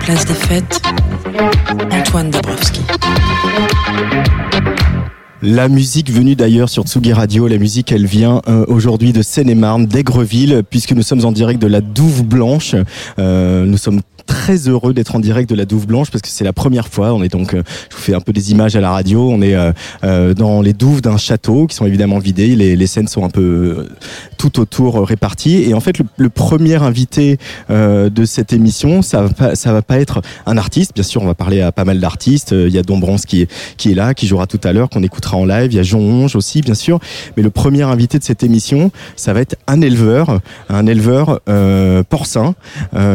Place 0.00 0.26
des 0.26 0.34
fêtes, 0.34 0.82
Antoine 1.90 2.30
Dabrowski. 2.30 2.80
La 5.40 5.68
musique 5.68 6.10
venue 6.10 6.36
d'ailleurs 6.36 6.68
sur 6.68 6.84
Tsugi 6.84 7.12
Radio, 7.12 7.48
la 7.48 7.58
musique 7.58 7.90
elle 7.90 8.06
vient 8.06 8.42
euh, 8.48 8.64
aujourd'hui 8.68 9.12
de 9.12 9.22
Seine-et-Marne, 9.22 9.86
d'Aigreville, 9.86 10.62
puisque 10.68 10.92
nous 10.92 11.02
sommes 11.02 11.24
en 11.24 11.32
direct 11.32 11.60
de 11.60 11.66
la 11.66 11.80
Douve 11.80 12.24
Blanche. 12.24 12.76
Euh, 13.18 13.64
nous 13.64 13.76
sommes 13.76 14.02
très 14.26 14.68
heureux 14.68 14.94
d'être 14.94 15.14
en 15.14 15.20
direct 15.20 15.48
de 15.48 15.54
la 15.54 15.64
Douve 15.64 15.86
Blanche 15.86 16.10
parce 16.10 16.22
que 16.22 16.28
c'est 16.28 16.44
la 16.44 16.52
première 16.52 16.88
fois. 16.88 17.12
On 17.14 17.22
est 17.22 17.28
donc, 17.28 17.54
euh, 17.54 17.62
je 17.90 17.96
vous 17.96 18.02
fais 18.02 18.14
un 18.14 18.20
peu 18.20 18.32
des 18.32 18.52
images 18.52 18.76
à 18.76 18.80
la 18.80 18.90
radio. 18.90 19.30
On 19.30 19.42
est 19.42 19.54
euh, 19.54 19.72
euh, 20.04 20.34
dans 20.34 20.62
les 20.62 20.72
douves 20.72 21.02
d'un 21.02 21.16
château 21.16 21.66
qui 21.66 21.76
sont 21.76 21.86
évidemment 21.86 22.18
vidées. 22.18 22.56
Les, 22.56 22.86
scènes 22.86 23.08
sont 23.08 23.24
un 23.24 23.30
peu 23.30 23.86
tout 24.36 24.60
autour 24.60 25.06
réparties. 25.06 25.62
Et 25.62 25.74
en 25.74 25.80
fait, 25.80 25.96
le, 26.16 26.28
premier 26.28 26.74
invité 26.74 27.38
de 27.70 28.24
cette 28.24 28.52
émission, 28.52 29.02
ça 29.02 29.22
va 29.22 29.54
ça 29.54 29.72
va 29.72 29.82
pas 29.82 29.98
être 29.98 30.20
un 30.46 30.56
artiste. 30.56 30.92
Bien 30.94 31.04
sûr, 31.04 31.22
on 31.22 31.26
va 31.26 31.34
parler 31.34 31.60
à 31.60 31.72
pas 31.72 31.84
mal 31.84 32.00
d'artistes. 32.00 32.52
Il 32.52 32.72
y 32.72 32.78
a 32.78 32.82
Dombrance 32.82 33.24
qui 33.24 33.42
est 33.42 33.50
qui 33.76 33.92
est 33.92 33.94
là, 33.94 34.14
qui 34.14 34.26
jouera 34.26 34.46
tout 34.46 34.60
à 34.64 34.72
l'heure, 34.72 34.90
qu'on 34.90 35.02
écoutera 35.02 35.36
en 35.36 35.44
live. 35.44 35.72
Il 35.72 35.76
y 35.76 35.78
a 35.78 35.82
Jean 35.82 36.00
Onge 36.00 36.36
aussi, 36.36 36.60
bien 36.60 36.74
sûr. 36.74 36.98
Mais 37.36 37.42
le 37.42 37.50
premier 37.50 37.82
invité 37.82 38.18
de 38.18 38.24
cette 38.24 38.42
émission, 38.42 38.90
ça 39.16 39.32
va 39.32 39.40
être 39.40 39.56
un 39.66 39.80
éleveur, 39.80 40.40
un 40.68 40.86
éleveur 40.86 41.40
porcin 42.08 42.54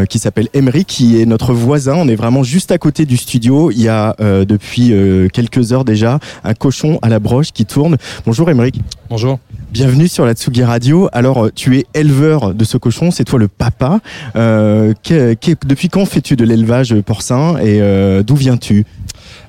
qui 0.10 0.20
s'appelle 0.20 0.48
Emery 0.54 0.86
qui 0.98 1.22
est 1.22 1.28
notre 1.28 1.54
voisin. 1.54 1.94
On 1.94 2.08
est 2.08 2.16
vraiment 2.16 2.42
juste 2.42 2.72
à 2.72 2.80
côté 2.80 3.06
du 3.06 3.18
studio. 3.18 3.70
Il 3.70 3.80
y 3.80 3.88
a 3.88 4.16
euh, 4.20 4.46
depuis 4.46 4.94
euh, 4.94 5.28
quelques 5.32 5.72
heures 5.72 5.86
déjà 5.86 6.18
un 6.44 6.56
cochon 6.56 6.98
à 7.04 7.10
la 7.10 7.20
broche 7.20 7.52
qui 7.52 7.68
tourne. 7.68 7.98
Bonjour 8.26 8.50
Émeric. 8.50 8.82
Bonjour. 9.08 9.38
Bienvenue 9.72 10.08
sur 10.08 10.26
la 10.26 10.34
Tsugi 10.34 10.64
Radio. 10.64 11.08
Alors, 11.12 11.46
euh, 11.46 11.52
tu 11.54 11.78
es 11.78 11.86
éleveur 11.94 12.56
de 12.56 12.64
ce 12.64 12.80
cochon, 12.80 13.12
c'est 13.12 13.26
toi 13.26 13.38
le 13.38 13.48
papa. 13.48 14.00
Euh, 14.36 14.96
que, 15.04 15.36
que, 15.36 15.52
depuis 15.68 15.90
quand 15.90 16.06
fais-tu 16.08 16.36
de 16.36 16.44
l'élevage 16.44 17.00
porcin 17.02 17.58
et 17.60 17.80
d'où 18.24 18.36
viens-tu? 18.36 18.84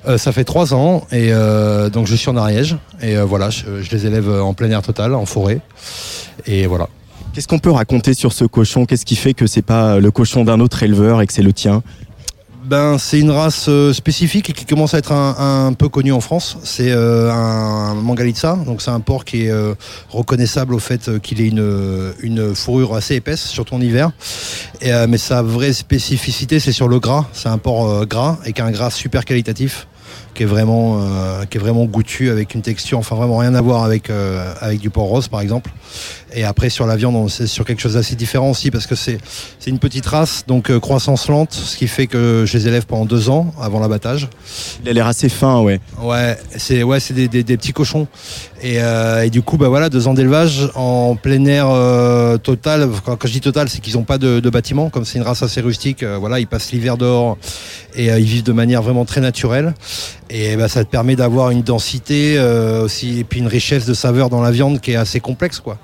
Euh, 0.07 0.19
ça 0.19 0.31
fait 0.31 0.43
trois 0.43 0.75
ans 0.75 1.07
et 1.11 1.31
donc 1.91 2.05
je 2.05 2.15
suis 2.15 2.29
en 2.29 2.37
Ariège 2.37 2.77
et 3.01 3.17
voilà, 3.17 3.49
je, 3.49 3.81
je, 3.81 3.89
les 3.89 4.05
élève 4.05 4.29
en 4.29 4.53
plein 4.53 4.69
air 4.69 4.83
total, 4.83 5.15
en 5.15 5.25
forêt 5.25 5.61
et 6.45 6.67
voilà. 6.67 6.89
Qu'est-ce 7.39 7.47
qu'on 7.47 7.59
peut 7.59 7.71
raconter 7.71 8.13
sur 8.13 8.33
ce 8.33 8.43
cochon? 8.43 8.85
Qu'est-ce 8.85 9.05
qui 9.05 9.15
fait 9.15 9.33
que 9.33 9.47
c'est 9.47 9.61
pas 9.61 10.01
le 10.01 10.11
cochon 10.11 10.43
d'un 10.43 10.59
autre 10.59 10.83
éleveur 10.83 11.21
et 11.21 11.25
que 11.25 11.31
c'est 11.31 11.41
le 11.41 11.53
tien? 11.53 11.83
Ben, 12.65 12.97
c'est 12.97 13.17
une 13.17 13.31
race 13.31 13.67
euh, 13.69 13.93
spécifique 13.93 14.49
et 14.49 14.53
qui 14.53 14.65
commence 14.65 14.93
à 14.93 14.97
être 14.97 15.13
un, 15.13 15.71
peu 15.71 15.87
connue 15.87 16.11
en 16.11 16.19
France. 16.19 16.57
C'est 16.65 16.91
euh, 16.91 17.31
un 17.31 17.93
mangalitsa, 17.93 18.57
donc 18.65 18.81
c'est 18.81 18.91
un 18.91 18.99
porc 18.99 19.23
qui 19.23 19.45
est 19.45 19.51
euh, 19.51 19.73
reconnaissable 20.09 20.73
au 20.73 20.79
fait 20.79 21.17
qu'il 21.21 21.39
ait 21.39 21.47
une, 21.47 22.53
fourrure 22.55 22.93
assez 22.93 23.15
épaisse, 23.15 23.45
surtout 23.45 23.75
en 23.75 23.79
hiver. 23.79 24.11
Mais 24.83 25.17
sa 25.17 25.41
vraie 25.41 25.71
spécificité, 25.71 26.59
c'est 26.59 26.73
sur 26.73 26.89
le 26.89 26.99
gras. 26.99 27.25
C'est 27.31 27.47
un 27.47 27.57
porc 27.57 28.05
gras 28.05 28.37
et 28.45 28.51
qui 28.51 28.61
a 28.61 28.65
un 28.65 28.71
gras 28.71 28.91
super 28.91 29.23
qualitatif 29.23 29.87
qui 30.33 30.43
est 30.43 30.47
vraiment 30.47 31.05
qui 31.49 31.57
est 31.57 31.61
vraiment 31.61 31.85
goûtu 31.85 32.29
avec 32.29 32.55
une 32.55 32.61
texture 32.61 32.97
enfin 32.97 33.15
vraiment 33.15 33.37
rien 33.37 33.53
à 33.53 33.61
voir 33.61 33.83
avec 33.83 34.09
avec 34.09 34.79
du 34.79 34.89
porc 34.89 35.07
rose 35.07 35.27
par 35.27 35.41
exemple 35.41 35.71
et 36.33 36.43
après 36.43 36.69
sur 36.69 36.85
la 36.85 36.95
viande 36.95 37.29
c'est 37.29 37.47
sur 37.47 37.65
quelque 37.65 37.81
chose 37.81 37.93
d'assez 37.93 38.15
différent 38.15 38.51
aussi 38.51 38.71
parce 38.71 38.87
que 38.87 38.95
c'est 38.95 39.19
une 39.67 39.79
petite 39.79 40.05
race. 40.05 40.43
Donc 40.47 40.69
euh, 40.69 40.79
croissance 40.79 41.27
lente 41.27 41.53
ce 41.53 41.77
qui 41.77 41.87
fait 41.87 42.07
que 42.07 42.43
je 42.45 42.57
les 42.57 42.67
élève 42.67 42.85
pendant 42.85 43.05
deux 43.05 43.29
ans 43.29 43.53
avant 43.59 43.79
l'abattage. 43.79 44.29
Il 44.83 44.89
a 44.89 44.93
l'air 44.93 45.07
assez 45.07 45.29
fin 45.29 45.59
ouais. 45.61 45.79
Ouais 46.01 46.37
c'est 46.57 46.83
ouais 46.83 46.99
des, 47.11 47.27
des, 47.27 47.43
des, 47.43 47.57
petits 47.57 47.73
cochons. 47.73 48.07
Et, 48.61 48.81
euh, 48.81 49.23
et, 49.23 49.29
du 49.29 49.41
coup 49.41 49.57
bah 49.57 49.69
voilà 49.69 49.89
deux 49.89 50.07
ans 50.07 50.13
d'élevage 50.13 50.69
en 50.75 51.15
plein 51.15 51.45
air 51.45 51.67
euh, 51.69 52.37
total. 52.37 52.89
Quand, 53.05 53.15
quand, 53.15 53.27
je 53.27 53.33
dis 53.33 53.41
total 53.41 53.69
c'est 53.69 53.79
qu'ils 53.79 53.97
ont 53.97 54.03
pas 54.03 54.17
de, 54.17 54.39
de 54.39 54.49
bâtiment. 54.49 54.89
Comme 54.89 55.05
c'est 55.05 55.17
une 55.17 55.23
race 55.23 55.43
assez 55.43 55.61
rustique 55.61 56.03
voilà 56.03 56.39
ils 56.39 56.47
passent 56.47 56.71
l'hiver 56.71 56.97
dehors 56.97 57.37
et 57.95 58.07
ils 58.07 58.23
vivent 58.23 58.43
de 58.43 58.53
manière 58.53 58.81
vraiment 58.81 59.05
très 59.05 59.21
naturelle. 59.21 59.73
Et 60.29 60.55
bah, 60.57 60.67
ça 60.67 60.83
te 60.83 60.89
permet 60.89 61.15
d'avoir 61.15 61.49
une 61.49 61.63
densité 61.63 62.39
aussi 62.39 63.19
et 63.19 63.23
puis 63.23 63.39
une 63.39 63.47
richesse 63.47 63.85
de 63.85 63.93
saveur 63.93 64.29
dans 64.29 64.41
la 64.41 64.51
viande 64.51 64.79
qui 64.79 64.91
est 64.91 64.95
assez 64.95 65.19
complexe 65.19 65.59
quoi. 65.59 65.77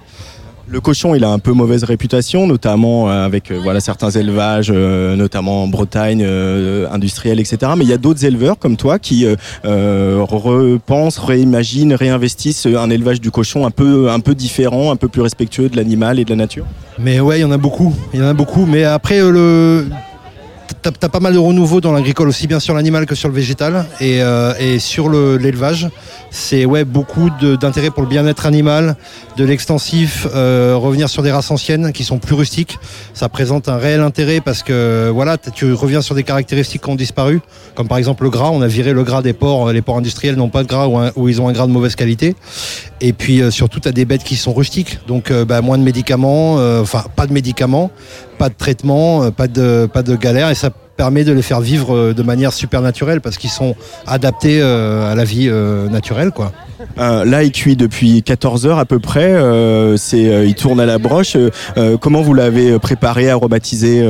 Le 0.68 0.82
cochon, 0.82 1.14
il 1.14 1.24
a 1.24 1.30
un 1.30 1.38
peu 1.38 1.52
mauvaise 1.52 1.84
réputation, 1.84 2.48
notamment 2.48 3.08
avec 3.08 3.52
euh, 3.52 3.60
voilà 3.62 3.80
certains 3.80 4.10
élevages, 4.10 4.72
euh, 4.74 5.16
notamment 5.16 5.64
en 5.64 5.68
Bretagne, 5.68 6.24
euh, 6.26 6.88
industriels, 6.92 7.40
etc. 7.40 7.74
Mais 7.78 7.86
il 7.86 7.90
y 7.90 7.94
a 7.94 8.00
d'autres 8.00 8.26
éleveurs 8.26 8.58
comme 8.58 8.76
toi 8.76 8.98
qui 8.98 9.28
repensent, 9.64 11.24
réimaginent, 11.24 11.94
réinvestissent 11.94 12.66
un 12.66 12.90
élevage 12.90 13.22
du 13.22 13.30
cochon 13.30 13.68
un 13.68 13.72
peu 13.72 14.10
un 14.10 14.20
peu 14.20 14.34
différent, 14.34 14.92
un 14.92 14.96
peu 14.96 15.08
plus 15.08 15.22
respectueux 15.22 15.70
de 15.70 15.76
l'animal 15.76 16.20
et 16.20 16.26
de 16.26 16.32
la 16.32 16.36
nature? 16.36 16.66
Mais 16.98 17.20
ouais, 17.20 17.40
il 17.40 17.42
y 17.42 17.46
en 17.46 17.52
a 17.52 17.58
beaucoup, 17.58 17.94
il 18.14 18.20
y 18.20 18.24
en 18.24 18.28
a 18.28 18.34
beaucoup. 18.34 18.66
Mais 18.66 18.86
après 18.86 19.20
le 19.20 19.86
T'as 20.86 21.08
as 21.08 21.10
pas 21.10 21.20
mal 21.20 21.34
de 21.34 21.40
renouveau 21.40 21.82
dans 21.82 21.94
l'agricole, 21.94 22.28
aussi 22.28 22.46
bien 22.46 22.60
sur 22.60 22.76
l'animal 22.76 23.08
que 23.08 23.16
sur 23.16 23.28
le 23.28 23.34
végétal. 23.34 23.88
Et, 24.00 24.22
euh, 24.22 24.78
sur 24.78 25.10
l'élevage, 25.10 25.90
c'est 26.30 26.66
ouais, 26.66 26.86
beaucoup 26.86 27.32
d'intérêt 27.60 27.90
pour 27.90 28.04
le 28.04 28.08
bien-être 28.08 28.46
animal, 28.46 28.96
de 29.36 29.46
l'extensif, 29.46 30.28
euh, 30.36 30.76
revenir 30.78 31.10
sur 31.10 31.24
des 31.24 31.32
races 31.32 31.50
anciennes 31.50 31.92
qui 31.92 32.04
sont 32.04 32.20
plus 32.20 32.36
rustiques. 32.36 32.78
Ça 33.16 33.30
présente 33.30 33.68
un 33.68 33.78
réel 33.78 34.02
intérêt 34.02 34.42
parce 34.42 34.62
que 34.62 35.10
voilà, 35.12 35.40
tu 35.40 35.74
reviens 35.74 36.04
sur 36.04 36.14
des 36.14 36.22
caractéristiques 36.22 36.84
qui 36.84 36.90
ont 36.92 36.96
disparu, 36.96 37.42
comme 37.74 37.88
par 37.88 37.98
exemple 37.98 38.24
le 38.24 38.30
gras. 38.30 38.52
On 38.52 38.62
a 38.62 38.68
viré 38.68 38.94
le 38.94 39.04
gras 39.04 39.24
des 39.24 39.34
porcs. 39.34 39.74
Les 39.74 39.82
porcs 39.82 39.98
industriels 39.98 40.36
n'ont 40.36 40.50
pas 40.50 40.62
de 40.62 40.68
gras 40.68 40.88
ou, 41.16 41.30
ils 41.30 41.42
ont 41.42 41.48
un 41.48 41.54
gras 41.54 41.66
de 41.66 41.72
mauvaise 41.72 41.96
qualité. 41.96 42.36
Et 43.02 43.12
puis 43.12 43.42
euh, 43.42 43.50
surtout, 43.50 43.80
tu 43.80 43.88
as 43.88 43.92
des 43.92 44.06
bêtes 44.06 44.24
qui 44.24 44.36
sont 44.36 44.54
rustiques, 44.54 45.00
donc 45.08 45.34
bah, 45.34 45.62
moins 45.62 45.80
de 45.80 45.84
médicaments, 45.84 46.58
enfin 46.80 47.06
pas 47.16 47.26
de 47.26 47.34
médicaments, 47.34 47.90
pas 48.38 48.50
de 48.50 48.56
traitement, 48.56 49.32
pas 49.32 49.48
de, 49.48 49.88
pas 49.92 50.04
de 50.04 50.16
galère. 50.16 50.50
Et 50.50 50.56
ça 50.56 50.70
permet 50.96 51.24
de 51.24 51.34
les 51.34 51.42
faire 51.42 51.62
vivre 51.62 52.14
de 52.14 52.24
manière 52.24 52.54
super 52.54 52.82
naturelle 52.82 53.22
parce 53.22 53.38
qu'ils 53.38 53.50
sont 53.50 53.76
adaptés 54.08 54.60
euh, 54.62 55.12
à 55.12 55.16
la 55.16 55.24
vie 55.24 55.48
euh, 55.50 55.90
naturelle 55.90 56.32
quoi. 56.32 56.52
Euh, 56.98 57.26
là, 57.26 57.44
il 57.44 57.52
cuit 57.52 57.76
depuis 57.76 58.24
14 58.24 58.66
heures 58.66 58.80
à 58.80 58.86
peu 58.86 59.00
près. 59.00 59.26
Euh, 59.26 59.98
c'est, 59.98 60.28
euh, 60.28 60.46
il 60.46 60.56
tourne 60.56 60.80
à 60.80 60.86
la 60.86 60.98
broche. 60.98 61.38
comment 62.00 62.22
vous 62.22 62.34
l'avez 62.34 62.80
préparé, 62.80 63.30
aromatisé 63.30 64.04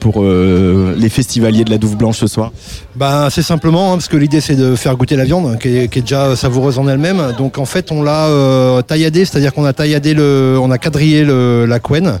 pour 0.00 0.22
les 0.22 1.08
festivaliers 1.08 1.64
de 1.64 1.70
la 1.70 1.78
Douve 1.78 1.96
Blanche 1.96 2.18
ce 2.18 2.26
soir? 2.26 2.52
Bah, 2.96 3.28
c'est 3.30 3.42
simplement 3.42 3.92
hein, 3.92 3.96
parce 3.96 4.08
que 4.08 4.16
l'idée 4.16 4.40
c'est 4.40 4.54
de 4.54 4.74
faire 4.74 4.96
goûter 4.96 5.16
la 5.16 5.24
viande, 5.24 5.58
qui 5.58 5.68
est, 5.68 5.98
déjà 5.98 6.36
savoureuse 6.36 6.78
en 6.78 6.88
elle-même. 6.88 7.34
Donc 7.36 7.58
en 7.58 7.64
fait, 7.64 7.92
on 7.92 8.02
l'a 8.02 8.82
tailladé, 8.82 9.24
c'est-à-dire 9.24 9.52
qu'on 9.52 9.64
a 9.64 9.72
tailladé 9.72 10.14
le, 10.14 10.58
on 10.60 10.70
a 10.70 10.78
quadrillé 10.78 11.24
la 11.24 11.78
couenne 11.80 12.20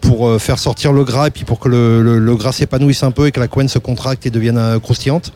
pour 0.00 0.40
faire 0.40 0.58
sortir 0.58 0.92
le 0.92 1.04
gras 1.04 1.28
et 1.28 1.30
puis 1.30 1.44
pour 1.44 1.58
que 1.58 1.68
le, 1.68 2.36
gras 2.36 2.52
s'épanouisse 2.52 3.02
un 3.02 3.10
peu 3.10 3.26
et 3.26 3.32
que 3.32 3.40
la 3.40 3.48
couenne 3.48 3.68
se 3.68 3.78
contracte 3.78 4.26
et 4.26 4.30
devienne 4.30 4.78
croustillante. 4.80 5.32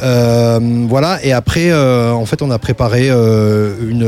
Voilà. 0.00 1.24
Et 1.24 1.32
après, 1.32 1.72
en 1.72 2.26
fait, 2.26 2.42
on 2.42 2.50
a 2.50 2.58
préparé 2.58 3.10
une, 3.80 4.04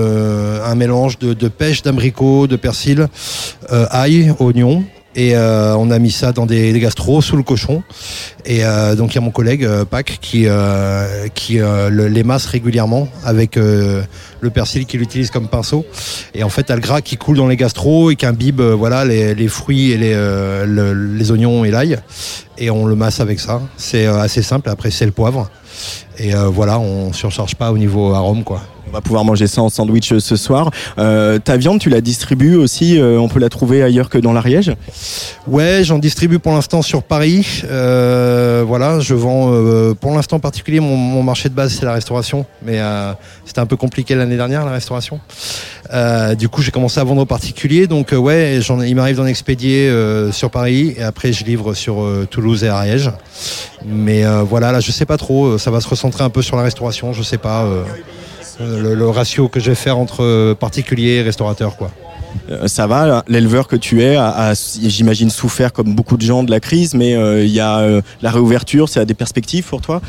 un 0.64 0.74
mélange 0.74 1.18
de, 1.18 1.48
pêche, 1.48 1.82
d'abricot, 1.82 2.46
de 2.46 2.56
persil, 2.56 3.08
ail, 3.70 4.34
oignon. 4.38 4.84
Et 5.16 5.34
euh, 5.34 5.74
on 5.76 5.90
a 5.90 5.98
mis 5.98 6.10
ça 6.10 6.32
dans 6.32 6.44
des, 6.44 6.78
gastros 6.78 7.22
sous 7.22 7.36
le 7.38 7.42
cochon. 7.42 7.82
Et 8.44 8.64
euh, 8.64 8.94
donc 8.94 9.12
il 9.12 9.14
y 9.14 9.18
a 9.18 9.22
mon 9.22 9.30
collègue 9.30 9.64
euh, 9.64 9.86
Pac 9.86 10.18
qui, 10.20 10.46
qui 11.34 11.54
le, 11.56 12.06
les 12.08 12.22
masse 12.22 12.44
régulièrement 12.44 13.08
avec 13.24 13.56
le 13.56 14.50
persil 14.52 14.84
qu'il 14.84 15.00
utilise 15.00 15.30
comme 15.30 15.48
pinceau. 15.48 15.86
Et 16.34 16.44
en 16.44 16.50
fait, 16.50 16.64
t'as 16.64 16.74
le 16.74 16.82
gras 16.82 17.00
qui 17.00 17.16
coule 17.16 17.38
dans 17.38 17.48
les 17.48 17.56
gastros 17.56 18.12
et 18.12 18.16
qui 18.16 18.26
imbibe 18.26 18.60
voilà, 18.60 19.06
les, 19.06 19.48
fruits 19.48 19.92
et 19.92 19.96
les, 19.96 20.12
le, 20.14 20.92
les 20.92 21.30
oignons 21.30 21.64
et 21.64 21.70
l'ail. 21.70 21.98
Et 22.58 22.70
on 22.70 22.84
le 22.84 22.94
masse 22.94 23.20
avec 23.20 23.40
ça. 23.40 23.62
C'est 23.78 24.06
assez 24.06 24.42
simple. 24.42 24.68
Après, 24.68 24.90
c'est 24.90 25.06
le 25.06 25.12
poivre. 25.12 25.50
Et 26.18 26.32
voilà, 26.34 26.78
on 26.78 27.14
surcharge 27.14 27.54
pas 27.54 27.72
au 27.72 27.78
niveau 27.78 28.12
arôme, 28.12 28.44
quoi. 28.44 28.60
On 28.88 28.92
va 28.92 29.00
pouvoir 29.00 29.24
manger 29.24 29.48
ça 29.48 29.62
en 29.62 29.68
sandwich 29.68 30.16
ce 30.16 30.36
soir. 30.36 30.70
Euh, 30.98 31.38
ta 31.38 31.56
viande, 31.56 31.80
tu 31.80 31.90
la 31.90 32.00
distribues 32.00 32.54
aussi 32.54 32.98
euh, 32.98 33.18
On 33.18 33.28
peut 33.28 33.40
la 33.40 33.48
trouver 33.48 33.82
ailleurs 33.82 34.08
que 34.08 34.18
dans 34.18 34.32
l'Ariège? 34.32 34.72
Ouais, 35.48 35.80
j'en 35.82 35.98
distribue 35.98 36.38
pour 36.38 36.52
l'instant 36.52 36.82
sur 36.82 37.02
Paris. 37.02 37.62
Euh, 37.64 38.64
voilà, 38.66 39.00
je 39.00 39.14
vends 39.14 39.50
euh, 39.52 39.94
pour 39.94 40.12
l'instant 40.14 40.38
particulier 40.38 40.78
mon, 40.78 41.22
marché 41.22 41.48
de 41.48 41.54
base, 41.54 41.72
c'est 41.72 41.84
la 41.84 41.92
restauration. 41.92 42.46
Mais 42.62 42.78
euh, 42.78 43.12
c'était 43.44 43.58
un 43.58 43.66
peu 43.66 43.76
compliqué 43.76 44.14
l'année 44.14 44.36
dernière, 44.36 44.64
la 44.64 44.72
restauration. 44.72 45.20
du 46.38 46.48
coup, 46.48 46.62
j'ai 46.62 46.70
commencé 46.70 47.00
à 47.00 47.04
vendre 47.04 47.22
aux 47.22 47.26
particuliers. 47.26 47.88
Donc 47.88 48.12
ouais, 48.12 48.60
il 48.60 48.94
m'arrive 48.94 49.16
d'en 49.16 49.26
expédier 49.26 49.92
sur 50.30 50.50
Paris 50.50 50.94
et 50.96 51.02
après 51.02 51.32
je 51.32 51.44
livre 51.44 51.74
sur 51.74 52.04
Toulouse 52.30 52.62
et 52.62 52.68
Ariège. 52.68 53.10
Mais 53.84 54.24
voilà, 54.44 54.70
là, 54.70 54.80
je 54.80 54.92
sais 54.92 55.06
pas 55.06 55.16
trop. 55.16 55.58
Ça 55.58 55.70
va 55.72 55.80
se 55.80 55.88
recentrer 55.88 56.22
un 56.22 56.30
peu 56.30 56.42
sur 56.42 56.56
la 56.56 56.62
restauration. 56.62 57.12
Je 57.12 57.22
sais 57.22 57.38
pas 57.38 57.66
le, 58.60 58.94
le, 58.94 59.08
ratio 59.08 59.48
que 59.48 59.60
je 59.60 59.70
vais 59.70 59.76
faire 59.76 59.98
entre 59.98 60.54
particuliers 60.54 61.16
et 61.16 61.22
restaurateurs. 61.22 61.76
Quoi. 61.76 61.90
Euh, 62.50 62.68
ça 62.68 62.86
va, 62.86 63.24
l'éleveur 63.28 63.66
que 63.66 63.76
tu 63.76 64.02
es 64.02 64.16
a, 64.16 64.28
a 64.28 64.52
j'imagine, 64.54 65.30
souffert 65.30 65.72
comme 65.72 65.94
beaucoup 65.94 66.16
de 66.16 66.22
gens 66.22 66.44
de 66.44 66.50
la 66.50 66.60
crise, 66.60 66.94
mais 66.94 67.10
il 67.10 67.16
euh, 67.16 67.46
y 67.46 67.60
a 67.60 67.78
euh, 67.78 68.00
la 68.22 68.30
réouverture, 68.30 68.88
c'est 68.88 69.00
à 69.00 69.04
des 69.04 69.14
perspectives 69.14 69.64
pour 69.64 69.80
toi? 69.80 70.00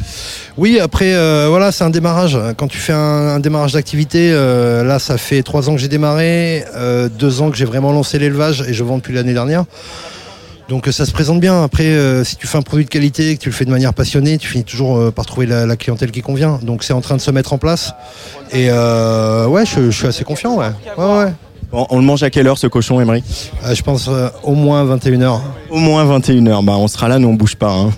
Oui, 0.57 0.79
après, 0.79 1.13
euh, 1.13 1.47
voilà, 1.49 1.71
c'est 1.71 1.83
un 1.83 1.89
démarrage. 1.89 2.37
Quand 2.57 2.67
tu 2.67 2.77
fais 2.77 2.93
un, 2.93 2.97
un 3.35 3.39
démarrage 3.39 3.73
d'activité, 3.73 4.31
là, 4.31 4.99
ça 4.99 5.17
fait 5.17 5.43
trois 5.43 5.69
ans 5.69 5.75
que 5.75 5.81
j'ai 5.81 5.87
démarré, 5.87 6.63
deux 7.17 7.41
ans 7.41 7.49
que 7.49 7.57
j'ai 7.57 7.65
vraiment 7.65 7.91
lancé 7.91 8.19
l'élevage 8.19 8.63
et 8.67 8.73
je 8.73 8.83
vends 8.83 8.97
depuis 8.97 9.13
l'année 9.13 9.33
dernière. 9.33 9.65
Donc 10.69 10.87
euh, 10.87 10.91
ça 10.91 11.05
se 11.05 11.11
présente 11.11 11.39
bien. 11.39 11.63
Après, 11.63 11.85
euh, 11.85 12.23
si 12.23 12.35
tu 12.35 12.45
fais 12.47 12.57
un 12.57 12.61
produit 12.61 12.85
de 12.85 12.89
qualité, 12.89 13.35
que 13.37 13.41
tu 13.41 13.49
le 13.49 13.55
fais 13.55 13.65
de 13.65 13.69
manière 13.71 13.93
passionnée, 13.93 14.37
tu 14.37 14.47
finis 14.49 14.63
toujours 14.65 14.97
euh, 14.97 15.11
par 15.11 15.25
trouver 15.25 15.45
la, 15.45 15.65
la 15.65 15.75
clientèle 15.77 16.11
qui 16.11 16.21
convient. 16.21 16.59
Donc 16.61 16.83
c'est 16.83 16.93
en 16.93 17.01
train 17.01 17.15
de 17.15 17.21
se 17.21 17.31
mettre 17.31 17.53
en 17.53 17.57
place. 17.57 17.93
Et 18.51 18.67
euh, 18.69 19.47
ouais, 19.47 19.65
je, 19.65 19.89
je 19.91 19.97
suis 19.97 20.07
assez 20.07 20.23
confiant. 20.23 20.55
Ouais. 20.57 20.71
Ouais, 20.97 21.05
ouais. 21.23 21.33
Bon, 21.71 21.85
on 21.89 21.97
le 21.97 22.03
mange 22.03 22.23
à 22.23 22.29
quelle 22.29 22.47
heure 22.47 22.57
ce 22.57 22.67
cochon, 22.67 22.99
Emery? 23.01 23.23
Je 23.73 23.81
pense 23.81 24.09
au 24.43 24.53
moins 24.53 24.85
21h. 24.85 25.39
Au 25.69 25.77
moins 25.79 26.05
21h. 26.19 26.63
Bah, 26.65 26.73
on 26.77 26.87
sera 26.87 27.07
là, 27.09 27.19
nous 27.19 27.27
on 27.27 27.33
bouge 27.33 27.55
pas. 27.55 27.71
hein. 27.71 27.91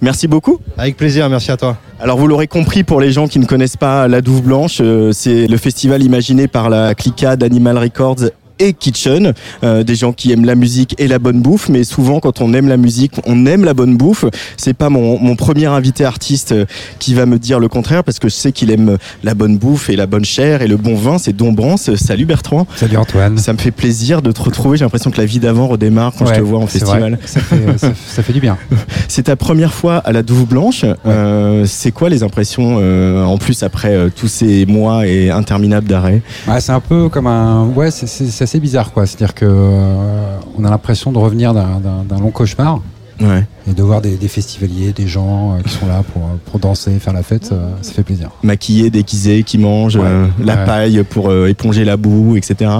Merci 0.00 0.26
beaucoup. 0.26 0.58
Avec 0.78 0.96
plaisir, 0.96 1.28
merci 1.28 1.50
à 1.50 1.56
toi. 1.58 1.76
Alors 2.00 2.16
vous 2.18 2.26
l'aurez 2.26 2.46
compris 2.46 2.82
pour 2.82 3.00
les 3.00 3.12
gens 3.12 3.28
qui 3.28 3.38
ne 3.38 3.44
connaissent 3.46 3.76
pas 3.76 4.08
la 4.08 4.20
Douve 4.22 4.42
Blanche, 4.42 4.80
c'est 5.12 5.46
le 5.46 5.56
festival 5.58 6.02
imaginé 6.02 6.48
par 6.48 6.70
la 6.70 6.94
Clica 6.94 7.36
d'Animal 7.36 7.76
Records 7.78 8.30
et 8.58 8.72
Kitchen, 8.72 9.32
euh, 9.64 9.82
des 9.82 9.94
gens 9.94 10.12
qui 10.12 10.32
aiment 10.32 10.44
la 10.44 10.54
musique 10.54 10.94
et 10.98 11.08
la 11.08 11.18
bonne 11.18 11.40
bouffe, 11.40 11.68
mais 11.68 11.84
souvent 11.84 12.20
quand 12.20 12.40
on 12.40 12.52
aime 12.54 12.68
la 12.68 12.76
musique, 12.76 13.12
on 13.26 13.46
aime 13.46 13.64
la 13.64 13.74
bonne 13.74 13.96
bouffe. 13.96 14.24
C'est 14.56 14.74
pas 14.74 14.88
mon, 14.88 15.18
mon 15.18 15.36
premier 15.36 15.66
invité 15.66 16.04
artiste 16.04 16.52
euh, 16.52 16.64
qui 16.98 17.14
va 17.14 17.26
me 17.26 17.38
dire 17.38 17.58
le 17.60 17.68
contraire, 17.68 18.04
parce 18.04 18.18
que 18.18 18.28
je 18.28 18.34
sais 18.34 18.52
qu'il 18.52 18.70
aime 18.70 18.98
la 19.22 19.34
bonne 19.34 19.58
bouffe 19.58 19.90
et 19.90 19.96
la 19.96 20.06
bonne 20.06 20.24
chair 20.24 20.62
et 20.62 20.68
le 20.68 20.76
bon 20.76 20.94
vin, 20.96 21.18
c'est 21.18 21.34
Dombrance. 21.34 21.94
Salut 21.96 22.26
Bertrand, 22.26 22.66
Salut 22.76 22.96
Antoine. 22.96 23.38
ça 23.38 23.52
me 23.52 23.58
fait 23.58 23.70
plaisir 23.70 24.22
de 24.22 24.32
te 24.32 24.42
retrouver, 24.42 24.76
j'ai 24.76 24.84
l'impression 24.84 25.10
que 25.10 25.18
la 25.18 25.26
vie 25.26 25.38
d'avant 25.38 25.66
redémarre 25.66 26.12
quand 26.16 26.26
je 26.26 26.34
te 26.34 26.40
vois 26.40 26.58
en 26.58 26.66
festival. 26.66 27.18
Ça 27.24 27.40
fait, 27.40 27.78
ça, 27.78 27.92
ça 28.06 28.22
fait 28.22 28.32
du 28.32 28.40
bien. 28.40 28.56
C'est 29.08 29.24
ta 29.24 29.36
première 29.36 29.72
fois 29.72 29.96
à 29.98 30.12
la 30.12 30.22
Douve 30.22 30.46
Blanche. 30.46 30.84
Euh, 31.06 31.64
c'est 31.66 31.92
quoi 31.92 32.08
les 32.08 32.22
impressions 32.22 32.78
euh, 32.80 33.24
en 33.24 33.38
plus 33.38 33.62
après 33.62 33.94
euh, 33.94 34.08
tous 34.14 34.28
ces 34.28 34.66
mois 34.66 35.06
et 35.06 35.30
interminables 35.30 35.86
d'arrêt? 35.86 36.22
Ouais, 36.48 36.60
c'est 36.60 36.72
un 36.72 36.80
peu 36.80 37.08
comme 37.08 37.26
un. 37.26 37.64
Ouais, 37.74 37.90
c'est 37.90 38.45
assez 38.46 38.60
bizarre 38.60 38.92
quoi. 38.92 39.06
C'est-à-dire 39.06 39.34
que 39.34 39.44
euh, 39.44 40.38
on 40.56 40.64
a 40.64 40.70
l'impression 40.70 41.10
de 41.10 41.18
revenir 41.18 41.52
d'un- 41.52 41.80
long 42.20 42.30
cauchemar 42.30 42.80
Ouais. 43.18 43.46
et 43.66 43.72
de 43.72 43.82
voir 43.82 44.02
des, 44.02 44.16
des 44.16 44.28
festivaliers, 44.28 44.92
des 44.92 45.06
gens 45.06 45.54
euh, 45.54 45.62
qui 45.62 45.70
sont 45.70 45.86
là 45.86 46.02
pour, 46.12 46.20
pour 46.44 46.60
danser, 46.60 46.98
faire 46.98 47.14
la 47.14 47.22
fête. 47.22 47.48
euh, 47.50 47.70
ça 47.80 47.92
fait 47.94 48.02
plaisir. 48.02 48.28
Maquillés, 48.42 48.90
déguisés, 48.90 49.42
qui 49.42 49.56
mangent, 49.56 49.96
Ouais. 49.96 50.02
euh, 50.04 50.26
la 50.44 50.58
paille 50.58 51.02
pour 51.02 51.30
euh, 51.30 51.46
éponger 51.48 51.86
la 51.86 51.96
boue, 51.96 52.36
etc. 52.36 52.70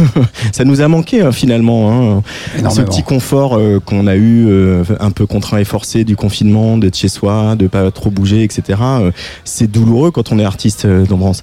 ça. 0.52 0.64
nous 0.64 0.80
a 0.80 0.88
manqué 0.88 1.20
hein, 1.20 1.30
finalement. 1.30 1.92
Hein. 2.16 2.22
Ce 2.70 2.80
petit 2.80 3.02
confort 3.02 3.58
euh, 3.58 3.80
qu'on 3.84 4.06
a 4.06 4.16
eu, 4.16 4.46
euh, 4.48 4.82
un 4.98 5.10
peu 5.10 5.26
contraint 5.26 5.58
et 5.58 5.64
forcé 5.64 6.04
du 6.04 6.16
confinement, 6.16 6.78
d'être 6.78 6.96
chez 6.96 7.08
soi, 7.08 7.54
de 7.54 7.66
pas 7.66 7.90
trop 7.90 8.10
bouger, 8.10 8.44
etc. 8.44 8.78
euh, 8.82 9.10
c'est 9.44 9.70
douloureux 9.70 10.10
quand 10.10 10.32
on 10.32 10.38
est 10.38 10.44
artiste 10.44 10.86
euh, 10.86 11.04
d'Ambrance. 11.04 11.42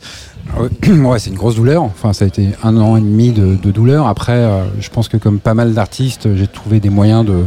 Ouais, 0.58 0.90
ouais, 1.06 1.20
c'est 1.20 1.30
une 1.30 1.36
grosse 1.36 1.56
douleur. 1.56 1.84
Enfin, 1.84 2.14
ça 2.14 2.26
a 2.26 2.28
été 2.28 2.50
un 2.64 2.78
an 2.78 2.98
et 2.98 3.02
demi 3.02 3.32
de, 3.32 3.56
de 3.56 3.72
douleur. 3.72 4.08
Après, 4.08 4.34
euh, 4.34 4.64
je 4.80 4.90
pense 4.90 5.08
que 5.08 5.18
comme 5.18 5.40
pas 5.40 5.54
mal 5.54 5.74
d'artistes, 5.74 6.30
j'ai 6.36 6.48
trouvé 6.48 6.80
des 6.80 6.90
moyens 6.90 7.26
de, 7.26 7.44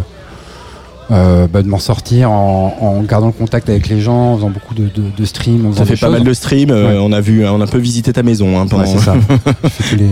euh, 1.10 1.46
bah, 1.46 1.62
de 1.62 1.68
m'en 1.68 1.78
sortir 1.78 2.30
en, 2.30 2.76
en 2.80 3.02
gardant 3.02 3.26
le 3.26 3.32
contact 3.32 3.68
avec 3.68 3.88
les 3.88 4.00
gens, 4.00 4.32
en 4.34 4.36
faisant 4.36 4.50
beaucoup 4.50 4.74
de, 4.74 4.84
de, 4.84 5.02
de 5.16 5.24
streams. 5.24 5.74
Ça 5.74 5.84
fait 5.84 5.92
pas 5.94 6.06
choses. 6.06 6.12
mal 6.12 6.24
de 6.24 6.32
streams. 6.32 6.70
euh, 6.70 6.88
Ouais. 6.92 6.98
on 7.02 7.12
a 7.12 7.20
vu, 7.20 7.46
on 7.46 7.60
a 7.60 7.64
un 7.64 7.66
peu 7.66 7.78
visité 7.78 8.12
ta 8.12 8.22
maison 8.22 8.58
hein, 8.60 8.66
pendant 8.66 8.84
Ouais, 8.84 8.98
ça. 8.98 9.14
Les- 9.96 10.06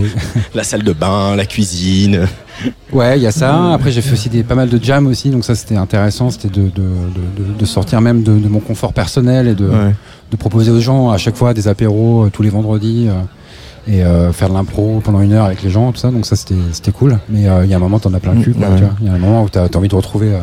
la 0.54 0.64
salle 0.64 0.82
de 0.82 0.92
bain, 0.92 1.36
la 1.36 1.46
cuisine. 1.46 2.26
Ouais, 2.92 3.18
il 3.18 3.22
y 3.22 3.26
a 3.26 3.30
ça. 3.32 3.72
Après, 3.72 3.90
j'ai 3.90 4.02
fait 4.02 4.12
aussi 4.12 4.28
des, 4.28 4.42
pas 4.42 4.54
mal 4.54 4.68
de 4.68 4.82
jam 4.82 5.06
aussi, 5.06 5.30
donc 5.30 5.44
ça 5.44 5.54
c'était 5.54 5.76
intéressant. 5.76 6.30
C'était 6.30 6.48
de, 6.48 6.68
de, 6.68 6.82
de, 7.58 7.64
sortir 7.64 8.00
même 8.00 8.22
de, 8.22 8.32
mon 8.48 8.60
confort 8.60 8.92
personnel 8.92 9.46
et 9.48 9.54
de, 9.54 9.68
Ouais. 9.68 9.94
proposer 10.38 10.70
aux 10.70 10.80
gens 10.80 11.10
à 11.10 11.16
chaque 11.18 11.36
fois 11.36 11.54
des 11.54 11.68
apéros 11.68 12.24
euh, 12.26 12.30
tous 12.30 12.42
les 12.42 12.50
vendredis 12.50 13.08
euh, 13.08 13.12
et 13.92 14.04
euh, 14.04 14.32
faire 14.32 14.48
de 14.48 14.54
l'impro 14.54 15.00
pendant 15.02 15.20
une 15.20 15.32
heure 15.32 15.46
avec 15.46 15.62
les 15.62 15.70
gens, 15.70 15.90
tout 15.92 15.98
ça. 15.98 16.10
Donc 16.10 16.26
ça 16.26 16.36
c'était 16.36 16.92
cool. 16.92 17.18
Mais 17.28 17.48
euh, 17.48 17.64
il 17.64 17.70
y 17.70 17.74
a 17.74 17.76
un 17.76 17.80
moment, 17.80 17.98
t'en 17.98 18.12
as 18.14 18.20
plein 18.20 18.34
le 18.34 18.42
cul. 18.42 18.52
quoi, 18.54 18.68
Ouais. 18.68 18.76
tu 18.76 18.82
vois. 18.84 18.94
Il 19.00 19.06
y 19.06 19.10
a 19.10 19.14
un 19.14 19.18
moment 19.18 19.42
où 19.44 19.48
t'as 19.48 19.64
as 19.64 19.76
envie 19.76 19.88
de 19.88 19.94
retrouver 19.96 20.34
euh, 20.34 20.40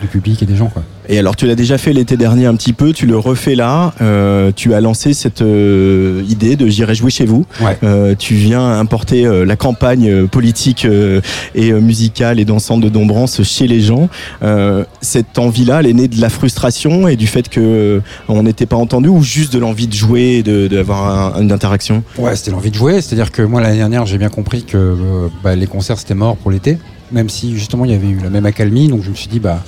du 0.00 0.06
public 0.06 0.42
et 0.42 0.46
des 0.46 0.56
gens. 0.56 0.68
Quoi. 0.68 0.82
Et 1.08 1.18
alors, 1.18 1.34
tu 1.36 1.46
l'as 1.46 1.54
déjà 1.54 1.76
fait 1.78 1.92
l'été 1.92 2.16
dernier 2.16 2.46
un 2.46 2.54
petit 2.54 2.72
peu, 2.72 2.92
tu 2.92 3.06
le 3.06 3.18
refais 3.18 3.54
là. 3.54 3.92
euh, 4.00 4.52
tu 4.54 4.74
as 4.74 4.80
lancé 4.80 5.12
cette 5.12 5.42
euh, 5.42 6.22
idée 6.28 6.56
de 6.56 6.66
J'irai 6.68 6.94
jouer 6.94 7.10
chez 7.10 7.24
vous. 7.26 7.44
Ouais. 7.60 7.76
Euh, 7.82 8.14
tu 8.16 8.34
viens 8.34 8.78
importer 8.78 9.26
euh, 9.26 9.44
la 9.44 9.56
campagne 9.56 10.08
euh, 10.08 10.26
politique 10.26 10.84
euh, 10.84 11.20
et 11.54 11.72
euh, 11.72 11.80
musicale 11.80 12.38
et 12.40 12.44
dansante 12.44 12.80
de 12.80 12.88
Dombrance 12.88 13.42
chez 13.42 13.66
les 13.66 13.80
gens. 13.80 14.08
Euh, 14.42 14.84
cette 15.00 15.38
envie-là, 15.38 15.80
elle 15.80 15.86
est 15.86 15.92
née 15.94 16.08
de 16.08 16.20
la 16.20 16.28
frustration 16.30 17.08
et 17.08 17.16
du 17.16 17.26
fait 17.26 17.48
que 17.48 17.60
euh, 17.60 18.00
on 18.28 18.42
n'était 18.44 18.66
pas 18.66 18.76
entendu 18.76 19.08
ou 19.08 19.22
juste 19.22 19.52
de 19.52 19.58
l'envie 19.58 19.86
de 19.88 19.94
jouer 19.94 20.36
et 20.38 20.42
de- 20.42 20.68
d'avoir 20.68 21.36
un- 21.36 21.42
une 21.42 21.52
interaction? 21.52 22.02
Ouais, 22.18 22.36
c'était 22.36 22.52
l'envie 22.52 22.70
de 22.70 22.76
jouer. 22.76 23.00
C'est-à-dire 23.00 23.32
que 23.32 23.42
moi, 23.42 23.60
l'année 23.60 23.78
dernière, 23.78 24.06
j'ai 24.06 24.18
bien 24.18 24.28
compris 24.30 24.62
que 24.62 24.76
euh, 24.76 25.28
bah, 25.42 25.56
les 25.56 25.66
concerts, 25.66 25.98
c'était 25.98 26.14
mort 26.14 26.36
pour 26.36 26.50
l'été. 26.50 26.78
Même 27.12 27.28
si, 27.28 27.54
justement, 27.56 27.84
il 27.84 27.90
y 27.90 27.94
avait 27.94 28.08
eu 28.08 28.18
la 28.22 28.30
même 28.30 28.46
accalmie. 28.46 28.86
Donc, 28.88 29.02
je 29.02 29.10
me 29.10 29.14
suis 29.16 29.26
dit, 29.28 29.40
bah, 29.40 29.62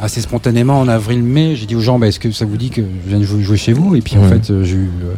assez 0.00 0.20
spontanément, 0.20 0.80
en 0.80 0.88
avril-mai, 0.88 1.56
j'ai 1.56 1.66
dit 1.66 1.76
aux 1.76 1.80
gens, 1.80 1.98
bah, 1.98 2.08
est-ce 2.08 2.18
que 2.20 2.30
ça 2.32 2.44
vous 2.44 2.56
dit 2.56 2.70
que 2.70 2.82
je 2.82 3.08
vienne 3.08 3.22
jouer, 3.22 3.42
jouer 3.42 3.56
chez 3.56 3.72
vous? 3.72 3.94
Et 3.96 4.00
puis, 4.00 4.16
en 4.16 4.22
fait, 4.24 4.50
euh, 4.50 4.64
j'ai 4.64 4.76
eu. 4.76 4.90
euh, 5.04 5.14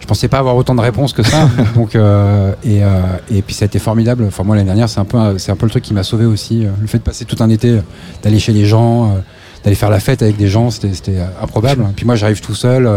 je 0.00 0.06
pensais 0.06 0.28
pas 0.28 0.38
avoir 0.38 0.56
autant 0.56 0.74
de 0.74 0.80
réponses 0.80 1.12
que 1.12 1.22
ça. 1.22 1.48
donc, 1.74 1.94
euh, 1.94 2.52
et, 2.64 2.82
euh, 2.82 3.00
et 3.30 3.42
puis, 3.42 3.54
ça 3.54 3.64
a 3.64 3.66
été 3.66 3.78
formidable. 3.78 4.24
Enfin, 4.26 4.42
moi, 4.44 4.56
l'année 4.56 4.66
dernière, 4.66 4.88
c'est 4.88 5.00
un, 5.00 5.04
peu 5.04 5.36
c'est 5.38 5.52
un 5.52 5.56
peu 5.56 5.66
le 5.66 5.70
truc 5.70 5.82
qui 5.84 5.92
m'a 5.94 6.02
sauvé 6.02 6.24
aussi. 6.24 6.64
euh, 6.64 6.70
Le 6.80 6.86
fait 6.86 6.98
de 6.98 7.02
passer 7.02 7.24
tout 7.24 7.36
un 7.40 7.50
été, 7.50 7.78
d'aller 8.22 8.38
chez 8.38 8.52
les 8.52 8.64
gens, 8.64 9.14
d'aller 9.64 9.76
faire 9.76 9.90
la 9.90 10.00
fête 10.00 10.22
avec 10.22 10.36
des 10.36 10.48
gens, 10.48 10.70
c'était 10.70 10.94
c'était, 10.94 11.18
improbable. 11.42 11.84
Puis 11.96 12.06
moi, 12.06 12.14
j'arrive 12.14 12.40
tout 12.40 12.54
seul. 12.54 12.88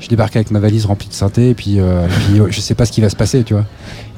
Euh, 0.00 0.04
je 0.04 0.08
débarque 0.08 0.34
avec 0.36 0.50
ma 0.50 0.58
valise 0.60 0.86
remplie 0.86 1.08
de 1.08 1.14
synthé 1.14 1.50
et 1.50 1.54
puis, 1.54 1.76
euh, 1.78 2.06
et 2.06 2.08
puis 2.08 2.40
euh, 2.40 2.46
je 2.50 2.60
sais 2.60 2.74
pas 2.74 2.84
ce 2.86 2.92
qui 2.92 3.00
va 3.00 3.08
se 3.10 3.16
passer, 3.16 3.42
tu 3.44 3.54
vois. 3.54 3.64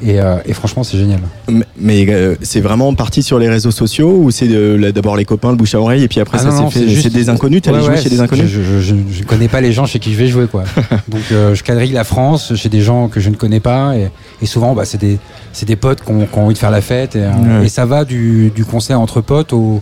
Et, 0.04 0.20
euh, 0.20 0.36
et 0.46 0.52
franchement, 0.52 0.82
c'est 0.82 0.98
génial. 0.98 1.20
Mais, 1.48 1.64
mais, 1.78 2.06
euh, 2.08 2.34
c'est 2.42 2.60
vraiment 2.60 2.92
parti 2.94 3.22
sur 3.22 3.38
les 3.38 3.48
réseaux 3.48 3.70
sociaux 3.70 4.16
ou 4.20 4.30
c'est 4.32 4.46
la- 4.48 4.90
d'abord 4.92 5.16
les 5.16 5.24
copains, 5.24 5.50
le 5.50 5.56
bouche 5.56 5.74
à 5.76 5.80
oreille 5.80 6.02
et 6.02 6.08
puis 6.08 6.18
après 6.20 6.38
Ah 6.40 6.50
ça 6.50 6.56
s'est 6.56 6.70
fait. 6.70 6.88
juste- 6.88 7.02
C'est 7.04 7.12
des 7.12 7.28
inconnus, 7.28 7.62
t'allais 7.62 7.76
Ouais, 7.78 7.84
jouer 7.84 7.94
ouais, 7.94 8.00
chez 8.02 8.10
des 8.10 8.20
inconnus 8.20 8.46
je, 8.48 8.62
je, 8.62 8.80
je, 8.80 8.94
je 9.12 9.22
connais 9.24 9.46
pas 9.48 9.60
les 9.60 9.72
gens 9.72 9.86
chez 9.86 9.98
qui 10.00 10.12
je 10.12 10.18
vais 10.18 10.26
jouer, 10.28 10.46
quoi. 10.48 10.64
Donc 11.08 11.22
euh, 11.30 11.54
je 11.54 11.62
quadrille 11.62 11.92
la 11.92 12.04
France 12.04 12.54
chez 12.56 12.68
des 12.68 12.80
gens 12.80 13.08
que 13.08 13.20
je 13.20 13.30
ne 13.30 13.36
connais 13.36 13.60
pas 13.60 13.96
et, 13.96 14.10
et 14.40 14.46
souvent, 14.46 14.74
bah, 14.74 14.84
c'est 14.84 14.98
des, 15.00 15.18
des 15.66 15.76
potes 15.76 16.00
qui 16.02 16.10
ont, 16.10 16.26
envie 16.36 16.54
de 16.54 16.58
faire 16.58 16.70
la 16.72 16.80
fête 16.80 17.14
et, 17.16 17.22
euh, 17.22 17.60
Ouais. 17.62 17.68
ça 17.68 17.86
va 17.86 18.04
du, 18.04 18.50
du 18.54 18.64
concert 18.64 19.00
entre 19.00 19.20
potes 19.20 19.52
au- 19.52 19.80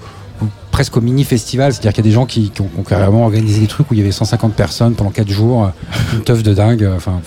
presque 0.71 0.97
au 0.97 1.01
mini 1.01 1.25
festival, 1.25 1.73
c'est-à-dire 1.73 1.93
qu'il 1.93 2.05
y 2.05 2.09
a 2.09 2.11
des 2.11 2.15
gens 2.15 2.27
qui, 2.27 2.51
qui 2.51 2.61
ont, 2.61 2.67
qui 2.73 2.81
ont 2.81 2.83
carrément 2.85 3.25
organisé 3.25 3.61
des 3.61 3.67
trucs 3.67 3.91
où 3.91 3.95
il 3.95 3.99
y 3.99 4.03
avait 4.03 4.13
150 4.13 4.55
personnes 4.55 4.95
pendant 4.95 5.11
4 5.11 5.29
jours, 5.31 5.65
euh, 5.65 5.69
une 6.17 6.23
teuf 6.23 6.43
de 6.43 6.55
dingue. 6.55 6.85
euh, 6.85 6.97
Enfin, 6.97 7.21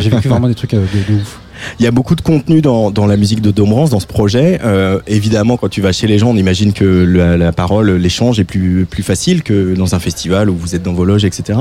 j'ai- 0.00 0.10
vécu 0.10 0.28
vraiment 0.28 0.48
des 0.48 0.54
trucs 0.54 0.74
euh, 0.74 0.84
de, 1.08 1.12
de 1.14 1.20
ouf. 1.20 1.40
Il 1.78 1.84
y 1.84 1.86
a 1.86 1.92
beaucoup 1.92 2.16
de 2.16 2.20
contenu 2.20 2.60
dans, 2.60 2.90
dans 2.90 3.06
la 3.06 3.16
musique 3.16 3.40
de 3.40 3.52
Dombrance, 3.52 3.88
dans 3.90 4.00
ce 4.00 4.08
projet. 4.08 4.58
Euh, 4.64 4.98
évidemment, 5.06 5.56
quand 5.56 5.68
tu 5.68 5.80
vas 5.80 5.92
chez 5.92 6.08
les 6.08 6.18
gens, 6.18 6.30
on 6.30 6.36
imagine 6.36 6.72
que 6.72 6.84
la, 6.84 7.36
la 7.36 7.52
parole, 7.52 7.92
l'échange 7.92 8.40
est 8.40 8.44
plus, 8.44 8.86
plus 8.90 9.04
facile 9.04 9.42
que 9.44 9.74
dans 9.74 9.94
un 9.94 10.00
festival 10.00 10.50
où 10.50 10.56
vous 10.56 10.74
êtes 10.74 10.82
dans 10.82 10.92
vos 10.92 11.04
loges, 11.04 11.24
etc. 11.24 11.58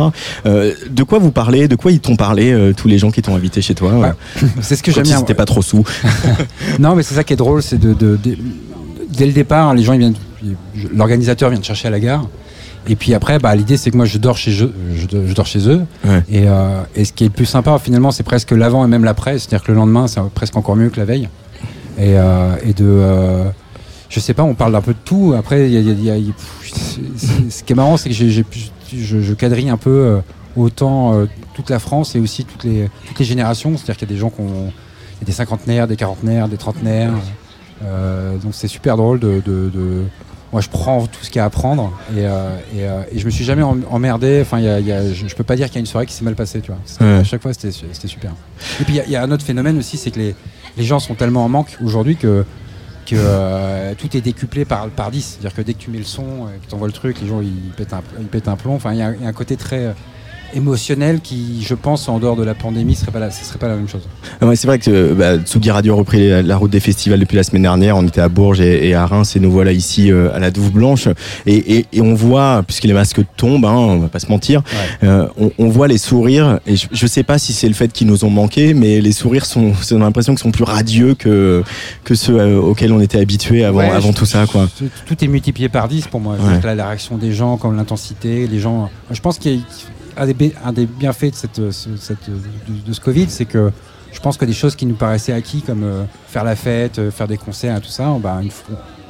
Euh, 0.47 0.73
de 0.89 1.03
quoi 1.03 1.19
vous 1.19 1.31
parlez? 1.31 1.67
De 1.67 1.75
quoi 1.75 1.91
ils 1.91 1.99
t'ont 1.99 2.15
parlé, 2.15 2.51
euh, 2.51 2.73
tous 2.73 2.87
les 2.87 2.97
gens 2.97 3.11
qui 3.11 3.21
t'ont 3.21 3.35
invité 3.35 3.61
chez 3.61 3.75
toi? 3.75 3.93
Ouais, 3.93 4.11
C'est 4.61 4.75
ce 4.75 4.81
que 4.83 4.91
j'aime 4.91 5.03
bien. 5.03 5.19
étaient 5.21 5.35
pas 5.35 5.45
trop 5.45 5.61
sous. 5.61 5.85
Non, 6.79 6.95
mais 6.95 7.03
c'est 7.03 7.13
ça 7.15 7.23
qui 7.23 7.33
est 7.33 7.37
drôle, 7.37 7.61
c'est 7.61 7.77
de, 7.79 7.93
de- 7.93 8.17
de- 8.21 8.37
dès 9.15 9.25
le 9.25 9.31
départ, 9.33 9.73
les 9.73 9.83
gens 9.83 9.93
ils 9.93 9.99
viennent, 9.99 10.15
je- 10.75 10.87
l'organisateur 10.93 11.49
vient 11.49 11.59
te 11.59 11.65
chercher 11.65 11.87
à 11.87 11.91
la 11.91 11.99
gare. 11.99 12.27
Et 12.87 12.97
puis 12.97 13.13
après, 13.13 13.39
bah, 13.39 13.55
l'idée 13.55 13.77
c'est 13.77 13.91
que 13.91 13.95
moi 13.97 14.05
je 14.05 14.17
dors 14.17 14.35
chez 14.37 14.61
eux, 14.61 14.73
je, 14.95 15.05
je 15.27 15.33
dors 15.33 15.45
chez 15.45 15.69
eux. 15.69 15.81
Ouais. 16.05 16.21
Et, 16.29 16.43
euh, 16.47 16.81
et 16.95 17.05
ce 17.05 17.13
qui 17.13 17.23
est 17.23 17.27
le 17.27 17.33
plus 17.33 17.45
sympa 17.45 17.79
finalement, 17.79 18.11
c'est 18.11 18.23
presque 18.23 18.51
l'avant 18.51 18.83
et 18.85 18.89
même 18.89 19.05
l'après. 19.05 19.39
C'est-à-dire 19.39 19.63
que 19.63 19.71
le 19.71 19.77
lendemain, 19.77 20.07
c'est 20.07 20.19
presque 20.33 20.55
encore 20.57 20.75
mieux 20.75 20.89
que 20.89 20.99
la 20.99 21.05
veille. 21.05 21.29
Et, 21.97 22.17
euh, 22.17 22.55
et 22.65 22.73
de, 22.73 22.83
euh, 22.85 23.45
je 24.09 24.19
sais 24.19 24.33
pas, 24.33 24.43
on 24.43 24.53
parle 24.53 24.73
d'un 24.73 24.81
peu 24.81 24.93
de 24.93 24.99
tout. 25.05 25.33
Après, 25.37 25.69
il 25.69 25.73
y 25.73 25.77
a- 26.09 26.15
y 26.17 26.21
y 26.23 26.31
pff, 26.31 26.99
ce 27.49 27.63
qui 27.63 27.71
est 27.71 27.75
marrant, 27.75 27.95
c'est 27.97 28.09
que 28.09 28.15
j'ai, 28.15 28.29
j'ai 28.29 28.43
pu- 28.43 28.59
je, 28.93 29.21
je 29.21 29.33
quadrille 29.33 29.69
un 29.69 29.77
peu 29.77 30.19
autant 30.57 31.25
toute 31.55 31.69
la 31.69 31.79
France 31.79 32.15
et 32.15 32.19
aussi 32.19 32.43
toutes 32.45 32.63
les, 32.65 32.89
toutes 33.07 33.19
les 33.19 33.25
générations. 33.25 33.77
C'est-à-dire 33.77 33.97
qu'il 33.97 34.07
y 34.09 34.11
a 34.11 34.15
des 34.15 34.19
gens 34.19 34.29
qui 34.29 34.41
ont 34.41 34.71
y 35.21 35.23
a 35.23 35.25
des 35.25 35.31
cinquantenaires, 35.31 35.87
des 35.87 35.95
quarantenaires, 35.95 36.47
des 36.49 36.57
trentenaires. 36.57 37.13
Euh, 37.83 38.37
donc 38.37 38.53
c'est 38.53 38.67
super 38.67 38.97
drôle 38.97 39.19
de, 39.19 39.41
de- 39.45 39.69
de- 39.73 40.03
Moi, 40.51 40.61
je 40.61 40.69
prends 40.69 41.07
tout 41.07 41.23
ce 41.23 41.29
qu'il 41.31 41.37
y 41.37 41.39
a 41.39 41.45
à 41.45 41.49
prendre 41.49 41.91
et, 42.15 42.19
euh, 42.27 42.55
et, 42.75 42.83
euh, 42.87 43.01
et 43.11 43.17
je 43.17 43.25
me 43.25 43.31
suis 43.31 43.43
jamais 43.43 43.63
em- 43.63 43.83
emmerdé. 43.89 44.39
Enfin, 44.41 44.59
il 44.59 44.65
y 44.65 44.69
a- 44.69 44.79
il 44.79 44.85
y 44.85 44.91
a- 44.91 45.11
je, 45.11 45.27
je 45.27 45.35
peux 45.35 45.43
pas 45.43 45.55
dire 45.55 45.65
qu'il 45.65 45.75
y 45.75 45.77
a 45.77 45.79
une 45.79 45.85
soirée 45.87 46.05
qui 46.05 46.13
s'est 46.13 46.23
mal 46.23 46.35
passée, 46.35 46.61
tu 46.61 46.67
vois. 46.71 46.79
C'est- 46.85 47.03
Ouais. 47.03 47.09
À 47.17 47.23
chaque 47.23 47.41
fois, 47.41 47.53
c'était 47.53 47.71
super. 47.71 48.31
Et 48.79 48.83
puis 48.83 48.93
il 48.93 48.97
y 48.97 48.99
a- 48.99 49.05
il 49.05 49.11
y, 49.11 49.15
a 49.15 49.23
un 49.23 49.31
autre 49.31 49.43
phénomène 49.43 49.77
aussi, 49.79 49.97
c'est 49.97 50.11
que 50.11 50.19
les, 50.19 50.35
les 50.77 50.83
gens 50.83 50.99
sont 50.99 51.15
tellement 51.15 51.43
en 51.43 51.49
manque 51.49 51.75
aujourd'hui 51.83 52.15
que 52.15 52.45
que 53.05 53.15
euh, 53.17 53.93
tout 53.97 54.15
est 54.15 54.21
décuplé 54.21 54.63
par, 54.63 54.87
par 54.87 55.11
10. 55.11 55.21
C'est-à-dire 55.39 55.53
que 55.53 55.61
dès 55.61 55.73
que 55.73 55.79
tu 55.79 55.89
mets 55.91 55.97
le 55.97 56.05
son, 56.05 56.47
que 56.63 56.69
tu 56.69 56.73
envoies 56.73 56.87
le 56.87 56.93
truc, 56.93 57.19
les 57.19 57.27
gens 57.27 57.41
ils 57.41 57.71
pètent 57.75 57.91
un, 57.93 58.01
ils 58.17 58.27
pètent 58.27 58.47
un 58.47 58.55
plomb. 58.55 58.75
Enfin, 58.75 58.93
il 58.93 58.99
y 58.99 59.01
a 59.01 59.07
un 59.25 59.33
côté 59.33 59.57
très. 59.57 59.93
Émotionnel 60.53 61.19
qui, 61.21 61.63
je 61.67 61.73
pense, 61.75 62.07
en 62.09 62.19
dehors 62.19 62.35
de 62.35 62.43
la 62.43 62.53
pandémie, 62.53 62.95
serait 62.95 63.11
pas 63.11 63.19
la, 63.19 63.31
ce 63.31 63.43
serait 63.45 63.59
pas 63.59 63.67
la 63.67 63.75
même 63.75 63.87
chose. 63.87 64.01
Ah 64.41 64.45
ouais, 64.47 64.55
c'est 64.55 64.67
vrai 64.67 64.79
que 64.79 65.13
bah, 65.13 65.37
Tsugi 65.37 65.71
Radio 65.71 65.93
a 65.93 65.97
repris 65.97 66.29
la, 66.29 66.41
la 66.41 66.57
route 66.57 66.71
des 66.71 66.79
festivals 66.79 67.19
depuis 67.19 67.35
la 67.35 67.43
semaine 67.43 67.63
dernière. 67.63 67.97
On 67.97 68.05
était 68.07 68.21
à 68.21 68.29
Bourges 68.29 68.61
et, 68.61 68.87
et 68.89 68.93
à 68.95 69.05
Reims 69.05 69.35
et 69.35 69.39
nous 69.39 69.51
voilà 69.51 69.71
ici 69.71 70.11
euh, 70.11 70.33
à 70.33 70.39
la 70.39 70.51
Douve 70.51 70.71
Blanche. 70.71 71.07
Et, 71.45 71.77
et, 71.77 71.85
et 71.93 72.01
on 72.01 72.13
voit, 72.13 72.63
puisque 72.65 72.83
les 72.85 72.93
masques 72.93 73.21
tombent, 73.37 73.65
hein, 73.65 73.75
on 73.75 73.97
va 73.99 74.07
pas 74.07 74.19
se 74.19 74.27
mentir, 74.29 74.61
euh, 75.03 75.27
on, 75.37 75.51
on 75.57 75.69
voit 75.69 75.87
les 75.87 75.97
sourires. 75.97 76.59
Et 76.67 76.75
je, 76.75 76.87
je 76.91 77.07
sais 77.07 77.23
pas 77.23 77.37
si 77.37 77.53
c'est 77.53 77.67
le 77.67 77.73
fait 77.73 77.91
qu'ils 77.91 78.07
nous 78.07 78.25
ont 78.25 78.29
manqué, 78.29 78.73
mais 78.73 79.01
les 79.01 79.11
sourires 79.11 79.45
sont, 79.45 79.73
on 79.91 79.95
a 79.95 79.99
l'impression 79.99 80.33
qu'ils 80.33 80.43
sont 80.43 80.51
plus 80.51 80.63
radieux 80.63 81.15
que 81.15 81.63
que 82.03 82.15
ceux 82.15 82.39
euh, 82.39 82.59
auxquels 82.59 82.91
on 82.93 82.99
était 83.01 83.19
habitués 83.19 83.63
avant, 83.65 83.79
Ouais, 83.79 83.89
avant 83.89 84.11
je- 84.11 84.17
tout 84.17 84.25
ça, 84.25 84.45
quoi. 84.45 84.67
Tout, 84.77 84.85
tout 85.05 85.23
est 85.23 85.27
multiplié 85.27 85.69
par 85.69 85.87
10 85.87 86.07
pour 86.07 86.19
moi. 86.19 86.35
Ouais. 86.35 86.61
Là, 86.63 86.75
la 86.75 86.87
réaction 86.87 87.17
des 87.17 87.33
gens, 87.33 87.57
comme 87.57 87.75
l'intensité, 87.75 88.47
les 88.47 88.59
gens. 88.59 88.89
Je 89.11 89.19
pense 89.19 89.37
qu'il 89.39 89.53
y 89.53 89.57
a 89.57 89.59
un 90.17 90.25
des, 90.25 90.33
bé- 90.33 90.53
un 90.63 90.73
des 90.73 90.85
bienfaits 90.85 91.31
de, 91.31 91.35
cette, 91.35 91.71
ce- 91.71 91.95
cette- 91.97 92.29
de, 92.29 92.87
de 92.87 92.93
ce 92.93 92.99
Covid, 93.01 93.29
c'est 93.29 93.45
que 93.45 93.71
je 94.11 94.19
pense 94.19 94.37
que 94.37 94.45
des 94.45 94.53
choses 94.53 94.75
qui 94.75 94.85
nous 94.85 94.95
paraissaient 94.95 95.33
acquis, 95.33 95.61
comme 95.61 95.83
euh, 95.83 96.03
faire 96.27 96.43
la 96.43 96.55
fête, 96.55 96.99
euh, 96.99 97.11
faire 97.11 97.27
des 97.27 97.37
concerts 97.37 97.77
et 97.77 97.81
tout 97.81 97.89
ça, 97.89 98.15
bah, 98.21 98.39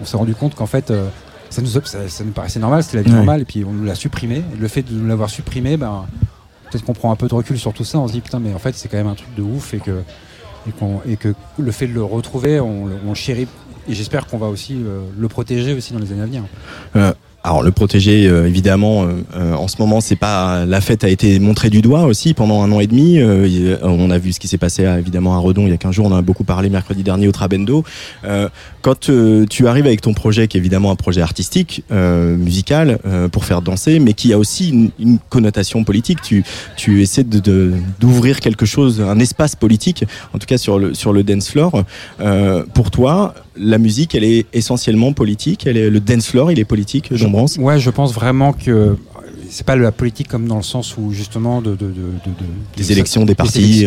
on 0.01 0.05
s'est 0.05 0.17
rendu 0.17 0.33
compte 0.35 0.55
qu'en 0.55 0.65
fait, 0.65 0.91
euh, 0.91 1.07
ça, 1.49 1.61
nous, 1.61 1.67
ça, 1.67 1.81
ça 2.07 2.23
nous 2.23 2.31
paraissait 2.31 2.59
normal, 2.59 2.83
c'était 2.83 2.97
la 2.97 3.03
vie 3.03 3.09
Ouais. 3.11 3.17
normale, 3.17 3.41
et 3.41 3.45
puis 3.45 3.63
on 3.65 3.71
nous 3.73 3.83
l'a 3.85 3.95
supprimé. 3.95 4.43
Le 4.59 4.67
fait 4.67 4.81
de 4.83 4.93
nous 4.93 5.07
l'avoir 5.07 5.29
supprimé, 5.29 5.77
ben, 5.77 6.05
peut-être 6.71 6.85
qu'on 6.85 6.93
prend 6.93 7.11
un 7.11 7.15
peu 7.15 7.27
de 7.27 7.33
recul 7.35 7.59
sur 7.59 7.73
tout 7.73 7.83
ça, 7.83 7.99
on 7.99 8.07
se 8.07 8.13
dit 8.13 8.21
putain, 8.21 8.39
mais 8.39 8.53
en 8.53 8.59
fait, 8.59 8.75
c'est 8.75 8.87
quand 8.87 8.97
même 8.97 9.07
un 9.07 9.15
truc 9.15 9.33
de 9.35 9.41
ouf, 9.43 9.73
et 9.73 9.79
que, 9.79 10.01
et, 10.67 10.71
qu'on- 10.71 11.01
et 11.05 11.17
que 11.17 11.33
le 11.59 11.71
fait 11.71 11.87
de 11.87 11.93
le 11.93 12.03
retrouver, 12.03 12.59
on, 12.59 12.85
le- 12.87 12.95
on 13.05 13.09
le 13.09 13.15
chérit. 13.15 13.47
Et 13.89 13.93
j'espère 13.93 14.25
qu'on 14.27 14.37
va 14.37 14.47
aussi 14.47 14.77
le 15.19 15.27
protéger 15.27 15.73
aussi 15.73 15.91
dans 15.91 15.99
les 15.99 16.13
années 16.13 16.21
à 16.21 16.25
venir. 16.25 16.43
Alors 17.45 17.61
le 17.61 17.71
protéger, 17.71 18.25
euh, 18.27 18.47
évidemment, 18.47 19.03
euh, 19.03 19.07
euh, 19.35 19.53
en 19.53 19.67
ce 19.67 19.75
moment, 19.77 19.99
c'est 19.99 20.15
pas 20.15 20.65
la 20.65 20.79
fête 20.79 21.03
a 21.03 21.09
été 21.09 21.39
montrée 21.39 21.69
du 21.69 21.81
doigt 21.81 22.03
aussi 22.03 22.33
pendant 22.33 22.61
un 22.63 22.71
an 22.71 22.79
et 22.79 22.87
demi. 22.87 23.19
Euh, 23.19 23.75
on 23.83 24.09
a 24.11 24.17
vu 24.17 24.31
ce 24.31 24.39
qui 24.39 24.47
s'est 24.47 24.57
passé 24.57 24.85
à, 24.85 24.97
évidemment 24.97 25.35
à 25.35 25.39
Redon 25.39 25.63
il 25.65 25.69
y 25.71 25.73
a 25.73 25.77
15 25.77 25.93
jours. 25.93 26.05
On 26.05 26.13
en 26.13 26.17
a 26.17 26.21
beaucoup 26.21 26.45
parlé 26.45 26.69
mercredi 26.69 27.03
dernier 27.03 27.27
au 27.27 27.33
Trabendo. 27.33 27.83
Euh, 28.23 28.47
quand 28.81 29.09
euh, 29.09 29.45
tu 29.49 29.67
arrives 29.67 29.85
avec 29.87 29.99
ton 29.99 30.13
projet, 30.13 30.47
qui 30.47 30.55
est 30.55 30.61
évidemment 30.61 30.89
un 30.89 30.95
projet 30.95 31.19
artistique, 31.19 31.83
euh, 31.91 32.37
musical, 32.37 32.99
euh, 33.05 33.27
pour 33.27 33.43
faire 33.43 33.61
danser, 33.61 33.99
mais 33.99 34.13
qui 34.13 34.31
a 34.31 34.37
aussi 34.37 34.69
une, 34.69 34.91
une 34.97 35.19
connotation 35.29 35.83
politique. 35.83 36.21
Tu, 36.21 36.45
tu 36.77 37.01
essaies 37.01 37.25
de- 37.25 37.73
d'ouvrir 37.99 38.39
quelque 38.39 38.65
chose, 38.65 39.01
un 39.01 39.19
espace 39.19 39.57
politique, 39.57 40.05
en 40.33 40.37
tout 40.37 40.45
cas 40.47 40.57
sur 40.57 40.79
le 40.79 40.93
sur 40.93 41.11
le 41.11 41.23
dance 41.23 41.49
floor. 41.49 41.83
Euh, 42.21 42.63
pour 42.73 42.89
toi, 42.89 43.33
la 43.55 43.77
musique, 43.77 44.15
elle 44.15 44.23
est 44.23 44.45
essentiellement 44.53 45.13
politique. 45.13 45.65
Elle 45.67 45.77
est 45.77 45.89
le 45.89 45.99
dance 45.99 46.27
floor, 46.27 46.51
il 46.51 46.59
est 46.59 46.65
politique. 46.65 47.09
Jean 47.15 47.29
Brance. 47.29 47.57
Ouais, 47.57 47.79
je 47.79 47.89
pense 47.89 48.13
vraiment 48.13 48.53
que 48.53 48.95
c'est 49.49 49.65
pas 49.65 49.75
la 49.75 49.91
politique 49.91 50.27
comme 50.27 50.47
dans 50.47 50.55
le 50.57 50.63
sens 50.63 50.97
où 50.97 51.11
justement 51.11 51.61
de, 51.61 51.71
de, 51.71 51.75
de, 51.75 51.91
de- 51.91 51.91
de- 51.91 52.75
Des 52.77 52.83
de- 52.85 52.91
élections, 52.91 53.21
des 53.21 53.27
des 53.27 53.35
partis. 53.35 53.85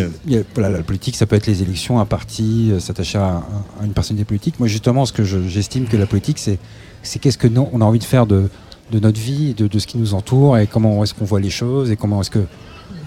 voilà, 0.53 0.69
la 0.69 0.83
politique, 0.83 1.15
ça 1.17 1.25
peut 1.25 1.35
être 1.35 1.47
les 1.47 1.61
élections, 1.61 1.99
un 1.99 2.05
parti, 2.05 2.69
euh, 2.71 2.79
s'attacher 2.79 3.17
à, 3.17 3.43
à 3.81 3.85
une 3.85 3.91
personnalité 3.91 4.25
politique. 4.25 4.55
Moi, 4.59 4.67
justement, 4.69 5.05
ce 5.05 5.11
que 5.13 5.23
je- 5.25 5.47
j'estime 5.47 5.85
que 5.85 5.97
la 5.97 6.05
politique, 6.05 6.39
c'est 6.39 6.59
c'est 7.03 7.19
qu'est-ce 7.19 7.37
que 7.37 7.47
nous, 7.47 7.67
on 7.73 7.81
a 7.81 7.85
envie 7.85 7.99
de 7.99 8.03
faire 8.05 8.25
de, 8.27 8.49
de 8.91 8.99
notre 8.99 9.19
vie, 9.19 9.53
de, 9.53 9.67
de 9.67 9.79
ce 9.79 9.87
qui 9.87 9.97
nous 9.97 10.13
entoure, 10.13 10.57
et 10.57 10.67
comment 10.67 11.03
est-ce 11.03 11.13
qu'on 11.13 11.25
voit 11.25 11.39
les 11.41 11.49
choses, 11.49 11.91
et 11.91 11.95
comment 11.95 12.21
est-ce 12.21 12.31
que 12.31 12.39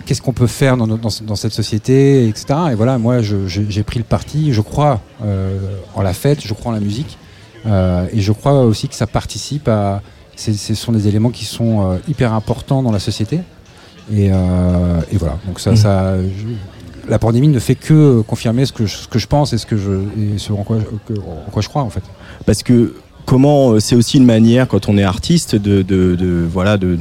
qu'est-ce 0.07 0.23
qu'on 0.23 0.33
peut 0.33 0.47
faire 0.47 0.77
dans, 0.77 1.37
cette 1.37 1.53
société, 1.53 2.29
etc. 2.29 2.47
Et 2.73 2.75
voilà, 2.75 2.99
moi, 2.99 3.21
j'ai 3.23 3.83
pris 3.83 3.99
le 3.99 4.05
parti. 4.05 4.53
Je 4.53 4.61
crois 4.61 5.01
euh, 5.25 5.59
en 5.95 6.03
la 6.03 6.13
fête, 6.13 6.41
je 6.41 6.53
crois 6.55 6.73
en 6.73 6.75
la 6.75 6.81
musique, 6.81 7.19
euh, 7.67 8.07
et 8.13 8.21
je 8.21 8.33
crois 8.33 8.63
aussi 8.65 8.89
que 8.89 8.95
ça 8.95 9.07
participe 9.07 9.69
à. 9.69 10.03
Ce 10.37 10.75
sont 10.75 10.93
des 10.93 11.07
éléments 11.07 11.29
qui 11.31 11.45
sont 11.45 11.83
euh, 11.93 11.97
hyper 12.09 12.33
importants 12.33 12.83
dans 12.83 12.93
la 12.93 12.99
société. 12.99 13.41
Et, 14.13 14.27
et 14.27 15.17
voilà. 15.19 15.39
Donc 15.47 15.61
ça, 15.61 15.77
ça 15.77 16.17
je- 16.17 17.09
la 17.09 17.19
pandémie 17.19 17.49
ne 17.49 17.59
fait 17.59 17.75
que 17.75 18.23
confirmer 18.23 18.67
ce 18.67 18.73
que 18.73 18.87
je, 18.87 18.97
ce 18.97 19.09
que 19.09 19.19
je 19.19 19.27
pense 19.27 19.53
et 19.53 19.59
ce 19.59 19.67
que 19.67 19.77
je 19.77 19.93
et 20.19 20.39
ce 20.39 20.53
en 20.53 20.63
quoi, 20.65 20.79
en 20.79 21.51
quoi 21.51 21.61
je 21.63 21.69
crois 21.69 21.83
en 21.83 21.91
fait. 21.91 22.03
parce 22.47 22.63
que 22.63 22.95
comment 23.27 23.73
euh, 23.73 23.81
c'est 23.81 23.95
aussi 23.95 24.17
une 24.19 24.25
manière 24.25 24.69
quand 24.69 24.89
on 24.89 24.99
est 24.99 25.03
artiste 25.03 25.57
de, 25.57 25.83
de, 25.83 26.17
de 26.17 26.47
voilà 26.51 26.77
de 26.77 26.99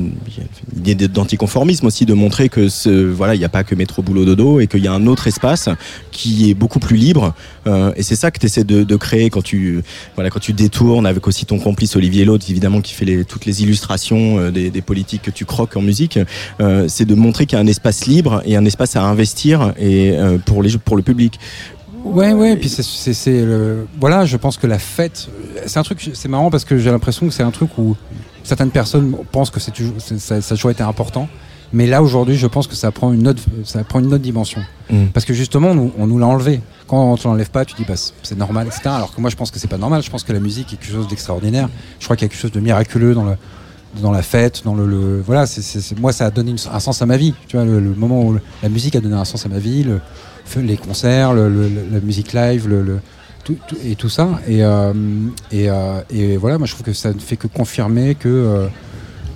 d'anticonformisme 1.07 1.85
aussi 1.87 2.05
de 2.05 2.13
montrer 2.13 2.49
que 2.49 2.69
ce 2.69 2.89
voilà 2.89 3.35
il 3.35 3.39
n'y 3.39 3.45
a 3.45 3.49
pas 3.49 3.63
que 3.63 3.75
métro 3.75 4.01
boulot 4.01 4.25
dodo 4.25 4.59
et 4.59 4.67
qu'il 4.67 4.83
y 4.83 4.87
a 4.87 4.93
un 4.93 5.07
autre 5.07 5.27
espace 5.27 5.69
qui 6.11 6.49
est 6.49 6.53
beaucoup 6.53 6.79
plus 6.79 6.97
libre 6.97 7.33
Euh, 7.67 7.91
et 7.97 8.03
c'est 8.03 8.15
ça 8.15 8.31
que 8.31 8.39
tu 8.39 8.45
essaies 8.45 8.63
de, 8.63 8.83
de 8.83 8.95
créer 8.95 9.29
quand 9.29 9.43
tu 9.43 9.83
voilà 10.15 10.29
quand 10.29 10.39
tu 10.39 10.53
détournes 10.53 11.05
avec 11.05 11.27
aussi 11.27 11.45
ton 11.45 11.59
complice 11.59 11.95
Olivier 11.97 12.23
Lode 12.25 12.43
évidemment 12.49 12.81
qui 12.81 12.93
fait 12.93 13.05
les, 13.05 13.25
toutes 13.25 13.45
les 13.45 13.61
illustrations 13.63 14.39
euh, 14.39 14.49
des, 14.49 14.69
des 14.71 14.81
politiques 14.81 15.23
que 15.23 15.31
tu 15.31 15.45
croques 15.45 15.75
en 15.75 15.81
musique 15.81 16.17
euh, 16.61 16.87
c'est 16.87 17.05
de 17.05 17.15
montrer 17.15 17.45
qu'il 17.45 17.57
y 17.57 17.61
a 17.61 17.63
un 17.63 17.67
espace 17.67 18.07
libre 18.07 18.41
et 18.45 18.55
un 18.55 18.65
espace 18.65 18.95
à 18.95 19.03
investir 19.03 19.73
et 19.77 20.11
euh, 20.11 20.37
pour 20.37 20.63
les 20.63 20.77
pour 20.77 20.95
le 20.95 21.03
public 21.03 21.37
Ouais, 22.03 22.33
ouais. 22.33 22.53
Et 22.53 22.57
puis 22.57 22.69
c'est, 22.69 22.83
c'est, 22.83 23.13
c'est 23.13 23.41
le- 23.43 23.87
voilà, 23.99 24.25
je 24.25 24.37
pense 24.37 24.57
que 24.57 24.67
la 24.67 24.79
fête, 24.79 25.29
c'est 25.65 25.79
un 25.79 25.83
truc, 25.83 26.09
c'est 26.13 26.27
marrant 26.29 26.49
parce 26.49 26.65
que 26.65 26.77
j'ai 26.77 26.91
l'impression 26.91 27.27
que 27.27 27.33
c'est 27.33 27.43
un 27.43 27.51
truc 27.51 27.77
où 27.77 27.95
certaines 28.43 28.71
personnes 28.71 29.15
pensent 29.31 29.49
que 29.51 29.59
c'est 29.59 29.71
toujours, 29.71 29.95
ça, 29.99 30.41
ça 30.41 30.53
a 30.53 30.55
toujours 30.57 30.71
été 30.71 30.83
important. 30.83 31.27
Mais 31.71 31.85
là 31.85 32.01
aujourd'hui, 32.01 32.35
je 32.35 32.47
pense 32.47 32.65
que 32.65 32.73
ça 32.73 32.89
prend 32.91 33.13
une 33.13 33.27
autre, 33.27 33.43
ça 33.63 33.83
prend 33.83 33.99
une 33.99 34.07
autre 34.07 34.17
dimension. 34.23 34.61
Mm. 34.89 35.07
Parce 35.13 35.25
que 35.25 35.35
justement, 35.35 35.75
nous, 35.75 35.91
on 35.99 36.07
nous 36.07 36.17
l'a 36.17 36.25
enlevé. 36.25 36.61
Quand 36.87 37.11
on 37.11 37.15
te 37.15 37.27
l'enlève 37.27 37.51
pas, 37.51 37.63
tu 37.63 37.75
dis 37.75 37.85
bah, 37.87 37.93
c'est- 37.95 38.35
normal, 38.35 38.65
etc. 38.65 38.81
Alors 38.85 39.13
que 39.13 39.21
moi, 39.21 39.29
je 39.29 39.35
pense 39.35 39.51
que 39.51 39.59
c'est 39.59 39.67
pas 39.67 39.77
normal. 39.77 40.01
Je 40.01 40.09
pense 40.09 40.23
que 40.23 40.33
la 40.33 40.39
musique 40.39 40.73
est 40.73 40.77
quelque 40.77 40.91
chose 40.91 41.07
d'extraordinaire. 41.07 41.69
Je 41.99 42.05
crois 42.05 42.15
qu'il 42.15 42.25
y 42.25 42.27
a 42.27 42.29
quelque 42.29 42.41
chose 42.41 42.51
de 42.51 42.59
miraculeux 42.59 43.13
dans 43.13 43.25
le 43.25 43.35
dans 44.03 44.11
la 44.11 44.21
fête, 44.21 44.61
dans 44.65 44.75
le, 44.75 44.85
le- 44.85 45.19
voilà, 45.25 45.47
c'est, 45.47 45.63
c'est- 45.63 45.81
c'est- 45.81 45.99
moi 45.99 46.11
ça 46.13 46.27
a 46.27 46.29
donné 46.29 46.51
une- 46.51 46.57
un 46.71 46.79
sens 46.79 47.01
à 47.01 47.07
ma 47.07 47.17
vie. 47.17 47.33
Tu 47.47 47.55
vois, 47.57 47.65
le, 47.65 47.79
le 47.79 47.89
moment 47.95 48.21
où 48.23 48.37
la 48.61 48.69
musique 48.69 48.95
a 48.95 48.99
donné 49.01 49.15
un 49.15 49.25
sens 49.25 49.47
à 49.47 49.49
ma 49.49 49.57
vie, 49.57 49.81
le, 49.83 49.99
les 50.57 50.77
concerts, 50.77 51.33
le- 51.33 51.49
le- 51.49 51.69
la 51.91 51.99
musique 52.01 52.33
live, 52.33 52.67
le, 52.67 52.81
le- 52.81 52.99
tout, 53.43 53.55
tout- 53.67 53.77
et 53.85 53.95
tout 53.95 54.09
ça. 54.09 54.39
Et, 54.47 54.63
euh, 54.63 54.93
et, 55.51 55.69
euh, 55.69 56.01
et 56.09 56.37
voilà, 56.37 56.57
moi 56.57 56.67
je 56.67 56.73
trouve 56.73 56.85
que 56.85 56.93
ça 56.93 57.13
ne 57.13 57.19
fait 57.19 57.37
que 57.37 57.47
confirmer 57.47 58.15
que 58.15 58.27
euh, 58.29 58.67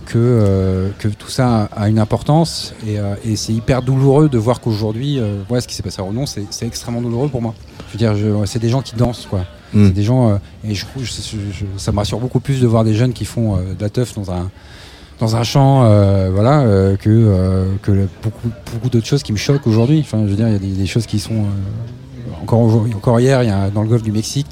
que, 0.05 0.17
euh, 0.17 0.89
que 0.99 1.07
tout 1.07 1.29
ça 1.29 1.69
a 1.75 1.87
une 1.87 1.97
importance 1.97 2.73
et, 2.85 2.99
euh, 2.99 3.15
et 3.25 3.37
c'est 3.37 3.53
hyper 3.53 3.81
douloureux 3.81 4.27
de 4.27 4.37
voir 4.37 4.59
qu'aujourd'hui, 4.59 5.17
euh, 5.17 5.41
voilà 5.47 5.61
ce 5.61 5.67
qui 5.67 5.75
s'est 5.75 5.81
passé 5.81 6.01
à 6.01 6.03
Renon, 6.03 6.25
c'est 6.25 6.45
extrêmement 6.65 7.01
douloureux 7.01 7.29
pour 7.29 7.41
moi. 7.41 7.55
Je 7.87 7.93
veux 7.93 7.97
dire, 7.99 8.45
c'est 8.45 8.59
des 8.59 8.67
gens 8.69 8.81
qui 8.81 8.95
dansent, 8.95 9.25
quoi. 9.29 9.45
Mm. 9.73 9.85
C'est 9.87 9.93
des 9.93 10.03
gens, 10.03 10.39
et 10.67 10.75
je 10.75 10.85
trouve, 10.85 11.03
je- 11.05 11.11
je- 11.11 11.65
ça 11.77 11.91
me 11.93 11.97
rassure 11.97 12.19
beaucoup 12.19 12.41
plus 12.41 12.59
de 12.59 12.67
voir 12.67 12.83
des 12.83 12.93
jeunes 12.93 13.13
qui 13.13 13.23
font 13.23 13.55
de 13.57 13.79
la 13.81 13.89
teuf 13.89 14.13
dans 14.13 14.29
un 14.29 14.51
dans 15.19 15.35
un 15.35 15.43
champ, 15.43 15.83
euh, 15.83 16.29
voilà, 16.33 16.61
euh, 16.61 16.95
que 16.97 17.09
euh, 17.09 18.05
beaucoup 18.21 18.49
beaucoup 18.73 18.89
d'autres 18.89 19.05
choses 19.05 19.23
qui 19.23 19.31
me 19.31 19.37
choquent 19.37 19.67
aujourd'hui. 19.67 19.99
Enfin, 19.99 20.23
je 20.25 20.31
veux 20.31 20.35
dire, 20.35 20.47
il 20.47 20.53
y 20.53 20.55
a 20.55 20.77
des, 20.77 20.85
choses 20.85 21.05
qui 21.05 21.19
sont 21.19 21.45
encore 22.41 22.61
encore 22.95 23.19
hier, 23.19 23.43
y 23.43 23.49
a 23.49 23.69
dans 23.69 23.83
le 23.83 23.87
golfe 23.87 24.03
du 24.03 24.11
Mexique, 24.11 24.47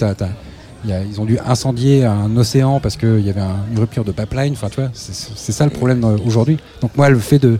ils 0.85 1.21
ont 1.21 1.25
dû 1.25 1.37
incendier 1.45 2.05
un 2.05 2.35
océan 2.37 2.79
parce 2.79 2.97
qu'il 2.97 3.21
y 3.21 3.29
avait 3.29 3.41
un- 3.41 3.65
une 3.71 3.79
rupture 3.79 4.03
de 4.03 4.11
pipeline. 4.11 4.53
Enfin, 4.53 4.69
tu 4.69 4.79
vois, 4.79 4.89
c'est 4.93 5.51
ça 5.51 5.65
le 5.65 5.71
problème 5.71 6.03
aujourd'hui. 6.25 6.57
Donc 6.81 6.95
moi, 6.95 7.09
le 7.09 7.19
fait 7.19 7.39
de 7.39 7.59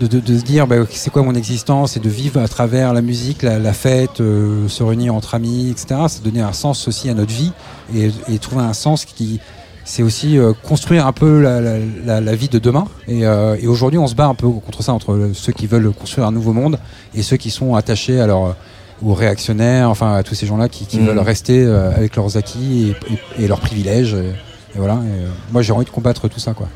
se 0.00 0.44
dire 0.44 0.66
bah, 0.66 0.76
c'est 0.90 1.10
quoi 1.10 1.22
mon 1.22 1.34
existence 1.34 1.96
et 1.96 2.00
de 2.00 2.08
vivre 2.08 2.40
à 2.40 2.48
travers 2.48 2.94
la 2.94 3.02
musique, 3.02 3.42
la, 3.42 3.72
fête, 3.72 4.18
se 4.18 4.82
réunir 4.82 5.14
entre 5.14 5.34
amis, 5.34 5.70
etc. 5.70 6.00
C'est 6.08 6.24
donner 6.24 6.40
un 6.40 6.52
sens 6.52 6.88
aussi 6.88 7.08
à 7.10 7.14
notre 7.14 7.32
vie 7.32 7.52
et, 7.94 8.10
et 8.28 8.38
trouver 8.38 8.62
un 8.62 8.72
sens 8.72 9.04
qui 9.04 9.40
c'est 9.84 10.02
aussi 10.02 10.38
euh, 10.38 10.52
construire 10.62 11.06
un 11.06 11.12
peu 11.12 11.40
la, 11.40 11.60
la- 11.60 11.78
la- 12.04 12.20
la 12.20 12.34
vie 12.34 12.48
de 12.48 12.58
demain. 12.58 12.86
Et, 13.08 13.26
euh, 13.26 13.56
et 13.60 13.66
aujourd'hui, 13.66 13.98
on 13.98 14.06
se 14.06 14.14
bat 14.14 14.26
un 14.26 14.34
peu 14.34 14.48
contre 14.48 14.82
ça 14.82 14.92
entre 14.92 15.30
ceux 15.34 15.52
qui 15.52 15.66
veulent 15.66 15.92
construire 15.92 16.26
un 16.26 16.32
nouveau 16.32 16.52
monde 16.52 16.78
et 17.14 17.22
ceux 17.22 17.36
qui 17.36 17.50
sont 17.50 17.74
attachés 17.74 18.20
à 18.20 18.26
leur 18.26 18.56
aux 19.04 19.14
réactionnaires, 19.14 19.90
enfin 19.90 20.14
à 20.14 20.22
tous 20.22 20.36
ces 20.36 20.46
gens-là 20.46 20.68
qui, 20.68 20.86
qui 20.86 20.98
Mhm. 21.00 21.06
veulent 21.08 21.18
rester 21.18 21.64
euh, 21.64 21.90
avec 21.90 22.14
leurs 22.14 22.36
acquis 22.36 22.94
et, 23.10 23.12
et- 23.40 23.44
et 23.44 23.48
leurs 23.48 23.58
privilèges. 23.58 24.14
Et, 24.14 24.28
et 24.74 24.78
voilà. 24.78 24.94
Et, 24.94 25.24
euh, 25.24 25.28
moi, 25.52 25.60
j'ai 25.62 25.72
envie 25.72 25.84
de 25.84 25.90
combattre 25.90 26.28
tout 26.28 26.38
ça, 26.38 26.54
quoi. 26.54 26.68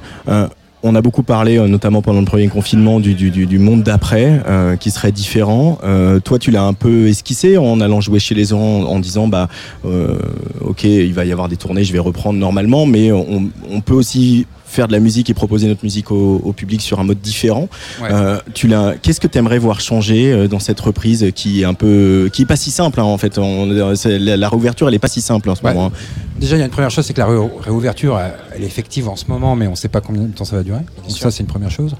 On 0.86 0.94
a 0.94 1.02
beaucoup 1.02 1.24
parlé, 1.24 1.58
euh, 1.58 1.66
notamment 1.66 2.00
pendant 2.00 2.20
le 2.20 2.26
premier 2.26 2.46
confinement, 2.46 3.00
du, 3.00 3.58
monde 3.58 3.82
d'après, 3.82 4.40
euh, 4.46 4.76
qui 4.76 4.92
serait 4.92 5.10
différent. 5.10 5.78
Euh, 5.82 6.20
toi, 6.20 6.38
tu 6.38 6.52
l'as 6.52 6.62
un 6.62 6.74
peu 6.74 7.08
esquissé 7.08 7.58
en 7.58 7.80
allant 7.80 8.00
jouer 8.00 8.20
chez 8.20 8.36
les 8.36 8.46
gens, 8.46 8.84
en 8.84 9.00
disant, 9.00 9.26
bah, 9.26 9.48
ok, 9.84 10.84
il 10.84 11.12
va 11.12 11.24
y 11.24 11.32
avoir 11.32 11.48
des 11.48 11.56
tournées, 11.56 11.82
je 11.82 11.92
vais 11.92 11.98
reprendre 11.98 12.38
normalement, 12.38 12.86
mais 12.86 13.10
on 13.10 13.80
peut 13.84 13.94
aussi 13.94 14.46
faire 14.76 14.86
de 14.88 14.92
la 14.92 15.00
musique 15.00 15.28
et 15.30 15.34
proposer 15.34 15.66
notre 15.68 15.82
musique 15.82 16.10
au, 16.12 16.40
au 16.44 16.52
public 16.52 16.80
sur 16.82 17.00
un 17.00 17.04
mode 17.04 17.20
différent. 17.20 17.68
Ouais. 18.00 18.08
Euh, 18.12 18.38
tu 18.54 18.68
l'as. 18.68 18.94
Qu'est-ce 19.00 19.20
que 19.20 19.26
tu 19.26 19.38
aimerais 19.38 19.58
voir 19.58 19.80
changer 19.80 20.32
euh, 20.32 20.46
dans 20.48 20.58
cette 20.60 20.78
reprise 20.80 21.26
qui 21.34 21.62
est 21.62 21.64
un 21.64 21.74
peu, 21.74 22.30
qui 22.32 22.42
est 22.42 22.46
pas 22.46 22.56
si 22.56 22.70
simple 22.70 23.00
hein, 23.00 23.04
en 23.04 23.18
fait. 23.18 23.38
On- 23.38 23.66
la, 23.66 24.36
la 24.36 24.48
réouverture, 24.48 24.86
elle 24.88 24.94
est 24.94 24.98
pas 25.00 25.08
si 25.08 25.20
simple 25.22 25.50
en 25.50 25.54
ce 25.54 25.62
Ouais. 25.62 25.72
moment. 25.74 25.86
hein. 25.86 25.92
Déjà, 26.38 26.56
il 26.56 26.58
y 26.58 26.62
a 26.62 26.66
une 26.66 26.70
première 26.70 26.90
chose, 26.90 27.04
c'est 27.06 27.14
que 27.14 27.20
la 27.20 27.26
ré- 27.26 27.50
réouverture, 27.60 28.18
elle 28.20 28.32
elle 28.54 28.62
est 28.62 28.66
effective 28.66 29.08
en 29.08 29.16
ce 29.16 29.24
moment, 29.28 29.56
mais 29.56 29.66
on 29.66 29.70
ne 29.72 29.76
sait 29.76 29.88
pas 29.88 30.00
combien 30.02 30.22
de 30.22 30.32
temps 30.32 30.44
ça 30.44 30.56
va 30.56 30.62
durer. 30.62 30.80
Donc 31.08 31.16
ça, 31.16 31.30
c'est 31.30 31.40
une 31.42 31.46
première 31.48 31.70
chose. 31.70 31.94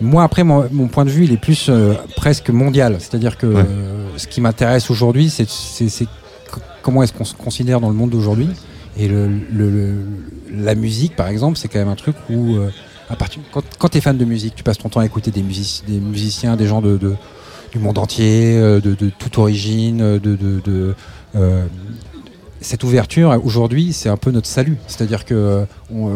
Moi, 0.00 0.22
après, 0.22 0.44
mon, 0.44 0.68
mon 0.70 0.86
point 0.86 1.04
de 1.04 1.10
vue, 1.10 1.24
il 1.24 1.32
est 1.32 1.36
plus 1.36 1.66
euh, 1.68 1.94
presque 2.16 2.50
mondial. 2.50 2.96
C'est-à-dire 3.00 3.36
que 3.36 3.46
Ouais. 3.48 3.62
euh, 3.68 4.06
ce 4.16 4.28
qui 4.28 4.40
m'intéresse 4.40 4.90
aujourd'hui, 4.90 5.28
c'est 5.28 5.46
comment 6.82 7.02
est-ce 7.02 7.12
qu'on 7.12 7.24
se 7.24 7.34
considère 7.34 7.80
dans 7.80 7.88
le 7.88 7.94
monde 7.96 8.10
d'aujourd'hui. 8.10 8.48
Et 8.98 9.08
le, 9.08 9.28
le- 9.52 9.70
le- 9.70 9.94
la 10.50 10.74
musique, 10.74 11.14
par 11.16 11.28
exemple, 11.28 11.56
c'est 11.56 11.68
quand 11.68 11.78
même 11.78 11.88
un 11.88 11.94
truc 11.94 12.16
où 12.30 12.56
euh, 12.56 12.70
à 13.08 13.16
partir, 13.16 13.40
quand, 13.52 13.62
quand 13.78 13.88
tu 13.88 13.98
es 13.98 14.00
fan 14.00 14.16
de 14.18 14.24
musique, 14.24 14.54
tu 14.56 14.62
passes 14.64 14.78
ton 14.78 14.88
temps 14.88 15.00
à 15.00 15.06
écouter 15.06 15.30
des, 15.30 15.42
des 15.42 16.00
musiciens, 16.00 16.56
des 16.56 16.66
gens 16.66 16.80
de, 16.82 16.96
de- 16.96 17.14
du 17.72 17.78
monde 17.78 17.98
entier, 17.98 18.56
euh, 18.58 18.80
de, 18.80 18.94
de 18.94 19.10
toute 19.10 19.38
origine, 19.38 19.98
de, 19.98 20.18
de, 20.18 20.94
euh, 21.36 21.64
cette 22.60 22.82
ouverture, 22.82 23.38
aujourd'hui, 23.44 23.92
c'est 23.92 24.08
un 24.08 24.16
peu 24.16 24.30
notre 24.30 24.48
salut. 24.48 24.76
C'est-à-dire 24.88 25.24
que 25.24 25.34
euh, 25.34 25.64
on, 25.94 26.08
euh, 26.08 26.12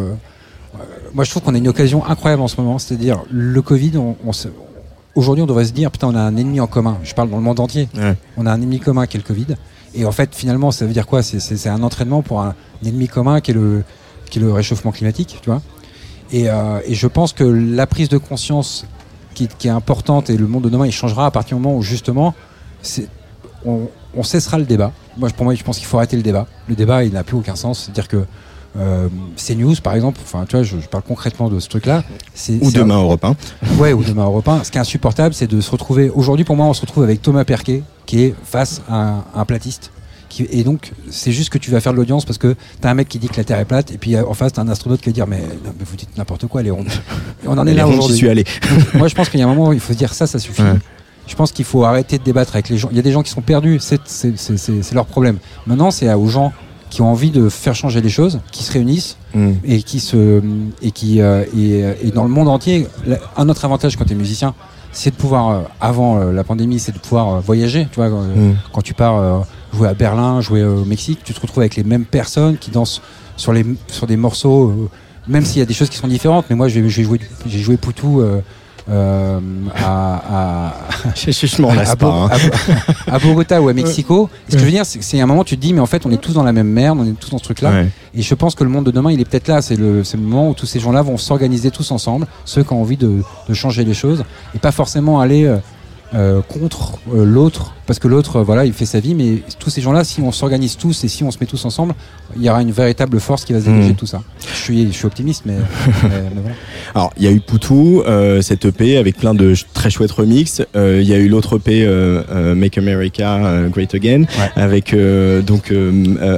euh, 0.75 0.79
moi, 1.15 1.25
je 1.25 1.31
trouve 1.31 1.43
qu'on 1.43 1.55
a 1.55 1.59
une 1.59 1.69
occasion 1.69 2.05
incroyable 2.05 2.43
en 2.43 2.49
ce 2.49 2.61
moment. 2.61 2.79
C'est-à-dire, 2.79 3.23
le 3.31 3.63
Covid, 3.63 3.97
on, 3.99 4.17
on 4.25 4.33
se- 4.33 4.49
aujourd'hui, 5.15 5.43
on 5.43 5.47
devrait 5.47 5.67
se 5.67 5.73
dire, 5.73 5.91
putain, 5.93 6.09
on 6.09 6.15
a 6.17 6.21
un 6.21 6.37
ennemi 6.37 6.59
en 6.59 6.67
commun. 6.67 6.99
Je 7.05 7.15
parle 7.15 7.31
dans 7.31 7.37
le 7.37 7.43
monde 7.45 7.61
entier. 7.61 7.89
Ouais. 7.95 8.17
On 8.37 8.47
a 8.47 8.51
un 8.53 8.57
ennemi 8.61 8.81
commun 8.81 9.07
qui 9.07 9.19
est 9.19 9.21
le 9.21 9.27
Covid. 9.27 9.47
Et 9.95 10.05
en 10.05 10.13
fait, 10.13 10.35
finalement, 10.35 10.71
ça 10.71 10.87
veut 10.87 10.93
dire 10.93 11.07
quoi 11.07 11.23
C'est- 11.23 11.67
un 11.69 11.83
entraînement 11.83 12.23
pour 12.23 12.41
un 12.41 12.55
ennemi 12.85 13.09
commun 13.09 13.41
qui 13.41 13.51
est 13.51 13.55
le, 13.55 13.85
réchauffement 14.53 14.93
climatique, 14.93 15.39
tu 15.43 15.51
vois. 15.51 15.61
Et, 16.33 16.49
euh, 16.49 16.81
et 16.87 16.95
je 16.95 17.07
pense 17.07 17.33
que 17.33 17.45
la 17.45 17.87
prise 17.87 18.09
de 18.09 18.17
conscience 18.17 18.87
qui, 19.35 19.49
est 19.65 19.69
importante 19.69 20.31
et 20.31 20.37
le 20.37 20.47
monde 20.47 20.65
de 20.65 20.71
demain, 20.71 20.87
il 20.87 20.93
changera 20.93 21.27
à 21.27 21.31
partir 21.31 21.57
du 21.57 21.63
moment 21.63 21.77
où 21.77 21.83
justement, 21.83 22.35
on, 23.65 23.89
on 24.15 24.23
cessera 24.23 24.59
le 24.59 24.65
débat. 24.65 24.93
Moi, 25.17 25.29
pour 25.31 25.45
moi, 25.45 25.55
je 25.55 25.63
pense 25.63 25.79
qu'il 25.79 25.87
faut 25.87 25.99
arrêter 25.99 26.17
le 26.17 26.23
débat. 26.23 26.47
Le 26.69 26.75
débat, 26.75 27.05
il 27.05 27.13
n'a 27.13 27.25
plus 27.25 27.37
aucun 27.37 27.57
sens. 27.57 27.81
C'est-à-dire 27.81 28.09
que 28.09 28.25
euh, 28.79 29.09
CNews, 29.37 29.75
par 29.83 29.95
exemple, 29.95 30.19
enfin, 30.23 30.45
tu 30.49 30.57
vois, 30.57 30.63
je, 30.63 30.79
je 30.81 30.89
parle 30.89 31.05
concrètement 31.07 31.49
de 31.49 31.61
ce 31.61 31.69
truc-là. 31.69 31.99
Ou 31.99 32.03
c'est 32.35 32.55
un- 32.55 32.71
demain 32.81 32.99
Europe 32.99 33.25
1. 33.25 33.37
Ouais, 33.79 33.93
ou 33.93 34.03
demain 34.03 34.25
Europe 34.25 34.49
1. 34.49 34.65
Ce 34.65 34.71
qui 34.71 34.79
est 34.79 34.81
insupportable, 34.81 35.35
c'est 35.35 35.47
de 35.47 35.61
se 35.61 35.71
retrouver. 35.71 36.11
Aujourd'hui, 36.11 36.45
pour 36.45 36.57
moi, 36.57 36.67
on 36.67 36.73
se 36.75 36.81
retrouve 36.81 37.05
avec 37.05 37.21
Thomas 37.21 37.45
Perquet, 37.45 37.83
qui 38.07 38.23
est 38.23 38.35
face 38.45 38.81
à 38.89 39.25
un, 39.35 39.45
platiste. 39.45 39.91
Qui, 40.31 40.47
et 40.51 40.65
donc, 40.65 40.93
c'est 41.11 41.33
juste 41.33 41.51
que 41.51 41.59
tu 41.59 41.71
vas 41.71 41.81
faire 41.81 41.93
de 41.93 41.99
l'audience 41.99 42.25
parce 42.25 42.39
que 42.39 42.57
t'as 42.81 42.91
un 42.91 42.95
mec 42.95 43.09
qui 43.09 43.19
dit 43.19 43.29
que 43.29 43.37
la 43.37 43.45
Terre 43.45 43.59
est 43.59 43.67
plate, 43.67 43.93
et 43.93 43.99
puis 43.99 44.17
euh, 44.17 44.25
en 44.27 44.33
face, 44.33 44.55
t'as 44.55 44.63
un 44.63 44.69
astronaute 44.69 45.03
qui 45.03 45.11
va 45.11 45.13
dire 45.13 45.27
Mais, 45.27 45.41
non, 45.41 45.75
mais 45.79 45.85
vous 45.85 45.97
dites 45.97 46.17
n'importe 46.17 46.47
quoi. 46.47 46.63
Et 46.63 46.71
on 46.71 46.79
en 47.47 47.67
est 47.67 47.71
Les 47.71 47.77
là 47.77 47.87
aujourd'hui. 47.87 48.17
suis 48.17 48.29
allé. 48.31 48.45
Donc, 48.45 48.95
moi, 48.95 49.09
je 49.09 49.15
pense 49.15 49.29
qu'il 49.29 49.39
y 49.39 49.43
a 49.43 49.47
un 49.47 49.55
moment 49.55 49.69
où 49.69 49.73
il 49.75 49.81
faut 49.81 49.93
se 49.93 49.99
dire 49.99 50.15
ça, 50.15 50.27
ça 50.27 50.39
suffit. 50.39 50.63
Ouais. 50.63 50.79
Je 51.27 51.37
pense 51.37 51.53
qu'il 51.53 51.65
faut 51.65 51.85
arrêter 51.85 52.19
de 52.19 52.25
débattre 52.25 52.55
avec 52.55 52.69
les 52.69 52.79
gens. 52.79 52.89
Il 52.91 52.97
y 52.97 53.01
a 53.01 53.03
des 53.03 53.13
gens 53.13 53.23
qui 53.23 53.31
sont 53.31 53.43
perdus, 53.43 53.79
c'est 53.81 54.95
leur 54.95 55.07
problème. 55.07 55.37
Maintenant, 55.67 55.91
c'est 55.91 56.13
aux 56.15 56.29
gens 56.29 56.53
qui 56.93 57.01
ont 57.01 57.11
envie 57.11 57.31
de 57.31 57.49
faire 57.49 57.75
changer 57.75 58.01
les 58.03 58.11
choses, 58.11 58.39
qui 58.53 58.63
se 58.63 58.73
réunissent 58.73 59.17
Mm. 59.35 59.53
et 59.65 59.83
qui 59.83 59.99
se 59.99 60.43
et 60.83 60.91
qui 60.91 61.23
euh, 61.23 61.43
et, 61.57 61.83
euh, 61.85 61.95
et 62.05 62.11
dans 62.11 62.23
le 62.25 62.29
monde 62.29 62.49
entier 62.49 62.87
un 63.35 63.49
autre 63.49 63.65
avantage 63.65 63.97
quand 63.97 64.05
tu 64.05 64.13
es 64.13 64.15
musicien 64.15 64.53
c'est 64.93 65.09
de 65.11 65.17
pouvoir 65.17 65.49
euh, 65.49 65.61
avant 65.81 66.19
la 66.39 66.45
pandémie 66.45 66.79
c'est 66.79 66.93
de 66.93 66.99
pouvoir 66.99 67.41
voyager 67.41 67.89
tu 67.91 67.97
vois 67.97 68.11
quand, 68.11 68.21
Mm. 68.25 68.55
quand 68.75 68.83
tu 68.83 68.93
pars 68.93 69.47
jouer 69.75 69.89
à 69.89 69.95
Berlin 69.95 70.43
jouer 70.43 70.63
au 70.65 70.85
Mexique 70.85 71.21
tu 71.25 71.33
te 71.33 71.41
retrouves 71.41 71.61
avec 71.63 71.77
les 71.77 71.83
mêmes 71.93 72.05
personnes 72.05 72.59
qui 72.59 72.71
dansent 72.71 73.01
sur 73.39 73.55
les 73.55 73.65
sur 73.89 74.07
des 74.07 74.19
morceaux 74.19 74.91
même 75.27 75.47
s'il 75.47 75.61
y 75.61 75.63
a 75.63 75.67
des 75.73 75.73
choses 75.81 75.89
qui 75.89 75.97
sont 75.97 76.09
différentes 76.09 76.45
mais 76.51 76.57
moi 76.57 76.69
j'ai 76.69 76.87
joué 76.91 77.19
j'ai 77.47 77.59
joué 77.67 77.79
Poutou 77.79 78.23
euh, 78.91 79.39
euh, 79.39 79.39
à, 79.83 80.75
hein. 81.71 81.79
à 81.79 81.97
Bo- 81.97 82.29
à 83.07 83.19
Bogota 83.19 83.61
ou 83.63 83.69
à 83.69 83.73
Mexico. 83.75 84.29
Ce 84.49 84.55
que 84.55 84.61
je 84.61 84.65
veux 84.65 84.71
dire, 84.71 84.85
c'est 84.85 85.21
un 85.21 85.27
moment 85.27 85.41
où 85.41 85.45
tu 85.45 85.57
te 85.57 85.61
dis, 85.63 85.73
mais 85.73 85.81
en 85.81 85.87
fait, 85.87 86.05
on 86.07 86.11
est 86.11 86.17
tous 86.17 86.33
dans 86.33 86.43
la 86.43 86.53
même 86.53 86.69
merde, 86.69 86.99
on 87.01 87.07
est 87.07 87.13
tous 87.19 87.31
dans 87.31 87.39
ce 87.39 87.45
truc-là. 87.45 87.71
Ouais. 87.71 87.89
Et 88.15 88.23
je 88.23 88.35
pense 88.35 88.55
que 88.55 88.65
le 88.65 88.71
monde 88.71 88.85
de 88.87 88.91
demain, 88.91 89.11
il 89.13 89.21
est 89.21 89.25
peut-être 89.25 89.49
là. 89.49 89.63
C'est 89.63 89.77
le, 89.77 90.03
le 90.03 90.19
moment 90.19 90.49
où 90.51 90.55
tous 90.55 90.67
ces 90.67 90.81
gens-là 90.81 91.03
vont 91.03 91.17
s'organiser 91.17 91.71
tous 91.71 91.91
ensemble, 91.91 92.27
ceux 92.45 92.63
qui 92.63 92.73
ont 92.73 92.81
envie 92.81 92.97
de, 92.97 93.23
de 93.49 93.55
changer 93.55 93.85
les 93.85 93.95
choses, 93.95 94.25
et 94.55 94.59
pas 94.59 94.73
forcément 94.73 95.21
aller 95.21 95.47
euh, 96.15 96.41
contre 96.43 96.99
euh, 97.15 97.25
l'autre, 97.25 97.75
parce 97.87 97.99
que 97.99 98.07
l'autre, 98.09 98.37
euh, 98.37 98.43
voilà, 98.43 98.65
il 98.65 98.73
fait 98.73 98.87
sa 98.87 99.01
vie. 99.01 99.15
Mais 99.15 99.43
tous 99.59 99.71
ces 99.71 99.81
gens-là, 99.81 100.05
si 100.05 100.21
on 100.21 100.31
s'organise 100.33 100.77
tous 100.77 101.05
et 101.05 101.09
si 101.09 101.25
on 101.25 101.31
se 101.31 101.39
met 101.41 101.47
tous 101.47 101.65
ensemble, 101.65 101.95
il 102.37 102.43
y 102.43 102.49
aura 102.51 102.63
une 102.63 102.71
véritable 102.73 103.19
force 103.21 103.45
qui 103.45 103.53
va 103.53 103.61
se 103.61 103.65
dégager 103.67 103.89
Mhm. 103.89 103.93
de 103.95 103.99
tout 103.99 104.07
ça. 104.07 104.23
Je 104.41 104.57
suis, 104.63 104.87
je 104.89 104.93
suis 104.93 105.07
optimiste, 105.07 105.43
mais, 105.47 105.55
mais- 106.05 106.09
mais 106.35 106.41
voilà. 106.43 106.57
Alors, 106.95 107.13
il 107.17 107.25
y 107.25 107.27
a 107.27 107.31
eu 107.31 107.41
Poutou, 107.41 108.03
cette 108.41 108.65
EP 108.67 108.97
avec 108.99 109.17
plein 109.17 109.35
de 109.35 109.55
très 109.75 109.91
chouettes 109.91 110.13
remixes. 110.13 110.63
Il 110.75 111.03
y 111.03 111.13
a 111.13 111.19
eu 111.19 111.29
l'autre 111.29 111.57
EP 111.59 111.87
Make 112.55 112.79
America 112.79 113.41
Great 113.73 113.95
Again 113.95 114.25
avec 114.57 114.95
donc 115.47 115.73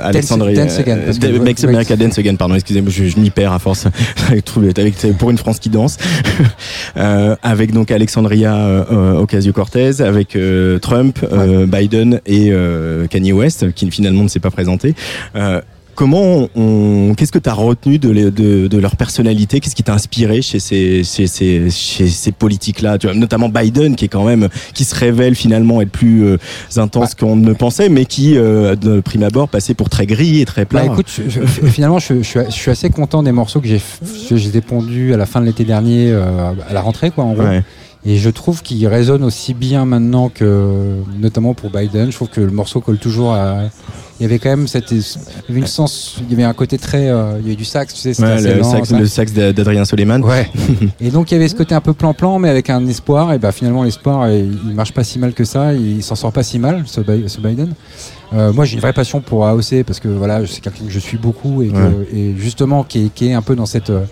Alexandre 0.02 0.50
Dance 0.52 0.78
Again, 0.78 0.98
parce 1.04 1.18
que- 1.18 1.26
Da- 1.26 1.38
Make 1.44 1.56
Great. 1.58 1.64
America 1.64 1.96
Dance 1.96 2.18
Again. 2.18 2.36
Pardon, 2.36 2.54
excusez-moi, 2.54 2.90
je, 2.90 3.04
je 3.04 3.18
m'y 3.18 3.30
perds 3.30 3.52
à 3.52 3.58
force. 3.58 3.86
avec, 4.28 4.96
pour 5.18 5.30
une 5.30 5.38
France 5.38 5.58
qui 5.58 5.68
danse. 5.68 5.96
Avec 7.42 7.72
donc 7.72 7.90
Alexandria 7.90 8.54
euh, 8.56 9.14
Avec 10.00 10.37
euh, 10.37 10.78
Trump, 10.78 11.18
euh, 11.33 11.66
Biden 11.66 12.21
et 12.26 12.49
euh, 12.50 13.06
Kanye 13.06 13.33
West, 13.33 13.73
qui 13.75 13.90
finalement 13.90 14.23
ne 14.23 14.28
s'est 14.28 14.40
pas 14.40 14.50
présenté. 14.50 14.94
Comment 15.97 16.49
on, 16.56 17.14
qu'est-ce 17.16 17.30
que 17.30 17.38
tu 17.38 17.49
as 17.49 17.52
retenu 17.54 18.00
de, 18.00 18.11
les- 18.11 18.33
de, 18.33 18.66
de 18.66 18.78
leur 18.78 18.97
personnalité? 18.97 19.61
Qu'est-ce 19.61 19.76
qui 19.76 19.85
t'a 19.85 19.94
inspiré 19.94 20.42
chez 20.42 20.59
ces, 20.59 21.04
chez 21.04 21.28
ces, 21.28 21.71
chez 21.71 22.09
ces 22.09 22.33
politiques-là? 22.33 22.98
Tu 22.98 23.07
vois, 23.07 23.14
Notamment 23.14 23.48
Biden, 23.48 23.94
qui 23.94 24.07
est 24.07 24.09
quand 24.09 24.24
même, 24.24 24.48
qui 24.72 24.83
se 24.83 24.92
révèle 24.92 25.37
finalement 25.37 25.81
être 25.81 25.92
plus 25.92 26.24
euh, 26.24 26.37
intense 26.79 27.14
qu'on 27.14 27.37
ne 27.37 27.53
pensait, 27.53 27.88
mais 27.90 28.07
qui, 28.07 28.37
euh, 28.37 28.74
de 28.74 28.98
prime 28.98 29.22
abord, 29.22 29.48
passait 29.48 29.74
pour 29.74 29.88
très 29.88 30.07
gris 30.07 30.40
et 30.40 30.44
très 30.46 30.64
plat. 30.64 30.81
Bah 30.85 30.92
écoute, 30.94 31.07
je- 31.16 31.31
je- 31.31 31.66
finalement, 31.68 32.00
je, 32.00 32.22
je 32.22 32.50
suis, 32.50 32.70
assez 32.72 32.90
content 32.90 33.22
des 33.22 33.31
morceaux 33.31 33.61
que 33.61 33.68
j'ai 33.68 33.81
j'ai 34.33 34.61
pondus 34.62 35.14
à 35.14 35.16
la 35.16 35.27
fin 35.27 35.40
de 35.40 35.46
l'été 35.46 35.62
dernier, 35.62 36.11
euh, 36.11 36.50
à 36.68 36.72
la 36.72 36.81
rentrée, 36.81 37.12
quoi, 37.12 37.22
en 37.22 37.35
gros. 37.35 37.44
Ouais. 37.44 37.62
Et 38.06 38.18
je 38.18 38.28
trouve 38.28 38.62
qu'il 38.62 38.86
résonne 38.86 39.24
aussi 39.24 39.54
bien 39.54 39.86
maintenant 39.86 40.28
que, 40.28 40.96
notamment 41.18 41.54
pour 41.54 41.70
Biden. 41.70 42.10
Je 42.10 42.16
trouve 42.16 42.28
que 42.28 42.40
le 42.42 42.50
morceau 42.50 42.80
colle 42.80 42.98
toujours 42.98 43.32
à. 43.32 43.62
Il 44.20 44.22
y 44.22 44.26
avait 44.26 44.38
quand 44.38 44.50
même 44.50 44.68
cette, 44.68 44.92
il 44.92 44.98
y 45.00 45.50
avait 45.50 45.58
une 45.60 45.66
sens, 45.66 46.18
il 46.20 46.30
y 46.30 46.34
avait 46.34 46.44
un 46.44 46.52
côté 46.52 46.78
très, 46.78 47.08
euh, 47.08 47.32
il 47.40 47.44
y 47.44 47.46
avait 47.46 47.56
du 47.56 47.64
sax, 47.64 47.92
tu 47.94 48.00
sais, 48.00 48.22
Ouais, 48.22 48.30
assez 48.32 48.54
le, 48.54 48.60
lent, 48.60 48.70
sax, 48.70 48.92
le 48.92 49.06
sax 49.06 49.32
d'A- 49.32 49.52
d'Adrien 49.52 49.84
Soleiman. 49.84 50.20
Ouais. 50.22 50.48
et 51.00 51.10
donc 51.10 51.30
il 51.32 51.34
y 51.34 51.36
avait 51.36 51.48
ce 51.48 51.56
côté 51.56 51.74
un 51.74 51.80
peu 51.80 51.94
plan-plan, 51.94 52.38
mais 52.38 52.48
avec 52.48 52.70
un 52.70 52.86
espoir. 52.86 53.32
Et 53.32 53.38
bah 53.38 53.50
finalement 53.50 53.82
l'espoir, 53.82 54.30
il, 54.30 54.56
marche 54.74 54.92
pas 54.92 55.02
si 55.02 55.18
mal 55.18 55.32
que 55.32 55.44
ça. 55.44 55.74
Il 55.74 56.00
s'en 56.02 56.14
sort 56.14 56.30
pas 56.32 56.44
si 56.44 56.58
mal, 56.60 56.84
ce, 56.86 57.00
Bi- 57.00 57.24
ce 57.28 57.40
Biden. 57.40 57.72
Euh, 58.34 58.52
moi 58.52 58.64
j'ai 58.66 58.74
une 58.74 58.80
vraie 58.80 58.92
passion 58.92 59.20
pour 59.20 59.46
AOC 59.46 59.82
parce 59.84 59.98
que 59.98 60.08
voilà, 60.08 60.46
c'est 60.46 60.60
quelqu'un 60.60 60.84
que 60.84 60.90
je 60.92 60.98
suis 61.00 61.16
beaucoup 61.18 61.62
et, 61.62 61.68
que- 61.68 61.74
Ouais. 61.74 62.06
et 62.14 62.34
justement 62.36 62.84
qui 62.84 63.06
est, 63.06 63.08
qui 63.14 63.28
est 63.28 63.32
un 63.34 63.42
peu 63.42 63.56
dans 63.56 63.66
cette 63.66 63.90
euh, 63.90 64.04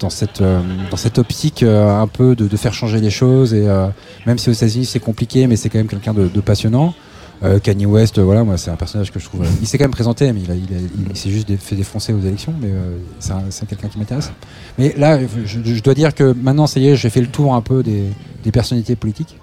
dans 0.00 0.10
cette 0.10 0.40
euh, 0.40 0.60
dans 0.90 0.96
cette 0.96 1.18
optique 1.18 1.62
euh, 1.62 2.00
un 2.00 2.06
peu 2.06 2.34
de, 2.36 2.46
de 2.46 2.56
faire 2.56 2.74
changer 2.74 3.00
les 3.00 3.10
choses 3.10 3.54
et 3.54 3.66
euh, 3.68 3.86
même 4.26 4.38
si 4.38 4.50
aux 4.50 4.52
États-Unis 4.52 4.84
c'est 4.86 5.00
compliqué, 5.00 5.46
mais 5.46 5.56
c'est 5.56 5.68
quand 5.68 5.78
même 5.78 5.86
quelqu'un 5.88 6.12
de, 6.14 6.28
de 6.28 6.40
passionnant. 6.40 6.94
Euh, 7.42 7.58
Kanye 7.58 7.86
West, 7.86 8.18
euh, 8.18 8.22
voilà, 8.22 8.44
moi 8.44 8.58
c'est 8.58 8.70
un 8.70 8.76
personnage 8.76 9.10
que 9.10 9.18
je 9.18 9.24
trouve. 9.24 9.42
euh, 9.42 9.48
il 9.62 9.66
s'est 9.66 9.78
quand 9.78 9.84
même 9.84 9.92
présenté, 9.92 10.30
mais 10.34 10.40
il, 10.42 11.16
s'est 11.16 11.30
juste 11.30 11.48
fait 11.56 11.74
défoncer 11.74 12.12
aux 12.12 12.20
élections, 12.20 12.52
mais 12.60 12.68
euh, 12.70 12.98
c'est 13.18 13.32
un- 13.32 13.44
c'est 13.48 13.66
quelqu'un 13.66 13.88
qui 13.88 13.98
m'intéresse. 13.98 14.30
Mais 14.78 14.94
là, 14.98 15.18
je, 15.46 15.58
je 15.64 15.82
dois 15.82 15.94
dire 15.94 16.14
que 16.14 16.34
maintenant, 16.34 16.66
ça 16.66 16.78
y 16.80 16.88
est, 16.88 16.96
j'ai 16.96 17.08
fait 17.08 17.22
le 17.22 17.28
tour 17.28 17.54
un 17.54 17.62
peu 17.62 17.82
des, 17.82 18.04
des 18.44 18.52
personnalités 18.52 18.94
politiques 18.94 19.38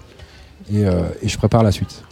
et, 0.72 0.86
euh, 0.86 1.02
et 1.22 1.28
je 1.28 1.36
prépare 1.38 1.64
la 1.64 1.72
suite. 1.72 2.02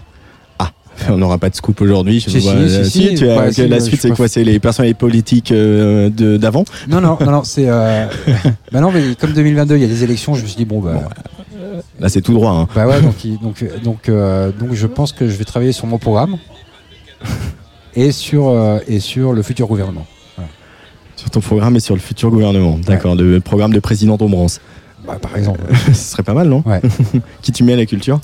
On 1.11 1.17
n'aura 1.19 1.39
pas 1.39 1.51
de 1.51 1.55
scoop 1.55 1.81
aujourd'hui. 1.81 2.21
Si, 2.21 2.41
si, 2.41 2.49
Euh, 2.49 2.85
si, 2.85 2.91
si, 3.09 3.15
tu 3.15 3.29
as- 3.31 3.37
ouais, 3.39 3.47
que 3.49 3.53
si, 3.53 3.69
la 3.69 3.77
ouais, 3.77 3.81
suite, 3.83 4.01
c'est 4.01 4.11
quoi 4.11 4.29
C'est 4.29 4.45
les 4.45 4.59
personnalités 4.59 4.99
politiques 4.99 5.53
euh, 5.53 6.09
d'avant? 6.39 6.65
Non, 6.89 7.01
non, 7.01 7.17
non, 7.21 7.31
non 7.31 7.45
c'est. 7.45 7.69
Euh... 7.69 8.07
bah 8.73 8.81
non, 8.81 8.91
mais 8.93 9.15
comme 9.21 9.33
2022, 9.33 9.77
il 9.77 9.83
y 9.83 9.85
a 9.85 9.89
des 9.89 10.05
élections, 10.05 10.35
je 10.35 10.43
me 10.43 10.47
suis 10.47 10.57
dit, 10.57 10.65
bon, 10.65 10.81
bah, 10.81 11.09
Là, 12.01 12.09
c'est 12.09 12.21
tout 12.23 12.33
droit. 12.35 12.53
hein. 12.53 12.69
bah 12.75 12.87
ouais, 12.87 13.01
donc, 13.03 13.15
donc, 13.43 13.65
donc, 13.83 14.09
euh, 14.09 14.51
donc 14.53 14.73
je 14.73 14.87
pense 14.87 15.13
que 15.13 15.29
je 15.29 15.37
vais 15.37 15.45
travailler 15.45 15.73
sur 15.73 15.87
mon 15.87 15.99
programme 15.99 16.37
et 17.95 18.13
sur, 18.13 18.49
euh, 18.49 18.79
et 18.89 19.01
sur 19.01 19.33
le 19.33 19.43
futur 19.43 19.67
gouvernement. 19.67 20.07
Sur 21.17 21.31
ton 21.31 21.41
programme 21.41 21.77
et 21.77 21.81
sur 21.81 21.95
le 21.95 22.01
futur 22.01 22.31
gouvernement. 22.31 22.79
D'accord, 22.87 23.15
le 23.15 23.41
programme 23.41 23.73
de 23.73 23.81
président 23.81 24.17
Dombrance. 24.17 24.61
Bah, 25.07 25.19
par 25.21 25.37
exemple. 25.37 25.61
Ce 25.89 25.93
serait 25.95 26.23
pas 26.23 26.35
mal, 26.35 26.49
non 26.49 26.63
Ouais. 26.67 26.81
Qui 27.43 27.53
tu 27.53 27.63
mets 27.65 27.75
à 27.75 27.77
la 27.77 27.87
culture 27.87 28.21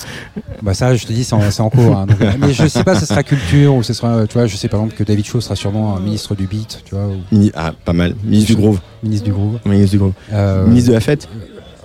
Bah 0.63 0.75
ça, 0.75 0.95
je 0.97 1.07
te 1.07 1.13
dis, 1.13 1.23
c'est 1.25 1.35
en, 1.35 1.71
cours. 1.71 1.97
hein. 1.97 2.07
Donc, 2.07 2.21
euh, 2.21 2.33
mais 2.41 2.53
je 2.53 2.67
sais 2.67 2.83
pas, 2.85 2.95
ce 2.99 3.07
sera 3.07 3.23
culture 3.23 3.75
ou 3.75 3.83
ce 3.83 3.93
sera, 3.93 4.27
tu 4.27 4.35
vois, 4.35 4.47
je 4.47 4.57
sais 4.57 4.69
par 4.69 4.81
exemple 4.81 4.97
que 4.97 5.05
David 5.05 5.25
Shaw 5.25 5.41
sera 5.41 5.55
sûrement 5.57 5.97
un 5.97 6.01
ministre 6.01 6.35
du 6.35 6.47
beat, 6.47 6.83
tu 6.85 6.95
vois, 6.95 7.07
ou 7.07 7.49
Ah, 7.55 7.73
pas 7.85 7.93
mal. 7.93 8.15
Ministre 8.25 8.49
du 8.55 8.57
Groove. 8.57 8.81
ministre 9.03 9.25
du 9.27 9.33
groove. 9.33 9.59
Ministre 9.65 9.91
du 9.93 9.99
Groove. 9.99 10.13
Euh, 10.33 10.67
Ministre 10.67 10.89
de 10.91 10.95
la 10.95 11.01
fête 11.01 11.29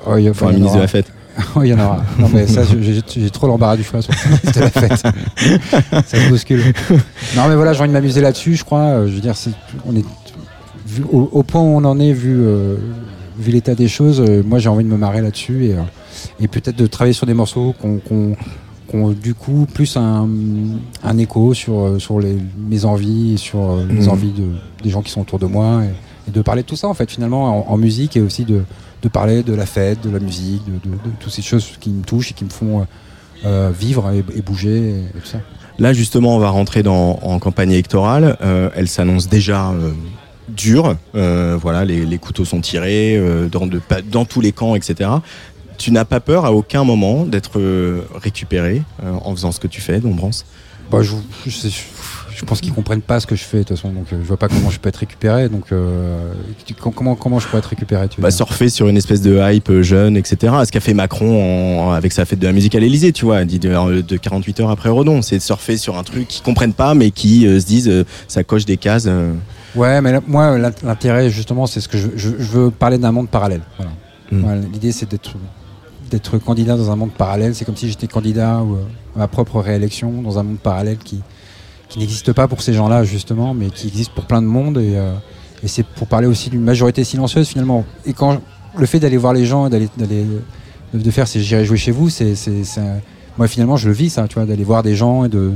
oh, 0.08 0.12
a- 0.14 0.30
Enfin, 0.30 0.48
ministre 0.48 0.64
de 0.66 0.70
aura. 0.72 0.80
la 0.80 0.88
fête. 0.88 1.06
Oh, 1.56 1.62
il 1.62 1.68
y 1.68 1.74
en 1.76 1.80
aura. 1.80 2.02
Non, 2.18 2.30
mais 2.34 2.48
ça, 2.48 2.62
j'ai 2.66 3.30
trop 3.30 3.46
l'embarras 3.46 3.78
du 3.78 3.84
choix 3.84 4.02
sur 4.02 4.12
le 4.12 4.30
ministre 4.30 4.54
de 4.54 4.60
la 4.62 4.70
fête. 4.72 5.04
ça 6.08 6.18
se 6.20 6.30
bouscule. 6.30 6.64
Non, 7.36 7.48
mais 7.48 7.56
voilà, 7.56 7.74
j'ai 7.74 7.82
envie 7.82 7.90
de 7.90 7.94
m'amuser 7.94 8.22
là-dessus, 8.22 8.56
je 8.56 8.64
crois. 8.64 8.80
Euh, 8.80 9.08
Je 9.08 9.14
veux 9.14 9.22
dire, 9.22 9.36
on 9.86 9.96
est 9.96 10.04
vu, 10.88 11.04
au, 11.12 11.30
au 11.32 11.44
point 11.44 11.62
où 11.62 11.66
on 11.78 11.84
en 11.84 12.00
est, 12.00 12.12
vu, 12.14 12.36
euh, 12.40 12.78
vu 13.40 13.52
l'état 13.52 13.76
des 13.76 13.88
choses, 13.88 14.22
euh, 14.22 14.44
moi 14.46 14.60
j'ai 14.60 14.70
envie 14.70 14.84
de 14.84 14.90
me 14.90 14.98
marrer 14.98 15.22
là-dessus 15.22 15.66
et, 15.66 15.74
euh, 15.74 15.82
et 16.40 16.48
peut-être 16.48 16.76
de 16.76 16.88
travailler 16.88 17.14
sur 17.14 17.26
des 17.26 17.34
morceaux 17.34 17.74
qu'on 17.82 18.00
qu'on, 18.90 19.12
du 19.12 19.34
coup 19.34 19.68
plus 19.74 19.98
un, 19.98 20.28
un 21.04 21.18
écho 21.18 21.54
sur, 21.54 21.80
euh, 21.80 22.00
sur 22.00 22.20
les, 22.22 22.38
mes 22.58 22.86
envies, 22.86 23.34
et 23.34 23.38
sur 23.38 23.78
les 23.88 24.04
Mhm. 24.06 24.10
envies 24.10 24.32
de, 24.32 24.46
des 24.82 24.90
gens 24.90 25.02
qui 25.02 25.12
sont 25.12 25.22
autour 25.22 25.40
de 25.40 25.46
moi 25.46 25.82
et, 25.84 26.30
et 26.30 26.32
de 26.32 26.42
parler 26.42 26.62
de 26.62 26.68
tout 26.68 26.78
ça 26.78 26.88
en 26.88 26.94
fait 26.94 27.12
finalement 27.12 27.68
en, 27.68 27.74
en 27.74 27.78
musique 27.78 28.16
et 28.16 28.22
aussi 28.22 28.46
de, 28.46 28.64
de 29.02 29.10
parler 29.10 29.44
de 29.44 29.54
la 29.54 29.66
fête, 29.66 30.02
de 30.02 30.10
la 30.10 30.20
musique, 30.20 30.64
de, 30.66 30.90
toutes 31.20 31.34
ces 31.34 31.42
choses 31.42 31.74
qui 31.82 31.90
me 31.90 32.04
touchent 32.04 32.32
et 32.32 32.34
qui 32.34 32.46
me 32.46 32.50
font 32.50 32.88
euh, 33.46 33.72
vivre 33.78 34.10
et, 34.12 34.24
et 34.38 34.42
bouger 34.42 34.78
et, 34.78 35.00
et 35.18 35.20
tout 35.22 35.28
ça. 35.28 35.40
Là, 35.80 35.94
justement, 35.94 36.36
on 36.36 36.40
va 36.40 36.50
rentrer 36.50 36.82
dans, 36.82 37.20
en 37.22 37.38
campagne 37.40 37.72
électorale. 37.72 38.36
Euh, 38.42 38.70
elle 38.76 38.88
s'annonce 38.88 39.28
déjà 39.30 39.70
euh, 39.70 39.92
dur. 40.50 40.96
Euh, 41.16 41.58
voilà, 41.62 41.86
les, 41.86 42.06
les 42.06 42.18
couteaux 42.18 42.46
sont 42.46 42.62
tirés 42.62 43.16
euh, 43.18 43.48
dans, 43.50 43.68
de, 43.68 43.82
dans 44.12 44.26
tous 44.26 44.42
les 44.42 44.52
camps, 44.52 44.76
etc. 44.76 45.10
Tu 45.78 45.92
n'as 45.92 46.06
pas 46.06 46.20
peur 46.20 46.46
à 46.46 46.54
aucun 46.54 46.84
moment 46.84 47.24
d'être 47.26 47.60
euh, 47.60 48.02
récupéré 48.16 48.82
euh, 49.04 49.12
en 49.24 49.36
faisant 49.36 49.52
ce 49.52 49.60
que 49.60 49.68
tu 49.68 49.82
fais, 49.82 50.00
Dombrance 50.00 50.46
Bah, 50.92 51.00
je, 51.04 51.12
je, 51.46 51.68
je 52.36 52.46
pense 52.46 52.62
qu'ils 52.62 52.72
comprennent 52.74 53.02
pas 53.02 53.20
ce 53.20 53.28
que 53.28 53.36
je 53.36 53.44
fais 53.44 53.58
de 53.60 53.64
toute 53.64 53.78
façon, 53.78 53.90
donc 53.92 54.06
je 54.12 54.16
vois 54.16 54.38
pas 54.38 54.48
comment 54.48 54.70
je 54.70 54.80
peux 54.80 54.90
être 54.90 54.98
récupéré. 54.98 55.50
Donc 55.50 55.72
euh, 55.72 56.32
comment 56.96 57.16
comment 57.16 57.40
je 57.40 57.48
pourrais 57.48 57.60
être 57.60 57.66
récupéré 57.70 58.08
tu 58.08 58.18
veux 58.18 58.24
bah, 58.24 58.32
surfer 58.32 58.70
sur 58.70 58.88
une 58.88 58.98
espèce 58.98 59.22
de 59.22 59.40
hype 59.40 59.82
jeune, 59.82 60.18
etc. 60.18 60.54
Ce 60.66 60.72
qu'a 60.72 60.80
fait 60.80 60.94
Macron 60.94 61.88
en- 61.90 61.92
avec 61.92 62.12
sa 62.12 62.26
fête 62.26 62.40
de 62.40 62.46
la 62.48 62.54
musique 62.54 62.74
à 62.76 62.80
l'Elysée, 62.80 63.12
tu 63.12 63.26
vois, 63.26 63.44
dit 63.44 63.60
de, 63.60 64.02
de 64.02 64.18
48 64.18 64.60
heures 64.62 64.70
après 64.72 64.90
Redon. 64.90 65.22
C'est 65.22 65.38
de 65.38 65.44
surfer 65.44 65.78
sur 65.78 65.98
un 65.98 66.04
truc 66.04 66.28
qu'ils 66.28 66.44
comprennent 66.44 66.74
pas, 66.74 66.94
mais 66.94 67.12
qui 67.12 67.46
euh, 67.46 67.60
se 67.60 67.66
disent 67.66 67.90
euh, 67.90 68.04
ça 68.28 68.44
coche 68.44 68.66
des 68.66 68.78
cases. 68.78 69.08
Ouais, 69.78 70.02
mais 70.02 70.12
là, 70.12 70.22
moi 70.28 70.58
l'int- 70.58 70.84
l'intérêt 70.84 71.30
justement, 71.30 71.68
c'est 71.68 71.80
ce 71.82 71.88
que 71.88 71.98
je, 71.98 72.08
je, 72.16 72.30
je 72.38 72.52
veux 72.52 72.72
parler 72.72 72.98
d'un 72.98 73.12
monde 73.12 73.30
parallèle. 73.30 73.62
Voilà. 73.78 73.92
Mm. 74.32 74.40
Voilà, 74.42 74.62
L'idée 74.62 74.92
c'est 74.92 75.10
d'être 75.10 75.36
d'être 76.10 76.38
candidat 76.38 76.76
dans 76.78 76.90
un 76.92 76.96
monde 76.96 77.12
parallèle. 77.12 77.54
C'est 77.54 77.66
comme 77.66 77.76
si 77.76 77.88
j'étais 77.90 78.08
candidat 78.08 78.62
ou, 78.62 78.76
euh, 78.76 78.84
à 79.16 79.20
ma 79.20 79.28
propre 79.28 79.60
réélection 79.60 80.22
dans 80.22 80.40
un 80.40 80.44
monde 80.44 80.60
parallèle 80.60 80.98
qui 80.98 81.22
qui 81.90 82.00
n'existe 82.00 82.34
pas 82.34 82.48
pour 82.50 82.62
ces 82.62 82.74
gens-là 82.74 83.04
justement, 83.06 83.54
mais 83.54 83.70
qui 83.70 83.88
existe 83.88 84.12
pour 84.12 84.26
plein 84.26 84.42
de 84.42 84.48
monde 84.48 84.78
et, 84.78 84.96
euh, 84.98 85.14
et 85.64 85.68
c'est 85.70 85.86
pour 85.86 86.08
parler 86.08 86.28
aussi 86.28 86.50
d'une 86.50 86.62
majorité 86.64 87.04
silencieuse 87.06 87.48
finalement. 87.48 87.86
Et 88.06 88.14
quand 88.14 88.42
le 88.78 88.86
fait 88.86 89.00
d'aller 89.00 89.18
voir 89.18 89.34
les 89.34 89.46
gens 89.46 89.68
et 89.68 89.70
d'aller 89.70 89.90
d'aller 89.98 90.26
de, 90.94 91.12
faire 91.12 91.28
ces 91.28 91.42
j'irai 91.42 91.66
jouer 91.66 91.78
chez 91.78 91.92
vous, 91.92 92.10
c'est 92.10 92.36
c'est 92.36 92.52
moi 93.38 93.48
finalement 93.48 93.78
je 93.78 93.88
le 93.88 93.94
vis 93.94 94.10
ça, 94.10 94.28
tu 94.28 94.36
vois, 94.36 94.46
d'aller 94.46 94.64
voir 94.64 94.84
des 94.84 94.96
gens 94.96 95.24
et 95.26 95.30
de 95.30 95.54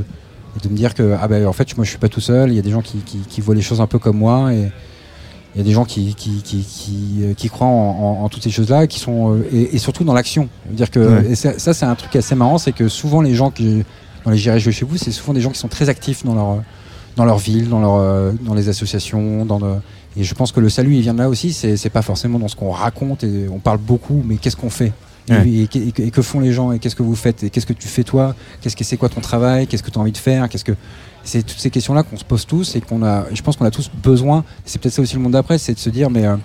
et 0.58 0.60
de 0.68 0.70
me 0.72 0.76
dire 0.78 0.94
que 0.94 1.16
ah 1.22 1.28
ben 1.28 1.46
en 1.48 1.54
fait 1.54 1.76
moi 1.78 1.86
je 1.86 1.90
suis 1.90 2.00
pas 2.00 2.10
tout 2.10 2.22
seul, 2.22 2.50
il 2.52 2.56
y 2.56 2.60
a 2.60 2.62
des 2.62 2.72
gens 2.72 2.82
qui, 2.82 2.98
qui, 3.00 3.20
qui 3.20 3.42
voient 3.42 3.56
les 3.56 3.62
choses 3.62 3.80
un 3.82 3.88
peu 3.88 4.00
comme 4.00 4.18
moi 4.18 4.54
et 4.54 4.72
il 5.54 5.58
y 5.58 5.62
a 5.62 5.64
des 5.66 5.72
gens 5.74 5.84
qui, 5.84 6.16
qui, 6.16 6.42
qui, 6.42 6.64
qui, 6.64 7.20
euh, 7.24 7.34
qui 7.34 7.50
croient 7.50 7.68
en, 7.68 7.72
en- 8.22 8.24
en 8.24 8.30
toutes 8.30 8.44
ces 8.44 8.52
choses-là, 8.52 8.88
qui 8.88 9.00
sont 9.00 9.34
euh, 9.36 9.48
et, 9.52 9.76
et 9.76 9.78
surtout 9.80 10.06
dans 10.06 10.14
l'action. 10.14 10.48
Dire 10.70 10.90
que 10.90 11.00
Ouais. 11.00 11.32
et 11.32 11.36
ça, 11.36 11.60
ça, 11.60 11.74
c'est 11.74 11.86
un 11.86 11.96
truc 11.96 12.16
assez 12.16 12.36
marrant, 12.36 12.58
c'est 12.58 12.72
que 12.72 12.88
souvent 12.88 13.22
les 13.22 13.36
gens 13.36 13.52
qui 13.52 13.84
dans 14.24 14.32
les 14.32 14.38
jouer 14.38 14.72
chez 14.72 14.86
vous, 14.86 14.98
c'est 14.98 15.12
souvent 15.12 15.34
des 15.34 15.42
gens 15.42 15.50
qui 15.50 15.58
sont 15.60 15.68
très 15.68 15.90
actifs 15.90 16.24
dans 16.24 16.36
leur 16.36 16.64
dans 17.18 17.26
leur 17.26 17.38
ville, 17.38 17.68
dans 17.68 17.82
leur 17.82 17.96
euh, 17.96 18.32
dans 18.42 18.54
les 18.54 18.70
associations, 18.70 19.46
dans 19.46 19.60
le, 19.60 19.74
et 20.16 20.24
je 20.24 20.34
pense 20.34 20.52
que 20.54 20.60
le 20.62 20.70
salut 20.70 20.96
il 20.96 21.02
vient 21.02 21.14
de 21.14 21.20
là 21.20 21.28
aussi. 21.28 21.52
C'est 21.52 21.90
pas 21.90 22.02
forcément 22.02 22.40
dans 22.40 22.48
ce 22.48 22.56
qu'on 22.56 22.72
raconte 22.72 23.24
et 23.26 23.48
on 23.52 23.60
parle 23.60 23.80
beaucoup, 23.80 24.22
mais 24.26 24.36
qu'est-ce 24.38 24.56
qu'on 24.56 24.70
fait? 24.70 24.94
Ouais. 25.30 25.48
et, 25.48 25.62
et 25.64 25.68
que- 25.92 26.02
et 26.02 26.12
que 26.12 26.22
font 26.22 26.40
les 26.40 26.52
gens? 26.52 26.72
Et 26.72 26.80
qu'est-ce 26.80 26.96
que 26.96 27.04
vous 27.04 27.16
faites? 27.16 27.44
Et 27.44 27.50
qu'est-ce 27.50 27.66
que 27.66 27.74
tu 27.74 27.88
fais 27.88 28.04
toi? 28.04 28.36
Qu'est-ce 28.62 28.76
que 28.76 28.84
c'est 28.84 28.98
quoi 28.98 29.08
ton 29.10 29.22
travail? 29.22 29.68
Qu'est-ce 29.68 29.84
que 29.84 29.92
tu 29.92 29.98
as 29.98 30.02
envie 30.02 30.12
de 30.12 30.18
faire? 30.18 30.50
Qu'est-ce 30.50 30.66
que 30.66 30.74
c'est 31.24 31.44
toutes 31.44 31.60
ces 31.60 31.70
questions-là 31.70 32.04
qu'on 32.04 32.18
se 32.18 32.24
pose 32.26 32.46
tous 32.48 32.76
et 32.76 32.82
qu'on 32.82 33.04
a. 33.04 33.26
Je 33.34 33.42
pense 33.44 33.56
qu'on 33.56 33.66
a 33.66 33.72
tous 33.72 33.92
besoin. 34.04 34.44
C'est 34.66 34.82
peut-être 34.82 34.96
ça 34.96 35.02
aussi 35.04 35.16
le 35.16 35.22
monde 35.22 35.34
d'après, 35.34 35.58
c'est 35.60 35.74
de 35.74 35.80
se 35.80 35.90
dire 35.92 36.10
mais 36.10 36.26
euh, 36.26 36.36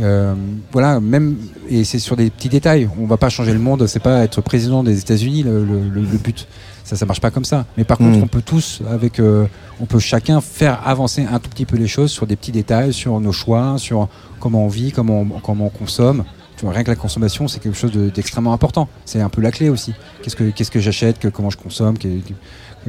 euh, 0.00 0.34
voilà, 0.72 0.98
même 1.00 1.36
et 1.68 1.84
c'est 1.84 1.98
sur 1.98 2.16
des 2.16 2.30
petits 2.30 2.48
détails. 2.48 2.88
On 3.00 3.06
va 3.06 3.16
pas 3.16 3.28
changer 3.28 3.52
le 3.52 3.58
monde. 3.58 3.86
C'est 3.86 4.00
pas 4.00 4.22
être 4.24 4.40
président 4.40 4.82
des 4.82 4.98
États-Unis 4.98 5.42
le, 5.44 5.64
le- 5.64 5.88
le- 5.88 6.00
le 6.02 6.18
but. 6.18 6.48
Ça, 6.82 6.96
ça 6.96 7.06
marche 7.06 7.20
pas 7.20 7.30
comme 7.30 7.44
ça. 7.44 7.66
Mais 7.76 7.84
par 7.84 7.98
contre, 7.98 8.18
Mm. 8.18 8.22
on 8.22 8.26
peut 8.26 8.42
tous, 8.42 8.80
avec, 8.90 9.20
euh, 9.20 9.46
on 9.80 9.84
peut 9.86 9.98
chacun 10.00 10.40
faire 10.40 10.80
avancer 10.84 11.24
un 11.30 11.38
tout 11.38 11.50
petit 11.50 11.66
peu 11.66 11.76
les 11.76 11.86
choses 11.86 12.10
sur 12.10 12.26
des 12.26 12.34
petits 12.34 12.50
détails, 12.50 12.92
sur 12.92 13.20
nos 13.20 13.30
choix, 13.32 13.76
sur 13.78 14.08
comment 14.40 14.64
on 14.64 14.68
vit, 14.68 14.90
comment 14.90 15.20
on, 15.20 15.26
comment 15.40 15.66
on 15.66 15.78
consomme. 15.78 16.24
Rien 16.68 16.84
que 16.84 16.90
la 16.90 16.96
consommation, 16.96 17.48
c'est 17.48 17.60
quelque 17.60 17.76
chose 17.78 17.92
de- 17.92 18.10
d'extrêmement 18.10 18.52
important. 18.52 18.88
C'est 19.04 19.20
un 19.20 19.28
peu 19.28 19.40
la 19.40 19.50
clé 19.50 19.68
aussi. 19.70 19.94
Qu'est-ce 20.22 20.70
que 20.70 20.80
j'achète, 20.80 21.30
comment 21.30 21.50
je 21.50 21.56
consomme, 21.56 21.96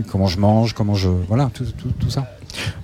comment 0.10 0.28
je 0.28 0.40
mange, 0.40 0.74
comment 0.74 0.96
je 0.96 1.10
voilà, 1.28 1.50
tout, 1.54 1.66
tout 2.00 2.10
ça. 2.10 2.28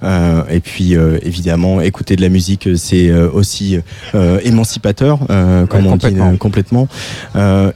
Euh, 0.03 0.41
et 0.49 0.60
puis 0.60 0.95
euh, 0.95 1.17
évidemment, 1.23 1.82
écouter 1.82 2.15
de 2.15 2.21
la 2.21 2.30
musique, 2.30 2.69
c'est 2.75 3.10
euh, 3.10 3.30
aussi 3.32 3.80
émancipateur, 4.43 5.19
comme 5.69 5.86
on 5.88 5.95
dit 5.95 6.08
complètement. 6.08 6.32
euh, 6.32 6.38
complètement. 6.38 6.88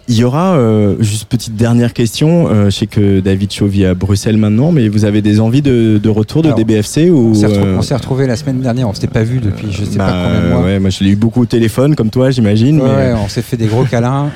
Il 0.08 0.16
y 0.16 0.24
aura 0.24 0.58
juste 1.00 1.26
petite 1.26 1.56
dernière 1.56 1.94
question. 1.94 2.50
je 2.66 2.70
sais 2.70 2.88
que 2.88 3.20
David 3.20 3.52
Chaud 3.52 3.68
vit 3.68 3.86
à 3.86 3.94
Bruxelles 3.94 4.38
maintenant, 4.38 4.72
mais 4.72 4.88
vous 4.88 5.06
avez 5.06 5.22
des 5.22 5.40
envies 5.40 5.62
de, 5.62 6.00
de 6.02 6.10
retour 6.10 6.42
de 6.42 6.48
Alors, 6.48 6.58
DBFC 6.60 7.10
ou 7.10 7.30
On 7.32 7.34
s'est 7.34 7.48
retrou- 7.48 7.76
on 7.78 7.82
s'est 7.82 7.96
retrouvés 7.96 8.28
la 8.28 8.36
semaine 8.36 8.60
dernière. 8.62 8.88
On 8.90 8.94
s'était 8.94 9.08
pas 9.08 9.24
vu 9.24 9.40
depuis 9.40 9.72
je 9.72 9.84
sais 9.86 9.98
bah, 9.98 10.08
pas 10.08 10.24
combien 10.26 10.42
de 10.42 10.48
mois. 10.50 10.62
ouais, 10.66 10.80
moi 10.80 10.90
je 10.90 11.04
l'ai 11.04 11.12
eu 11.12 11.16
beaucoup 11.16 11.42
au 11.42 11.46
téléphone, 11.46 11.96
comme 11.96 12.10
toi, 12.10 12.32
j'imagine. 12.32 12.82
Ouais, 12.82 12.88
mais- 12.96 13.14
on 13.14 13.28
s'est 13.28 13.42
fait 13.42 13.58
des 13.58 13.68
gros 13.68 13.84
câlins. 13.86 14.30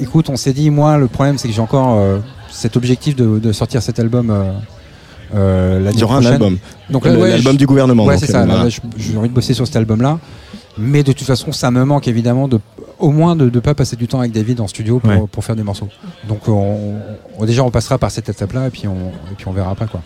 Écoute, 0.00 0.28
on 0.30 0.36
s'est 0.36 0.52
dit, 0.52 0.70
moi, 0.70 0.96
le 0.98 1.06
problème, 1.08 1.38
c'est 1.38 1.48
que 1.48 1.54
j'ai 1.54 1.60
encore 1.60 2.00
cet 2.50 2.76
objectif 2.76 3.16
de, 3.16 3.38
de 3.38 3.52
sortir 3.52 3.82
cet 3.82 3.98
album 3.98 4.32
euh, 5.34 5.38
euh, 5.38 5.78
l'année 5.80 5.90
Il 5.94 6.00
y 6.00 6.04
aura 6.04 6.18
un 6.18 6.24
album, 6.24 6.58
Donc, 6.90 7.04
ouais, 7.04 7.30
l'album 7.30 7.56
du 7.56 7.66
gouvernement. 7.66 8.04
Ouais, 8.04 8.18
c'est 8.18 8.26
ça. 8.26 8.42
euh, 8.42 8.46
voilà. 8.46 8.68
je- 8.68 8.80
j'ai 8.96 9.16
envie 9.16 9.28
de 9.28 9.34
bosser 9.34 9.54
sur 9.54 9.66
cet 9.66 9.76
album-là. 9.76 10.18
Mais 10.78 11.02
de 11.02 11.12
toute 11.12 11.26
façon, 11.26 11.52
ça 11.52 11.70
me 11.70 11.84
manque 11.84 12.06
évidemment 12.06 12.48
de, 12.48 12.60
au 12.98 13.10
moins 13.10 13.36
de 13.36 13.44
ne 13.46 13.60
pas 13.60 13.74
passer 13.74 13.96
du 13.96 14.06
temps 14.08 14.20
avec 14.20 14.32
David 14.32 14.60
en 14.60 14.66
studio 14.68 14.98
pour, 14.98 15.10
Ouais. 15.10 15.22
pour 15.30 15.44
faire 15.44 15.56
des 15.56 15.62
morceaux. 15.62 15.88
Donc, 16.28 16.48
on, 16.48 16.76
on- 17.38 17.44
déjà, 17.44 17.62
on 17.64 17.70
passera 17.70 17.98
par 17.98 18.10
cette 18.10 18.28
étape-là 18.28 18.66
et 18.68 18.70
puis 18.70 18.86
on, 18.88 18.94
et 19.30 19.34
puis 19.36 19.46
on 19.48 19.52
verra 19.52 19.70
après 19.70 19.86
quoi. 19.86 20.00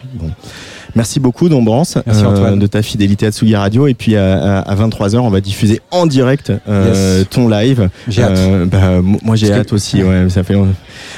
Merci 0.97 1.21
beaucoup, 1.21 1.49
Dombrance, 1.49 1.99
Merci, 2.05 2.25
Antoine. 2.25 2.59
de 2.59 2.67
ta 2.67 2.83
fidélité 2.83 3.27
à 3.27 3.31
Tsugi 3.31 3.55
Radio. 3.55 3.87
Et 3.87 3.95
puis 3.95 4.17
à, 4.17 4.65
23h, 4.75 5.19
on 5.19 5.31
va 5.31 5.41
diffuser 5.41 5.81
en 5.91 6.07
direct 6.07 6.53
euh, 6.69 7.21
Yes. 7.21 7.29
ton 7.31 7.49
live. 7.49 7.89
J'ai 8.09 8.23
hâte. 8.23 8.39
Euh, 8.39 8.67
bah, 8.67 9.01
moi, 9.23 9.37
j'ai 9.37 9.49
que- 9.49 9.53
hâte 9.53 9.73
aussi. 9.73 10.03
Ouais, 10.03 10.29
ça 10.29 10.43
fait. 10.43 10.57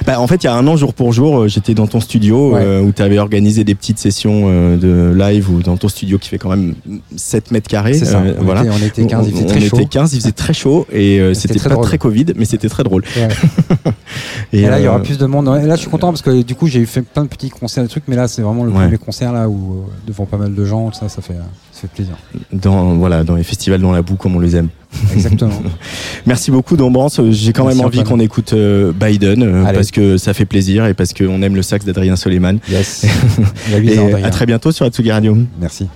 Bah, 0.07 0.21
en 0.21 0.27
fait, 0.27 0.43
il 0.45 0.47
y 0.47 0.51
a 0.51 0.55
un 0.55 0.67
an, 0.67 0.77
jour 0.77 0.93
pour 0.95 1.13
jour, 1.13 1.41
euh, 1.43 1.49
j'étais 1.49 1.75
dans 1.75 1.87
ton 1.87 2.01
studio 2.01 2.53
Ouais. 2.55 2.61
euh, 2.63 2.83
où 2.83 2.93
tu 2.93 3.01
avais 3.03 3.19
organisé 3.19 3.65
des 3.65 3.75
petites 3.75 3.99
sessions 3.99 4.45
euh, 4.47 4.77
de 4.77 5.15
live 5.19 5.51
ou 5.51 5.63
dans 5.63 5.77
ton 5.79 5.89
studio 5.89 6.19
qui 6.19 6.29
fait 6.29 6.39
quand 6.39 6.51
même 6.51 6.75
7 7.17 7.51
mètres 7.51 7.69
carrés. 7.69 7.95
Ça. 7.95 8.19
Euh, 8.19 8.35
on, 8.39 8.45
voilà. 8.45 8.63
était, 8.65 8.71
on 8.71 8.87
était 8.87 9.07
15, 9.07 9.27
il 9.29 9.33
faisait 9.35 9.47
très 9.47 9.57
on 9.57 9.69
chaud. 9.69 9.77
était 9.77 9.87
15, 9.87 10.13
il 10.15 10.21
faisait 10.21 10.33
très 10.33 10.53
chaud 10.55 10.87
et 10.93 11.19
euh, 11.21 11.33
c'était 11.35 11.59
très 11.63 11.69
pas 11.71 11.75
drôle. 11.75 11.87
très 11.87 11.99
Covid, 11.99 12.27
mais 12.37 12.45
c'était 12.45 12.69
très 12.69 12.85
drôle. 12.85 13.05
Ouais. 13.17 13.29
Et, 14.53 14.63
là, 14.63 14.79
il 14.79 14.85
y 14.85 14.89
aura 14.89 14.99
euh, 14.99 15.03
plus 15.03 15.19
de 15.19 15.27
monde. 15.27 15.49
Et 15.63 15.67
là, 15.67 15.77
je 15.77 15.81
suis 15.81 15.91
content 15.91 16.09
parce 16.09 16.23
que 16.23 16.43
du 16.43 16.55
coup, 16.55 16.67
j'ai 16.67 16.81
eu 16.81 16.87
fait 16.87 17.03
plein 17.03 17.25
de 17.25 17.29
petits 17.29 17.51
concerts, 17.51 17.83
des 17.83 17.89
trucs, 17.89 18.05
mais 18.09 18.17
là, 18.17 18.29
c'est 18.29 18.43
vraiment 18.43 18.65
le 18.65 18.71
Ouais. 18.71 18.85
premier 18.85 18.99
concert 18.99 19.33
là 19.33 19.49
où 19.49 19.73
euh, 19.73 20.07
devant 20.07 20.27
pas 20.27 20.37
mal 20.37 20.55
de 20.55 20.65
gens, 20.65 20.93
ça, 20.93 21.09
ça 21.09 21.23
fait, 21.23 21.35
ça 21.73 21.81
fait 21.83 21.89
plaisir. 21.89 22.15
dans 22.53 22.95
voilà 22.95 23.25
dans 23.25 23.35
les 23.35 23.45
festivals 23.45 23.81
dans 23.81 23.93
la 23.93 24.03
boue 24.03 24.17
comme 24.17 24.37
on 24.37 24.41
les 24.41 24.57
aime. 24.57 24.69
Exactement. 25.15 25.63
Merci 26.27 26.51
beaucoup 26.51 26.77
Dombrance. 26.77 27.21
J'ai 27.31 27.53
quand 27.53 27.65
Merci, 27.65 27.79
même 27.79 27.87
envie 27.87 28.05
qu'on 28.05 28.21
écoute 28.21 28.53
euh, 28.53 28.93
Biden 28.93 29.43
euh, 29.43 29.73
parce 29.73 29.91
que 29.91 30.19
ça 30.19 30.35
fait 30.35 30.45
plaisir 30.45 30.87
et 30.87 30.95
parce 30.95 31.13
qu'on 31.15 31.43
aime 31.43 31.57
le 31.57 31.63
sax 31.63 31.85
d'Adrien 31.85 32.17
Soleiman. 32.17 32.59
yes. 32.69 33.07
Et 33.83 33.99
ans, 33.99 34.09
à 34.23 34.31
très 34.31 34.47
bientôt 34.47 34.71
sur 34.73 34.85
Atsugi 34.85 35.11
Radio. 35.11 35.37
Merci. 35.61 35.89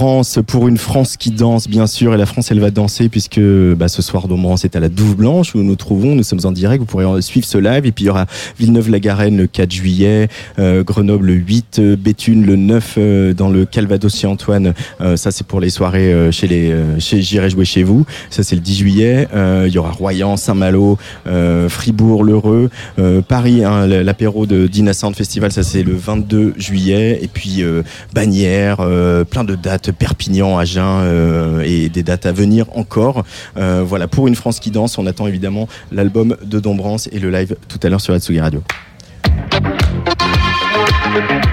Dombrance 0.00 0.38
pour 0.46 0.66
une 0.66 0.78
France 0.78 1.18
qui 1.18 1.30
danse, 1.30 1.68
bien 1.68 1.86
sûr. 1.86 2.14
Et 2.14 2.16
la 2.16 2.24
France, 2.24 2.50
elle 2.50 2.58
va 2.58 2.70
danser 2.70 3.10
puisque 3.10 3.38
bah, 3.38 3.88
ce 3.88 4.00
soir, 4.00 4.28
Dombrance 4.28 4.64
est 4.64 4.74
à 4.74 4.80
la 4.80 4.88
Douve 4.88 5.14
Blanche 5.14 5.54
où 5.54 5.58
nous 5.58 5.64
nous 5.64 5.76
trouvons. 5.76 6.14
Nous 6.14 6.22
sommes 6.22 6.40
en 6.44 6.52
direct. 6.52 6.80
Vous 6.80 6.86
pourrez 6.86 7.20
suivre 7.20 7.46
ce 7.46 7.58
live. 7.58 7.84
Et 7.84 7.92
puis, 7.92 8.04
il 8.04 8.06
y 8.06 8.10
aura 8.10 8.24
Villeneuve-la-Garenne 8.58 9.36
le 9.36 9.46
4 9.46 9.70
juillet, 9.70 10.28
euh, 10.58 10.82
Grenoble 10.84 11.26
le 11.26 11.34
8, 11.34 11.80
euh, 11.80 11.96
Béthune 11.96 12.46
le 12.46 12.56
9 12.56 12.94
euh, 12.96 13.34
dans 13.34 13.50
le 13.50 13.66
Calvados 13.66 14.16
chez 14.16 14.26
Antoine. 14.26 14.72
Euh, 15.02 15.16
ça, 15.16 15.32
c'est 15.32 15.46
pour 15.46 15.60
les 15.60 15.68
soirées 15.68 16.14
euh, 16.14 16.30
chez 16.30 16.46
les 16.46 16.70
euh, 16.70 16.98
chez 16.98 17.20
J'irai 17.20 17.50
jouer 17.50 17.66
chez 17.66 17.82
vous. 17.82 18.06
Ça, 18.30 18.42
c'est 18.42 18.54
le 18.54 18.62
10 18.62 18.76
juillet. 18.78 19.28
Il 19.66 19.70
y 19.70 19.76
aura 19.76 19.90
Royan, 19.90 20.38
Saint-Malo, 20.38 20.96
Fribourg, 21.68 22.24
l'Heureux, 22.24 22.70
Paris, 23.28 23.64
hein, 23.64 23.86
l'apéro 23.86 24.46
de 24.46 24.66
Dina 24.66 24.94
Festival. 24.94 25.52
Ça, 25.52 25.62
c'est 25.62 25.82
le 25.82 25.94
22 25.94 26.54
juillet. 26.56 27.18
Et 27.20 27.28
puis, 27.28 27.62
Bagnères, 28.14 28.78
plein 29.28 29.44
de 29.44 29.54
dates, 29.54 29.89
Perpignan, 29.92 30.58
Agen 30.58 31.00
euh, 31.02 31.62
et 31.64 31.88
des 31.88 32.02
dates 32.02 32.26
à 32.26 32.32
venir 32.32 32.66
encore. 32.74 33.24
Euh, 33.56 33.82
voilà, 33.86 34.08
pour 34.08 34.28
une 34.28 34.34
France 34.34 34.60
qui 34.60 34.70
danse, 34.70 34.98
on 34.98 35.06
attend 35.06 35.26
évidemment 35.26 35.68
l'album 35.92 36.36
de 36.42 36.60
Dombrance 36.60 37.08
et 37.12 37.18
le 37.18 37.30
live 37.30 37.56
tout 37.68 37.78
à 37.82 37.88
l'heure 37.88 38.00
sur 38.00 38.14
Atsugi 38.14 38.40
Radio. 38.40 38.62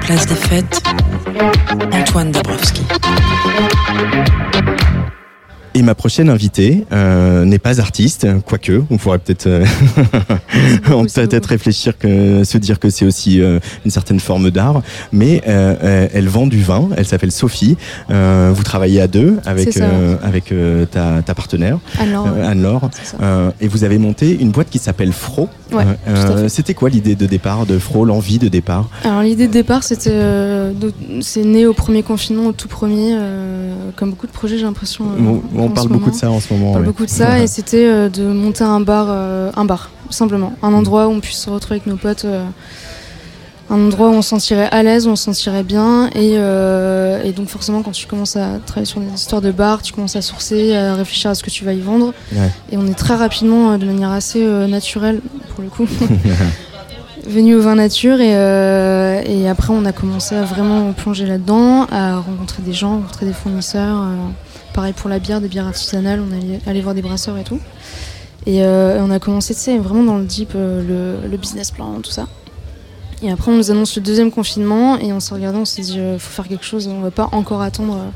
Place 0.02 0.28
des 0.28 0.36
fêtes, 0.36 0.84
Antoine 1.92 2.32
Dabrowski. 2.32 2.82
Et 5.78 5.84
ma 5.84 5.94
prochaine 5.94 6.32
invitée 6.32 6.86
euh, 6.92 7.46
n'est 7.46 7.60
pas 7.60 7.80
artiste, 7.80 8.26
quoique, 8.48 8.82
on 8.90 8.98
pourrait 8.98 9.20
peut-être 9.20 9.46
euh, 9.46 9.64
on 10.92 11.04
peut 11.04 11.28
peut-être 11.28 11.46
réfléchir 11.46 12.00
que 12.00 12.44
se 12.44 12.58
dire 12.58 12.80
que 12.80 12.90
c'est 12.90 13.06
aussi 13.06 13.44
euh, 13.44 13.60
une 13.86 13.92
certaine 13.92 14.20
forme 14.20 14.50
d'art, 14.50 14.82
mais 15.12 15.44
euh, 15.48 16.08
elle 16.12 16.30
vend 16.30 16.48
du 16.48 16.64
vin. 16.64 16.90
Elle 16.98 17.06
s'appelle 17.06 17.32
Sophie. 17.32 17.78
Vous 18.10 18.64
travaillez 18.64 19.02
à 19.02 19.08
deux 19.08 19.38
avec 19.46 19.78
avec 20.24 20.52
ta, 20.90 21.22
ta 21.22 21.36
partenaire 21.36 21.78
Anne-Laure, 22.00 22.90
et 23.62 23.68
vous 23.68 23.84
avez 23.84 24.00
monté 24.00 24.36
une 24.40 24.50
boîte 24.50 24.72
qui 24.72 24.80
s'appelle 24.80 25.14
Fro. 25.14 25.48
Ouais. 25.72 25.86
C'était 26.48 26.74
quoi 26.74 26.90
l'idée 26.90 27.14
de 27.14 27.28
départ 27.28 27.68
de 27.68 27.78
Fro, 27.78 28.04
l'envie 28.04 28.40
de 28.40 28.48
départ? 28.48 28.90
Alors 29.04 29.22
l'idée 29.22 29.48
de 29.48 29.54
départ, 29.54 29.84
c'était, 29.84 30.20
c'est 31.22 31.44
né 31.44 31.68
au 31.68 31.74
premier 31.74 32.02
confinement, 32.02 32.48
au 32.48 32.54
tout 32.54 32.68
premier, 32.68 33.16
comme 33.96 34.10
beaucoup 34.10 34.26
de 34.26 34.32
projets, 34.32 34.58
j'ai 34.58 34.66
l'impression. 34.66 35.06
On, 35.68 35.74
parle 35.74 35.88
beaucoup 35.90 36.12
de 36.12 36.16
ça 36.16 36.30
en 36.30 36.40
ce 36.40 36.54
moment. 36.54 36.70
On 36.70 36.74
parle 36.74 36.84
ouais. 36.84 36.88
beaucoup 36.88 37.06
de 37.06 37.10
ça, 37.12 37.40
et 37.40 37.48
c'était 37.48 37.86
euh, 37.88 38.10
de 38.10 38.24
monter 38.24 38.64
un 38.64 38.80
bar, 38.80 39.08
euh, 39.10 39.52
un 39.56 39.66
bar, 39.66 39.92
simplement, 40.10 40.54
un 40.62 40.74
endroit 40.74 41.08
où 41.08 41.12
on 41.12 41.20
puisse 41.20 41.38
se 41.40 41.50
retrouver 41.50 41.76
avec 41.78 41.88
nos 41.88 41.98
potes. 41.98 42.26
euh, 42.26 42.46
un 43.70 43.86
endroit 43.88 44.08
où 44.08 44.14
on 44.14 44.22
se 44.22 44.30
sentirait 44.30 44.70
à 44.72 44.82
l'aise, 44.82 45.08
où 45.08 45.10
on 45.10 45.18
se 45.18 45.26
sentirait 45.26 45.64
bien. 45.64 46.10
Et, 46.16 46.36
et 46.36 47.32
donc 47.34 47.50
forcément, 47.50 47.82
quand 47.82 47.92
tu 47.92 48.08
commences 48.08 48.38
à 48.38 48.60
travailler 48.66 48.86
sur 48.86 49.02
des 49.02 49.14
histoires 49.14 49.42
de 49.42 49.52
bar, 49.52 49.82
tu 49.82 49.92
commences 49.92 50.16
à 50.16 50.22
sourcer, 50.22 50.74
à 50.74 50.96
réfléchir 50.96 51.32
à 51.32 51.36
ce 51.36 51.44
que 51.44 51.50
tu 51.50 51.66
vas 51.66 51.74
y 51.74 51.82
vendre. 51.82 52.14
Ouais. 52.32 52.50
Et 52.72 52.78
on 52.78 52.88
est 52.88 52.94
très 52.98 53.16
rapidement, 53.16 53.78
de 53.78 53.86
manière 53.86 54.12
assez 54.12 54.42
naturelle, 54.70 55.20
pour 55.54 55.66
le 55.66 55.70
coup, 55.70 55.86
venu 57.28 57.56
au 57.56 57.62
vin 57.62 57.76
nature. 57.76 58.20
Et, 58.20 58.36
euh, 58.36 59.22
et 59.26 59.48
après, 59.48 59.74
on 59.74 59.86
a 59.86 59.92
commencé 59.92 60.36
à 60.36 60.44
vraiment 60.44 60.94
plonger 60.94 61.26
là-dedans, 61.26 61.86
à 61.92 62.18
rencontrer 62.18 62.64
des 62.64 62.74
gens, 62.74 62.96
rencontrer 62.96 63.26
des 63.26 63.34
fournisseurs. 63.34 63.98
euh, 63.98 64.16
pareil 64.78 64.94
pour 64.94 65.10
la 65.10 65.18
bière, 65.18 65.42
des 65.42 65.48
bières 65.48 65.66
artisanales, 65.66 66.22
on 66.22 66.70
allait 66.70 66.82
voir 66.82 66.94
des 66.94 67.02
brasseurs 67.02 67.36
et 67.40 67.44
tout. 67.44 67.60
Et, 68.46 68.64
euh, 68.64 69.04
on 69.04 69.10
a 69.10 69.18
commencé, 69.18 69.56
tu 69.56 69.60
sais, 69.60 69.78
vraiment 69.80 70.04
dans 70.04 70.20
le 70.20 70.26
deep, 70.26 70.52
euh, 70.54 71.20
le, 71.28 71.38
business 71.38 71.72
plan, 71.72 72.00
tout 72.04 72.12
ça. 72.12 72.28
Et 73.24 73.32
après, 73.32 73.52
on 73.52 73.56
nous 73.56 73.72
annonce 73.72 73.96
le 73.96 74.04
deuxième 74.04 74.30
confinement 74.30 75.00
et 75.00 75.12
on 75.14 75.20
s'est 75.20 75.34
regardé, 75.34 75.58
on 75.58 75.66
s'est 75.66 75.82
dit, 75.82 75.98
il 75.98 76.20
faut 76.20 76.30
faire 76.30 76.48
quelque 76.48 76.64
chose, 76.64 76.88
on 76.88 77.02
va 77.02 77.10
pas 77.10 77.28
encore 77.32 77.64
attendre 77.64 77.96
euh, 77.96 78.10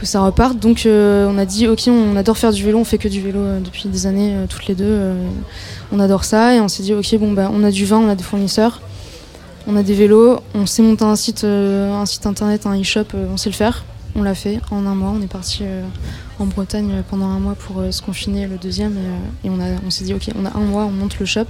que 0.00 0.06
ça 0.06 0.22
reparte. 0.22 0.58
Donc, 0.58 0.86
euh, 0.86 1.28
on 1.28 1.36
a 1.36 1.44
dit, 1.44 1.68
ok, 1.68 1.82
on 1.88 2.16
adore 2.16 2.38
faire 2.38 2.52
du 2.52 2.64
vélo, 2.64 2.78
on 2.78 2.84
fait 2.84 2.96
que 2.96 3.08
du 3.08 3.20
vélo 3.20 3.40
euh, 3.40 3.60
depuis 3.60 3.86
des 3.90 4.06
années, 4.06 4.32
euh, 4.34 4.46
toutes 4.48 4.68
les 4.68 4.74
deux. 4.74 4.84
euh, 4.88 5.14
on 5.92 6.00
adore 6.00 6.24
ça 6.24 6.54
et 6.54 6.60
on 6.60 6.68
s'est 6.68 6.82
dit, 6.84 6.94
ok, 6.94 7.18
bon, 7.18 7.32
bah, 7.32 7.50
on 7.52 7.62
a 7.64 7.70
du 7.70 7.84
vin, 7.84 7.98
on 7.98 8.08
a 8.08 8.14
des 8.14 8.24
fournisseurs, 8.24 8.80
on 9.66 9.76
a 9.76 9.82
des 9.82 9.92
vélos, 9.92 10.40
on 10.54 10.64
sait 10.64 10.80
monter 10.80 11.04
un 11.04 11.16
site, 11.16 11.44
euh, 11.44 11.92
un 11.92 12.06
site 12.06 12.24
internet, 12.24 12.64
un 12.64 12.80
e-shop, 12.80 13.08
euh, 13.14 13.26
on 13.30 13.36
sait 13.36 13.50
le 13.50 13.54
faire. 13.56 13.84
On 14.14 14.22
l'a 14.22 14.34
fait 14.34 14.60
en 14.70 14.84
un 14.86 14.94
mois, 14.94 15.12
on 15.18 15.22
est 15.22 15.26
parti 15.26 15.60
euh, 15.62 15.82
en 16.38 16.44
Bretagne 16.46 17.02
pendant 17.08 17.26
un 17.26 17.38
mois 17.38 17.54
pour 17.54 17.80
euh, 17.80 17.90
se 17.90 18.02
confiner 18.02 18.46
le 18.46 18.56
deuxième 18.58 18.92
et, 18.92 19.00
euh, 19.00 19.46
et 19.46 19.50
on, 19.50 19.58
a- 19.60 19.78
on 19.86 19.90
s'est 19.90 20.04
dit, 20.04 20.12
ok, 20.12 20.28
on 20.38 20.44
a 20.44 20.50
un 20.56 20.60
mois, 20.64 20.84
on 20.84 20.90
monte 20.90 21.18
le 21.18 21.24
shop. 21.26 21.46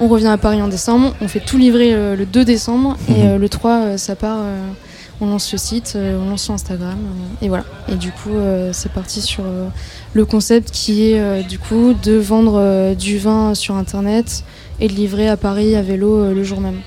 On 0.00 0.08
revient 0.08 0.26
à 0.28 0.38
Paris 0.38 0.60
en 0.62 0.68
décembre, 0.68 1.14
on 1.20 1.28
fait 1.28 1.40
tout 1.40 1.56
livrer 1.58 1.92
le 2.16 2.24
2 2.26 2.44
décembre 2.44 2.96
et 3.08 3.24
Mhm. 3.24 3.36
le 3.40 3.48
3 3.48 3.70
euh, 3.72 3.96
ça 3.96 4.14
part, 4.16 4.38
on 5.20 5.26
lance 5.26 5.50
le 5.52 5.58
site, 5.58 5.96
on 5.96 6.30
lance 6.30 6.42
sur 6.44 6.54
Instagram 6.54 6.96
et 7.42 7.48
voilà. 7.48 7.64
Et 7.88 7.96
du 7.96 8.12
coup 8.12 8.30
c'est 8.72 8.92
parti 8.92 9.20
sur 9.20 9.42
le 10.12 10.24
concept 10.24 10.70
qui 10.70 11.10
est 11.10 11.42
du 11.42 11.58
coup 11.58 11.94
de 12.00 12.12
vendre 12.14 12.94
du 12.94 13.18
vin 13.18 13.54
sur 13.56 13.74
internet 13.74 14.44
et 14.78 14.86
de 14.86 14.92
livrer 14.92 15.28
à 15.28 15.36
Paris 15.36 15.74
à 15.74 15.82
vélo 15.82 16.32
le 16.32 16.44
jour 16.44 16.60
même. 16.60 16.78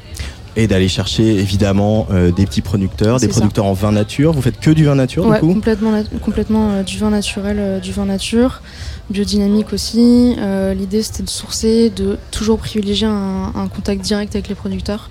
Et 0.57 0.67
d'aller 0.67 0.89
chercher 0.89 1.39
évidemment 1.39 2.07
euh, 2.11 2.31
des 2.31 2.45
petits 2.45 2.61
producteurs, 2.61 3.19
des 3.19 3.27
ça. 3.27 3.33
producteurs 3.39 3.65
en 3.65 3.73
vin 3.73 3.93
nature. 3.93 4.33
Vous 4.33 4.41
faites 4.41 4.59
que 4.59 4.71
du 4.71 4.83
vin 4.83 4.95
nature 4.95 5.25
Ouais, 5.25 5.35
du 5.35 5.39
coup 5.39 5.53
complètement, 5.53 6.03
complètement 6.21 6.71
euh, 6.71 6.83
du 6.83 6.97
vin 6.97 7.09
naturel, 7.09 7.57
euh, 7.57 7.79
du 7.79 7.93
vin 7.93 8.05
nature, 8.05 8.61
biodynamique 9.09 9.71
aussi. 9.71 10.35
L'idée 10.75 11.03
c'était 11.03 11.23
de 11.23 11.29
sourcer, 11.29 11.89
de 11.89 12.17
toujours 12.31 12.57
privilégier 12.57 13.07
un, 13.07 13.53
un 13.55 13.67
contact 13.69 14.01
direct 14.01 14.35
avec 14.35 14.49
les 14.49 14.55
producteurs, 14.55 15.09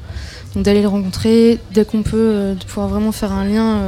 donc 0.55 0.65
d'aller 0.65 0.81
les 0.81 0.87
rencontrer 0.87 1.59
dès 1.73 1.87
qu'on 1.87 2.03
peut, 2.03 2.55
de 2.59 2.65
pouvoir 2.65 2.89
vraiment 2.89 3.13
faire 3.13 3.33
un 3.33 3.47
lien, 3.47 3.79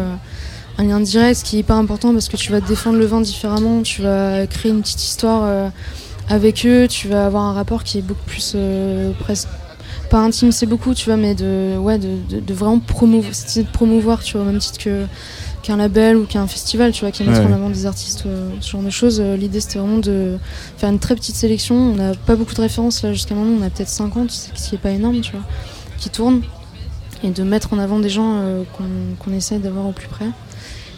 un 0.79 0.85
lien 0.85 1.01
direct, 1.01 1.41
ce 1.41 1.45
qui 1.45 1.57
est 1.57 1.61
hyper 1.61 1.77
important 1.77 2.13
parce 2.15 2.31
que 2.31 2.37
tu 2.39 2.51
vas 2.51 2.61
défendre 2.63 2.97
le 2.97 3.05
vin 3.05 3.21
différemment, 3.21 3.83
tu 3.83 4.01
vas 4.01 4.47
créer 4.47 4.73
une 4.73 4.81
petite 4.81 5.03
histoire 5.03 5.71
avec 6.31 6.65
eux, 6.65 6.87
tu 6.89 7.09
vas 7.09 7.27
avoir 7.27 7.43
un 7.45 7.53
rapport 7.53 7.85
qui 7.85 7.99
est 7.99 8.03
beaucoup 8.03 8.25
plus 8.25 8.57
presque 9.21 9.49
pas 10.13 10.21
intime, 10.21 10.53
c'est 10.53 10.67
beaucoup, 10.67 10.95
tu 10.95 11.07
vois, 11.07 11.17
mais 11.17 11.35
de 11.35 11.77
ouais, 11.79 11.99
de, 11.99 12.11
de, 12.29 12.39
de 12.41 12.55
vraiment 12.55 12.79
promouvoir, 12.79 13.33
de 13.57 13.63
promouvoir, 13.73 14.23
tu 14.23 14.35
vois, 14.37 14.43
au 14.43 14.45
même 14.51 14.59
titre 14.61 14.79
que 14.79 15.07
qu'un 15.63 15.77
label 15.77 16.17
ou 16.17 16.25
qu'un 16.27 16.47
festival, 16.47 16.93
tu 16.93 17.01
vois, 17.01 17.11
qui 17.13 17.23
mettre 17.25 17.41
Ouais. 17.41 17.47
en 17.47 17.53
avant 17.55 17.71
des 17.71 17.87
artistes, 17.87 18.25
euh, 18.27 18.51
ce 18.61 18.71
genre 18.73 18.83
de 18.83 18.91
choses. 18.91 19.21
Euh, 19.21 19.37
L'idée, 19.37 19.61
c'était 19.61 19.79
vraiment 19.79 19.99
de 19.99 20.37
faire 20.77 20.91
une 20.91 20.99
très 20.99 21.15
petite 21.15 21.37
sélection. 21.37 21.77
On 21.77 21.95
n'a 21.95 22.15
pas 22.15 22.37
beaucoup 22.37 22.53
de 22.55 22.61
références 22.61 23.03
là 23.03 23.13
jusqu'à 23.13 23.35
maintenant, 23.35 23.57
on 23.61 23.65
a 23.67 23.71
peut-être 23.71 23.89
50, 23.89 24.31
ce 24.31 24.69
qui 24.69 24.75
est 24.75 24.79
pas 24.79 24.91
énorme, 24.91 25.21
tu 25.21 25.33
vois, 25.33 25.45
qui 25.99 26.11
tournent, 26.11 26.43
et 27.25 27.31
de 27.31 27.43
mettre 27.45 27.73
en 27.73 27.79
avant 27.79 27.99
des 28.01 28.11
gens 28.11 28.33
euh, 28.35 28.65
qu'on 28.77 28.85
qu'on 29.19 29.33
essaie 29.37 29.59
d'avoir 29.61 29.87
au 29.87 29.93
plus 29.93 30.09
près. 30.09 30.27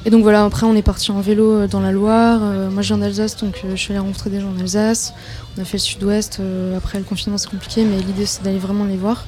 Et 0.07 0.11
donc 0.11 0.23
voilà, 0.23 0.45
après 0.45 0.67
on 0.67 0.75
est 0.77 0.83
parti 0.83 1.11
en 1.11 1.21
vélo 1.21 1.51
euh, 1.51 1.67
dans 1.67 1.81
la 1.81 1.91
Loire. 1.91 2.41
Euh, 2.43 2.71
moi 2.71 2.83
je 2.83 2.89
viens 2.89 2.99
d'Alsace, 2.99 3.37
donc 3.39 3.63
euh, 3.65 3.71
je 3.71 3.77
suis 3.77 3.93
allée 3.93 4.01
rencontrer 4.01 4.29
des 4.29 4.41
gens 4.41 4.51
en 4.55 4.61
Alsace. 4.61 5.15
On 5.57 5.63
a 5.63 5.65
fait 5.65 5.79
le 5.79 5.83
sud-ouest. 5.83 6.41
après 6.77 6.99
le 6.99 7.05
confinement 7.05 7.39
c'est 7.39 7.49
compliqué, 7.49 7.85
mais 7.85 7.97
l'idée 7.99 8.27
c'est 8.27 8.43
d'aller 8.43 8.59
vraiment 8.59 8.85
les 8.85 8.97
voir. 8.97 9.25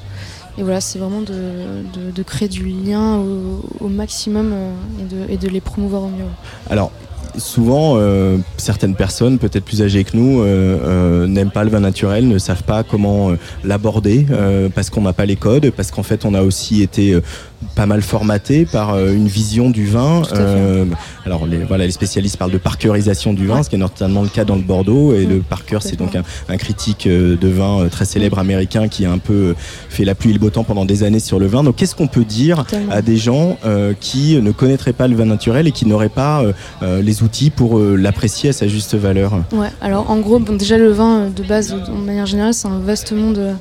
Et 0.59 0.63
voilà, 0.63 0.81
c'est 0.81 0.97
vraiment 0.97 1.21
de, 1.21 2.11
de- 2.11 2.23
créer 2.23 2.47
du 2.47 2.65
lien 2.65 3.17
au, 3.79 3.87
maximum 3.89 4.51
et, 4.99 5.35
de, 5.35 5.39
de 5.39 5.47
les 5.47 5.61
promouvoir 5.61 6.01
au 6.01 6.07
mieux. 6.07 6.25
Alors, 6.67 6.91
souvent, 7.37 7.95
euh, 7.97 8.37
certaines 8.57 8.95
personnes, 8.95 9.37
peut-être 9.37 9.65
plus 9.65 9.81
âgées 9.81 10.03
que 10.03 10.15
nous, 10.15 10.41
euh, 10.41 10.45
euh, 10.83 11.27
n'aiment 11.27 11.51
pas 11.51 11.63
le 11.63 11.69
vin 11.69 11.79
naturel, 11.79 12.27
ne 12.27 12.37
savent 12.37 12.63
pas 12.63 12.83
comment 12.83 13.31
euh, 13.31 13.35
l'aborder, 13.63 14.25
euh, 14.31 14.69
parce 14.73 14.89
qu'on 14.89 15.01
n'a 15.01 15.13
pas 15.13 15.25
les 15.25 15.35
codes, 15.35 15.71
parce 15.71 15.91
qu'en 15.91 16.03
fait, 16.03 16.25
on 16.25 16.33
a 16.33 16.41
aussi 16.41 16.81
été 16.81 17.13
euh, 17.13 17.21
pas 17.75 17.85
mal 17.85 18.01
formaté 18.01 18.65
par 18.65 18.93
euh, 18.93 19.13
une 19.13 19.27
vision 19.27 19.69
du 19.69 19.85
vin. 19.87 20.21
Euh, 20.33 20.85
alors, 21.25 21.45
les, 21.45 21.57
voilà, 21.59 21.85
les 21.85 21.91
spécialistes 21.91 22.37
parlent 22.37 22.51
de 22.51 22.57
parkerisation 22.57 23.33
du 23.33 23.47
vin, 23.47 23.63
ce 23.63 23.69
qui 23.69 23.75
est 23.75 23.79
notamment 23.79 24.21
le 24.21 24.29
cas 24.29 24.45
dans 24.45 24.55
le 24.55 24.61
Bordeaux. 24.61 25.13
Et 25.13 25.25
Mm. 25.25 25.29
le 25.29 25.39
Parker, 25.39 25.77
c'est 25.81 25.97
donc 25.97 26.15
un, 26.15 26.23
un 26.49 26.57
critique 26.57 27.07
euh, 27.07 27.35
de 27.35 27.47
vin 27.47 27.81
euh, 27.81 27.89
très 27.89 28.05
célèbre 28.05 28.39
américain 28.39 28.87
qui 28.87 29.05
a 29.05 29.11
un 29.11 29.17
peu 29.17 29.33
euh, 29.33 29.53
fait 29.89 30.05
la 30.05 30.15
pluie 30.15 30.29
et 30.31 30.33
le 30.33 30.39
beau 30.39 30.49
temps 30.49 30.63
pendant 30.63 30.85
des 30.85 31.03
années 31.03 31.19
sur 31.19 31.39
le 31.39 31.47
vin. 31.47 31.63
Donc, 31.63 31.75
qu'est-ce 31.75 31.95
qu'on 31.95 32.07
peut 32.07 32.23
dire 32.25 32.63
Totalement. 32.65 32.91
à 32.91 33.01
des 33.01 33.17
gens 33.17 33.57
euh, 33.65 33.93
qui 33.99 34.39
ne 34.41 34.51
connaîtraient 34.51 34.93
pas 34.93 35.07
le 35.07 35.15
vin 35.15 35.25
naturel 35.25 35.67
et 35.67 35.71
qui 35.71 35.85
n'auraient 35.85 36.09
pas 36.09 36.41
euh, 36.43 36.53
euh, 36.83 37.01
outils 37.21 37.49
pour 37.49 37.77
euh, 37.79 37.95
l'apprécier 37.95 38.49
à 38.49 38.53
sa 38.53 38.67
juste 38.67 38.95
valeur. 38.95 39.31
Ouais, 39.51 39.69
alors 39.81 40.09
en 40.11 40.17
gros, 40.19 40.39
bon, 40.39 40.55
déjà 40.55 40.77
le 40.77 40.91
vin 40.91 41.19
euh, 41.21 41.29
de 41.29 41.43
base, 41.43 41.73
de 41.73 41.91
manière 42.05 42.25
générale, 42.25 42.53
c'est 42.53 42.67
un 42.67 42.79
vaste 42.79 43.11
monde. 43.11 43.37
euh, 43.37 43.53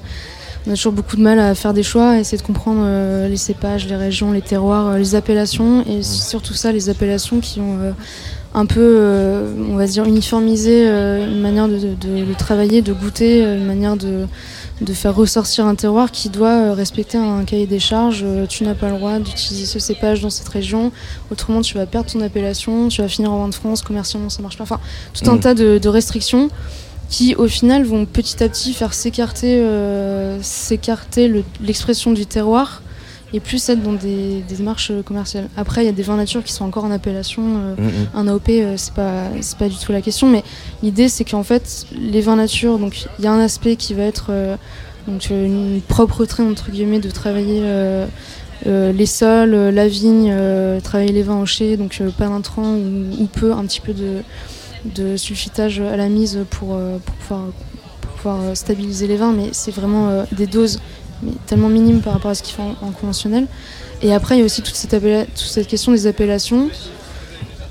On 0.66 0.72
a 0.72 0.74
toujours 0.74 0.92
beaucoup 0.92 1.16
de 1.16 1.22
mal 1.22 1.38
à 1.38 1.54
faire 1.54 1.72
des 1.74 1.82
choix, 1.82 2.10
à 2.10 2.18
essayer 2.18 2.38
de 2.38 2.42
comprendre 2.46 2.80
euh, 2.84 3.28
les 3.28 3.36
cépages, 3.36 3.86
les 3.86 3.96
régions, 3.96 4.32
les 4.32 4.42
terroirs, 4.42 4.98
les 4.98 5.14
appellations, 5.14 5.84
et 5.86 6.02
surtout 6.02 6.54
ça, 6.54 6.72
les 6.72 6.88
appellations 6.90 7.40
qui 7.40 7.60
ont 7.60 7.78
euh, 7.80 7.92
un 8.54 8.66
peu, 8.66 9.00
on 9.70 9.76
va 9.76 9.86
dire, 9.86 10.04
uniformisé 10.06 10.86
une 10.88 11.40
manière 11.40 11.68
de, 11.68 11.76
de- 11.76 12.24
de 12.24 12.34
travailler, 12.38 12.80
de 12.80 12.92
goûter, 12.94 13.42
une 13.42 13.66
manière 13.66 13.96
de, 13.98 14.26
de 14.80 14.92
faire 14.92 15.14
ressortir 15.14 15.66
un 15.66 15.74
terroir 15.74 16.10
qui 16.10 16.28
doit 16.28 16.48
euh, 16.50 16.72
respecter 16.74 17.16
un 17.16 17.44
cahier 17.44 17.66
des 17.66 17.78
charges. 17.78 18.22
Euh, 18.24 18.46
Tu 18.46 18.64
n'as 18.64 18.74
pas 18.74 18.90
le 18.90 18.96
droit 18.96 19.18
d'utiliser 19.18 19.66
ce 19.66 19.78
cépage 19.78 20.20
dans 20.20 20.30
cette 20.30 20.48
région, 20.48 20.92
autrement 21.30 21.62
tu 21.62 21.74
vas 21.74 21.86
perdre 21.86 22.10
ton 22.10 22.20
appellation, 22.20 22.88
tu 22.88 23.00
vas 23.00 23.08
finir 23.08 23.32
en 23.32 23.38
vin 23.38 23.48
de 23.48 23.54
France, 23.54 23.82
commercialement 23.82 24.28
ça 24.28 24.42
marche 24.42 24.58
pas. 24.58 24.64
Enfin, 24.64 24.80
tout 25.14 25.30
un 25.30 25.36
Mm. 25.36 25.40
tas 25.40 25.54
de, 25.54 25.78
de 25.78 25.88
restrictions 25.88 26.50
qui 27.08 27.34
au 27.36 27.46
final 27.46 27.84
vont 27.84 28.04
petit 28.04 28.42
à 28.42 28.48
petit 28.48 28.74
faire 28.74 28.92
s'écarter 28.92 29.58
euh, 29.60 30.38
l'expression 31.60 32.12
du 32.12 32.26
terroir 32.26 32.82
et 33.32 33.40
plus 33.40 33.68
être 33.68 33.82
dans 33.82 33.92
des, 33.92 34.42
des 34.48 34.56
démarches 34.56 34.90
euh, 34.90 35.02
commerciales. 35.02 35.48
Après, 35.56 35.82
il 35.82 35.86
y 35.86 35.88
a 35.88 35.92
des 35.92 36.02
vins 36.02 36.16
nature 36.16 36.44
qui 36.44 36.52
sont 36.52 36.64
encore 36.64 36.84
en 36.84 36.90
appellation. 36.90 37.42
euh, 37.44 37.74
Mm, 37.76 37.86
mm. 37.86 38.08
un 38.14 38.28
AOP, 38.28 38.48
euh, 38.48 38.74
c'est 38.76 38.94
pas, 38.94 39.24
c'est 39.40 39.58
pas 39.58 39.68
du 39.68 39.76
tout 39.76 39.92
la 39.92 40.00
question, 40.00 40.28
mais 40.30 40.44
l'idée 40.82 41.08
c'est 41.08 41.24
qu'en 41.24 41.42
fait, 41.42 41.86
les 41.98 42.20
vins 42.20 42.36
nature, 42.36 42.78
donc 42.78 43.06
il 43.18 43.24
y 43.24 43.28
a 43.28 43.32
un 43.32 43.40
aspect 43.40 43.76
qui 43.76 43.94
va 43.94 44.04
être 44.04 44.26
euh, 44.30 44.56
donc, 45.08 45.28
une 45.30 45.80
propreté 45.86 46.42
entre 46.42 46.70
guillemets 46.70 47.00
de 47.00 47.10
travailler 47.10 47.60
euh, 48.66 48.92
les 48.92 49.06
sols, 49.06 49.54
euh, 49.54 49.70
la 49.70 49.86
vigne, 49.86 50.30
euh, 50.32 50.80
travailler 50.80 51.12
les 51.12 51.22
vins 51.22 51.40
au 51.40 51.46
chai, 51.46 51.76
donc 51.76 52.00
pas 52.18 52.28
d'intrants 52.28 52.74
ou, 52.74 53.22
ou 53.22 53.26
peu, 53.26 53.52
un 53.52 53.64
petit 53.66 53.80
peu 53.80 53.92
de, 53.92 54.22
de 54.94 55.16
sulfitage 55.16 55.80
à 55.80 55.96
la 55.96 56.08
mise 56.08 56.38
pour, 56.50 56.78
pour 57.04 57.14
pouvoir, 57.16 57.42
pour 58.00 58.10
pouvoir 58.12 58.56
stabiliser 58.56 59.06
les 59.06 59.16
vins, 59.16 59.32
mais 59.32 59.50
c'est 59.52 59.72
vraiment 59.72 60.24
des 60.32 60.46
doses 60.46 60.80
mais 61.22 61.32
tellement 61.46 61.68
minimes 61.68 62.00
par 62.00 62.12
rapport 62.14 62.30
à 62.30 62.34
ce 62.34 62.42
qu'ils 62.42 62.54
font 62.54 62.74
en, 62.82 62.88
en 62.88 62.90
conventionnel. 62.90 63.46
Et 64.02 64.12
après, 64.12 64.36
il 64.36 64.38
y 64.40 64.42
a 64.42 64.44
aussi 64.44 64.62
toute 64.62 64.74
cette, 64.76 64.92
appella- 64.94 65.24
toute 65.26 65.38
cette 65.48 65.66
question 65.66 65.92
des 65.92 66.06
appellations, 66.06 66.68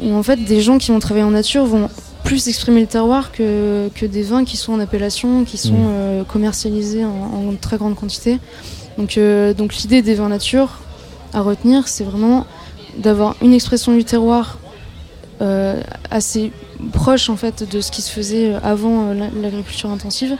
où 0.01 0.13
en 0.13 0.23
fait, 0.23 0.37
des 0.37 0.61
gens 0.61 0.77
qui 0.77 0.91
vont 0.91 0.99
travailler 0.99 1.25
en 1.25 1.31
nature 1.31 1.65
vont 1.65 1.89
plus 2.23 2.47
exprimer 2.47 2.81
le 2.81 2.87
terroir 2.87 3.31
que, 3.31 3.89
que 3.93 4.05
des 4.05 4.23
vins 4.23 4.43
qui 4.45 4.57
sont 4.57 4.73
en 4.73 4.79
appellation, 4.79 5.43
qui 5.45 5.57
sont 5.57 5.73
Mhm. 5.73 5.85
euh, 5.87 6.23
commercialisés 6.23 7.05
en, 7.05 7.09
en 7.49 7.53
très 7.61 7.77
grande 7.77 7.95
quantité. 7.95 8.39
Donc, 8.97 9.17
euh, 9.17 9.53
donc 9.53 9.75
l'idée 9.75 10.01
des 10.01 10.15
vins 10.15 10.29
nature 10.29 10.79
à 11.33 11.41
retenir, 11.41 11.87
c'est 11.87 12.03
vraiment 12.03 12.45
d'avoir 12.97 13.35
une 13.41 13.53
expression 13.53 13.93
du 13.93 14.03
terroir 14.05 14.57
euh, 15.41 15.79
assez 16.09 16.51
proche 16.93 17.29
en 17.29 17.35
fait 17.35 17.69
de 17.69 17.81
ce 17.81 17.91
qui 17.91 18.01
se 18.01 18.09
faisait 18.09 18.53
avant 18.63 19.13
la- 19.13 19.29
l'agriculture 19.41 19.89
intensive 19.91 20.35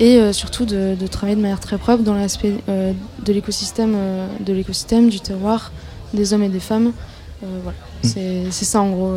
et 0.00 0.16
euh, 0.18 0.32
surtout 0.32 0.64
de, 0.64 0.94
de 0.98 1.06
travailler 1.06 1.36
de 1.36 1.42
manière 1.42 1.60
très 1.60 1.78
propre 1.78 2.02
dans 2.02 2.14
l'aspect 2.14 2.54
euh, 2.68 2.92
de 3.24 3.32
l'écosystème 3.32 3.94
euh, 3.96 4.26
de 4.44 4.52
l'écosystème 4.52 5.08
du 5.10 5.20
terroir 5.20 5.72
des 6.14 6.32
hommes 6.32 6.42
et 6.44 6.48
des 6.48 6.60
femmes 6.60 6.92
voilà 7.62 7.78
Mm. 8.04 8.08
c'est 8.50 8.64
ça 8.64 8.80
en 8.80 8.90
gros 8.90 9.12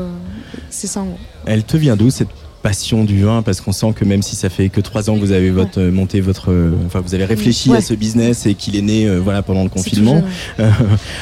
c'est 0.69 0.85
ça 0.87 0.99
en 1.01 1.05
gros 1.05 1.17
Elle 1.47 1.63
te 1.63 1.75
vient 1.75 1.95
d'où 1.95 2.11
cette 2.11 2.29
passion 2.61 3.03
du 3.03 3.23
vin? 3.23 3.41
Parce 3.43 3.61
qu'on 3.61 3.71
sent 3.71 3.93
que 3.95 4.05
même 4.05 4.21
si 4.21 4.35
ça 4.35 4.49
fait 4.49 4.69
que 4.69 4.79
trois 4.81 5.09
ans 5.09 5.15
que 5.15 5.19
vous 5.21 5.31
avez 5.31 5.49
votre, 5.51 5.81
monté 5.81 6.21
votre, 6.21 6.51
enfin 6.85 6.99
vous 7.01 7.15
avez 7.15 7.25
réfléchi 7.25 7.69
Ouais. 7.71 7.77
à 7.77 7.81
ce 7.81 7.95
business 7.95 8.45
et 8.45 8.53
qu'il 8.53 8.75
est 8.75 8.81
né 8.83 9.09
voilà 9.17 9.41
pendant 9.41 9.63
le 9.63 9.69
confinement. 9.69 10.23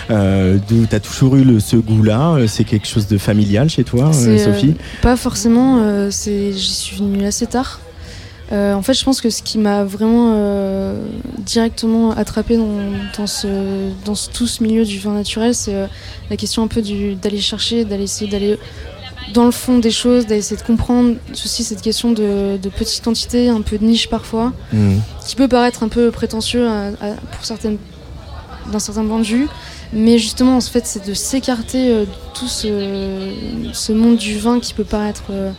d'où 0.09 0.85
t'as 0.89 0.99
toujours 0.99 1.35
eu 1.35 1.43
le, 1.43 1.59
ce 1.59 1.75
goût-là 1.75 2.37
C'est 2.47 2.63
quelque 2.63 2.87
chose 2.87 3.07
de 3.07 3.17
familial 3.17 3.69
chez 3.69 3.83
toi, 3.83 4.11
Sophie? 4.13 4.75
Pas 5.01 5.15
forcément, 5.17 6.09
j'y 6.09 6.53
suis 6.53 6.97
venue 6.97 7.25
assez 7.25 7.47
tard. 7.47 7.79
Euh, 8.53 8.73
en 8.75 8.81
fait, 8.83 8.93
je 8.93 9.03
pense 9.03 9.19
que 9.19 9.29
ce 9.31 9.41
qui 9.41 9.57
m'a 9.57 9.83
vraiment 9.83 10.33
euh, 10.35 11.03
directement 11.39 12.11
attrapé 12.11 12.55
dans, 12.55 12.67
dans, 13.17 13.25
ce, 13.27 13.47
dans 14.05 14.13
ce- 14.15 14.29
tout 14.29 14.45
ce 14.45 14.61
milieu 14.61 14.85
du 14.85 14.99
vin 14.99 15.13
naturel, 15.13 15.55
c'est 15.55 15.73
euh, 15.73 15.87
la 16.29 16.37
question 16.37 16.61
un 16.61 16.67
peu 16.67 16.81
d'aller 17.19 17.39
chercher, 17.41 17.83
d'aller 17.83 18.03
essayer 18.03 18.29
d'aller 18.29 18.59
dans 19.33 19.45
le 19.45 19.51
fond 19.51 19.79
des 19.79 19.89
choses, 19.89 20.25
d'aller 20.27 20.39
essayer 20.41 20.57
de 20.61 20.65
comprendre 20.67 21.15
aussi 21.31 21.63
cette 21.63 21.81
question 21.81 22.11
de, 22.11 22.57
de 22.61 22.69
petite 22.69 23.03
quantité, 23.03 23.49
un 23.49 23.61
peu 23.61 23.77
de 23.79 23.85
niche 23.85 24.07
parfois, 24.07 24.53
Mhm. 24.71 25.01
qui 25.25 25.35
peut 25.35 25.47
paraître 25.47 25.81
un 25.81 25.87
peu 25.87 26.11
prétentieux 26.11 26.67
à- 26.67 26.87
à- 27.01 27.15
pour 27.31 27.43
certaines, 27.45 27.77
d'un 28.71 28.79
certain 28.79 29.03
point 29.05 29.19
de 29.19 29.25
vue. 29.25 29.47
Mais 29.93 30.19
justement, 30.19 30.57
en 30.57 30.61
fait, 30.61 30.85
c'est 30.85 31.07
de 31.07 31.13
s'écarter 31.15 31.89
euh, 31.91 32.01
de 32.01 32.09
tout 32.35 32.47
ce, 32.47 33.31
ce 33.73 33.93
monde 33.93 34.17
du 34.17 34.37
vin 34.37 34.59
qui 34.59 34.73
peut 34.75 34.83
paraître 34.83 35.23
euh, 35.31 35.51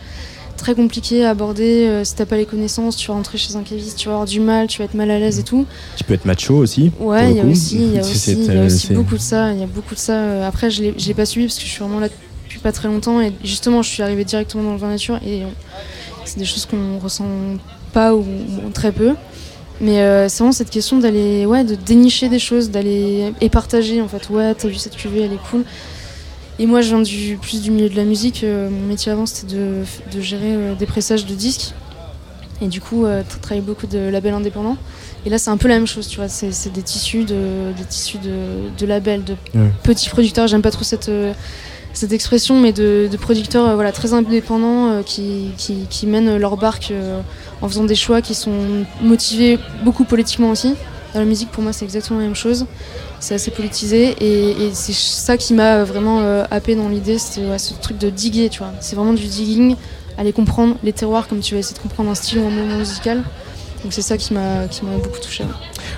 très 0.55 0.75
compliqué 0.75 1.25
à 1.25 1.31
aborder. 1.31 1.85
Euh, 1.87 2.03
si 2.03 2.15
t'as 2.15 2.25
pas 2.25 2.37
les 2.37 2.45
connaissances, 2.45 2.95
tu 2.95 3.07
vas 3.07 3.13
rentrer 3.13 3.37
chez 3.37 3.55
un 3.55 3.63
caviste, 3.63 3.97
tu 3.97 4.07
vas 4.07 4.13
avoir 4.13 4.27
du 4.27 4.39
mal, 4.39 4.67
tu 4.67 4.79
vas 4.79 4.85
être 4.85 4.93
mal 4.93 5.11
à 5.11 5.19
l'aise 5.19 5.39
et 5.39 5.43
tout. 5.43 5.65
Tu 5.95 6.03
peux 6.03 6.13
être 6.13 6.25
macho 6.25 6.55
aussi 6.55 6.91
Ouais, 6.99 7.31
il 7.31 7.37
y 7.37 7.39
a 7.39 7.45
aussi, 7.45 7.91
y 7.91 7.97
a 7.97 8.01
aussi, 8.01 8.33
y 8.35 8.51
a 8.51 8.63
aussi 8.63 8.93
beaucoup 8.93 9.15
de 9.15 9.21
ça. 9.21 9.51
Il 9.53 9.59
y 9.59 9.63
a 9.63 9.67
beaucoup 9.67 9.95
de 9.95 9.99
ça. 9.99 10.13
Euh, 10.13 10.47
Après, 10.47 10.69
je 10.69 10.83
l'ai, 10.83 11.13
pas 11.13 11.25
suivi 11.25 11.47
parce 11.47 11.57
que 11.57 11.65
je 11.65 11.69
suis 11.69 11.79
vraiment 11.79 11.99
là 11.99 12.09
depuis 12.45 12.59
pas 12.59 12.71
très 12.71 12.87
longtemps 12.87 13.21
et 13.21 13.33
justement, 13.43 13.81
je 13.81 13.89
suis 13.89 14.03
arrivée 14.03 14.25
directement 14.25 14.63
dans 14.63 14.73
le 14.73 14.79
vin 14.79 14.89
nature 14.89 15.19
et 15.25 15.43
euh, 15.43 15.47
c'est 16.25 16.39
des 16.39 16.45
choses 16.45 16.65
qu'on 16.65 16.99
ressent 16.99 17.25
pas 17.93 18.13
ou, 18.15 18.21
ou 18.21 18.69
très 18.73 18.91
peu. 18.91 19.15
Mais 19.81 19.99
euh, 19.99 20.29
c'est 20.29 20.37
vraiment 20.37 20.51
cette 20.51 20.69
question 20.69 20.99
d'aller, 20.99 21.45
ouais, 21.45 21.63
de 21.63 21.75
dénicher 21.75 22.29
des 22.29 22.39
choses, 22.39 22.69
d'aller 22.69 23.33
et 23.41 23.49
partager 23.49 24.01
en 24.01 24.07
fait. 24.07 24.29
Ouais, 24.29 24.53
t'as 24.55 24.67
vu 24.67 24.75
cette 24.75 24.95
cuvée, 24.95 25.21
elle 25.21 25.33
est 25.33 25.49
cool. 25.49 25.63
Et 26.57 26.65
moi, 26.67 26.81
je 26.81 26.87
viens 26.89 27.01
du 27.01 27.37
plus 27.41 27.61
du 27.61 27.71
milieu 27.71 27.89
de 27.89 27.95
la 27.95 28.05
musique. 28.05 28.43
Euh, 28.43 28.69
mon 28.69 28.87
métier 28.87 29.11
avant, 29.11 29.25
c'était 29.25 29.53
de, 29.55 29.83
de 30.13 30.21
gérer 30.21 30.55
euh, 30.55 30.75
des 30.75 30.85
pressages 30.85 31.25
de 31.25 31.33
disques. 31.35 31.73
Et 32.61 32.67
du 32.67 32.79
coup, 32.79 33.05
euh, 33.05 33.21
tra- 33.23 33.39
travailler 33.41 33.61
beaucoup 33.65 33.87
de 33.87 33.99
labels 34.09 34.33
indépendants. 34.33 34.77
Et 35.25 35.29
là, 35.29 35.37
c'est 35.37 35.49
un 35.49 35.57
peu 35.57 35.67
la 35.67 35.75
même 35.75 35.87
chose, 35.87 36.07
tu 36.07 36.17
vois. 36.17 36.29
C'est 36.29 36.71
des 36.71 36.81
tissus 36.81 37.25
de, 37.25 37.73
des 37.77 37.83
tissus 37.83 38.19
de, 38.19 38.69
de 38.77 38.85
labels, 38.85 39.23
de 39.25 39.35
Ouais. 39.53 39.69
petits 39.83 40.09
producteurs. 40.09 40.47
J'aime 40.47 40.61
pas 40.61 40.71
trop 40.71 40.83
cette, 40.85 41.09
euh, 41.09 41.33
cette 41.91 42.13
expression, 42.13 42.57
mais 42.61 42.71
de, 42.71 43.09
de 43.11 43.17
producteurs 43.17 43.67
euh, 43.67 43.75
voilà, 43.75 43.91
très 43.91 44.13
indépendants 44.13 44.91
euh, 44.91 45.01
qui, 45.03 45.49
qui, 45.57 45.87
qui 45.89 46.07
mènent 46.07 46.37
leur 46.37 46.55
barque 46.55 46.91
euh, 46.91 47.19
en 47.61 47.67
faisant 47.67 47.83
des 47.83 47.95
choix 47.95 48.21
qui 48.21 48.33
sont 48.35 48.85
motivés 49.01 49.59
beaucoup 49.83 50.05
politiquement 50.05 50.51
aussi. 50.51 50.75
Dans 51.13 51.19
la 51.19 51.25
musique, 51.25 51.49
pour 51.51 51.63
moi, 51.63 51.73
c'est 51.73 51.83
exactement 51.85 52.19
la 52.19 52.25
même 52.25 52.35
chose. 52.35 52.65
C'est 53.25 53.33
assez 53.33 53.49
politisé 53.49 54.15
et, 54.21 54.69
c'est 54.75 54.93
ça 54.93 55.35
qui 55.35 55.55
m'a 55.55 55.83
vraiment 55.83 56.19
euh, 56.19 56.43
happé 56.51 56.75
dans 56.75 56.89
l'idée, 56.89 57.17
ouais, 57.39 57.57
ce 57.57 57.73
truc 57.73 57.97
de 57.97 58.11
diguer, 58.11 58.49
tu 58.49 58.59
vois. 58.59 58.71
C'est 58.81 58.95
vraiment 58.95 59.13
du 59.13 59.25
digging, 59.25 59.77
aller 60.15 60.31
comprendre 60.31 60.75
les 60.83 60.93
terroirs 60.93 61.27
comme 61.27 61.39
tu 61.39 61.55
vas 61.55 61.59
essayer 61.61 61.75
de 61.75 61.81
comprendre 61.81 62.11
un 62.11 62.13
style 62.13 62.37
ou 62.37 62.45
un 62.45 62.51
mouvement 62.51 62.77
musical. 62.77 63.23
Donc 63.85 63.93
c'est 63.93 64.01
ça 64.01 64.17
qui 64.17 64.33
m'a 64.33 64.67
qui 64.67 64.83
m'a 64.83 64.97
beaucoup 64.97 65.19
touché. 65.19 65.43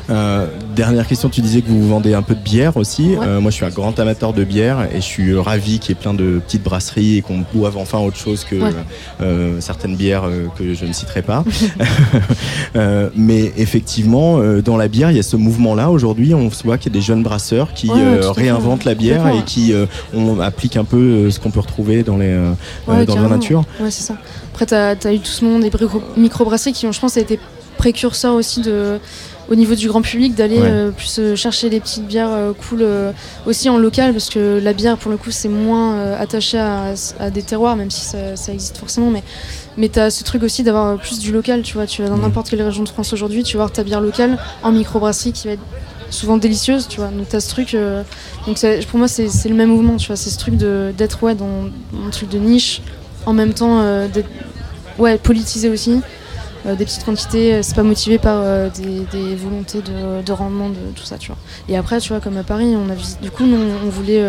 Euh, 0.09 0.47
dernière 0.75 1.07
question, 1.07 1.29
tu 1.29 1.39
disais 1.39 1.61
que 1.61 1.69
vous 1.69 1.87
vendez 1.87 2.13
un 2.13 2.21
peu 2.21 2.35
de 2.35 2.41
bière 2.41 2.75
aussi. 2.75 3.15
Ouais. 3.15 3.25
Euh, 3.25 3.39
moi, 3.39 3.49
je 3.49 3.55
suis 3.55 3.65
un 3.65 3.69
grand 3.69 3.97
amateur 3.97 4.33
de 4.33 4.43
bière 4.43 4.89
et 4.93 4.97
je 4.97 5.05
suis 5.05 5.33
ravi 5.37 5.79
qu'il 5.79 5.95
y 5.95 5.97
ait 5.97 6.01
plein 6.01 6.13
de 6.13 6.39
petites 6.45 6.63
brasseries 6.63 7.17
et 7.17 7.21
qu'on 7.21 7.45
boive 7.53 7.77
enfin 7.77 7.99
autre 7.99 8.17
chose 8.17 8.43
que 8.43 8.55
Ouais. 8.55 8.71
euh, 9.21 9.61
certaines 9.61 9.95
bières 9.95 10.23
que 10.57 10.73
je 10.73 10.83
ne 10.83 10.91
citerai 10.91 11.21
pas. 11.21 11.45
Mais 13.15 13.53
effectivement, 13.55 14.39
dans 14.61 14.75
la 14.75 14.89
bière, 14.89 15.11
il 15.11 15.15
y 15.17 15.19
a 15.19 15.23
ce 15.23 15.37
mouvement-là. 15.37 15.89
Aujourd'hui, 15.89 16.33
on 16.33 16.49
voit 16.65 16.77
qu'il 16.77 16.91
y 16.91 16.95
a 16.95 16.99
des 16.99 17.05
jeunes 17.05 17.23
brasseurs 17.23 17.73
qui 17.73 17.87
Ouais, 17.89 18.19
réinventent 18.35 18.83
la 18.83 18.95
bière 18.95 19.27
et 19.29 19.43
qui 19.45 19.73
on 20.13 20.41
applique 20.41 20.75
un 20.75 20.83
peu 20.83 21.31
ce 21.31 21.39
qu'on 21.39 21.51
peut 21.51 21.61
retrouver 21.61 22.03
dans 22.03 22.17
les 22.17 22.37
dans 22.85 23.15
la 23.21 23.29
nature. 23.29 23.63
Ouais, 23.79 23.91
c'est 23.91 24.03
ça. 24.03 24.15
Après, 24.53 24.65
t'as 24.65 24.95
as 25.05 25.13
eu 25.13 25.19
tout 25.19 25.25
ce 25.31 25.45
monde 25.45 25.61
des 25.61 25.69
micro- 25.69 26.01
microbrasseries 26.17 26.73
qui 26.73 26.87
ont, 26.87 26.91
je 26.91 26.99
pense, 26.99 27.15
été 27.15 27.39
précurseurs 27.91 28.33
aussi 28.35 28.59
de, 28.61 28.99
au 29.49 29.55
niveau 29.55 29.73
du 29.75 29.87
grand 29.87 30.01
public 30.01 30.35
d'aller 30.35 30.59
Ouais. 30.59 30.67
euh, 30.69 30.91
plus 30.91 31.19
euh, 31.19 31.35
chercher 31.37 31.69
des 31.69 31.79
petites 31.79 32.05
bières 32.05 32.31
euh, 32.33 32.51
cool 32.67 32.85
aussi 33.45 33.69
en 33.69 33.77
local 33.77 34.11
parce 34.11 34.29
que 34.29 34.59
la 34.61 34.73
bière, 34.73 34.97
pour 34.97 35.09
le 35.09 35.15
coup, 35.17 35.31
c'est 35.31 35.47
moins 35.47 36.11
attaché 36.19 36.57
à, 36.57 36.93
à 37.19 37.29
des 37.29 37.43
terroirs, 37.43 37.77
même 37.77 37.89
si 37.89 38.01
ça, 38.01 38.35
ça 38.35 38.51
existe 38.51 38.77
forcément. 38.77 39.09
Mais, 39.09 39.23
mais 39.77 39.87
t'as 39.87 40.09
ce 40.09 40.23
truc 40.25 40.43
aussi 40.43 40.63
d'avoir 40.63 40.97
plus 40.97 41.19
du 41.19 41.31
local, 41.31 41.61
tu 41.61 41.75
vois. 41.75 41.85
Tu 41.87 42.01
vas 42.01 42.09
dans 42.09 42.17
Mhm. 42.17 42.23
n'importe 42.23 42.49
quelle 42.49 42.61
région 42.61 42.83
de 42.83 42.89
France 42.89 43.13
aujourd'hui, 43.13 43.43
tu 43.43 43.55
vas 43.55 43.63
voir 43.63 43.71
ta 43.71 43.83
bière 43.83 44.01
locale 44.01 44.37
en 44.63 44.71
microbrasserie 44.73 45.31
qui 45.31 45.47
va 45.47 45.53
être 45.53 45.61
souvent 46.09 46.35
délicieuse, 46.37 46.87
tu 46.89 46.97
vois. 46.99 47.07
Donc 47.09 47.29
t'as 47.29 47.39
ce 47.39 47.49
truc. 47.49 47.75
donc 48.47 48.57
ça- 48.57 48.73
pour 48.89 48.99
moi, 48.99 49.07
c'est 49.07 49.29
c'est 49.29 49.47
le 49.49 49.55
même 49.55 49.69
mouvement, 49.69 49.95
tu 49.95 50.07
vois. 50.07 50.17
C'est 50.17 50.29
ce 50.29 50.37
truc 50.39 50.57
de- 50.57 50.91
d'être 50.97 51.23
ouais, 51.23 51.35
dans, 51.35 51.63
dans 51.93 52.05
un 52.05 52.09
truc 52.11 52.27
de 52.29 52.37
niche, 52.37 52.81
en 53.25 53.31
même 53.33 53.53
temps 53.53 53.79
d'être 54.13 54.29
ouais, 54.99 55.17
politisé 55.17 55.69
aussi. 55.69 56.01
Euh, 56.67 56.75
des 56.75 56.85
petites 56.85 57.05
quantités, 57.05 57.53
euh, 57.53 57.61
c'est 57.63 57.75
pas 57.75 57.83
motivé 57.83 58.17
par 58.17 58.41
euh, 58.41 58.69
des, 58.69 59.05
des 59.11 59.35
volontés 59.35 59.81
de, 59.81 60.21
de 60.21 60.31
rendement, 60.33 60.69
de 60.69 60.75
tout 60.95 61.03
ça, 61.05 61.17
tu 61.17 61.27
vois. 61.27 61.37
Et 61.69 61.77
après, 61.77 61.99
tu 61.99 62.09
vois, 62.09 62.19
comme 62.19 62.35
à 62.37 62.43
Paris, 62.43 62.75
on 62.75 62.89
a 62.89 62.93
visité, 62.93 63.23
du 63.23 63.31
coup, 63.31 63.45
nous, 63.45 63.57
on 63.85 63.89
voulait, 63.89 64.21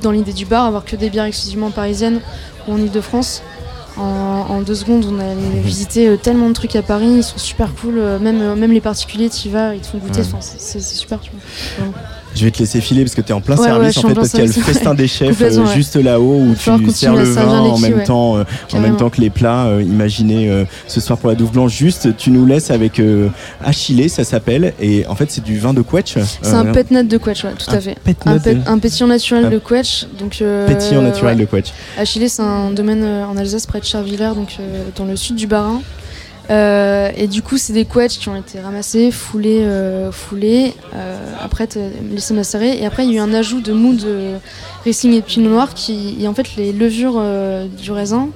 dans 0.00 0.10
l'idée 0.10 0.32
du 0.32 0.46
bar, 0.46 0.64
avoir 0.64 0.84
que 0.84 0.96
des 0.96 1.10
bières 1.10 1.24
exclusivement 1.24 1.70
parisiennes 1.70 2.20
ou 2.66 2.72
en 2.74 2.78
Ile-de-France. 2.78 3.42
En, 3.98 4.46
en 4.48 4.62
deux 4.62 4.74
secondes, 4.74 5.04
on 5.04 5.18
allait 5.18 5.60
visiter 5.62 6.08
euh, 6.08 6.16
tellement 6.16 6.48
de 6.48 6.54
trucs 6.54 6.76
à 6.76 6.82
Paris, 6.82 7.16
ils 7.16 7.22
sont 7.22 7.36
super 7.36 7.74
cool. 7.74 7.96
même, 8.20 8.54
même 8.54 8.72
les 8.72 8.80
particuliers, 8.80 9.28
tu 9.28 9.48
y 9.48 9.50
vas, 9.50 9.74
ils 9.74 9.82
te 9.82 9.86
font 9.88 9.98
goûter. 9.98 10.20
Ouais. 10.22 10.26
C'est 10.40 10.80
super, 10.80 11.20
tu 11.20 11.30
vois. 11.78 11.88
Je 12.34 12.44
vais 12.44 12.50
te 12.50 12.58
laisser 12.58 12.80
filer 12.80 13.02
parce 13.04 13.14
que 13.14 13.20
tu 13.20 13.28
es 13.30 13.32
en 13.32 13.40
plein 13.40 13.56
Ouais, 13.56 13.66
service 13.66 13.98
en 13.98 14.08
fait 14.08 14.14
parce 14.14 14.30
qu'il 14.30 14.40
y 14.40 14.42
a 14.42 14.46
le 14.46 14.52
festin 14.52 14.94
des 14.94 15.06
chefs 15.08 15.40
euh, 15.42 15.66
juste 15.74 15.96
là-haut 15.96 16.40
où 16.40 16.54
tu 16.54 16.90
sers 16.90 17.14
le 17.14 17.24
vin 17.24 17.62
les 17.64 17.70
en 17.70 17.78
même 17.78 17.94
ouais. 17.98 18.04
temps 18.04 18.36
euh, 18.38 18.44
en 18.72 18.80
même 18.80 18.96
temps 18.96 19.10
que 19.10 19.20
les 19.20 19.30
plats 19.30 19.66
euh, 19.66 19.82
imaginez 19.82 20.48
euh, 20.50 20.64
ce 20.86 21.00
soir 21.00 21.18
pour 21.18 21.28
la 21.28 21.34
douve 21.34 21.52
blanche 21.52 21.72
juste 21.76 22.16
tu 22.16 22.30
nous 22.30 22.46
laisses 22.46 22.70
avec 22.70 22.98
euh, 23.00 23.28
Achillée 23.62 24.08
ça 24.08 24.24
s'appelle 24.24 24.72
et 24.80 25.06
en 25.06 25.14
fait 25.14 25.30
c'est 25.30 25.44
du 25.44 25.58
vin 25.58 25.74
de 25.74 25.82
quetch 25.82 26.16
C'est 26.42 26.52
un 26.54 26.66
pétnat 26.72 27.02
de 27.02 27.18
quetch, 27.18 27.42
tout 27.42 27.70
un 27.70 27.74
à 27.74 27.80
fait. 27.80 27.96
Un, 28.26 28.36
de- 28.36 28.58
un 28.66 28.78
pétillant 28.78 29.06
naturel 29.08 29.46
Un 29.46 29.50
de 29.50 29.58
quetch. 29.58 30.06
Donc, 30.18 30.38
euh, 30.40 30.66
pétillant 30.66 31.02
naturel 31.02 31.36
de 31.38 31.44
quetch 31.44 31.72
Achillée, 31.98 32.28
c'est 32.28 32.42
un 32.42 32.70
domaine 32.70 33.02
euh, 33.02 33.24
en 33.26 33.36
Alsace 33.36 33.66
près 33.66 33.80
de 33.80 33.84
Charvillers, 33.84 34.34
donc 34.34 34.56
euh, 34.60 34.82
dans 34.96 35.04
le 35.04 35.16
sud 35.16 35.36
du 35.36 35.46
Bas-Rhin. 35.46 35.80
Euh, 36.50 37.10
et 37.16 37.28
du 37.28 37.42
coup, 37.42 37.56
c'est 37.56 37.72
des 37.72 37.84
quetchs 37.84 38.18
qui 38.18 38.28
ont 38.28 38.36
été 38.36 38.60
ramassés, 38.60 39.10
foulés, 39.10 39.62
euh, 39.62 40.10
foulés, 40.10 40.74
euh, 40.94 41.34
après 41.40 41.68
laissés 42.10 42.34
macérer. 42.34 42.78
Et 42.78 42.86
après, 42.86 43.04
il 43.04 43.12
y 43.12 43.14
a 43.14 43.16
eu 43.18 43.20
un 43.20 43.32
ajout 43.34 43.60
de 43.60 43.72
mou 43.72 43.94
de 43.94 44.34
Riesling 44.84 45.14
et 45.14 45.20
de 45.20 45.26
Pinot 45.26 45.50
Noir 45.50 45.74
qui, 45.74 46.16
et 46.20 46.28
en 46.28 46.34
fait, 46.34 46.56
les 46.56 46.72
levures 46.72 47.14
euh, 47.16 47.66
du 47.66 47.92
raisin 47.92 48.28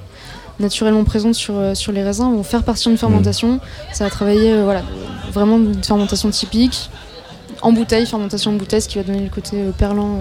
naturellement 0.59 1.03
présentes 1.03 1.35
sur, 1.35 1.55
euh, 1.55 1.75
sur 1.75 1.91
les 1.91 2.03
raisins 2.03 2.33
vont 2.33 2.43
faire 2.43 2.63
partie 2.63 2.87
d'une 2.87 2.97
fermentation. 2.97 3.59
Ça 3.93 4.05
a 4.05 4.09
travaillé, 4.09 4.59
voilà, 4.63 4.83
vraiment 5.31 5.57
une 5.57 5.83
fermentation 5.83 6.29
typique. 6.29 6.89
en 7.61 7.71
bouteille, 7.71 8.05
fermentation 8.05 8.51
en 8.51 8.55
bouteille, 8.55 8.81
ce 8.81 8.87
qui 8.87 8.97
va 8.97 9.03
donner 9.03 9.21
le 9.21 9.29
côté 9.29 9.57
perlant 9.77 10.19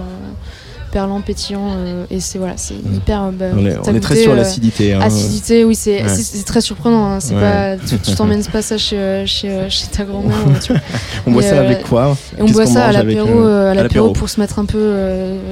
perlant, 0.93 1.21
pétillant. 1.21 1.73
Euh, 1.77 2.05
et 2.11 2.21
c'est 2.21 2.39
voilà, 2.39 2.55
c'est 2.57 2.75
hyper. 2.75 3.23
euh, 3.25 3.31
bah, 3.33 3.47
On 3.87 3.95
est, 3.95 4.01
très 4.01 4.17
sur 4.17 4.33
euh, 4.33 4.37
l'acidité. 4.37 4.95
hein. 4.95 5.01
Acidité, 5.03 5.65
oui, 5.65 5.75
c'est 5.75 6.03
Ouais. 6.03 6.43
très 6.45 6.61
surprenant. 6.61 7.07
hein, 7.13 7.21
C'est 7.21 7.35
Ouais. 7.35 7.41
pas, 7.41 7.77
tu 7.77 7.99
tu 7.99 8.15
t'emmènes 8.15 8.45
pas 8.45 8.63
ça 8.63 8.79
chez, 8.79 9.25
chez, 9.27 9.67
chez 9.69 9.87
ta 9.89 10.05
grand-mère. 10.05 10.37
On 11.27 11.33
boit 11.33 11.43
ça 11.43 11.61
avec 11.61 11.83
quoi 11.85 12.17
on 12.39 12.47
boit 12.47 12.67
ça 12.67 12.87
à 12.87 12.93
l'apéro, 12.93 14.11
pour 14.13 14.29
se 14.29 14.41
mettre 14.41 14.59
un 14.59 14.65
peu, 14.65 14.93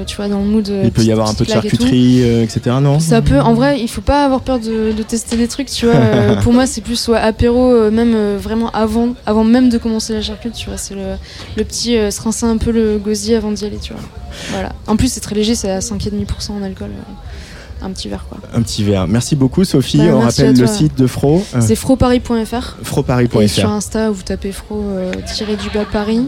tu 0.05 0.15
vois, 0.15 0.27
dans 0.27 0.39
le 0.39 0.45
mood. 0.45 0.71
Il 0.83 0.91
peut 0.91 1.03
y 1.03 1.11
avoir 1.11 1.29
un 1.29 1.33
peu 1.33 1.45
de 1.45 1.49
charcuterie, 1.49 2.21
etc. 2.41 2.77
Non 2.81 2.99
Ça 2.99 3.21
peut, 3.21 3.39
en 3.39 3.53
vrai, 3.53 3.79
il 3.79 3.87
faut 3.87 4.01
pas 4.01 4.25
avoir 4.25 4.41
peur 4.41 4.59
de, 4.59 4.93
tester 5.07 5.37
des 5.37 5.47
trucs, 5.47 5.69
tu 5.69 5.85
vois. 5.85 6.35
pour 6.43 6.53
moi, 6.53 6.65
c'est 6.65 6.81
plus 6.81 7.07
ouais, 7.07 7.17
apéro, 7.19 7.89
même 7.91 8.35
vraiment 8.37 8.71
avant, 8.71 9.09
avant 9.25 9.43
même 9.43 9.69
de 9.69 9.77
commencer 9.77 10.13
la 10.13 10.21
charcuterie, 10.21 10.59
tu 10.59 10.69
vois. 10.69 10.77
C'est 10.77 10.95
le, 10.95 11.15
le 11.57 11.63
petit 11.63 11.97
euh, 11.97 12.11
se 12.11 12.21
rincer 12.21 12.45
un 12.45 12.57
peu 12.57 12.71
le 12.71 12.97
gosier 12.97 13.35
avant 13.35 13.51
d'y 13.51 13.65
aller, 13.65 13.77
tu 13.81 13.93
vois. 13.93 14.01
Voilà. 14.51 14.73
En 14.87 14.95
plus, 14.97 15.11
c'est 15.11 15.21
très 15.25 15.35
léger, 15.35 15.55
c'est 15.55 15.71
à 15.71 15.79
5,5% 15.79 16.51
en 16.51 16.63
alcool. 16.63 16.89
euh, 16.91 17.85
un 17.85 17.91
petit 17.91 18.07
verre, 18.07 18.25
quoi. 18.29 18.39
Un 18.53 18.61
petit 18.61 18.83
verre. 18.83 19.07
Merci 19.07 19.35
beaucoup, 19.35 19.63
Sophie. 19.63 19.97
Bah, 19.97 20.15
on 20.15 20.19
rappelle 20.21 20.57
le 20.57 20.67
site 20.67 20.97
de 20.97 21.07
Fro. 21.07 21.43
euh, 21.53 21.61
C'est 21.61 21.75
froparis.fr. 21.75 22.33
Et 22.33 22.41
sur 22.41 22.85
froparis.fr. 22.85 23.69
Insta, 23.69 24.09
vous 24.09 24.23
tapez 24.23 24.51
fro 24.51 24.81
euh, 24.81 25.11
du 25.13 25.69
bas 25.73 25.85
Paris 25.91 26.27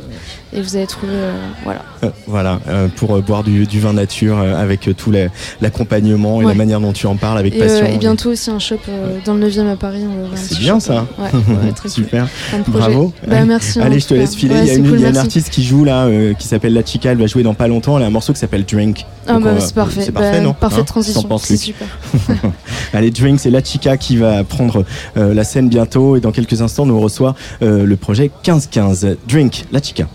et 0.58 0.62
vous 0.62 0.76
allez 0.76 0.88
trouver. 0.88 1.14
euh, 1.14 1.34
voilà. 1.64 1.82
Euh, 2.04 2.10
voilà, 2.28 2.60
euh, 2.68 2.88
pour 2.96 3.20
boire 3.22 3.44
du, 3.44 3.66
du 3.66 3.80
vin 3.80 3.94
nature 3.94 4.38
avec 4.40 4.90
tout 4.98 5.12
l'accompagnement 5.62 6.42
et 6.42 6.46
Ouais. 6.46 6.52
la 6.52 6.58
manière 6.58 6.80
dont 6.80 6.94
tu 6.94 7.08
en 7.08 7.16
parles 7.16 7.38
avec 7.38 7.56
Et, 7.56 7.60
passion. 7.60 7.86
et 7.86 7.98
bientôt 7.98 8.32
aussi 8.32 8.50
un 8.50 8.60
shop 8.60 8.78
dans 9.26 9.34
le 9.34 9.40
9 9.50 9.72
à 9.72 9.76
Paris. 9.76 10.04
C'est 10.36 10.60
bien, 10.60 10.76
shop, 10.76 10.80
ça. 10.82 11.06
Ouais, 11.18 11.72
très. 11.76 11.90
Super. 11.90 12.28
Bravo. 12.68 13.14
Bah, 13.28 13.44
merci. 13.46 13.80
Allez, 13.80 14.00
je 14.00 14.08
te 14.08 14.14
laisse 14.14 14.36
filer. 14.36 14.56
Ouais, 14.56 14.62
il 14.62 14.68
y 14.68 14.72
a, 14.72 14.74
une, 14.76 14.88
cool, 14.90 14.98
il 14.98 15.02
y 15.02 15.06
a 15.06 15.08
une 15.10 15.14
merci. 15.14 15.28
artiste 15.28 15.50
qui 15.50 15.64
joue 15.64 15.84
là, 15.84 16.08
qui 16.38 16.48
s'appelle 16.48 16.74
La 16.74 16.86
Chica. 16.86 17.12
Elle 17.12 17.18
va 17.18 17.28
jouer 17.28 17.44
dans 17.44 17.54
pas 17.54 17.68
longtemps. 17.68 17.98
Elle 17.98 18.04
a 18.04 18.08
un 18.08 18.12
morceau 18.12 18.34
qui 18.34 18.40
s'appelle 18.40 18.66
Drink. 18.66 19.06
Ah 19.28 19.40
bah, 19.40 19.60
c'est 19.60 19.74
parfait. 19.76 20.02
C'est 20.06 20.12
parfait, 20.12 20.32
Bah, 20.38 20.42
non 20.42 20.54
Parfaite 20.54 20.82
Hein 20.82 20.86
transition. 20.86 21.38
C'est 21.40 21.58
super. 21.58 21.88
Allez, 22.94 23.12
Drink, 23.12 23.40
c'est 23.40 23.50
La 23.52 23.64
Chica 23.64 23.98
qui 23.98 24.18
va 24.18 24.44
prendre 24.44 24.86
la 25.16 25.44
scène 25.44 25.70
bientôt. 25.70 26.16
Et 26.16 26.20
dans 26.22 26.32
quelques 26.32 26.62
instants, 26.62 26.86
nous 26.86 27.00
reçoit 27.00 27.36
le 27.62 27.96
projet 27.96 28.24
1515. 28.46 29.18
Drink, 29.28 29.66
La 29.72 29.82
Chica. 29.82 30.08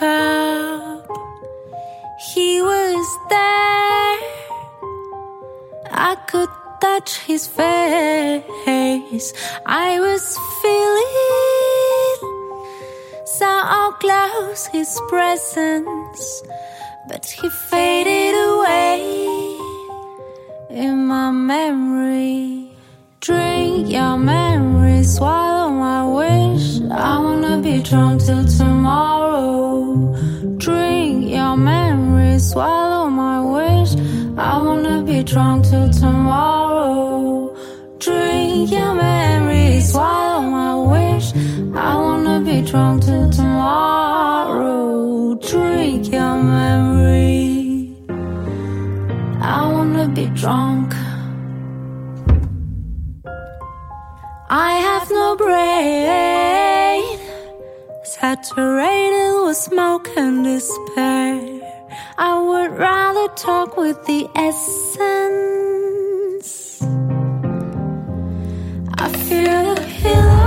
Woke 0.00 0.02
up. 0.02 1.06
He 2.18 2.62
was 2.62 3.18
there. 3.28 4.18
I 5.90 6.16
could 6.26 6.48
touch 6.80 7.18
his 7.18 7.46
face. 7.46 9.32
I 9.66 10.00
was 10.00 10.38
feeling 10.62 11.12
so 13.24 13.92
close 14.00 14.66
his 14.66 15.00
presence, 15.08 16.42
but 17.08 17.26
he 17.26 17.48
faded 17.70 18.34
away 18.34 19.58
in 20.70 21.06
my 21.06 21.30
memory. 21.30 22.65
Drink 23.26 23.90
your 23.90 24.16
memory, 24.16 25.02
swallow 25.02 25.68
my 25.68 26.06
wish. 26.06 26.80
I 26.92 27.18
wanna 27.18 27.60
be 27.60 27.82
drunk 27.82 28.22
till 28.22 28.46
tomorrow. 28.46 30.14
Drink 30.58 31.30
your 31.30 31.56
memory, 31.56 32.38
swallow 32.38 33.10
my 33.10 33.40
wish. 33.40 33.96
I 34.38 34.62
wanna 34.62 35.02
be 35.02 35.24
drunk 35.24 35.64
till 35.64 35.90
tomorrow. 35.90 37.52
Drink 37.98 38.70
your 38.70 38.94
memory, 38.94 39.80
swallow 39.80 40.42
my 40.42 40.76
wish. 40.92 41.32
I 41.74 41.96
wanna 41.96 42.40
be 42.42 42.62
drunk 42.62 43.06
till 43.06 43.28
tomorrow. 43.28 45.34
Drink 45.34 46.12
your 46.12 46.40
memory. 46.40 47.90
I 49.42 49.72
wanna 49.72 50.06
be 50.10 50.26
drunk. 50.26 50.94
I 54.48 54.74
have 54.74 55.10
no 55.10 55.34
brain, 55.34 57.18
saturated 58.04 59.42
with 59.44 59.56
smoke 59.56 60.08
and 60.16 60.44
despair. 60.44 61.60
I 62.16 62.40
would 62.40 62.78
rather 62.78 63.26
talk 63.34 63.76
with 63.76 64.06
the 64.06 64.28
essence. 64.36 65.10
I 68.98 69.08
feel 69.26 69.74
the 69.74 69.80
pillow. 70.00 70.46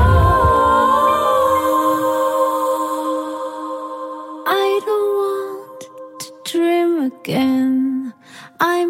I 4.47 4.80
don't 4.86 5.14
want 5.20 5.82
to 6.22 6.32
dream 6.45 7.02
again. 7.12 8.14
I'm 8.62 8.88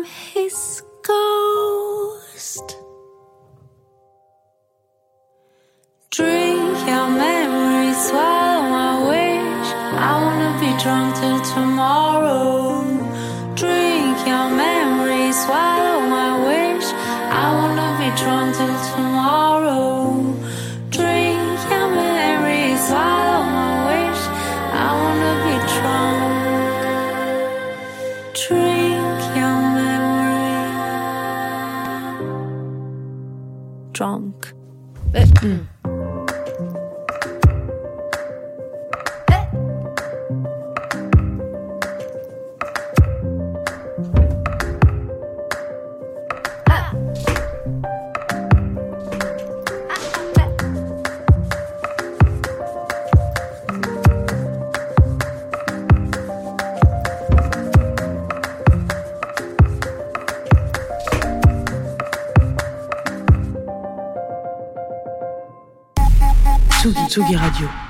Drink 6.20 6.76
your 6.86 7.08
memory, 7.08 7.94
swallow 7.94 8.68
my 8.68 8.94
wish. 9.08 9.70
I 9.96 10.12
wanna 10.22 10.52
be 10.60 10.70
drunk 10.84 11.16
till 11.16 11.40
tomorrow. 11.56 12.84
Drink 13.56 14.18
your 14.28 14.50
memory, 14.52 15.32
swallow 15.32 16.02
my 16.16 16.32
wish. 16.48 16.88
I 17.32 17.46
wanna 17.58 17.90
be 18.02 18.10
drunk 18.22 18.54
till 18.58 18.78
tomorrow. 18.92 20.36
Drink 20.90 21.58
your 21.72 21.88
memory, 22.02 22.76
swallow 22.88 23.44
my 23.58 23.72
wish. 23.88 24.22
I 24.76 24.88
wanna 25.02 25.34
be 25.46 25.56
drunk. 25.78 26.84
Drink 28.44 29.20
your 29.40 29.60
memory. 29.80 30.60
Drunk. 33.94 34.38
Tsugi, 67.10 67.36
Radio. 67.36 67.89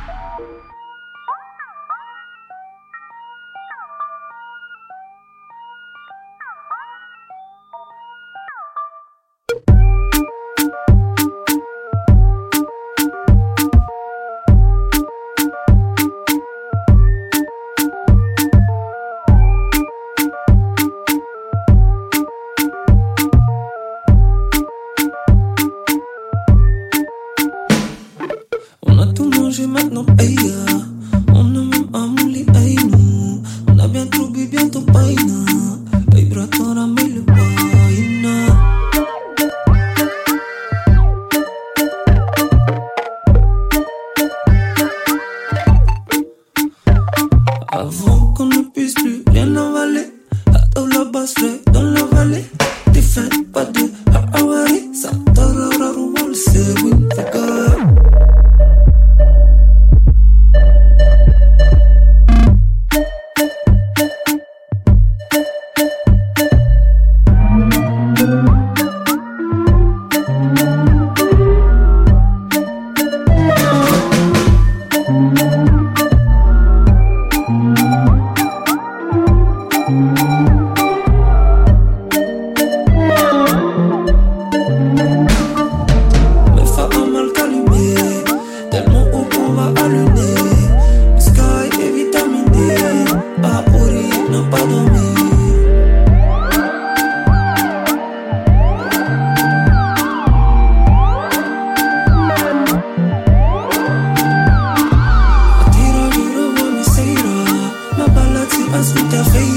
Ein 108.71 108.75
Ausflug 108.75 109.09
der 109.09 109.25
Fähigkeit. 109.25 109.48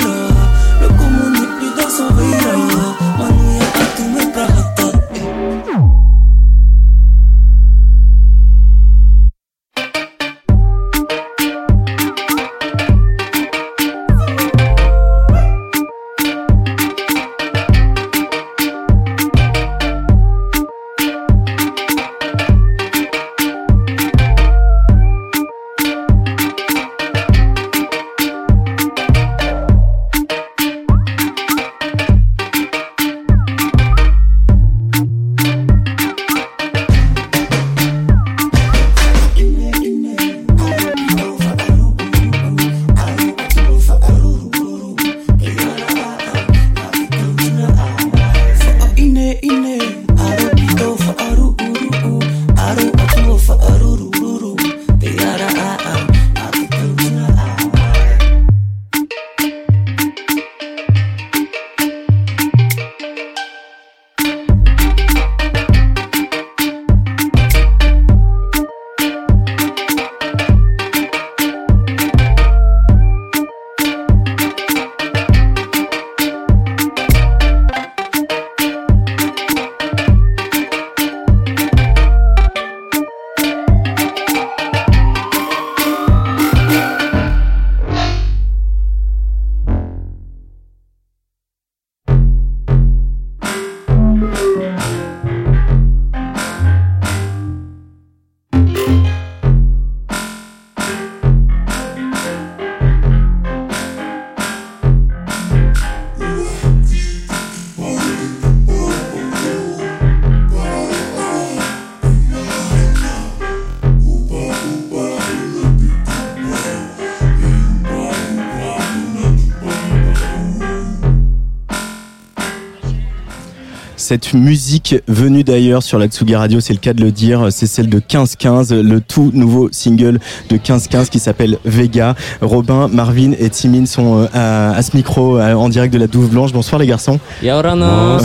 Musique 124.35 124.97
venue 125.09 125.45
d'ailleurs 125.45 125.83
sur 125.83 125.99
la 125.99 126.07
Tsugi 126.07 126.35
Radio, 126.35 126.61
c'est 126.61 126.73
le 126.73 126.79
cas 126.79 126.93
de 126.93 127.03
le 127.03 127.13
dire, 127.13 127.49
c'est 127.51 127.67
celle 127.67 127.89
de 127.89 127.97
1515, 127.97 128.73
le 128.73 129.01
tout 129.01 129.31
nouveau 129.35 129.69
single 129.73 130.19
de 130.49 130.55
1515 130.55 131.11
qui 131.11 131.19
s'appelle 131.19 131.59
Vega. 131.65 132.15
Robin, 132.41 132.89
Marvin 132.89 133.33
et 133.39 133.51
Timine 133.51 133.87
sont 133.87 134.23
euh, 134.23 134.27
à, 134.33 134.71
à 134.71 134.83
ce 134.83 134.97
micro 134.97 135.41
en 135.41 135.69
direct 135.69 135.93
de 135.93 135.99
la 135.99 136.07
Douve 136.07 136.31
Blanche. 136.31 136.53
Bonsoir 136.53 136.79
les 136.79 136.87
garçons. 136.87 137.19
Yaorana 137.43 138.19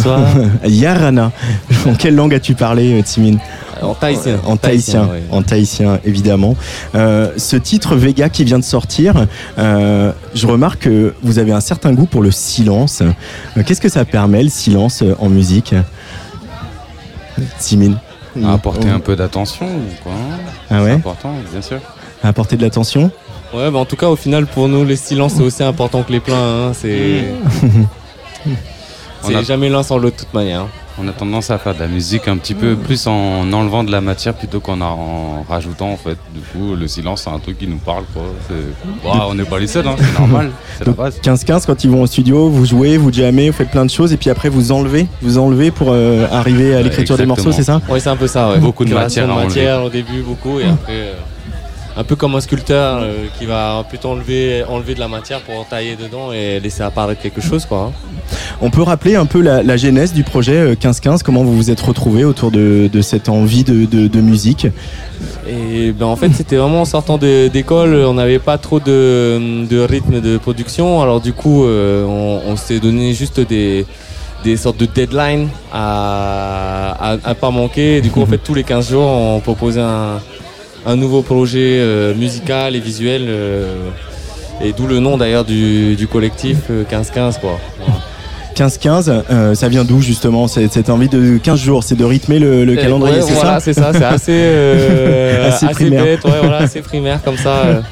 Yarana. 0.66 1.32
En 1.86 1.96
quelle 2.00 2.16
langue 2.16 2.34
as-tu 2.34 2.54
parlé, 2.56 3.00
euh, 3.00 3.04
Timine? 3.04 3.40
Tahitien. 4.00 4.40
En 4.46 4.58
tahitien, 4.58 5.04
ouais. 5.08 5.24
en 5.32 5.42
tahitien 5.42 6.00
évidemment. 6.06 6.56
Euh, 6.96 7.32
ce 7.38 7.56
titre 7.56 7.96
Vega 7.96 8.30
qui 8.30 8.44
vient 8.44 8.60
de 8.60 8.64
sortir, 8.64 9.26
euh, 9.58 10.12
je 10.34 10.48
remarque 10.48 10.82
que 10.84 11.14
vous 11.22 11.40
avez 11.40 11.52
un 11.52 11.60
certain 11.62 11.94
goût 11.94 12.06
pour 12.06 12.22
le 12.22 12.32
silence. 12.32 13.02
Euh, 13.02 13.64
Qu'est-ce 13.66 13.82
que 13.82 13.90
ça 13.90 14.06
permet 14.06 14.44
le 14.44 14.50
silence 14.50 15.04
en 15.20 15.30
musique 15.30 15.74
Timine 17.60 17.98
À 18.44 18.54
apporter 18.54 18.90
un 18.90 19.00
peu 19.00 19.16
d'attention, 19.16 19.68
quoi. 20.04 20.12
Ah 20.70 20.80
C'est 20.84 20.92
important, 20.92 21.34
bien 21.52 21.62
sûr. 21.62 21.80
À 22.24 22.30
apporter 22.30 22.56
de 22.58 22.64
l'attention? 22.64 23.12
Ouais, 23.54 23.72
bah 23.72 23.80
en 23.80 23.86
tout 23.86 23.96
cas, 23.96 24.08
au 24.08 24.16
final, 24.16 24.46
pour 24.46 24.68
nous, 24.68 24.84
les 24.84 24.96
silences, 24.98 25.34
c'est 25.38 25.44
aussi 25.44 25.64
important 25.64 26.04
que 26.04 26.12
les 26.12 26.20
pleins. 26.20 26.36
hein. 26.36 26.72
C'est. 26.74 27.26
On 29.24 29.28
C'est 29.30 29.36
a- 29.36 29.44
jamais 29.44 29.70
l'un 29.70 29.84
sans 29.84 29.98
l'autre, 29.98 30.18
de 30.18 30.22
toute 30.24 30.34
manière. 30.34 30.66
On 31.00 31.08
a 31.08 31.12
tendance 31.12 31.52
à 31.52 31.60
faire 31.60 31.76
de 31.76 31.80
la 31.80 31.88
musique 31.88 32.28
un 32.28 32.38
petit 32.38 32.56
peu 32.56 32.76
plus 32.76 33.06
en 33.06 33.54
enlevant 33.54 33.84
de 33.84 33.92
la 33.92 34.02
matière 34.02 34.34
plutôt 34.34 34.60
qu'en 34.60 34.82
en 34.82 35.44
rajoutant 35.48 35.92
en 35.92 35.98
fait. 35.98 36.18
Du 36.34 36.42
coup, 36.52 36.76
le 36.76 36.88
silence, 36.88 37.22
c'est 37.24 37.30
un 37.30 37.38
truc 37.38 37.60
qui 37.60 37.68
nous 37.68 37.78
parle 37.78 38.04
quoi. 38.14 38.24
On 39.30 39.36
n'est 39.36 39.44
pas 39.44 39.60
les 39.60 39.68
seuls, 39.68 39.88
hein, 39.88 39.96
c'est 40.00 40.20
normal, 40.20 40.50
c'est 40.74 40.80
la 40.80 40.86
Donc 40.88 40.96
base. 40.96 41.20
15-15 41.22 41.66
quand 41.68 41.84
ils 41.84 41.92
vont 41.92 42.02
au 42.02 42.08
studio, 42.08 42.50
vous 42.50 42.66
jouez, 42.66 42.98
vous 42.98 43.14
jammez, 43.14 43.50
vous 43.52 43.56
faites 43.56 43.70
plein 43.70 43.86
de 43.86 43.92
choses 43.92 44.12
et 44.12 44.18
puis 44.18 44.32
après 44.32 44.50
vous 44.50 44.72
enlevez, 44.72 45.08
vous 45.22 45.38
enlevez 45.38 45.70
pour 45.70 45.90
euh, 45.92 46.26
arriver 46.32 46.76
à 46.76 46.82
l'écriture 46.82 47.16
des 47.16 47.28
morceaux, 47.28 47.52
c'est 47.52 47.64
ça? 47.64 47.80
Ouais, 47.88 48.00
c'est 48.00 48.10
un 48.10 48.16
peu 48.16 48.28
ça, 48.28 48.50
ouais. 48.50 48.58
Beaucoup 48.58 48.84
de 48.84 48.90
Création 48.90 49.22
matière 49.22 49.24
à 49.26 49.28
de 49.28 49.32
enlever. 49.34 49.48
matière 49.48 49.84
au 49.84 49.90
début, 49.90 50.22
beaucoup, 50.24 50.60
et 50.60 50.66
après. 50.66 50.94
euh, 50.94 51.14
un 51.98 52.04
peu 52.04 52.16
comme 52.16 52.36
un 52.36 52.42
sculpteur 52.42 53.00
euh, 53.02 53.26
qui 53.40 53.46
va 53.48 53.84
plutôt 53.90 54.10
enlever, 54.10 54.64
enlever 54.70 54.94
de 54.94 55.00
la 55.00 55.08
matière 55.08 55.42
pour 55.42 55.66
tailler 55.68 55.96
dedans 55.96 56.32
et 56.32 56.60
laisser 56.60 56.84
apparaître 56.84 57.22
quelque 57.22 57.42
chose, 57.42 57.66
quoi. 57.66 57.92
hein. 57.92 58.14
On 58.62 58.70
peut 58.70 58.84
rappeler 58.84 59.16
un 59.16 59.26
peu 59.26 59.42
la, 59.42 59.64
la 59.64 59.78
genèse 59.78 60.14
du 60.14 60.24
projet 60.24 60.58
euh, 60.58 60.76
15-15, 60.76 61.24
comment 61.24 61.44
vous 61.44 61.56
vous 61.56 61.72
êtes 61.72 61.82
retrouvés 61.82 62.24
autour 62.24 62.52
de, 62.52 62.88
de 62.92 63.02
cette 63.02 63.30
envie 63.30 63.64
de, 63.64 63.86
de- 63.86 64.08
de 64.08 64.22
musique? 64.22 64.68
Et 65.50 65.92
ben 65.92 66.06
en 66.06 66.16
fait 66.16 66.30
c'était 66.34 66.58
vraiment 66.58 66.82
en 66.82 66.86
sortant 66.86 67.18
d'école, 67.18 67.96
on 67.96 68.14
n'avait 68.14 68.38
pas 68.40 68.58
trop 68.60 68.80
de, 68.80 69.66
de 69.68 69.80
rythme 69.80 70.22
de 70.22 70.38
production, 70.38 71.02
alors 71.02 71.22
du 71.22 71.34
coup 71.34 71.66
euh, 71.66 72.06
on, 72.06 72.42
on 72.52 72.56
s'est 72.56 72.80
donné 72.80 73.14
juste 73.16 73.40
des, 73.40 73.86
des 74.44 74.58
sortes 74.58 74.78
de 74.78 74.86
deadlines 74.86 75.48
à, 75.74 77.14
à, 77.14 77.18
à 77.24 77.34
pas 77.36 77.50
manquer. 77.50 77.98
Et 77.98 78.02
du 78.02 78.10
coup 78.12 78.22
en 78.22 78.26
fait 78.32 78.38
tous 78.38 78.54
les 78.54 78.64
15 78.64 78.90
jours 78.92 79.08
on 79.08 79.40
proposait 79.40 79.82
un, 79.82 80.20
un 80.88 80.96
nouveau 80.96 81.22
projet 81.22 81.78
euh, 81.80 82.16
musical 82.16 82.76
et 82.76 82.80
visuel. 82.80 83.26
euh, 83.28 83.90
et 84.64 84.74
d'où 84.74 84.88
le 84.88 85.00
nom 85.00 85.18
d'ailleurs 85.18 85.46
du, 85.46 85.96
du 85.96 86.08
collectif 86.08 86.58
euh, 86.72 86.84
15-15 86.92 87.40
quoi. 87.40 87.60
15-15, 88.56 89.22
euh, 89.30 89.54
ça 89.54 89.70
vient 89.70 89.84
d'où 89.84 90.02
justement 90.02 90.48
cette, 90.48 90.74
cette 90.74 90.90
envie 90.90 91.10
de 91.10 91.38
15 91.38 91.60
jours 91.60 91.84
C'est 91.84 91.94
de 91.96 92.04
rythmer 92.04 92.40
le, 92.40 92.76
calendrier, 92.76 93.18
ouais, 93.18 93.22
c'est 93.22 93.34
voilà, 93.34 93.60
ça 93.60 93.60
c'est 93.60 93.74
ça, 93.74 93.94
c'est 93.94 94.04
assez, 94.04 94.32
euh, 94.32 95.48
Assez 95.54 95.66
assez, 95.68 95.76
primaire. 95.76 96.04
bête, 96.04 96.26
ouais, 96.26 96.40
voilà, 96.42 96.58
assez 96.58 96.82
primaire 96.82 97.22
comme 97.24 97.38
ça. 97.38 97.50
euh. 97.66 97.82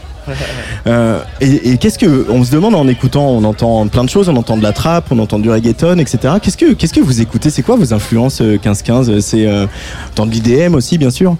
Euh, 0.87 1.19
et 1.39 1.71
et 1.73 1.77
qu'est-ce 1.77 1.99
que 1.99 2.25
on 2.31 2.43
se 2.43 2.51
demande 2.51 2.73
en 2.73 2.87
écoutant 2.87 3.27
On 3.29 3.43
entend 3.43 3.85
plein 3.87 4.03
de 4.03 4.09
choses, 4.09 4.27
on 4.27 4.35
entend 4.35 4.57
de 4.57 4.63
la 4.63 4.71
trap, 4.71 5.05
on 5.11 5.19
entend 5.19 5.37
du 5.37 5.51
reggaeton, 5.51 5.99
etc. 5.99 6.17
Qu'est-ce 6.41 6.57
que 6.57 6.73
qu'est-ce 6.73 6.93
que 6.93 6.99
vous 6.99 7.21
écoutez? 7.21 7.51
C'est 7.51 7.61
quoi 7.61 7.75
vos 7.75 7.93
influences 7.93 8.41
euh, 8.41 8.57
15-15 8.57 9.19
C'est 9.19 9.45
euh, 9.45 9.67
dans 10.15 10.25
de 10.25 10.31
l'IDM 10.31 10.73
aussi, 10.73 10.97
bien 10.97 11.11
sûr. 11.11 11.37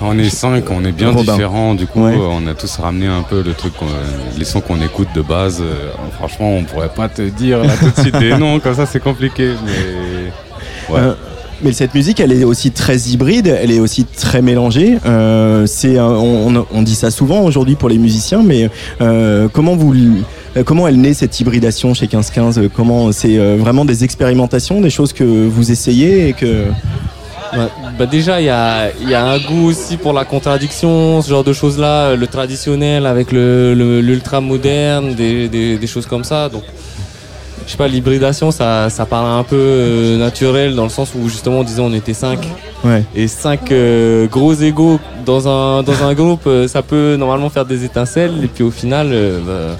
On 0.00 0.16
est 0.18 0.30
cinq, 0.30 0.70
on 0.70 0.84
est 0.84 0.92
bien 0.92 1.10
Robin. 1.10 1.32
différents. 1.32 1.74
Du 1.74 1.86
coup, 1.86 2.04
Ouais. 2.04 2.12
euh, 2.14 2.28
on 2.30 2.46
a 2.46 2.54
tous 2.54 2.76
ramené 2.76 3.06
un 3.06 3.22
peu 3.22 3.42
le 3.42 3.52
truc, 3.52 3.72
les 4.38 4.44
sons 4.44 4.60
qu'on 4.60 4.80
écoute 4.80 5.08
de 5.14 5.22
base. 5.22 5.60
Euh, 5.60 5.90
franchement, 6.16 6.52
on 6.56 6.62
pourrait 6.64 6.90
pas 6.94 7.08
te 7.08 7.22
dire 7.22 7.58
là 7.64 7.72
tout 7.78 7.90
de 7.90 8.00
suite 8.00 8.18
des 8.18 8.36
noms 8.38 8.60
comme 8.60 8.74
ça, 8.74 8.86
c'est 8.86 9.00
compliqué. 9.02 9.50
Mais 9.66 10.32
Ouais. 10.94 11.00
Euh, 11.00 11.14
mais 11.60 11.72
cette 11.72 11.94
musique, 11.94 12.20
elle 12.20 12.30
est 12.32 12.44
aussi 12.44 12.70
très 12.70 12.96
hybride, 12.96 13.48
elle 13.60 13.72
est 13.72 13.80
aussi 13.80 14.04
très 14.04 14.40
mélangée. 14.42 14.96
Euh, 15.04 15.66
c'est, 15.66 15.98
on, 15.98 16.82
dit 16.82 16.94
ça 16.94 17.10
souvent 17.10 17.40
aujourd'hui 17.42 17.74
pour 17.74 17.88
les 17.88 17.98
musiciens, 17.98 18.42
mais 18.44 18.70
euh, 19.00 19.48
comment 19.52 19.74
vous, 19.74 19.92
comment 20.64 20.86
elle 20.86 21.00
naît 21.00 21.14
cette 21.14 21.38
hybridation 21.40 21.94
chez 21.94 22.06
1515 22.06 22.60
Comment 22.74 23.10
c'est 23.10 23.36
vraiment 23.56 23.84
des 23.84 24.04
expérimentations, 24.04 24.80
des 24.80 24.90
choses 24.90 25.12
que 25.12 25.24
vous 25.24 25.72
essayez 25.72 26.28
et 26.28 26.32
que 26.32 26.66
Bah 27.98 28.06
déjà, 28.06 28.40
il 28.40 28.44
y 28.44 28.50
a, 28.50 28.90
il 29.00 29.08
y 29.08 29.14
a 29.14 29.24
un 29.24 29.38
goût 29.38 29.68
aussi 29.68 29.96
pour 29.96 30.12
la 30.12 30.24
contradiction, 30.24 31.22
ce 31.22 31.28
genre 31.30 31.44
de 31.44 31.52
choses-là, 31.52 32.14
le 32.14 32.26
traditionnel 32.26 33.06
avec 33.06 33.32
le, 33.32 33.74
le- 33.74 34.00
l'ultra 34.00 34.40
moderne, 34.40 35.14
des, 35.14 35.48
des, 35.48 35.76
des 35.78 35.86
choses 35.86 36.06
comme 36.06 36.24
ça. 36.24 36.48
Donc, 36.48 36.62
je 37.66 37.72
sais 37.72 37.76
pas, 37.78 37.88
l'hybridation, 37.88 38.50
ça, 38.50 38.88
ça 38.90 39.04
paraît 39.04 39.38
un 39.38 39.42
peu 39.44 39.56
euh, 39.56 40.18
naturel 40.18 40.74
dans 40.74 40.84
le 40.84 40.88
sens 40.90 41.10
où 41.14 41.28
justement, 41.28 41.58
on 41.60 41.64
disait, 41.64 41.82
on 41.82 41.92
était 41.92 42.14
cinq. 42.14 42.40
Ouais. 42.84 43.02
Et 43.14 43.28
cinq 43.28 43.70
euh, 43.72 44.26
gros 44.26 44.54
égaux 44.54 44.98
dans 45.26 45.48
un, 45.48 45.82
dans 45.82 46.02
un 46.04 46.14
groupe, 46.14 46.46
euh, 46.46 46.66
ça 46.68 46.80
peut 46.82 47.16
normalement 47.18 47.50
faire 47.50 47.66
des 47.66 47.84
étincelles. 47.84 48.42
Et 48.42 48.46
puis 48.46 48.64
au 48.64 48.70
final, 48.70 49.08
euh, 49.12 49.40
bah, 49.46 49.76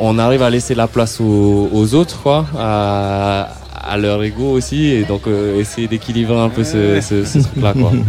on 0.00 0.18
arrive 0.18 0.42
à 0.42 0.50
laisser 0.50 0.74
la 0.74 0.88
place 0.88 1.20
aux, 1.20 1.68
aux 1.72 1.94
autres, 1.94 2.20
quoi, 2.22 2.44
à, 2.58 3.48
à 3.82 3.96
leur 3.98 4.22
ego 4.22 4.50
aussi. 4.52 4.86
Et 4.86 5.04
donc 5.04 5.22
euh, 5.26 5.60
essayer 5.60 5.88
d'équilibrer 5.88 6.38
un 6.38 6.48
peu 6.48 6.64
ce, 6.64 7.00
ce, 7.00 7.24
ce 7.24 7.38
truc-là, 7.38 7.72
quoi. 7.78 7.92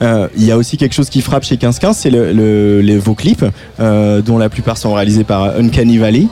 Euh, 0.00 0.28
il 0.36 0.44
y 0.44 0.52
a 0.52 0.56
aussi 0.56 0.76
quelque 0.76 0.94
chose 0.94 1.10
qui 1.10 1.20
frappe 1.20 1.42
chez 1.42 1.56
1515, 1.56 1.96
c'est 1.96 2.10
le, 2.10 2.32
le- 2.32 2.80
les, 2.80 2.96
vos 2.96 3.14
clips, 3.14 3.44
euh, 3.80 4.22
dont 4.22 4.38
la 4.38 4.48
plupart 4.48 4.78
sont 4.78 4.94
réalisés 4.94 5.24
par 5.24 5.56
Uncanny 5.58 5.98
Valley. 5.98 6.26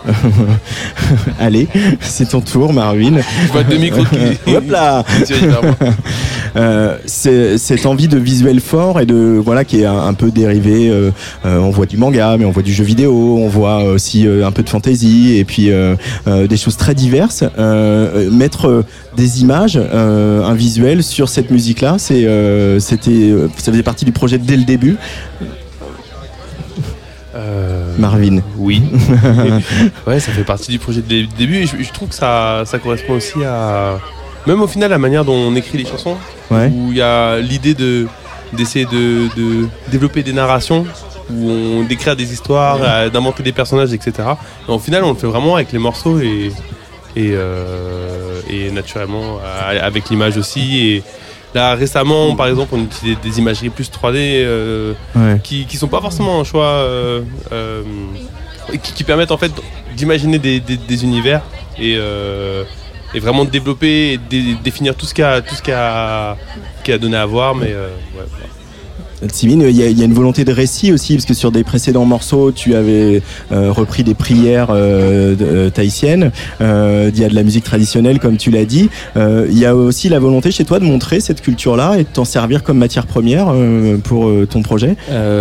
Allez, 1.40 1.66
c'est 2.00 2.28
ton 2.28 2.40
tour, 2.40 2.72
Marvin. 2.72 3.18
Je 3.46 3.52
vois 3.52 3.64
deux 3.64 3.78
micros 3.78 4.04
qui. 4.04 4.50
Hop 4.54 4.70
là 4.70 5.04
Euh, 6.56 6.96
cette 7.06 7.86
envie 7.86 8.08
de 8.08 8.18
visuel 8.18 8.60
fort 8.60 9.00
et 9.00 9.06
de 9.06 9.40
voilà 9.42 9.64
qui 9.64 9.82
est 9.82 9.84
un, 9.84 9.98
un 9.98 10.14
peu 10.14 10.30
dérivé. 10.30 10.88
euh, 10.88 11.10
euh, 11.44 11.58
on 11.58 11.70
voit 11.70 11.86
du 11.86 11.96
manga, 11.96 12.36
mais 12.38 12.44
on 12.44 12.50
voit 12.50 12.62
du 12.62 12.72
jeu 12.72 12.84
vidéo, 12.84 13.38
on 13.38 13.48
voit 13.48 13.84
aussi 13.84 14.26
un 14.26 14.50
peu 14.52 14.62
de 14.62 14.68
fantasy 14.68 15.36
et 15.36 15.44
puis 15.44 15.70
des 16.26 16.56
choses 16.56 16.76
très 16.76 16.94
diverses. 16.94 17.44
Mettre 18.30 18.84
des 19.16 19.42
images, 19.42 19.76
un 19.76 20.54
visuel 20.54 21.02
sur 21.02 21.28
cette 21.28 21.50
musique-là, 21.50 21.96
c'est 21.98 22.26
c'était 22.80 23.34
ça 23.56 23.72
faisait 23.72 23.82
partie 23.82 24.04
du 24.04 24.12
projet 24.12 24.38
dès 24.38 24.56
le 24.56 24.64
début. 24.64 24.96
Euh, 27.34 27.94
Marvin. 27.98 28.38
Oui. 28.56 28.82
ouais, 30.06 30.20
ça 30.20 30.32
fait 30.32 30.44
partie 30.44 30.70
du 30.70 30.78
projet 30.78 31.02
dès 31.06 31.20
le 31.22 31.26
début 31.26 31.56
et 31.56 31.66
je, 31.66 31.76
je 31.82 31.92
trouve 31.92 32.08
que 32.08 32.14
ça, 32.14 32.62
ça 32.64 32.78
correspond 32.78 33.14
aussi 33.14 33.44
à. 33.44 33.98
Même 34.46 34.60
au 34.62 34.66
final, 34.66 34.90
la 34.90 34.98
manière 34.98 35.24
dont 35.24 35.34
on 35.34 35.54
écrit 35.56 35.78
les 35.78 35.84
chansons, 35.86 36.16
Ouais. 36.50 36.68
où 36.72 36.90
il 36.92 36.96
y 36.98 37.02
a 37.02 37.38
l'idée 37.38 37.74
de 37.74 38.06
d'essayer 38.52 38.84
de, 38.86 39.26
de 39.36 39.66
développer 39.88 40.22
des 40.22 40.32
narrations, 40.32 40.86
où 41.30 41.50
on 41.50 41.82
d'écrire 41.82 42.14
des 42.14 42.32
histoires, 42.32 42.78
euh, 42.80 43.10
d'inventer 43.10 43.42
des 43.42 43.50
personnages, 43.52 43.92
etc. 43.92 44.12
Et 44.68 44.70
au 44.70 44.78
final, 44.78 45.02
on 45.02 45.10
le 45.10 45.16
fait 45.16 45.26
vraiment 45.26 45.56
avec 45.56 45.72
les 45.72 45.80
morceaux 45.80 46.20
et, 46.20 46.52
et, 47.16 47.30
euh, 47.32 48.40
et 48.48 48.70
naturellement 48.70 49.38
euh, 49.44 49.84
avec 49.84 50.08
l'image 50.10 50.36
aussi. 50.36 50.78
Et 50.78 51.02
là, 51.56 51.74
récemment, 51.74 52.36
par 52.36 52.46
exemple, 52.46 52.72
on 52.76 52.82
utilise 52.84 53.16
des 53.20 53.38
imageries 53.40 53.70
plus 53.70 53.90
3D. 53.90 54.14
euh, 54.44 54.92
Ouais. 55.16 55.40
qui, 55.42 55.66
qui 55.66 55.76
sont 55.76 55.88
pas 55.88 56.00
forcément 56.00 56.40
un 56.40 56.44
choix 56.44 56.66
euh, 56.66 57.22
euh, 57.50 57.82
qui, 58.82 58.92
qui 58.92 59.02
permettent 59.04 59.32
en 59.32 59.38
fait 59.38 59.50
d'imaginer 59.96 60.38
des, 60.38 60.60
des- 60.60 60.76
des 60.76 61.02
univers 61.04 61.42
et, 61.80 61.96
et 63.14 63.20
vraiment 63.20 63.44
développer 63.44 64.12
et 64.12 64.18
dé- 64.18 64.54
définir 64.62 64.94
tout 64.94 65.06
ce 65.06 65.14
qu'il 65.14 65.24
y 65.24 65.26
qu'il 65.62 65.74
y 65.74 65.76
qu'il 66.82 66.92
y 66.92 66.94
a 66.94 66.98
donné 66.98 67.16
à 67.16 67.26
voir 67.26 67.54
mais 67.54 67.72
euh, 67.72 67.88
ouais. 68.16 68.24
Simine, 69.32 69.62
il 69.62 69.76
y, 69.76 69.82
a- 69.82 69.88
il 69.88 69.98
y 69.98 70.02
a 70.02 70.04
une 70.04 70.12
volonté 70.14 70.44
de 70.44 70.52
récit 70.52 70.92
aussi, 70.92 71.14
parce 71.14 71.24
que 71.24 71.34
sur 71.34 71.50
des 71.50 71.64
précédents 71.64 72.04
morceaux, 72.04 72.52
tu 72.52 72.74
avais 72.74 73.22
euh, 73.52 73.72
repris 73.72 74.04
des 74.04 74.14
prières 74.14 74.68
euh, 74.70 75.34
euh, 75.40 75.70
tahitiennes. 75.70 76.30
Euh, 76.60 77.10
il 77.14 77.20
y 77.20 77.24
a 77.24 77.28
de 77.28 77.34
la 77.34 77.42
musique 77.42 77.64
traditionnelle, 77.64 78.18
comme 78.20 78.36
tu 78.36 78.50
l'as 78.50 78.64
dit. 78.64 78.88
Il 79.16 79.58
y 79.58 79.64
a 79.66 79.74
aussi 79.74 80.08
la 80.08 80.18
volonté 80.18 80.50
chez 80.50 80.64
toi 80.64 80.78
de 80.78 80.84
montrer 80.84 81.20
cette 81.20 81.40
culture-là 81.40 81.94
et 81.98 82.02
de 82.04 82.08
t'en 82.12 82.24
servir 82.24 82.62
comme 82.62 82.78
matière 82.78 83.06
première 83.06 83.46
pour 84.04 84.30
ton 84.50 84.62
projet, 84.62 84.96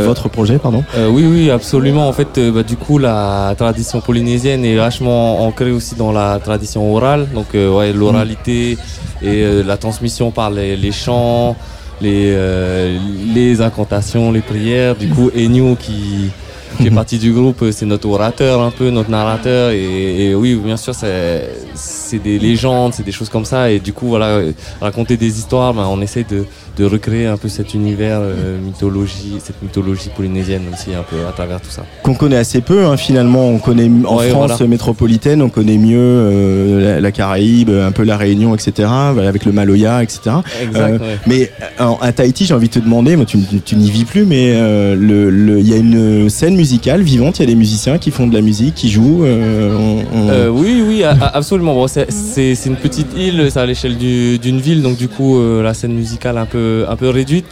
votre 0.05 0.29
projet, 0.29 0.57
pardon. 0.57 0.83
Oui, 1.09 1.25
oui, 1.29 1.49
absolument. 1.49 2.07
En 2.07 2.13
fait, 2.13 2.39
bah, 2.53 2.63
du 2.63 2.77
coup, 2.77 2.97
la 2.97 3.53
tradition 3.57 3.99
polynésienne 4.01 4.63
est 4.65 4.75
vachement 4.77 5.45
ancrée 5.45 5.71
aussi 5.71 5.95
dans 5.95 6.11
la 6.11 6.39
tradition 6.43 6.93
orale. 6.95 7.27
Donc, 7.33 7.47
ouais, 7.53 7.91
l'oralité 7.93 8.77
et 9.21 9.63
la 9.65 9.77
transmission 9.77 10.31
par 10.31 10.49
les, 10.51 10.75
les 10.75 10.91
chants, 10.91 11.55
les, 12.01 12.31
euh, 12.33 12.97
les 13.33 13.61
incantations, 13.61 14.31
les 14.31 14.41
prières. 14.41 14.95
Du 14.95 15.07
coup, 15.07 15.29
Enyo 15.35 15.75
qui 15.75 16.29
qui 16.77 16.83
fait 16.83 16.91
partie 16.91 17.17
du 17.17 17.31
groupe, 17.31 17.61
euh, 17.61 17.71
c'est 17.71 17.85
notre 17.85 18.07
orateur 18.09 18.61
un 18.61 18.71
peu, 18.71 18.89
notre 18.89 19.09
narrateur. 19.09 19.71
Et, 19.71 20.29
et 20.29 20.35
oui, 20.35 20.55
bien 20.55 20.77
sûr, 20.77 20.93
c'est 20.93 22.19
des 22.19 22.39
légendes, 22.39 22.93
c'est 22.93 23.03
des 23.05 23.11
choses 23.11 23.29
comme 23.29 23.45
ça. 23.45 23.71
Et 23.71 23.79
du 23.79 23.93
coup, 23.93 24.07
voilà, 24.07 24.27
euh, 24.27 24.51
raconter 24.81 25.17
des 25.17 25.39
histoires, 25.39 25.73
ben, 25.73 25.87
on 25.89 26.01
essaie 26.01 26.25
de, 26.29 26.45
de 26.77 26.85
recréer 26.85 27.25
un 27.27 27.37
peu 27.37 27.47
cet 27.49 27.73
univers 27.73 28.19
euh, 28.21 28.57
mythologie, 28.59 29.35
cette 29.43 29.61
mythologie 29.61 30.09
polynésienne 30.15 30.63
aussi 30.73 30.93
un 30.93 31.03
peu 31.03 31.25
à 31.27 31.31
travers 31.31 31.61
tout 31.61 31.69
ça. 31.69 31.83
Qu'on 32.03 32.15
connaît 32.15 32.35
assez 32.37 32.61
peu, 32.61 32.85
hein, 32.85 32.97
finalement. 32.97 33.47
On 33.49 33.59
connaît 33.59 33.89
en 34.05 34.17
Ouais, 34.17 34.29
France 34.29 34.51
voilà. 34.57 34.67
métropolitaine, 34.67 35.41
on 35.41 35.49
connaît 35.49 35.77
mieux 35.77 35.97
euh, 35.99 36.95
la, 36.95 37.01
la 37.01 37.11
Caraïbe, 37.11 37.69
un 37.69 37.91
peu 37.91 38.03
la 38.03 38.17
Réunion, 38.17 38.53
etc. 38.55 38.87
Avec 39.27 39.45
le 39.45 39.51
Maloya, 39.51 40.03
etc. 40.03 40.19
Exact, 40.61 40.75
Euh, 40.75 40.97
ouais. 40.99 41.17
Mais 41.27 41.51
euh, 41.81 41.91
à 42.01 42.11
Tahiti, 42.11 42.45
j'ai 42.45 42.53
envie 42.53 42.67
de 42.67 42.73
te 42.73 42.79
demander, 42.79 43.15
moi, 43.15 43.25
tu, 43.25 43.37
tu 43.63 43.75
n'y 43.75 43.89
vis 43.89 44.05
plus, 44.05 44.25
mais 44.25 44.53
euh, 44.55 44.95
le- 44.95 45.29
le- 45.29 45.59
il 45.59 45.69
y 45.69 45.73
a 45.73 45.77
une 45.77 46.29
scène 46.29 46.55
musicale 46.55 47.01
vivante, 47.01 47.39
il 47.39 47.41
y 47.41 47.43
a 47.43 47.47
des 47.47 47.55
musiciens 47.55 47.97
qui 47.97 48.11
font 48.11 48.27
de 48.27 48.33
la 48.33 48.41
musique, 48.41 48.75
qui 48.75 48.89
jouent. 48.89 49.23
on- 49.25 50.03
on- 50.13 50.49
oui, 50.49 50.83
oui, 50.87 51.03
a- 51.03 51.11
absolument. 51.33 51.73
Bon, 51.73 51.87
c'est- 51.87 52.65
une 52.65 52.75
petite 52.75 53.07
île, 53.17 53.47
c'est 53.49 53.59
à 53.59 53.65
l'échelle 53.65 53.97
du- 53.97 54.37
d'une 54.39 54.59
ville, 54.59 54.81
donc 54.81 54.97
du 54.97 55.07
coup, 55.07 55.39
la 55.61 55.73
scène 55.73 55.93
musicale 55.93 56.37
un 56.37 56.45
peu, 56.45 56.64
un 56.87 56.95
peu 56.95 57.09
réduite. 57.09 57.47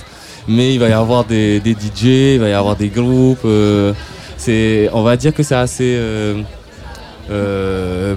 Mais 0.48 0.74
il 0.74 0.80
va 0.80 0.90
y 0.90 0.94
avoir 0.94 1.24
des, 1.24 1.60
des 1.60 1.72
DJ, 1.72 2.36
il 2.36 2.40
va 2.40 2.50
y 2.50 2.54
avoir 2.54 2.76
des 2.76 2.90
groupes. 2.90 3.46
euh, 3.46 3.94
c'est, 4.38 4.90
on 4.94 5.02
va 5.04 5.16
dire 5.16 5.34
que 5.34 5.42
c'est 5.42 5.56
assez 5.56 5.96
euh, 5.98 6.42
euh, 7.32 8.16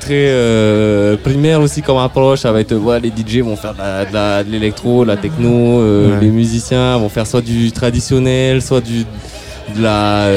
très 0.00 1.18
primaire 1.22 1.60
aussi 1.60 1.82
comme 1.82 1.98
approche. 1.98 2.40
Ça 2.40 2.52
va 2.52 2.60
être, 2.60 2.74
ouais, 2.74 2.98
les 3.00 3.10
DJ 3.10 3.40
vont 3.40 3.56
faire 3.56 3.74
de 3.74 4.50
l'électro, 4.50 5.02
de 5.04 5.08
la 5.08 5.16
techno. 5.18 5.80
Ouais. 5.82 6.20
Les 6.20 6.28
musiciens 6.30 6.96
vont 6.96 7.10
faire 7.10 7.26
soit 7.26 7.42
du 7.42 7.72
traditionnel, 7.72 8.62
soit 8.62 8.80
du 8.80 9.04
de 9.76 9.82
la, 9.82 10.28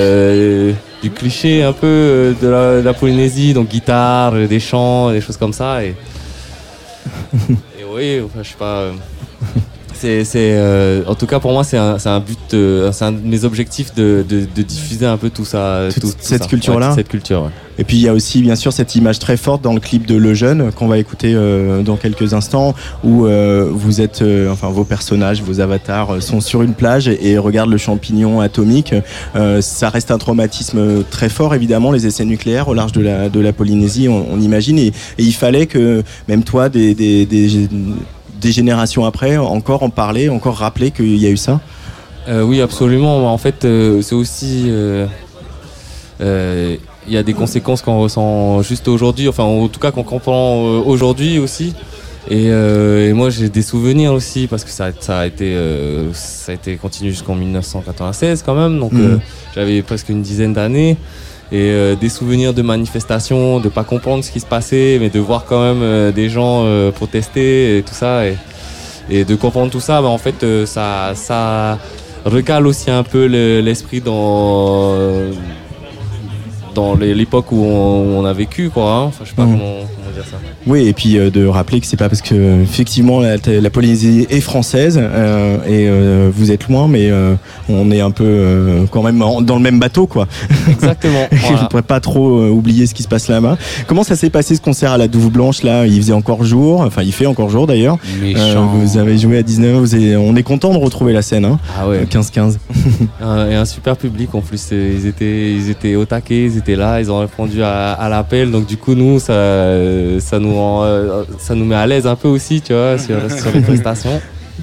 du 1.02 1.10
cliché 1.10 1.64
un 1.64 1.74
peu 1.74 2.36
de 2.42 2.48
la, 2.48 2.78
de 2.78 2.82
la 2.86 2.94
Polynésie, 2.94 3.54
donc 3.54 3.70
guitare, 3.70 4.34
des 4.34 4.60
chants, 4.60 5.12
des 5.12 5.22
choses 5.22 5.38
comme 5.38 5.54
ça. 5.54 5.84
Et, 5.84 5.96
et 7.80 7.84
oui, 7.90 8.22
enfin, 8.26 8.44
je 8.44 8.50
sais 8.50 8.56
pas. 8.58 8.92
Euh, 10.04 10.24
c'est, 10.26 10.52
euh, 10.54 11.04
en 11.08 11.16
tout 11.16 11.26
cas, 11.28 11.40
pour 11.40 11.52
moi, 11.52 11.64
c'est 11.64 11.78
un, 11.78 11.98
un 12.04 12.20
but, 12.20 12.54
euh, 12.54 12.92
c'est 12.92 13.06
un 13.06 13.12
de 13.12 13.20
mes 13.26 13.44
objectifs 13.46 13.94
de, 13.96 14.26
de, 14.28 14.42
de 14.54 14.62
diffuser 14.62 15.06
un 15.06 15.18
peu 15.18 15.30
tout 15.30 15.46
ça. 15.46 15.88
Tout- 15.94 16.02
tout 16.02 16.08
cette 16.20 16.44
ça. 16.44 16.48
Ouais, 16.76 16.82
toute 16.88 16.96
Cette 16.96 17.08
culture, 17.08 17.44
ouais. 17.44 17.50
Et 17.78 17.84
puis 17.84 17.98
il 17.98 18.04
y 18.04 18.08
a 18.08 18.14
aussi 18.14 18.42
bien 18.42 18.56
sûr 18.56 18.72
cette 18.72 18.96
image 18.96 19.20
très 19.20 19.36
forte 19.36 19.62
dans 19.62 19.74
le 19.74 19.82
clip 19.82 20.08
de 20.08 20.16
Le 20.16 20.34
Jeune 20.34 20.72
qu'on 20.72 20.88
va 20.88 20.98
écouter 20.98 21.34
euh, 21.36 21.82
dans 21.84 21.98
quelques 21.98 22.34
instants 22.34 22.74
où 23.04 23.26
euh, 23.26 23.70
vous 23.70 24.00
êtes, 24.00 24.22
euh, 24.22 24.50
enfin 24.50 24.70
vos 24.70 24.86
personnages, 24.86 25.42
vos 25.42 25.60
avatars 25.60 26.16
euh, 26.16 26.20
sont 26.22 26.40
sur 26.40 26.62
une 26.62 26.74
plage 26.74 27.10
et, 27.10 27.32
et 27.32 27.38
regardent 27.38 27.72
le 27.72 27.78
champignon 27.78 28.40
atomique. 28.40 28.94
Euh, 29.36 29.60
ça 29.62 29.90
reste 29.90 30.10
un 30.12 30.18
traumatisme 30.18 31.04
très 31.12 31.28
fort 31.28 31.54
évidemment, 31.54 31.92
les 31.92 32.08
essais 32.08 32.24
nucléaires 32.24 32.70
au 32.70 32.74
large 32.74 32.94
de 32.94 33.02
la, 33.02 33.28
de 33.28 33.40
la 33.42 33.52
Polynésie, 33.52 34.08
on, 34.08 34.26
on 34.32 34.40
imagine. 34.40 34.80
Et, 34.80 34.88
et 34.88 34.94
il 35.18 35.34
fallait 35.34 35.66
que 35.66 36.02
même 36.30 36.44
toi, 36.44 36.70
des, 36.70 36.96
des, 36.96 37.26
des, 37.26 37.68
des 38.46 38.52
générations 38.52 39.06
après, 39.06 39.38
encore 39.38 39.82
en 39.82 39.90
parler, 39.90 40.30
encore 40.30 40.58
rappeler 40.58 40.92
qu'il 40.92 41.18
y 41.18 41.26
a 41.26 41.32
eu 41.32 41.38
ça? 41.38 41.60
Euh, 42.28 42.44
oui, 42.44 42.62
absolument. 42.62 43.34
En 43.34 43.38
fait, 43.40 43.66
euh, 43.66 44.02
c'est 44.04 44.16
aussi. 44.16 44.66
euh, 44.68 45.08
Il 47.08 47.14
y 47.14 47.18
a 47.18 47.24
des 47.24 47.34
conséquences 47.34 47.82
qu'on 47.84 48.00
ressent 48.00 48.62
juste 48.62 48.88
aujourd'hui, 48.88 49.28
enfin, 49.28 49.44
en 49.44 49.68
tout 49.68 49.80
cas, 49.80 49.92
qu'on 49.92 50.04
comprend 50.04 50.62
aujourd'hui 50.92 51.40
aussi. 51.40 51.74
Et, 52.30 52.46
et 52.48 53.14
moi, 53.14 53.30
j'ai 53.30 53.50
des 53.50 53.62
souvenirs 53.62 54.12
aussi, 54.14 54.48
parce 54.48 54.64
que 54.64 54.72
ça, 54.72 54.86
ça 55.00 55.20
a 55.20 55.26
été, 55.28 55.56
ça 56.14 56.52
a 56.52 56.56
été 56.56 56.76
continué 56.78 57.12
jusqu'en 57.12 57.36
1996 57.36 58.44
quand 58.44 58.56
même. 58.56 58.80
Donc, 58.80 58.94
euh, 58.94 59.18
j'avais 59.54 59.82
presque 59.84 60.10
une 60.10 60.24
dizaine 60.24 60.54
d'années. 60.54 60.98
Et 61.52 61.70
euh, 61.70 61.96
des 61.96 62.10
souvenirs 62.10 62.54
de 62.54 62.62
manifestations, 62.64 63.60
de 63.60 63.70
pas 63.70 63.84
comprendre 63.84 64.24
ce 64.24 64.32
qui 64.32 64.40
se 64.40 64.46
passait, 64.48 64.98
mais 65.00 65.10
de 65.10 65.20
voir 65.20 65.46
quand 65.46 65.62
même 65.62 65.84
euh, 65.84 66.12
des 66.12 66.28
gens 66.30 66.64
euh, 66.66 66.92
protester 66.92 67.78
et 67.78 67.84
tout 67.84 67.94
ça. 67.94 68.26
Et, 68.28 68.36
et 69.10 69.24
de 69.26 69.36
comprendre 69.36 69.72
tout 69.72 69.80
ça, 69.80 70.02
bah, 70.02 70.08
en 70.08 70.18
fait, 70.18 70.44
euh, 70.44 70.66
ça, 70.66 71.12
ça 71.14 71.78
recale 72.26 72.66
aussi 72.66 72.90
un 72.90 73.04
peu 73.04 73.28
le- 73.28 73.62
l'esprit 73.62 74.02
dans, 74.02 74.96
dans 76.76 76.96
l'époque 76.96 77.52
où 77.52 77.64
on, 77.64 78.02
où 78.02 78.20
on 78.20 78.26
a 78.26 78.34
vécu, 78.34 78.70
quoi. 78.70 78.92
hein. 78.92 79.04
Enfin, 79.06 79.24
je 79.24 79.30
sais 79.30 79.36
pas 79.36 79.46
Mhm. 79.46 79.52
comment, 79.58 79.64
comment 79.96 80.14
dire 80.14 80.24
ça. 80.30 80.38
Oui, 80.68 80.88
et 80.88 80.94
puis 80.94 81.18
euh, 81.18 81.30
de 81.32 81.46
rappeler 81.48 81.80
que 81.80 81.88
c'est 81.88 81.98
pas 81.98 82.10
parce 82.10 82.22
que 82.22 82.62
effectivement 82.62 83.20
la, 83.20 83.38
la 83.46 83.70
Polynésie 83.70 84.26
est 84.30 84.40
française 84.42 85.00
euh, 85.02 85.58
et 85.68 85.88
euh, 85.88 86.30
vous 86.34 86.52
êtes 86.52 86.68
loin, 86.68 86.88
mais 86.88 87.10
euh, 87.12 87.36
on 87.70 87.92
est 87.92 88.02
un 88.02 88.12
peu 88.12 88.24
euh, 88.26 88.86
quand 88.92 89.04
même 89.04 89.22
en- 89.22 89.42
dans 89.42 89.56
le 89.56 89.62
même 89.62 89.80
bateau, 89.80 90.06
quoi. 90.08 90.28
Exactement. 90.70 91.28
Je 91.32 91.38
voilà. 91.38 91.64
ne 91.64 91.68
pourrais 91.68 91.82
pas 91.84 92.00
trop 92.00 92.40
euh, 92.40 92.50
oublier 92.50 92.86
ce 92.88 92.94
qui 92.94 93.04
se 93.04 93.08
passe 93.08 93.28
là-bas. 93.28 93.58
Comment 93.88 94.04
ça 94.04 94.16
s'est 94.16 94.30
passé 94.30 94.56
ce 94.56 94.62
concert 94.62 94.92
à 94.92 94.98
la 94.98 95.08
Douve 95.08 95.30
Blanche 95.32 95.64
là? 95.64 95.86
Il 95.86 95.98
faisait 96.02 96.14
encore 96.14 96.44
jour, 96.44 96.82
enfin 96.82 97.04
il 97.04 97.12
fait 97.14 97.26
encore 97.28 97.50
jour 97.50 97.68
d'ailleurs. 97.68 97.98
Euh, 98.22 98.34
Méchant. 98.34 98.66
vous 98.74 98.98
avez 98.98 99.18
joué 99.18 99.38
à 99.38 99.44
19 99.44 99.78
vous 99.80 99.96
avez- 99.96 100.16
on 100.18 100.36
est 100.36 100.44
content 100.44 100.74
de 100.74 100.78
retrouver 100.80 101.14
la 101.14 101.22
scène, 101.22 101.46
hein 101.46 101.60
Ah 101.80 101.88
ouais. 101.88 102.06
15-15. 102.10 102.58
Un- 103.22 103.50
et 103.50 103.56
un 103.56 103.66
super 103.66 103.96
public 103.98 104.34
en 104.34 104.42
plus. 104.42 104.70
Ils 104.72 105.06
étaient, 105.06 105.52
ils 105.54 105.70
étaient 105.70 105.96
au 105.96 106.06
taquet, 106.06 106.46
ils 106.46 106.58
étaient 106.58 106.65
là, 106.74 107.00
ils 107.00 107.12
ont 107.12 107.20
répondu 107.20 107.62
à, 107.62 107.92
à 107.94 108.10
l'appel. 108.10 108.50
Donc 108.50 108.66
du 108.66 108.78
coup, 108.78 108.96
nous, 108.96 109.20
ça, 109.20 109.34
ça 110.20 110.40
nous 110.40 110.56
rend, 110.56 110.84
euh, 110.84 111.24
ça 111.38 111.54
nous 111.54 111.66
met 111.66 111.76
à 111.76 111.86
l'aise 111.86 112.08
un 112.08 112.16
peu 112.16 112.28
aussi, 112.28 112.62
tu 112.62 112.74
vois, 112.74 112.98
sur, 112.98 113.18
sur 113.40 113.52
les 113.54 113.62
prestations. 113.62 114.20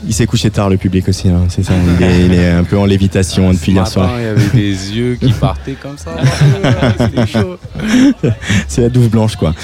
Il 0.08 0.14
s'est 0.14 0.26
couché 0.26 0.50
tard 0.50 0.68
le 0.68 0.78
public 0.78 1.08
aussi, 1.08 1.28
hein, 1.28 1.42
c'est 1.48 1.62
ça. 1.62 1.74
Il 2.00 2.04
est, 2.04 2.24
il 2.24 2.34
est 2.34 2.48
un 2.50 2.64
peu 2.64 2.76
en 2.76 2.86
lévitation 2.86 3.48
hein, 3.48 3.52
depuis 3.52 3.70
hier 3.72 3.86
soir. 3.86 4.10
il 4.18 4.24
y 4.24 4.26
avait 4.26 4.48
des 4.52 4.94
yeux 4.96 5.14
qui 5.20 5.30
partaient 5.32 5.76
comme 5.80 5.96
ça. 5.96 6.12
C'était 6.98 7.26
chaud. 7.26 7.56
C'est 8.68 8.80
la 8.82 8.88
Douve 8.88 9.10
Blanche 9.10 9.36
quoi. 9.36 9.54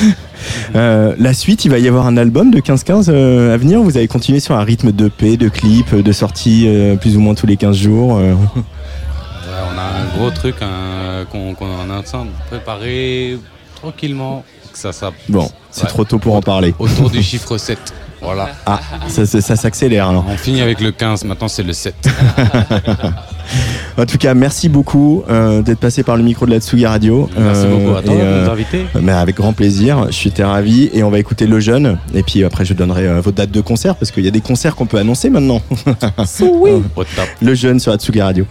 Euh, 0.77 1.15
la 1.19 1.33
suite, 1.33 1.65
il 1.65 1.71
va 1.71 1.79
y 1.79 1.89
avoir 1.89 2.07
un 2.07 2.17
album 2.17 2.51
de 2.53 2.61
15-15 2.61 3.07
euh, 3.09 3.53
à 3.53 3.57
venir. 3.57 3.81
Vous 3.83 3.97
allez 3.97 4.07
continuer 4.07 4.39
sur 4.39 4.55
un 4.55 4.63
rythme 4.63 4.93
de 4.93 5.09
paix, 5.09 5.37
de 5.37 5.49
clips, 5.49 5.95
de 5.95 6.13
sorties 6.13 6.67
euh, 6.69 6.95
plus 6.97 7.17
ou 7.17 7.21
moins 7.21 7.35
tous 7.35 7.47
les 7.47 7.57
15 7.57 7.77
jours. 7.77 8.19
euh? 8.19 8.35
Ouais, 8.35 8.63
on 9.75 9.79
a 9.79 9.83
un 9.83 10.17
gros 10.19 10.31
truc 10.31 10.57
qu'on 11.25 11.55
qu'on 11.55 11.67
est 11.67 11.93
en 11.93 12.03
train 12.03 12.25
de 12.25 12.31
préparer 12.49 13.39
tranquillement. 13.81 14.45
Que 14.73 14.79
ça, 14.79 14.93
ça, 14.93 15.11
Bon, 15.29 15.49
c'est 15.71 15.83
Ouais. 15.85 15.89
trop 15.89 16.05
tôt 16.05 16.19
pour 16.19 16.35
en 16.37 16.43
parler. 16.43 16.75
Autour 16.79 17.11
du 17.11 17.23
chiffre 17.31 17.57
7. 17.59 17.79
Voilà. 18.21 18.49
Ah, 18.67 18.81
ça, 19.07 19.25
ça- 19.27 19.41
ça 19.41 19.55
s'accélère 19.57 20.09
alors. 20.09 20.25
On 20.29 20.37
finit 20.37 20.61
avec 20.61 20.81
le 20.81 20.91
15, 20.91 21.25
maintenant 21.25 21.47
c'est 21.49 21.63
le 21.63 21.73
7. 21.73 21.95
En 23.97 24.07
tout 24.07 24.19
cas, 24.19 24.35
merci 24.35 24.69
beaucoup 24.69 25.25
euh, 25.29 25.63
d'être 25.63 25.81
passé 25.81 26.03
par 26.05 26.17
le 26.17 26.23
micro 26.23 26.47
de 26.47 26.51
la 26.53 26.61
Tsugi 26.61 26.87
Radio. 26.87 27.29
Merci 27.37 27.63
Euh, 27.65 27.77
beaucoup 27.77 27.97
à 27.97 28.03
toi 28.03 28.15
de 28.15 28.21
euh, 28.21 28.45
nous 28.45 28.51
inviter. 28.51 28.87
mais 29.01 29.11
avec 29.13 29.37
grand 29.37 29.53
plaisir, 29.53 30.07
je 30.09 30.13
suis 30.13 30.31
très 30.31 30.45
ravi 30.45 30.89
et 30.93 31.03
on 31.03 31.11
va 31.11 31.19
écouter 31.19 31.47
Le 31.47 31.59
Jeune 31.59 31.99
et 32.15 32.23
puis 32.23 32.45
après 32.45 32.65
je 32.65 32.75
donnerai 32.75 33.09
euh, 33.09 33.21
vos 33.21 33.33
dates 33.33 33.51
de 33.51 33.61
concert 33.61 33.97
parce 33.97 34.11
qu'il 34.13 34.25
y 34.25 34.29
a 34.29 34.31
des 34.31 34.41
concerts 34.43 34.77
qu'on 34.77 34.87
peut 34.87 34.99
annoncer 34.99 35.31
maintenant. 35.31 35.61
Top. 36.01 37.29
Le 37.43 37.55
Jeune 37.55 37.81
sur 37.81 37.91
la 37.91 37.99
Tsugi 37.99 38.21
Radio. 38.21 38.47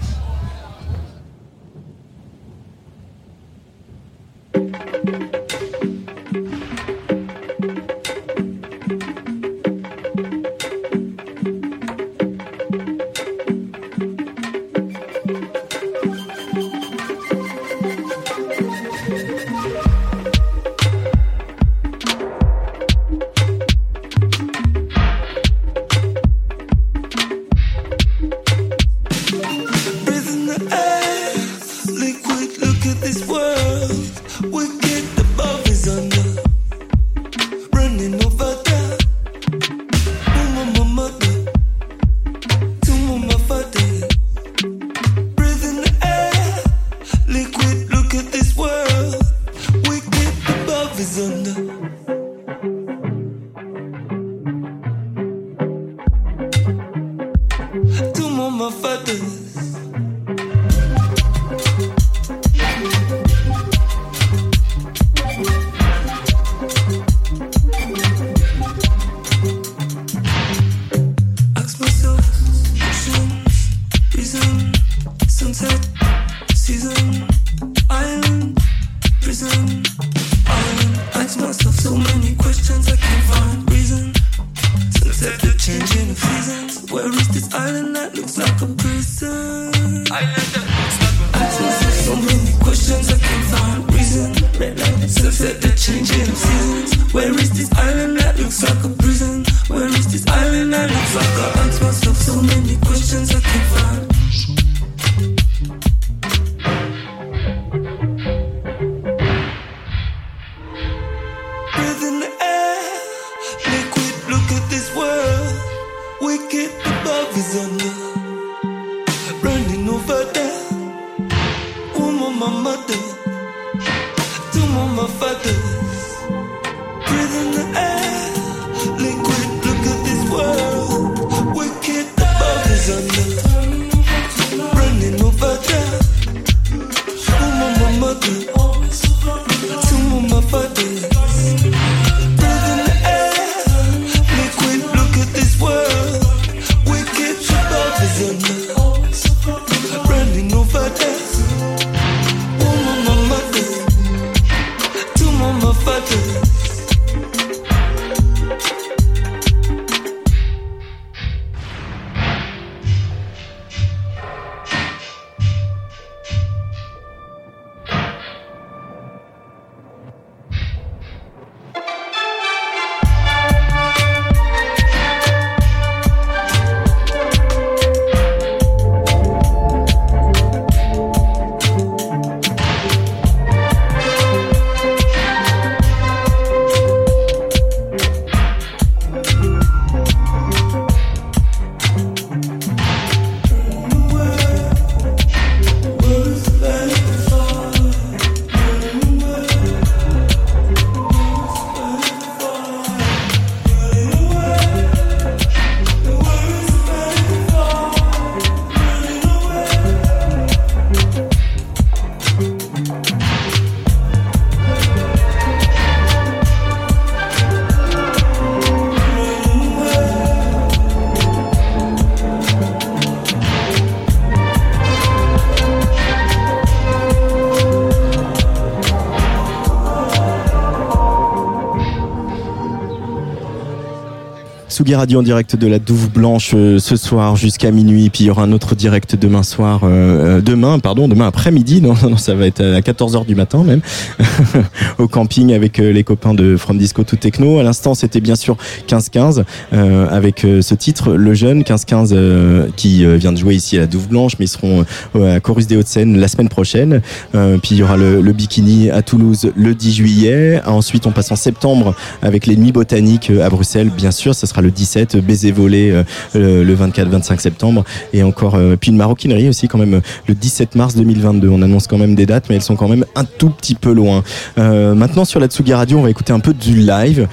Tsugi 234.77 234.93
Radio 234.93 235.21
en 235.21 235.23
direct 235.23 235.55
de 235.55 235.65
la 235.65 235.79
Douve 235.79 236.11
Blanche 236.11 236.51
euh, 236.53 236.77
ce 236.77 236.95
soir 236.97 237.35
jusqu'à 237.35 237.71
minuit. 237.71 238.11
Puis 238.11 238.25
il 238.25 238.27
y 238.27 238.29
aura 238.29 238.43
un 238.43 238.51
autre 238.51 238.75
direct 238.75 239.15
demain 239.15 239.41
soir, 239.41 239.79
euh, 239.81 240.37
euh, 240.37 240.41
demain, 240.41 240.77
pardon, 240.77 241.07
demain 241.07 241.25
après-midi. 241.25 241.81
Non, 241.81 241.95
non, 242.03 242.15
ça 242.17 242.35
va 242.35 242.45
être 242.45 242.61
à 242.61 242.79
14h 242.81 243.25
du 243.25 243.33
matin 243.33 243.63
même, 243.63 243.81
au 244.99 245.07
camping 245.07 245.51
avec 245.51 245.79
euh, 245.79 245.91
les 245.91 246.03
copains 246.03 246.35
de 246.35 246.57
From 246.57 246.77
Disco 246.77 247.03
to 247.03 247.15
Techno. 247.15 247.57
À 247.57 247.63
l'instant, 247.63 247.95
c'était 247.95 248.19
bien 248.19 248.35
sûr 248.35 248.55
15-15 248.87 249.45
euh, 249.73 250.07
avec 250.11 250.45
euh, 250.45 250.61
ce 250.61 250.75
titre, 250.75 251.13
Le 251.13 251.33
Jeune 251.33 251.63
15-15 251.63 252.11
euh, 252.11 252.67
qui 252.75 253.03
vient 253.17 253.31
de 253.31 253.37
jouer 253.37 253.55
ici 253.55 253.77
à 253.77 253.79
la 253.79 253.87
Douve 253.87 254.09
Blanche, 254.09 254.33
mais 254.37 254.45
ils 254.45 254.49
seront 254.49 254.85
à 255.15 255.39
Chorus 255.39 255.65
des 255.65 255.75
Hauts-de-Seine 255.75 256.19
la 256.19 256.27
semaine 256.27 256.49
prochaine. 256.49 257.01
Puis 257.31 257.71
il 257.71 257.77
y 257.77 257.83
aura 257.83 257.97
le, 257.97 258.21
le 258.21 258.31
Bikini 258.31 258.91
à 258.91 259.01
Toulouse 259.01 259.51
le 259.55 259.73
10 259.73 259.93
juillet. 259.95 260.61
Ensuite, 260.67 261.07
on 261.07 261.11
passe 261.11 261.31
en 261.31 261.35
septembre 261.35 261.95
avec 262.21 262.45
les 262.45 262.55
Nuits 262.55 262.71
Botaniques 262.71 263.31
à 263.31 263.49
Bruxelles, 263.49 263.89
bien 263.89 264.11
sûr. 264.11 264.35
Ça 264.35 264.45
sera 264.45 264.61
le 264.61 264.66
17, 264.69 265.15
euh, 265.15 265.21
Baiser 265.21 265.51
Volé 265.51 265.91
euh, 265.91 266.03
le 266.35 266.63
le 266.63 266.75
24-25 266.75 267.39
septembre. 267.39 267.83
Et 268.13 268.23
encore, 268.23 268.55
euh, 268.55 268.75
puis 268.79 268.91
une 268.91 268.97
maroquinerie 268.97 269.49
aussi 269.49 269.67
quand 269.67 269.77
même 269.77 270.01
le 270.27 270.33
17 270.33 270.75
mars 270.75 270.95
2022. 270.95 271.49
On 271.49 271.61
annonce 271.61 271.87
quand 271.87 271.97
même 271.97 272.15
des 272.15 272.25
dates, 272.25 272.45
mais 272.49 272.55
elles 272.55 272.61
sont 272.61 272.75
quand 272.75 272.87
même 272.87 273.05
un 273.15 273.23
tout 273.25 273.49
petit 273.49 273.75
peu 273.75 273.93
loin. 273.93 274.23
Euh, 274.57 274.93
maintenant, 274.95 275.25
sur 275.25 275.39
la 275.39 275.47
Tsugi 275.47 275.73
Radio, 275.73 275.97
on 275.99 276.01
va 276.03 276.09
écouter 276.09 276.33
un 276.33 276.39
peu 276.39 276.53
du 276.53 276.75
live, 276.75 277.27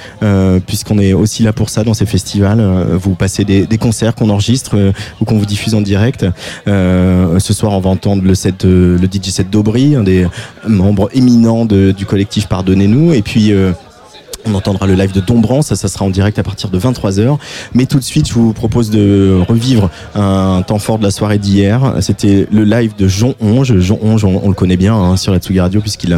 puisqu'on 0.67 0.99
est 0.99 1.13
aussi 1.13 1.43
là 1.43 1.53
pour 1.53 1.69
ça 1.71 1.85
dans 1.85 1.95
ces 1.95 2.07
festivals. 2.07 2.61
Vous 2.93 3.15
passez 3.15 3.45
des, 3.45 3.67
des 3.67 3.79
concerts 3.79 4.15
qu'on 4.15 4.31
enregistre 4.31 4.77
ou 5.21 5.25
qu'on 5.25 5.39
vous 5.39 5.47
diffuse 5.47 5.75
en 5.75 5.81
direct. 5.81 6.27
Ce 6.67 7.53
soir, 7.53 7.73
on 7.73 7.81
va 7.81 7.91
entendre 7.91 8.23
le 8.25 8.35
set, 8.35 8.65
le 8.65 8.99
DJ 8.99 9.29
set 9.31 9.51
d'Aubry, 9.51 9.95
un 9.97 10.03
des 10.03 10.27
membres 10.67 11.09
éminents 11.13 11.65
de- 11.65 11.93
du 11.97 12.07
collectif 12.07 12.47
Pardonnez-nous. 12.49 13.13
Et 13.13 13.23
puis, 13.23 13.53
euh, 13.53 13.73
on 14.47 14.55
entendra 14.55 14.87
le 14.87 14.95
live 14.95 15.13
de 15.13 15.21
Dombran, 15.21 15.63
ça, 15.63 15.77
ça 15.77 15.89
sera 15.89 16.05
en 16.05 16.11
direct 16.11 16.39
à 16.39 16.43
partir 16.43 16.71
de 16.71 16.79
23h. 16.79 17.39
Mais 17.75 17.87
tout 17.87 17.99
de 17.99 18.05
suite, 18.05 18.29
je 18.29 18.35
vous 18.35 18.53
propose 18.53 18.91
de 18.91 19.41
revivre 19.49 19.91
un 20.15 20.63
temps 20.63 20.79
fort 20.79 20.99
de 20.99 21.05
la 21.05 21.11
soirée 21.11 21.39
d'hier. 21.39 21.95
C'était 22.01 22.47
le 22.51 22.65
live 22.65 22.95
de 22.97 23.09
Jean 23.09 23.35
Onge. 23.41 23.79
Jean 23.79 23.99
Onge, 24.03 24.25
on, 24.25 24.49
le 24.49 24.55
connaît 24.55 24.77
bien 24.77 24.95
hein, 24.95 25.17
sur 25.17 25.33
la 25.33 25.39
Tsugi 25.39 25.61
Radio 25.61 25.81
puisqu'il 25.81 26.17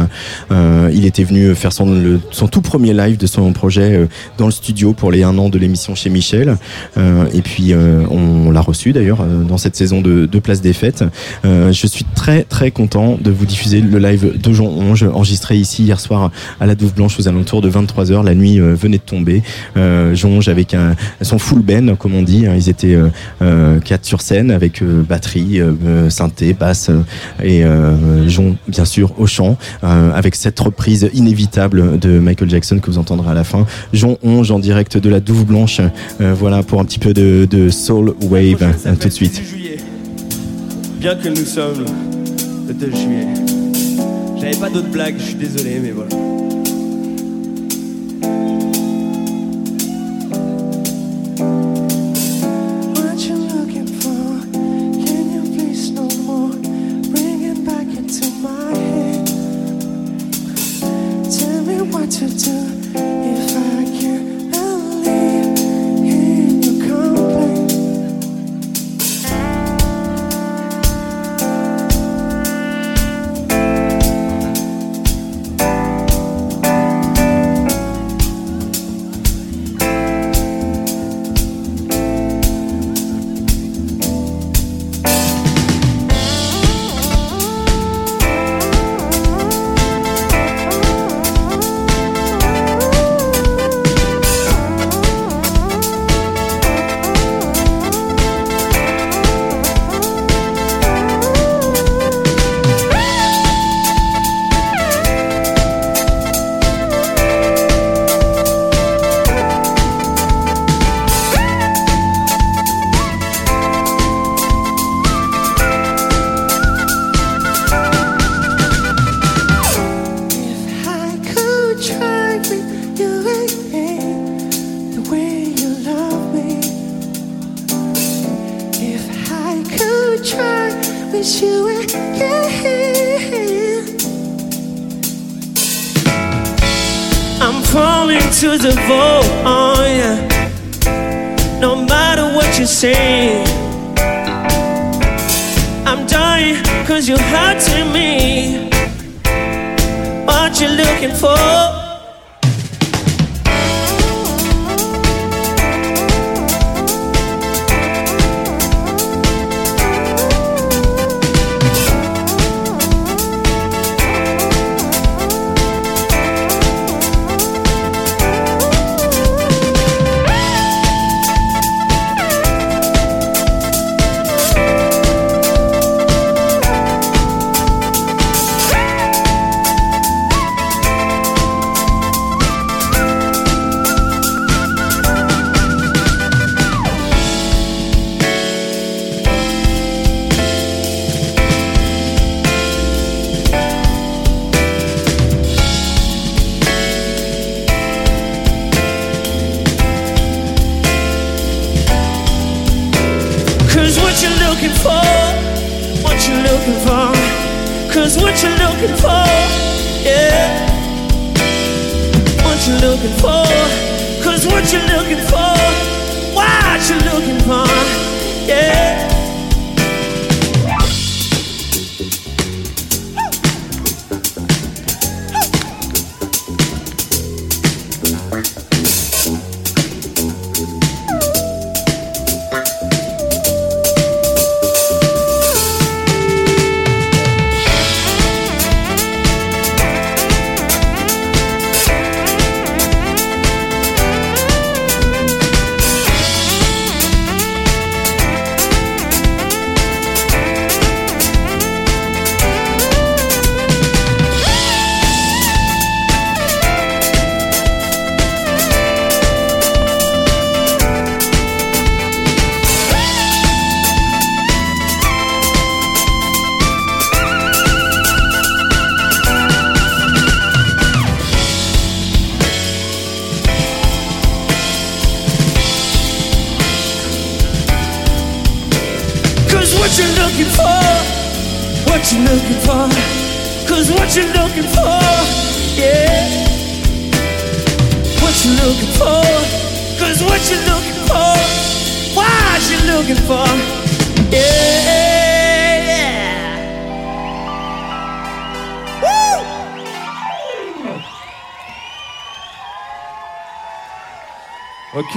euh, 0.51 0.91
il 0.93 1.05
était 1.05 1.23
venu 1.23 1.55
faire 1.55 1.73
son, 1.73 2.19
son 2.31 2.47
tout 2.47 2.61
premier 2.61 2.93
live 2.93 3.17
de 3.17 3.27
son 3.27 3.51
projet 3.53 3.93
euh, 3.93 4.07
dans 4.37 4.45
le 4.45 4.51
studio 4.51 4.93
pour 4.93 5.11
les 5.11 5.23
un 5.23 5.37
an 5.37 5.49
de 5.49 5.57
l'émission 5.57 5.95
chez 5.95 6.09
Michel. 6.09 6.57
Euh, 6.97 7.25
et 7.33 7.41
puis, 7.41 7.73
euh, 7.73 8.03
on 8.09 8.51
l'a 8.51 8.61
reçu 8.61 8.93
d'ailleurs 8.93 9.21
euh, 9.21 9.43
dans 9.43 9.57
cette 9.57 9.75
saison 9.75 10.01
de, 10.01 10.25
de 10.25 10.39
Place 10.39 10.61
des 10.61 10.73
Fêtes. 10.73 11.03
Euh, 11.45 11.71
je 11.71 11.87
suis 11.87 12.05
très 12.15 12.43
très 12.43 12.71
content 12.71 13.17
de 13.19 13.31
vous 13.31 13.45
diffuser 13.45 13.81
le 13.81 13.99
live 13.99 14.39
de 14.39 14.53
Jean 14.53 14.65
Onge 14.65 15.03
enregistré 15.03 15.57
ici 15.57 15.83
hier 15.83 15.99
soir 15.99 16.31
à 16.59 16.65
la 16.65 16.75
Douve 16.75 16.93
Blanche 16.93 17.19
aux 17.19 17.27
alentours 17.27 17.61
de 17.61 17.69
23h. 17.69 18.16
La 18.23 18.35
nuit 18.35 18.59
euh, 18.59 18.73
venait 18.75 18.97
de 18.97 19.03
tomber. 19.03 19.41
Euh, 19.75 20.15
Jonge 20.15 20.47
avec 20.49 20.73
un, 20.73 20.95
son 21.21 21.37
full 21.39 21.61
band, 21.61 21.95
comme 21.95 22.15
on 22.15 22.23
dit. 22.23 22.45
hein. 22.47 22.53
Ils 22.55 22.69
étaient 22.69 22.97
euh, 23.41 23.79
quatre 23.79 24.05
sur 24.05 24.21
scène 24.21 24.51
avec 24.51 24.83
batterie, 24.83 25.59
synthé, 26.09 26.53
basse 26.53 26.89
et 27.43 27.63
Jon, 28.27 28.55
bien 28.67 28.85
sûr, 28.85 29.13
au 29.19 29.27
chant, 29.27 29.57
avec 29.81 30.35
cette 30.35 30.59
reprise 30.59 31.09
inévitable 31.13 31.99
de 31.99 32.19
Michael 32.19 32.49
Jackson 32.49 32.79
que 32.79 32.89
vous 32.91 32.97
entendrez 32.97 33.29
à 33.31 33.33
la 33.33 33.43
fin. 33.43 33.65
Jon 33.93 34.17
Onge 34.23 34.51
en 34.51 34.59
direct 34.59 34.97
de 34.97 35.09
la 35.09 35.19
Douve 35.19 35.45
Blanche. 35.45 35.81
Voilà 36.19 36.63
pour 36.63 36.79
un 36.79 36.85
petit 36.85 36.99
peu 36.99 37.13
de, 37.13 37.47
de 37.49 37.69
soul 37.69 38.13
wave 38.29 38.63
euh, 38.85 38.95
tout 38.99 39.07
de 39.07 39.13
suite. 39.13 39.41
Bien 40.99 41.15
que 41.15 41.29
nous 41.29 41.45
sommes 41.45 41.85
le 42.67 42.73
2 42.73 42.91
juillet. 42.91 43.27
J'avais 44.39 44.57
pas 44.57 44.69
d'autres 44.69 44.89
blagues, 44.91 45.15
je 45.17 45.23
suis 45.23 45.35
désolé, 45.35 45.79
mais 45.81 45.91
voilà. 45.91 46.09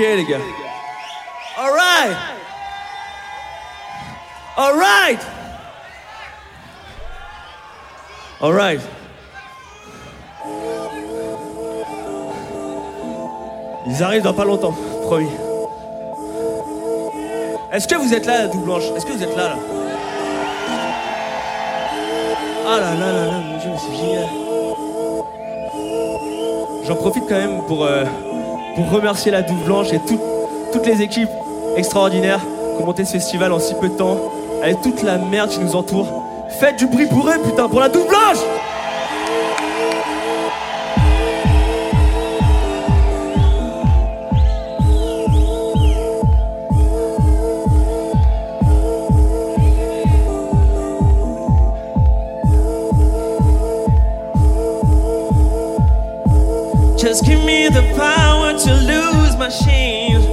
les 0.01 0.25
gars. 0.25 0.39
Alright! 1.59 2.17
Alright! 4.57 5.21
Alright! 8.41 8.81
Ils 13.87 14.03
arrivent 14.03 14.23
dans 14.23 14.35
pas 14.35 14.45
longtemps, 14.45 14.75
promis. 15.03 15.29
Est-ce 17.73 17.87
que 17.87 17.97
vous 17.97 18.15
êtes 18.15 18.27
là, 18.27 18.43
la 18.43 18.49
Est-ce 18.97 19.07
que 19.07 19.10
remercier 29.11 29.33
la 29.33 29.43
Douve 29.43 29.65
Blanche 29.65 29.93
et 29.93 30.01
toutes 30.73 30.87
les 30.87 31.03
équipes 31.03 31.29
extraordinaires 31.77 32.39
qui 32.77 32.83
ont 32.83 32.87
monté 32.87 33.05
ce 33.05 33.11
festival 33.11 33.53
en 33.53 33.59
si 33.59 33.75
peu 33.75 33.89
de 33.89 33.95
temps, 33.95 34.21
avec 34.63 34.81
toute 34.83 35.03
la 35.03 35.19
merde 35.19 35.51
qui 35.51 35.59
nous 35.59 35.75
entoure. 35.75 36.23
Faites 36.61 36.77
du 36.77 36.87
bruit 36.87 37.07
pour 37.07 37.29
eux, 37.29 37.39
putain, 37.43 37.69
pour 37.69 37.81
la 37.81 37.89
Douve 37.89 38.07
Blanche 38.07 38.39
Just 56.97 57.25
give 57.25 57.43
me 57.45 57.71
the 57.71 57.83
power. 57.97 58.30
machines. 59.41 60.27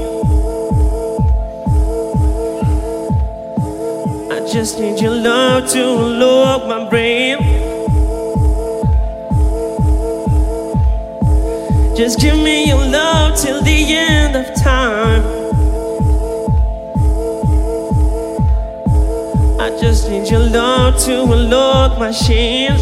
I 4.29 4.45
just 4.51 4.79
need 4.81 4.99
your 4.99 5.15
love 5.15 5.69
to 5.71 5.81
unlock 5.81 6.67
my 6.67 6.89
brain. 6.89 7.37
Just 11.95 12.19
give 12.19 12.35
me 12.35 12.67
your 12.67 12.83
love 12.85 13.39
till 13.39 13.61
the 13.61 13.79
end 13.95 14.35
of 14.35 14.45
time. 14.61 15.23
I 19.57 19.69
just 19.79 20.09
need 20.09 20.29
your 20.29 20.45
love 20.49 20.99
to 21.05 21.23
unlock 21.31 21.97
my 21.97 22.11
shame. 22.11 22.75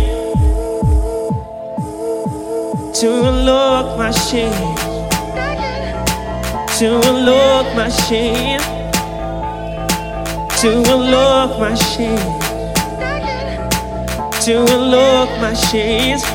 To 2.99 3.07
unlock 3.29 3.95
my 3.95 4.09
shame 4.09 4.84
to 6.79 6.93
unlock 7.07 7.73
my 7.73 7.87
shame, 7.87 8.59
to 10.59 10.83
unlock 10.93 11.57
my 11.57 11.73
shame, 11.73 12.17
to 14.41 14.65
unlock 14.75 15.29
my 15.39 15.53
shame. 15.53 16.34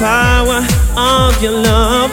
power 0.00 0.66
of 0.96 1.42
your 1.42 1.52
love. 1.52 2.10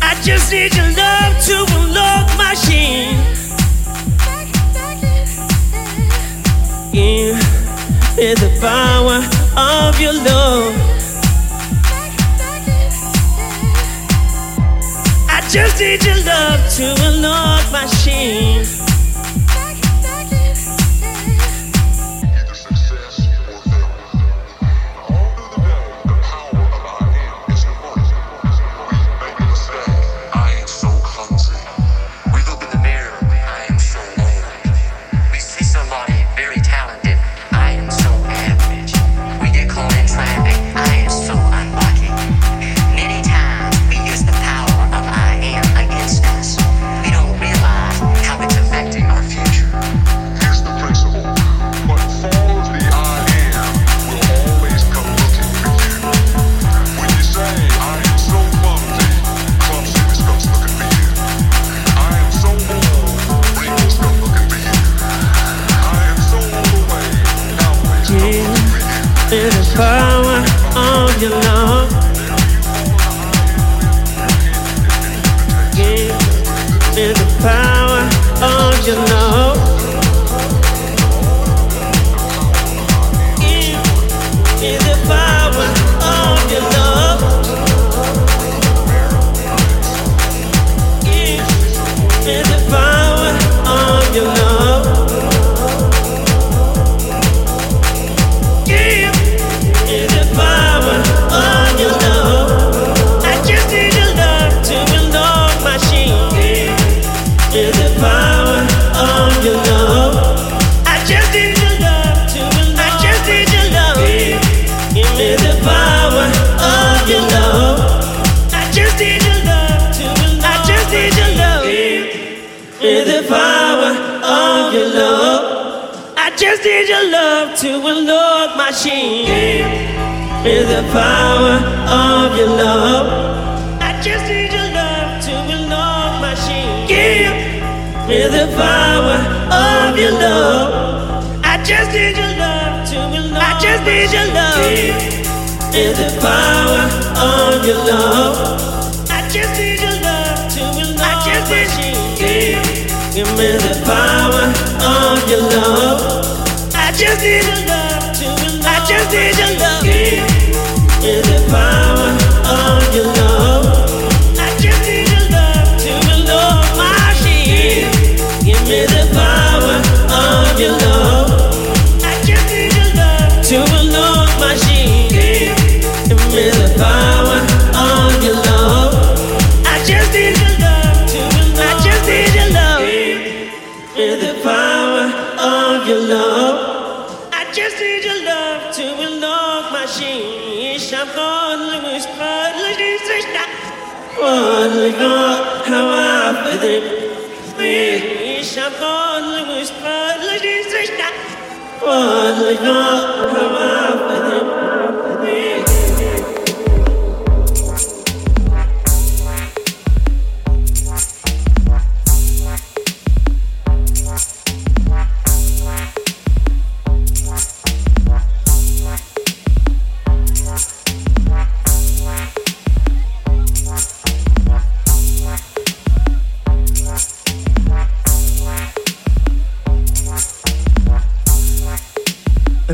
I 0.00 0.14
just 0.22 0.52
need 0.52 0.72
your 0.76 0.88
love 0.90 1.34
to 1.46 1.66
unlock 1.78 2.28
my 2.38 2.54
shame. 2.54 3.18
Yeah, 6.92 7.34
with 8.16 8.38
the 8.38 8.56
power 8.60 9.18
of 9.58 10.00
your 10.00 10.12
love. 10.12 10.72
I 15.28 15.40
just 15.50 15.80
need 15.80 16.04
your 16.04 16.22
love 16.24 16.60
to 16.76 16.94
unlock 17.08 17.72
my 17.72 17.86
shame. 17.86 18.83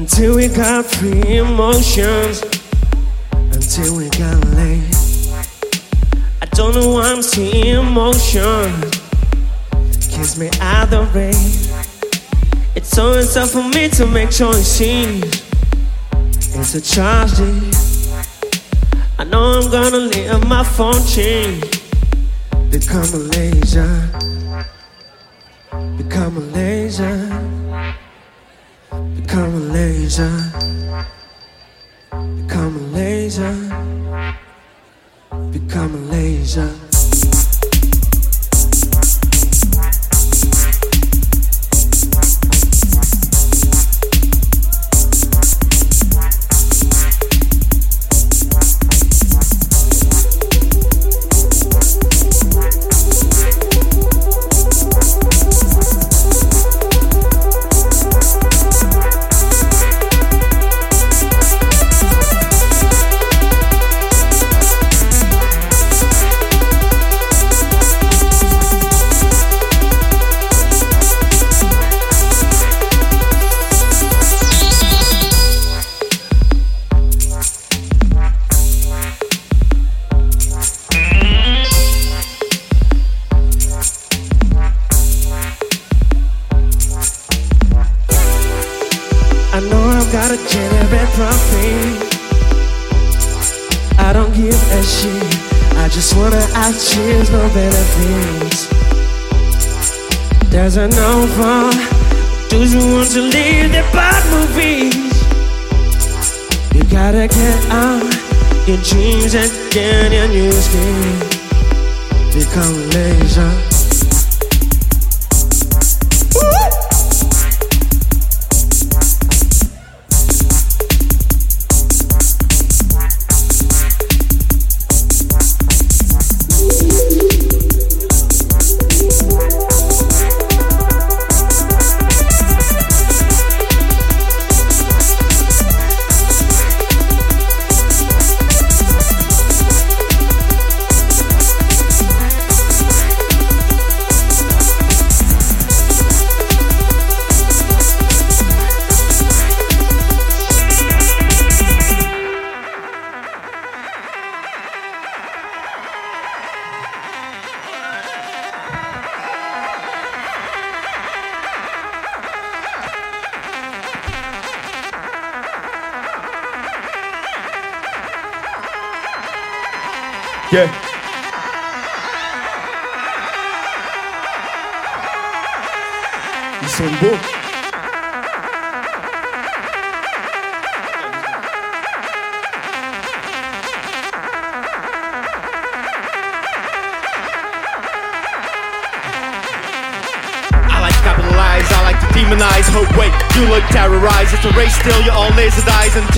Until 0.01 0.37
we 0.37 0.49
got 0.49 0.87
free 0.87 1.37
emotions. 1.37 2.41
Until 3.35 3.99
we 3.99 4.09
got 4.09 4.43
laid. 4.57 4.95
I 6.41 6.47
don't 6.53 6.75
know 6.75 6.95
why 6.95 7.13
I'm 7.13 7.21
seeing 7.21 7.77
emotion. 7.77 8.81
Kiss 10.11 10.39
me 10.39 10.49
out 10.59 10.89
the 10.89 11.03
rain. 11.13 11.35
It's 12.75 12.97
always 12.97 13.35
tough 13.35 13.51
for 13.51 13.63
me 13.63 13.91
to 13.91 14.07
make 14.07 14.31
choices. 14.31 15.23
It's 16.11 16.75
a 16.75 16.81
tragedy. 16.81 17.71
I 19.19 19.25
know 19.25 19.61
I'm 19.61 19.71
gonna 19.71 19.99
leave 19.99 20.49
my 20.49 20.65
phone 20.65 21.05
change. 21.07 21.61
Become 22.71 23.11
a 23.13 23.23
laser. 23.37 24.09
Become 25.99 26.39
a 26.39 26.45
laser. 26.57 27.40
Become 29.31 29.55
a 29.55 29.59
laser. 29.59 30.51
Become 32.11 32.77
a 32.77 32.97
laser. 32.97 33.55
Become 35.52 35.94
a 35.94 35.98
laser. 36.11 36.80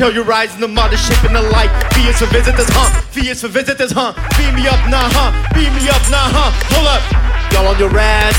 Until 0.03 0.19
you 0.19 0.29
rise 0.29 0.53
in 0.57 0.61
the 0.61 0.66
mothership 0.66 1.15
in 1.24 1.33
the 1.33 1.43
light. 1.55 1.70
Fierce 1.95 2.19
for 2.19 2.27
visitors, 2.27 2.66
huh? 2.74 2.91
Fierce 3.15 3.41
for 3.43 3.47
visitors, 3.47 3.93
huh? 3.95 4.11
Beam 4.35 4.51
me 4.59 4.66
up, 4.66 4.83
nah, 4.91 5.07
huh? 5.15 5.31
Beam 5.55 5.70
me 5.79 5.87
up, 5.87 6.03
nah, 6.11 6.27
huh? 6.27 6.51
Hold 6.74 6.91
up, 6.91 7.03
y'all 7.55 7.70
on 7.70 7.79
your 7.79 7.95
ass. 7.95 8.35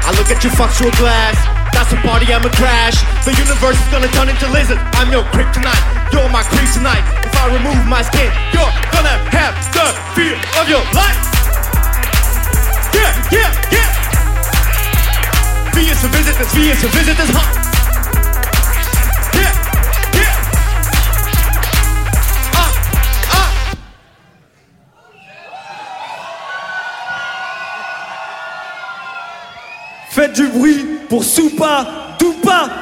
I 0.00 0.16
look 0.16 0.32
at 0.32 0.40
you, 0.40 0.48
fuck 0.56 0.72
through 0.72 0.88
a 0.88 0.96
glass. 0.96 1.36
That's 1.76 1.92
a 1.92 2.00
party, 2.00 2.32
I'm 2.32 2.40
a 2.40 2.52
crash. 2.56 2.96
The 3.28 3.36
universe 3.36 3.76
is 3.76 3.88
gonna 3.92 4.08
turn 4.16 4.32
into 4.32 4.48
lizard. 4.48 4.80
I'm 4.96 5.12
your 5.12 5.28
kryptonite. 5.28 5.73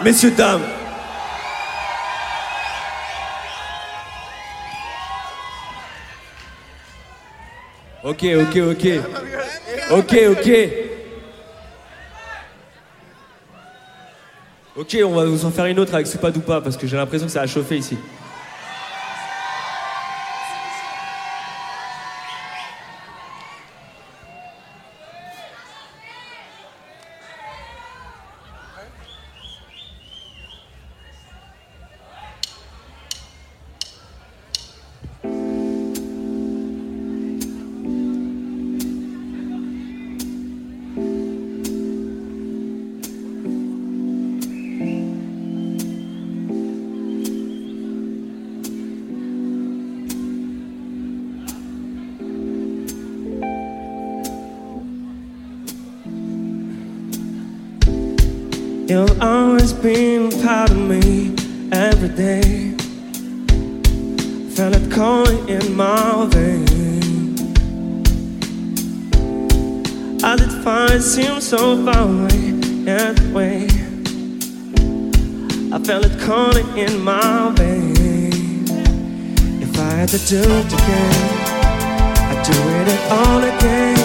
Messieurs, 0.02 0.32
dames. 0.32 0.62
Ok, 8.04 8.24
ok, 8.24 8.56
ok. 8.56 8.86
Ok, 9.92 10.18
ok. 10.30 10.48
Ok, 14.74 14.98
on 15.04 15.14
va 15.14 15.24
vous 15.26 15.44
en 15.44 15.50
faire 15.50 15.66
une 15.66 15.78
autre 15.78 15.94
avec 15.94 16.06
Soupa 16.06 16.30
Doupa 16.30 16.60
parce 16.60 16.76
que 16.76 16.86
j'ai 16.86 16.96
l'impression 16.96 17.26
que 17.26 17.32
ça 17.32 17.42
a 17.42 17.46
chauffé 17.46 17.76
ici. 17.76 17.96
Had 80.02 80.08
to 80.08 80.18
do 80.26 80.40
it 80.40 80.66
again, 80.66 81.14
I'd 82.26 82.42
do 82.42 82.58
it 82.80 82.88
all 83.18 83.38
again. 83.38 83.96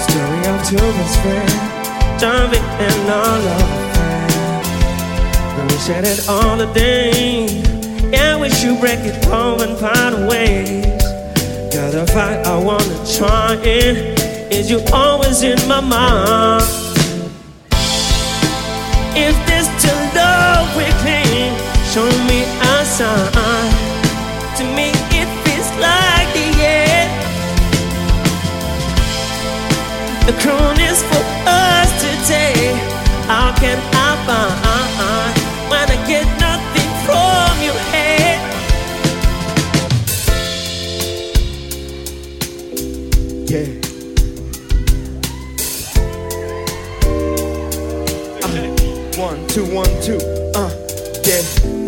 Story 0.00 0.42
of 0.48 0.56
two 0.66 0.76
best 0.96 1.20
friends 1.20 1.72
in 2.80 3.10
our 3.10 3.38
love 3.48 3.70
affair. 3.84 4.62
When 5.58 5.66
we 5.68 5.74
said 5.74 6.04
it 6.06 6.26
all 6.26 6.56
the 6.56 6.72
day, 6.72 7.48
yeah, 8.10 8.40
we 8.40 8.48
should 8.48 8.80
break 8.80 9.00
it 9.00 9.22
home 9.26 9.60
and 9.60 9.76
find 9.76 10.26
ways. 10.26 11.02
Got 11.74 11.92
the 11.92 12.06
fact 12.06 12.46
I 12.46 12.56
wanna 12.56 12.96
try 13.18 13.56
it 13.62 14.18
is 14.50 14.70
you 14.70 14.80
always 14.90 15.42
in 15.42 15.58
my 15.68 15.80
mind. 15.80 16.64
If 19.14 19.36
this 19.44 19.68
to 19.84 19.92
love 20.16 20.74
we 20.78 20.86
claim, 21.02 21.52
show 21.92 22.08
me 22.24 22.44
a 22.72 22.84
sign. 22.86 23.71
Me, 24.62 24.92
like 25.82 26.28
the 26.34 26.48
end. 26.62 27.10
The 30.26 30.32
crown 30.40 30.78
is 30.80 31.02
for 31.02 31.24
us 31.46 31.90
today. 32.00 32.54
How 33.26 33.52
can 33.58 33.78
I 33.92 34.10
find 34.26 35.34
when 35.70 35.90
I 35.90 35.98
get 36.06 36.26
nothing 36.40 36.90
from 37.04 37.54
your? 37.66 37.74
Yeah. 43.52 43.68
Uh, 48.42 48.48
one, 49.18 49.46
two, 49.48 49.66
one, 49.74 49.92
two. 50.00 50.20
Uh, 50.54 50.70
yeah. 51.24 51.42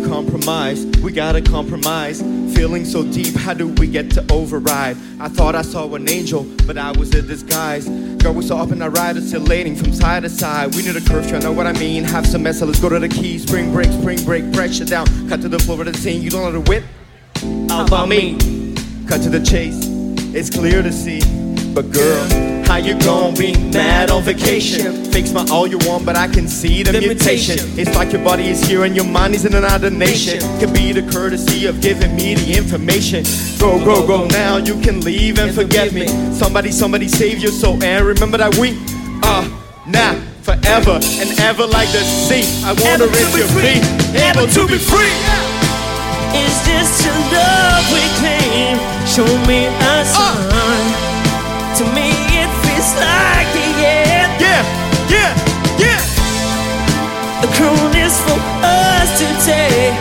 Compromise. 0.07 0.85
We 1.01 1.11
gotta 1.11 1.41
compromise. 1.41 2.21
Feeling 2.55 2.85
so 2.85 3.03
deep, 3.03 3.35
how 3.35 3.53
do 3.53 3.67
we 3.67 3.85
get 3.85 4.09
to 4.11 4.25
override? 4.31 4.97
I 5.19 5.27
thought 5.27 5.55
I 5.55 5.61
saw 5.61 5.93
an 5.93 6.09
angel, 6.09 6.47
but 6.65 6.77
I 6.77 6.91
was 6.97 7.13
a 7.13 7.21
disguise. 7.21 7.87
Girl, 7.87 8.33
we 8.33 8.43
saw 8.43 8.63
up 8.63 8.71
in 8.71 8.81
our 8.81 8.89
ride, 8.89 9.17
oscillating 9.17 9.75
from 9.75 9.93
side 9.93 10.23
to 10.23 10.29
side. 10.29 10.73
We 10.73 10.83
need 10.83 10.95
a 10.95 11.01
curve, 11.01 11.29
you 11.29 11.39
know 11.39 11.51
what 11.51 11.67
I 11.67 11.73
mean? 11.73 12.05
Have 12.05 12.25
some 12.25 12.43
mess, 12.43 12.59
so 12.59 12.65
let's 12.65 12.79
go 12.79 12.89
to 12.89 12.97
the 12.97 13.09
key. 13.09 13.37
Spring 13.39 13.71
break, 13.73 13.91
spring 13.91 14.23
break, 14.23 14.51
pressure 14.53 14.85
down. 14.85 15.05
Cut 15.27 15.41
to 15.41 15.49
the 15.49 15.59
floor 15.59 15.81
of 15.81 15.85
the 15.85 15.93
scene, 15.93 16.21
you 16.21 16.29
don't 16.29 16.43
know 16.43 16.59
the 16.59 16.69
whip? 16.69 16.85
How 17.69 17.85
about 17.85 18.07
me? 18.07 18.37
Cut 19.07 19.21
to 19.23 19.29
the 19.29 19.43
chase, 19.45 19.77
it's 20.33 20.49
clear 20.49 20.81
to 20.81 20.91
see. 20.91 21.19
But 21.73 21.91
girl, 21.91 22.54
how 22.67 22.77
you 22.77 22.97
gon' 22.99 23.33
be 23.35 23.53
mad 23.71 24.09
on 24.11 24.23
vacation? 24.23 25.05
Fix 25.05 25.31
my 25.31 25.45
all 25.51 25.67
you 25.67 25.77
want, 25.79 26.05
but 26.05 26.15
I 26.15 26.27
can 26.27 26.47
see 26.47 26.83
the, 26.83 26.91
The 26.91 26.99
mutation. 26.99 27.55
mutation. 27.55 27.79
It's 27.79 27.95
like 27.95 28.11
your 28.11 28.23
body 28.23 28.47
is 28.47 28.61
here 28.63 28.83
and 28.83 28.95
your 28.95 29.05
mind 29.05 29.35
is 29.35 29.45
in 29.45 29.53
another 29.55 29.89
nation. 29.89 30.39
Could 30.59 30.73
be 30.73 30.91
the 30.91 31.03
courtesy 31.11 31.65
of 31.65 31.81
giving 31.81 32.15
me 32.15 32.35
the 32.35 32.57
information. 32.57 33.23
Go, 33.59 33.83
go, 33.83 34.05
go 34.05 34.25
now, 34.27 34.57
you 34.57 34.79
can 34.81 35.01
leave 35.01 35.39
and 35.39 35.53
forget 35.53 35.93
me. 35.93 36.07
Somebody, 36.33 36.71
somebody 36.71 37.07
save 37.07 37.39
your 37.39 37.51
soul 37.51 37.81
and 37.83 38.05
remember 38.05 38.37
that 38.37 38.55
we 38.57 38.77
are 39.23 39.45
now. 39.87 40.13
Forever 40.45 40.99
and 41.01 41.39
ever 41.39 41.65
like 41.65 41.89
the 41.89 42.03
sea. 42.05 42.45
I 42.63 42.69
Ever 42.85 43.07
to 43.07 43.11
be 43.11 43.41
feet, 43.57 43.81
ever 44.13 44.41
able 44.41 44.47
to 44.53 44.67
be 44.67 44.73
be 44.73 44.77
free. 44.77 45.09
Is 46.37 46.53
this 46.69 47.01
the 47.01 47.09
love 47.33 47.85
we 47.89 48.03
claim? 48.21 48.77
Show 49.07 49.25
me 49.47 49.65
a 49.65 49.73
uh. 49.81 50.03
sign. 50.05 51.15
To 51.77 51.83
me, 51.95 52.34
it 52.93 52.99
like 53.01 53.47
the 53.53 53.67
end. 53.81 54.31
Yeah, 54.37 54.61
yeah, 55.09 55.31
yeah. 55.81 56.01
The 57.41 57.47
crown 57.57 57.95
is 57.95 58.13
for 58.21 58.39
us 58.61 59.09
to 59.19 59.27
take. 59.45 59.93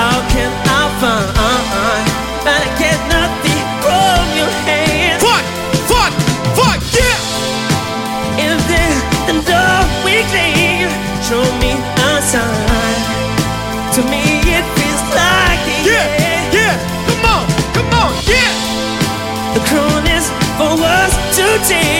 How 0.00 0.18
can 0.32 0.50
I 0.64 0.82
find 1.00 1.28
that 2.46 2.60
I 2.64 2.70
get 2.80 2.96
nothing 3.12 3.64
from 3.84 4.24
your 4.38 4.52
hand? 4.64 5.20
Fuck, 5.20 5.44
fuck, 5.90 6.12
fuck, 6.56 6.80
yeah. 6.96 7.18
If 8.48 8.56
this 8.70 8.96
the 9.28 9.34
love 9.52 9.88
we 10.04 10.24
claim, 10.32 10.88
show 11.20 11.44
me 11.60 11.72
a 11.76 12.12
sign. 12.24 13.00
To 13.94 14.00
me, 14.08 14.22
it 14.56 14.64
feels 14.78 15.02
like 15.12 15.60
the 15.68 15.76
Yeah, 15.92 16.24
end. 16.32 16.54
yeah. 16.56 16.74
Come 17.04 17.24
on, 17.36 17.44
come 17.76 17.90
on, 18.00 18.12
yeah. 18.24 18.52
The 19.52 19.60
crown 19.68 20.06
is 20.08 20.26
for 20.56 20.72
us 20.80 21.12
today. 21.36 21.99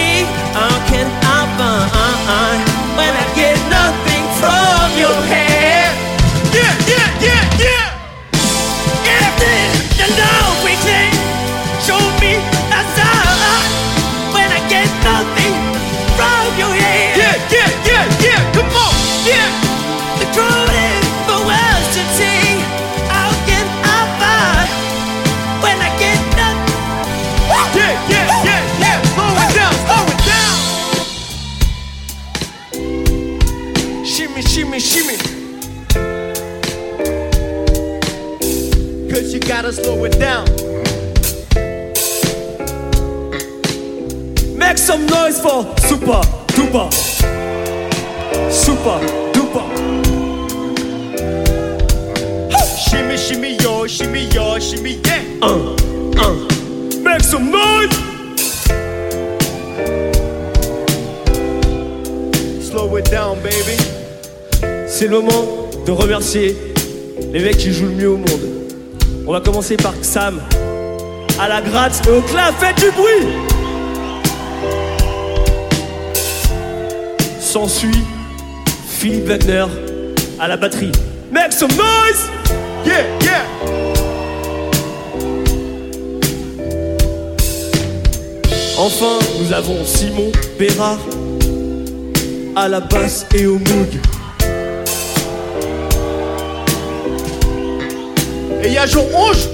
Slow 39.71 40.03
it 40.03 40.19
down. 40.19 40.45
Make 44.57 44.77
some 44.77 45.05
noise 45.05 45.39
for 45.39 45.63
Super 45.87 46.21
Duper. 46.55 46.91
Super 48.51 48.99
Duper. 49.31 49.65
Shimmy, 52.77 53.15
shimmy, 53.15 53.55
yo, 53.63 53.87
shimmy, 53.87 54.25
yo, 54.33 54.59
shimmy, 54.59 54.99
yeah. 55.05 55.23
Uh, 55.41 55.73
uh. 56.17 56.35
Make 57.01 57.21
some 57.21 57.49
noise. 57.49 57.95
Slow 62.67 62.97
it 62.97 63.09
down, 63.09 63.39
baby. 63.41 63.77
C'est 64.87 65.07
le 65.07 65.21
moment 65.21 65.69
de 65.85 65.91
remercier 65.91 66.57
les 67.31 67.39
mecs 67.39 67.57
qui 67.57 67.71
jouent 67.71 67.85
le 67.85 67.95
mieux 67.95 68.09
au 68.09 68.17
monde. 68.17 68.60
On 69.31 69.33
va 69.35 69.39
commencer 69.39 69.77
par 69.77 69.93
Sam, 70.01 70.41
à 71.39 71.47
la 71.47 71.61
gratte 71.61 72.05
et 72.05 72.11
au 72.11 72.21
clap, 72.21 72.53
faites 72.59 72.75
du 72.75 72.91
bruit 72.91 73.29
S'ensuit 77.39 78.03
Philippe 78.89 79.27
Wagner 79.27 79.67
à 80.37 80.49
la 80.49 80.57
batterie. 80.57 80.91
Make 81.31 81.53
some 81.53 81.71
noise! 81.77 82.29
Yeah, 82.85 83.05
yeah! 83.21 83.45
Enfin, 88.77 89.17
nous 89.39 89.53
avons 89.53 89.85
Simon 89.85 90.29
Bérard 90.59 90.99
à 92.57 92.67
la 92.67 92.81
basse 92.81 93.25
et 93.33 93.45
au 93.45 93.53
moog. 93.59 94.20
Eles 98.63 98.97
hoje. 98.97 99.49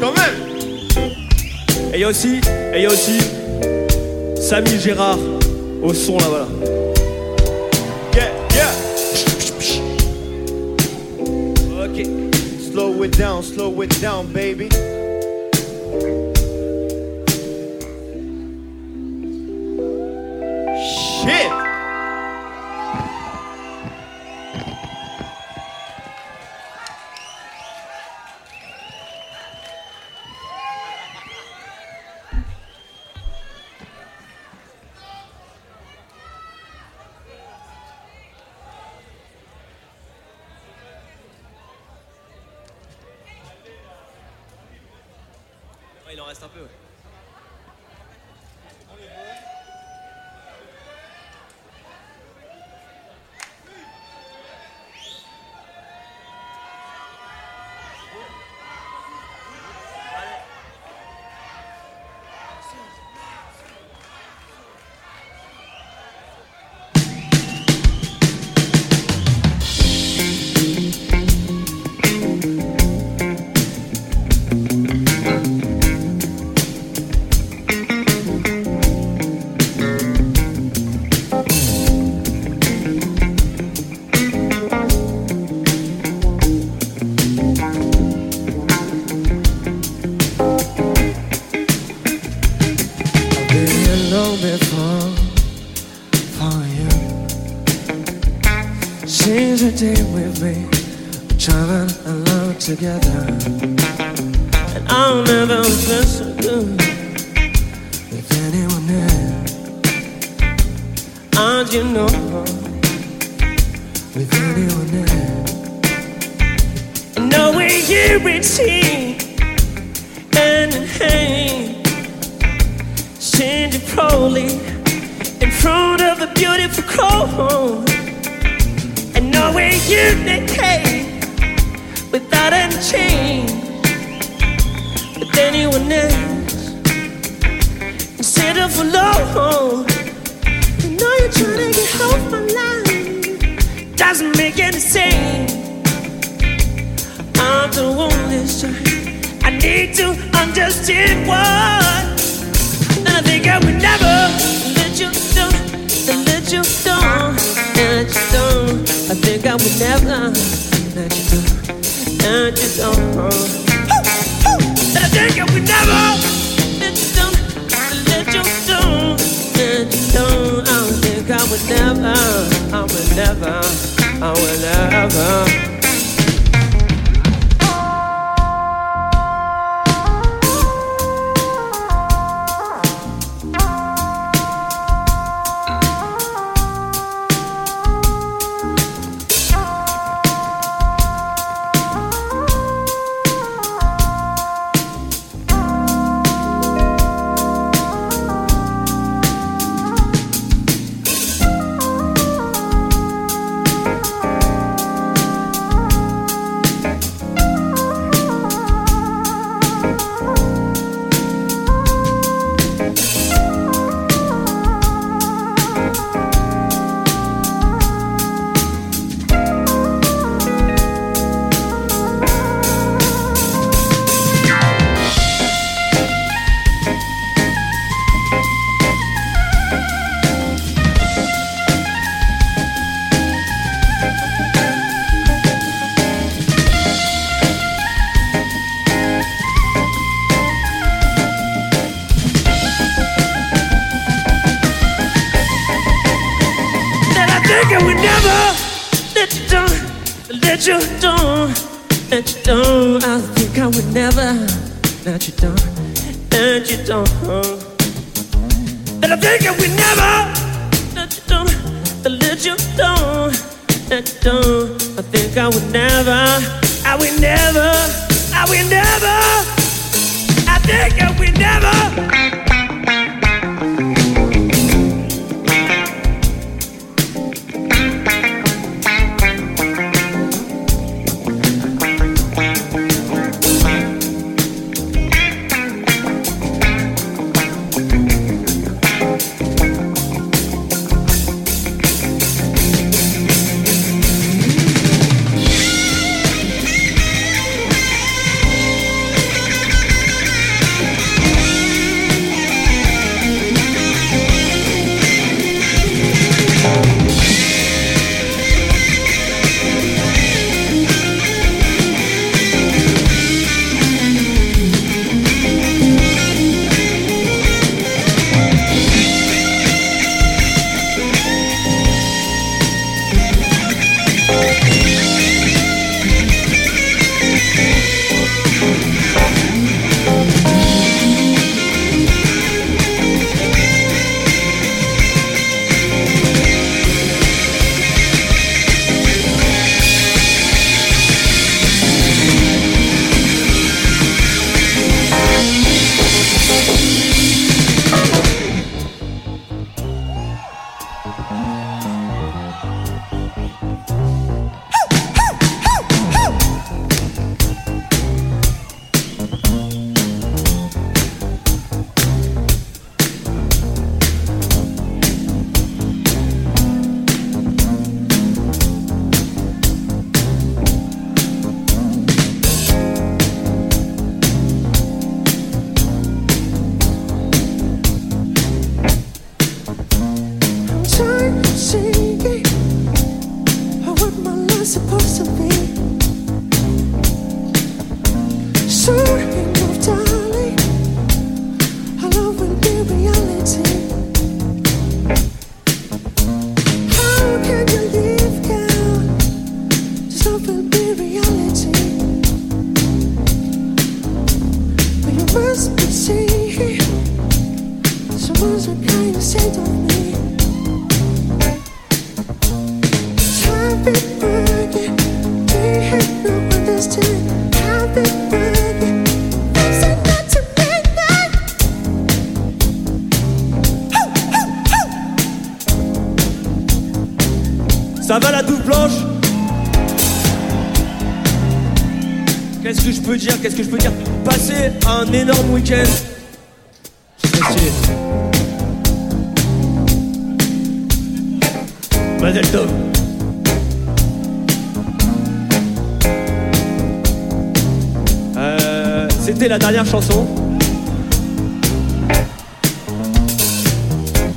Quand 0.00 0.12
même. 0.12 0.36
Et 1.92 1.96
il 1.96 2.00
y 2.00 2.04
a 2.04 2.08
aussi, 2.08 2.40
et 2.72 2.76
il 2.76 2.82
y 2.82 2.86
a 2.86 2.90
aussi 2.90 3.18
Samy 4.40 4.78
Gérard 4.78 5.18
au 5.82 5.94
son 5.94 6.18
là 6.18 6.26
voilà. 6.28 6.46
Yeah, 8.14 8.30
yeah. 8.54 8.70
Ok. 11.84 12.06
Slow 12.70 13.04
it 13.04 13.16
down, 13.18 13.42
slow 13.42 13.82
it 13.82 14.00
down, 14.00 14.26
baby. 14.26 14.68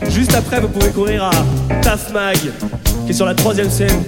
Juste 0.10 0.34
après, 0.34 0.60
vous 0.60 0.68
pouvez 0.68 0.90
courir 0.90 1.26
à 1.26 1.32
Taf 1.84 2.12
Mag, 2.12 2.38
qui 3.06 3.12
est 3.12 3.14
sur 3.14 3.28
la 3.28 3.36
troisième 3.36 3.70
scène. 3.70 4.04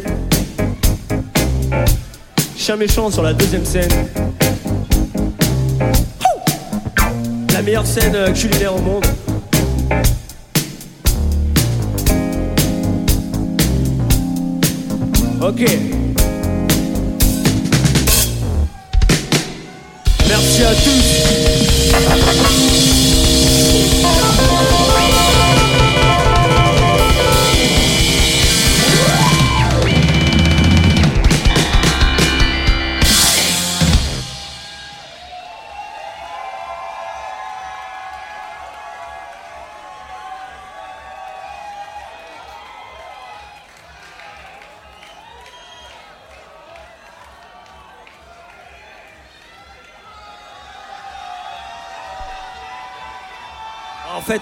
Chien 2.58 2.78
méchant 2.78 3.12
sur 3.12 3.22
la 3.22 3.34
deuxième 3.34 3.64
scène. 3.64 3.92
La 7.54 7.62
meilleure 7.62 7.86
scène 7.86 8.34
culinaire 8.34 8.76
au 8.76 8.82
monde. 8.82 9.06
Ok. 15.42 15.64
Merci 20.28 20.64
à 20.64 20.74
tous. 20.74 21.15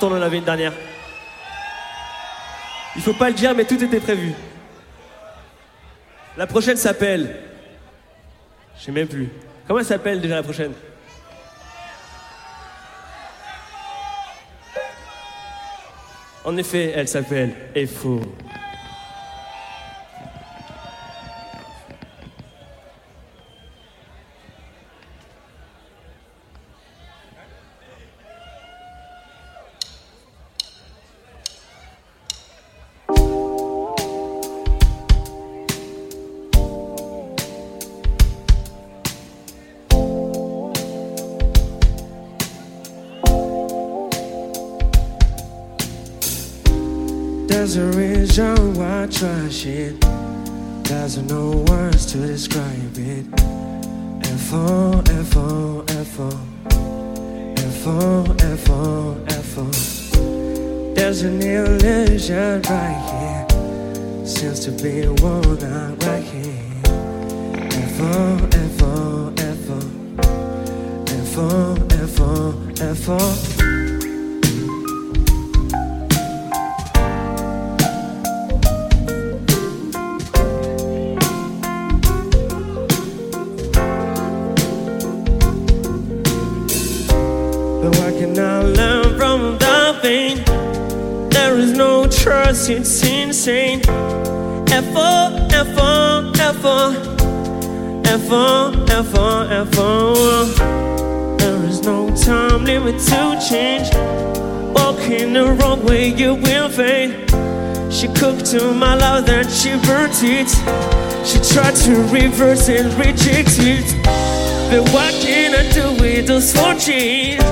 On 0.02 0.12
en 0.12 0.22
avait 0.22 0.38
une 0.38 0.44
dernière. 0.44 0.74
Il 2.96 3.02
faut 3.02 3.14
pas 3.14 3.30
le 3.30 3.36
dire, 3.36 3.54
mais 3.56 3.66
tout 3.66 3.82
était 3.84 4.00
prévu. 4.00 4.34
La 6.38 6.48
prochaine 6.48 6.78
s'appelle. 6.78 7.36
Je 8.78 8.84
sais 8.84 8.92
même 8.92 9.08
plus. 9.08 9.30
Comment 9.68 9.80
elle 9.80 9.86
s'appelle 9.86 10.22
déjà 10.22 10.36
la 10.36 10.44
prochaine? 10.44 10.74
En 16.46 16.58
effet, 16.58 16.92
elle 16.96 17.08
s'appelle 17.08 17.56
Effo. 17.74 18.22
I 49.04 49.06
trash 49.08 49.66
it. 49.66 50.00
There's 50.86 51.18
no 51.18 51.66
words 51.68 52.06
to 52.14 52.20
describe 52.20 52.96
it. 52.96 53.26
F-O, 54.24 55.04
F-O, 55.06 55.84
F-O. 55.90 56.30
F-O, 57.58 58.36
F-O, 58.40 59.26
F-O. 59.28 60.94
There's 60.94 61.24
an 61.24 61.42
illusion 61.42 62.62
right 62.62 63.46
here. 63.52 64.26
Seems 64.26 64.62
to 64.62 64.72
be 64.72 65.06
worn 65.22 65.62
out 65.66 66.02
right 66.06 66.24
here. 66.24 66.64
F-O, 67.90 68.50
F-O, 68.54 69.34
F-O. 69.38 69.80
F-O, 71.10 71.76
F-O, 71.92 72.72
F-O. 72.80 73.53
Trust, 92.24 92.70
it's 92.70 93.04
insane. 93.04 93.82
F-O, 94.72 95.48
F-O, 95.52 96.32
F-O. 96.34 96.80
F-O, 98.06 98.86
F-O, 98.88 99.48
F-O. 99.52 101.36
There 101.38 101.66
is 101.66 101.82
no 101.82 102.16
time 102.16 102.64
limit 102.64 102.98
to 103.10 103.38
change. 103.50 103.94
Walking 104.74 105.34
the 105.34 105.58
wrong 105.60 105.84
way, 105.86 106.08
you 106.08 106.36
will 106.36 106.70
fade. 106.70 107.30
She 107.92 108.08
cooked 108.08 108.46
to 108.52 108.74
my 108.74 108.96
love, 108.96 109.26
then 109.26 109.50
she 109.50 109.72
burnt 109.86 110.24
it. 110.24 110.50
She 111.28 111.40
tried 111.54 111.76
to 111.84 111.94
reverse 112.10 112.70
and 112.70 112.94
reject 112.94 113.60
it. 113.60 113.88
But 114.72 114.90
what 114.94 115.14
can 115.16 115.54
I 115.56 115.70
do 115.74 116.02
with 116.02 116.28
those 116.28 116.54
chains? 116.86 117.44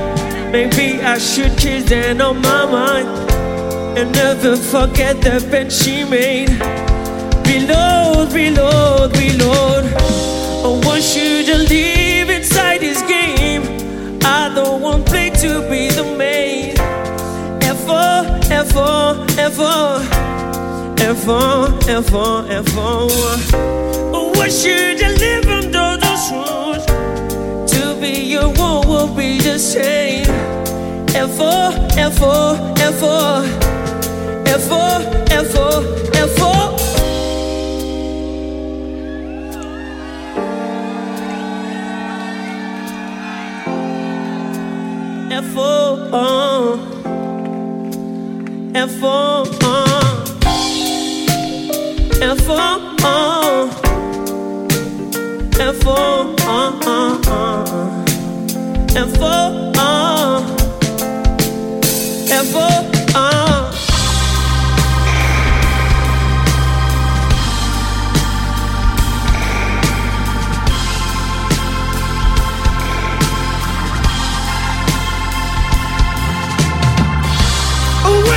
Maybe 0.50 1.02
I 1.02 1.18
should 1.18 1.58
kiss 1.58 1.90
them 1.90 2.22
on 2.22 2.42
my 2.42 2.66
mind 2.66 3.31
and 4.02 4.12
never 4.14 4.56
forget 4.56 5.22
the 5.22 5.38
bed 5.52 5.72
she 5.72 6.04
made. 6.04 6.50
Reload, 7.46 8.34
reload, 8.34 9.16
reload. 9.16 9.84
I 10.66 10.70
want 10.86 11.06
you 11.16 11.44
to 11.46 11.58
live 11.74 12.30
inside 12.30 12.82
this 12.82 13.02
game. 13.04 13.64
I 14.24 14.52
don't 14.56 14.82
want 14.82 15.06
play 15.06 15.30
to 15.30 15.62
be 15.70 15.90
the 15.90 16.16
main. 16.18 16.74
F-O, 17.62 18.40
F-O, 18.50 19.26
F-O. 19.38 19.78
F-O, 20.98 21.80
F-O, 21.88 22.46
F-O. 22.50 23.08
I 24.16 24.38
want 24.38 24.66
you 24.66 24.98
to 25.02 25.08
live 25.24 25.48
under 25.60 25.90
those 26.04 26.26
rules. 26.32 26.86
To 27.74 28.02
be 28.02 28.14
your 28.34 28.50
one 28.50 28.88
will 28.88 29.16
be 29.16 29.40
the 29.40 29.60
same. 29.60 30.02
É 34.52 34.58
vou, 34.58 34.78
é 35.30 35.42
vou, 35.44 35.82
é 36.12 36.26
vou. 36.26 36.76
É 45.30 45.40
vou, 45.42 45.98
é 48.74 48.82
eu 48.82 48.88
vou, 48.88 49.44
oh. 49.64 49.88
é 52.20 52.36
vou, 52.36 52.68
é 53.04 53.16
eu 55.60 55.74
vou, 55.80 56.36
oh, 56.46 56.62
é 56.84 57.02
oh. 57.28 57.40
é 58.98 59.04
vou, 59.06 59.50
oh. 59.78 60.44
eu 62.34 62.44
vou, 62.46 62.74
oh. 63.16 63.51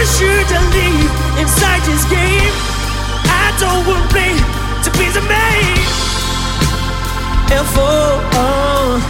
Want 0.05 0.20
you 0.20 0.36
to 0.52 0.60
leave 0.76 1.10
inside 1.40 1.81
this 1.89 2.05
game. 2.05 2.52
I 3.24 3.56
don't 3.56 3.86
want 3.89 4.05
play 4.12 4.36
to 4.85 4.90
be 5.01 5.09
the 5.16 5.24
main. 5.24 5.81
F-O, 7.48 8.20
uh. 8.36 9.01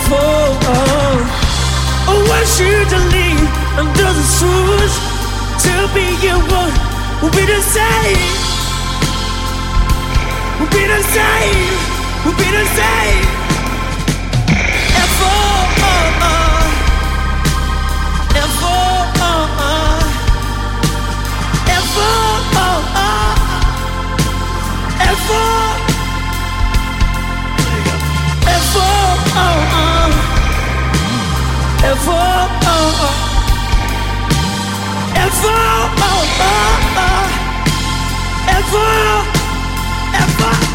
F-O, 0.00 0.16
uh. 0.72 1.16
I 2.08 2.14
want 2.24 2.48
you 2.56 2.74
to 2.92 2.98
leave 3.12 3.48
under 3.76 4.10
the 4.16 4.26
shoes. 4.36 4.92
To 5.64 5.74
be 5.92 6.06
your 6.24 6.40
one 6.48 6.72
will 7.20 7.34
be 7.36 7.44
the 7.44 7.60
same. 7.60 8.32
We'll 10.58 10.72
be 10.72 10.84
the 10.88 11.02
same. 11.12 11.76
We'll 12.24 12.36
be 12.38 12.48
the 12.48 12.64
same. 12.80 13.35
F-O, 38.58 38.78
uh, 40.12 40.52
uh. 40.52 40.65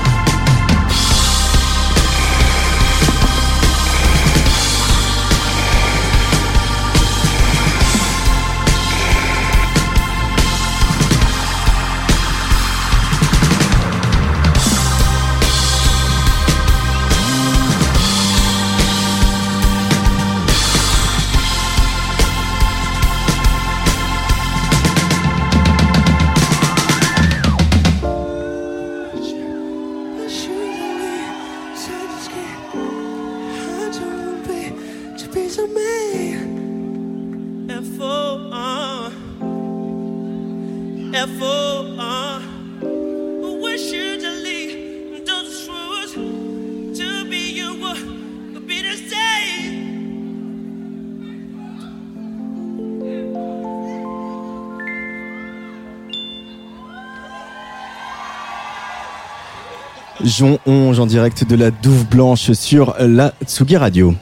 Jon 60.31 60.59
11 60.65 61.01
en 61.01 61.05
direct 61.07 61.43
de 61.43 61.57
la 61.57 61.71
Douve 61.71 62.05
Blanche 62.05 62.53
sur 62.53 62.95
la 62.99 63.33
Tsugi 63.45 63.75
Radio. 63.75 64.15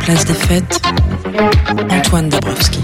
Place 0.00 0.24
des 0.24 0.34
fêtes, 0.34 0.82
Antoine 1.88 2.28
Dabrowski. 2.28 2.80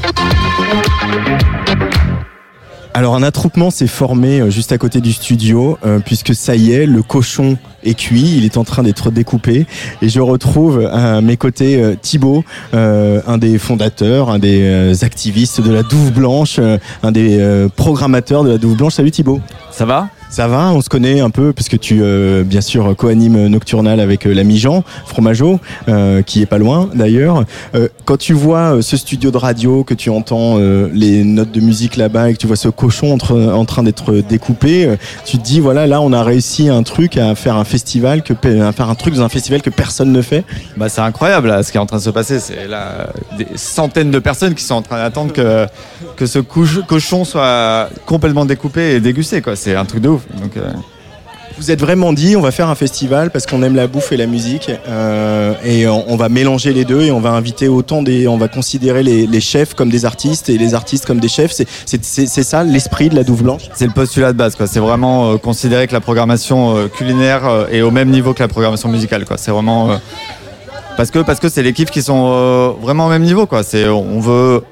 Alors 2.95 3.15
un 3.15 3.23
attroupement 3.23 3.71
s'est 3.71 3.87
formé 3.87 4.41
euh, 4.41 4.51
juste 4.51 4.71
à 4.71 4.77
côté 4.77 5.01
du 5.01 5.13
studio 5.13 5.79
euh, 5.85 5.99
puisque 5.99 6.35
ça 6.35 6.57
y 6.57 6.73
est, 6.73 6.85
le 6.85 7.03
cochon 7.03 7.57
est 7.85 7.95
cuit, 7.95 8.37
il 8.37 8.45
est 8.45 8.59
en 8.59 8.65
train 8.65 8.83
d'être 8.83 9.11
découpé 9.11 9.67
et 10.03 10.09
je 10.11 10.21
retrouve 10.21 10.87
à 10.93 11.23
mes 11.23 11.39
côtés 11.39 11.83
euh, 11.83 11.95
Thibaut, 12.01 12.45
euh, 12.75 13.23
un 13.27 13.39
des 13.39 13.59
fondateurs, 13.59 14.29
un 14.29 14.39
des 14.39 14.61
euh, 14.63 14.95
activistes 15.01 15.63
de 15.63 15.73
la 15.73 15.83
Douve 15.83 16.13
Blanche, 16.13 16.57
euh, 16.59 16.77
un 17.03 17.13
des 17.13 17.39
euh, 17.41 17.69
programmateurs 17.75 18.45
de 18.45 18.51
la 18.51 18.59
Douve 18.59 18.77
Blanche. 18.77 18.95
Salut 18.95 19.11
Thibaut. 19.11 19.41
Ça 19.71 19.87
va? 19.87 20.09
Ça 20.33 20.49
va, 20.49 20.73
on 20.73 20.81
se 20.81 20.89
connaît 20.89 21.21
un 21.21 21.29
peu 21.29 21.53
parce 21.53 21.69
que 21.69 21.77
tu, 21.77 21.99
euh, 22.01 22.43
bien 22.43 22.63
sûr, 22.63 22.97
co-anime 22.97 23.49
Nocturnal 23.49 24.01
avec 24.01 24.27
euh, 24.27 24.33
l'ami 24.33 24.57
Jean 24.57 24.83
Fromageau, 25.05 25.61
euh, 25.91 26.23
qui 26.23 26.41
est 26.41 26.47
pas 26.47 26.57
loin 26.57 26.89
d'ailleurs. 26.95 27.45
Euh, 27.75 27.89
quand 28.07 28.17
tu 28.17 28.33
vois 28.33 28.77
euh, 28.77 28.81
ce 28.81 28.97
studio 28.97 29.31
de 29.31 29.37
radio, 29.37 29.85
que 29.85 29.93
tu 29.93 30.09
entends 30.09 30.55
euh, 30.59 30.89
les 30.95 31.23
notes 31.23 31.53
de 31.53 31.61
musique 31.61 31.97
là-bas 31.97 32.31
et 32.31 32.33
que 32.33 32.39
tu 32.39 32.47
vois 32.47 32.57
ce 32.57 32.69
cochon 32.69 33.13
entre- 33.13 33.53
en 33.53 33.67
train 33.67 33.83
d'être 33.83 34.15
découpé, 34.27 34.97
tu 35.27 35.37
te 35.37 35.43
dis 35.45 35.61
voilà, 35.61 35.87
là, 35.87 36.01
on 36.01 36.15
a 36.15 36.23
réussi 36.23 36.71
un 36.71 36.83
truc 36.83 37.19
à 37.19 37.35
faire 37.35 37.57
un 37.57 37.65
festival, 37.65 38.23
que, 38.23 38.33
à 38.63 38.73
faire 38.73 38.89
un 38.89 38.95
truc 38.95 39.15
dans 39.15 39.23
un 39.25 39.29
festival 39.29 39.61
que 39.61 39.69
personne 39.69 40.13
ne 40.13 40.23
fait. 40.23 40.45
Bah, 40.79 40.89
c'est 40.89 41.03
incroyable 41.03 41.49
là, 41.49 41.63
ce 41.63 41.71
qui 41.71 41.77
est 41.77 41.81
en 41.81 41.85
train 41.87 41.99
de 41.99 42.03
se 42.03 42.09
passer. 42.11 42.41
C'est 42.41 42.67
là 42.69 43.11
des 43.37 43.49
centaines 43.57 44.11
de 44.11 44.19
personnes 44.19 44.55
qui 44.55 44.65
sont 44.65 44.77
en 44.77 44.83
train 44.83 44.97
d'attendre 44.97 45.35
que, 45.35 45.67
que 46.17 46.25
ce 46.25 46.39
cochon 46.39 47.27
soit 47.27 47.91
complètement 48.07 48.47
découpé 48.47 48.95
et 48.95 49.01
dégusté. 49.01 49.43
quoi. 49.43 49.57
C'est 49.57 49.77
un 49.77 49.85
truc 49.85 50.01
de 50.01 50.09
ouf. 50.09 50.22
Donc, 50.41 50.57
euh, 50.57 50.71
Vous 51.59 51.71
êtes 51.71 51.81
vraiment 51.81 52.13
dit, 52.15 52.35
on 52.35 52.41
va 52.41 52.51
faire 52.51 52.69
un 52.71 52.75
festival 52.75 53.31
parce 53.31 53.45
qu'on 53.47 53.63
aime 53.63 53.77
la 53.77 53.87
bouffe 53.87 54.11
et 54.13 54.17
la 54.17 54.27
musique, 54.27 54.71
euh, 54.89 55.53
et 55.65 55.87
on, 55.87 56.11
on 56.11 56.17
va 56.17 56.29
mélanger 56.31 56.73
les 56.73 56.85
deux 56.87 57.03
et 57.03 57.11
on 57.13 57.21
va 57.21 57.31
inviter 57.33 57.69
autant 57.69 58.03
des, 58.03 58.27
on 58.27 58.39
va 58.39 58.49
considérer 58.49 59.03
les, 59.03 59.27
les 59.27 59.41
chefs 59.41 59.75
comme 59.75 59.91
des 59.91 60.05
artistes 60.07 60.49
et 60.49 60.57
les 60.57 60.73
artistes 60.75 61.05
comme 61.05 61.21
des 61.21 61.29
chefs. 61.29 61.53
C'est- 61.53 62.43
ça 62.43 62.65
l'esprit 62.65 63.11
de 63.11 63.15
la 63.17 63.23
Douve 63.23 63.43
Blanche? 63.43 63.65
c'est 63.75 63.87
le 63.87 63.93
postulat 63.93 64.33
de 64.33 64.39
base. 64.39 64.57
quoi. 64.57 64.67
C'est 64.67 64.81
vraiment 64.81 65.33
euh, 65.33 65.37
considérer 65.37 65.87
que 65.87 65.93
la 65.93 66.01
programmation 66.01 66.77
euh, 66.77 66.89
culinaire 66.89 67.43
est 67.71 67.83
au 67.83 67.91
même 67.91 68.09
niveau 68.11 68.33
que 68.33 68.43
la 68.43 68.49
programmation 68.49 68.89
musicale. 68.89 69.25
quoi. 69.27 69.37
C'est 69.37 69.51
vraiment. 69.51 69.99
parce 70.97 71.11
que 71.11 71.19
parce 71.21 71.39
que 71.39 71.49
c'est 71.51 71.63
les 71.63 71.75
kiffs 71.75 71.91
qui 71.91 72.03
sont 72.03 72.75
vraiment 72.81 73.07
au 73.07 73.11
même 73.11 73.23
niveau. 73.25 73.47
quoi. 73.47 73.63
C'est 73.63 73.87
On 73.89 74.21
veut 74.21 74.63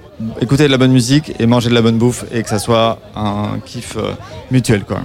écouter 0.40 0.64
de 0.66 0.72
la 0.72 0.78
bonne 0.78 0.92
musique 0.92 1.34
et 1.38 1.46
manger 1.46 1.68
de 1.68 1.74
la 1.74 1.82
bonne 1.82 1.98
bouffe 1.98 2.24
et 2.32 2.42
que 2.42 2.48
ça 2.48 2.58
soit 2.58 2.98
un 3.14 3.58
kiff 3.64 3.96
mutuel. 4.50 4.84
quoi. 4.84 5.00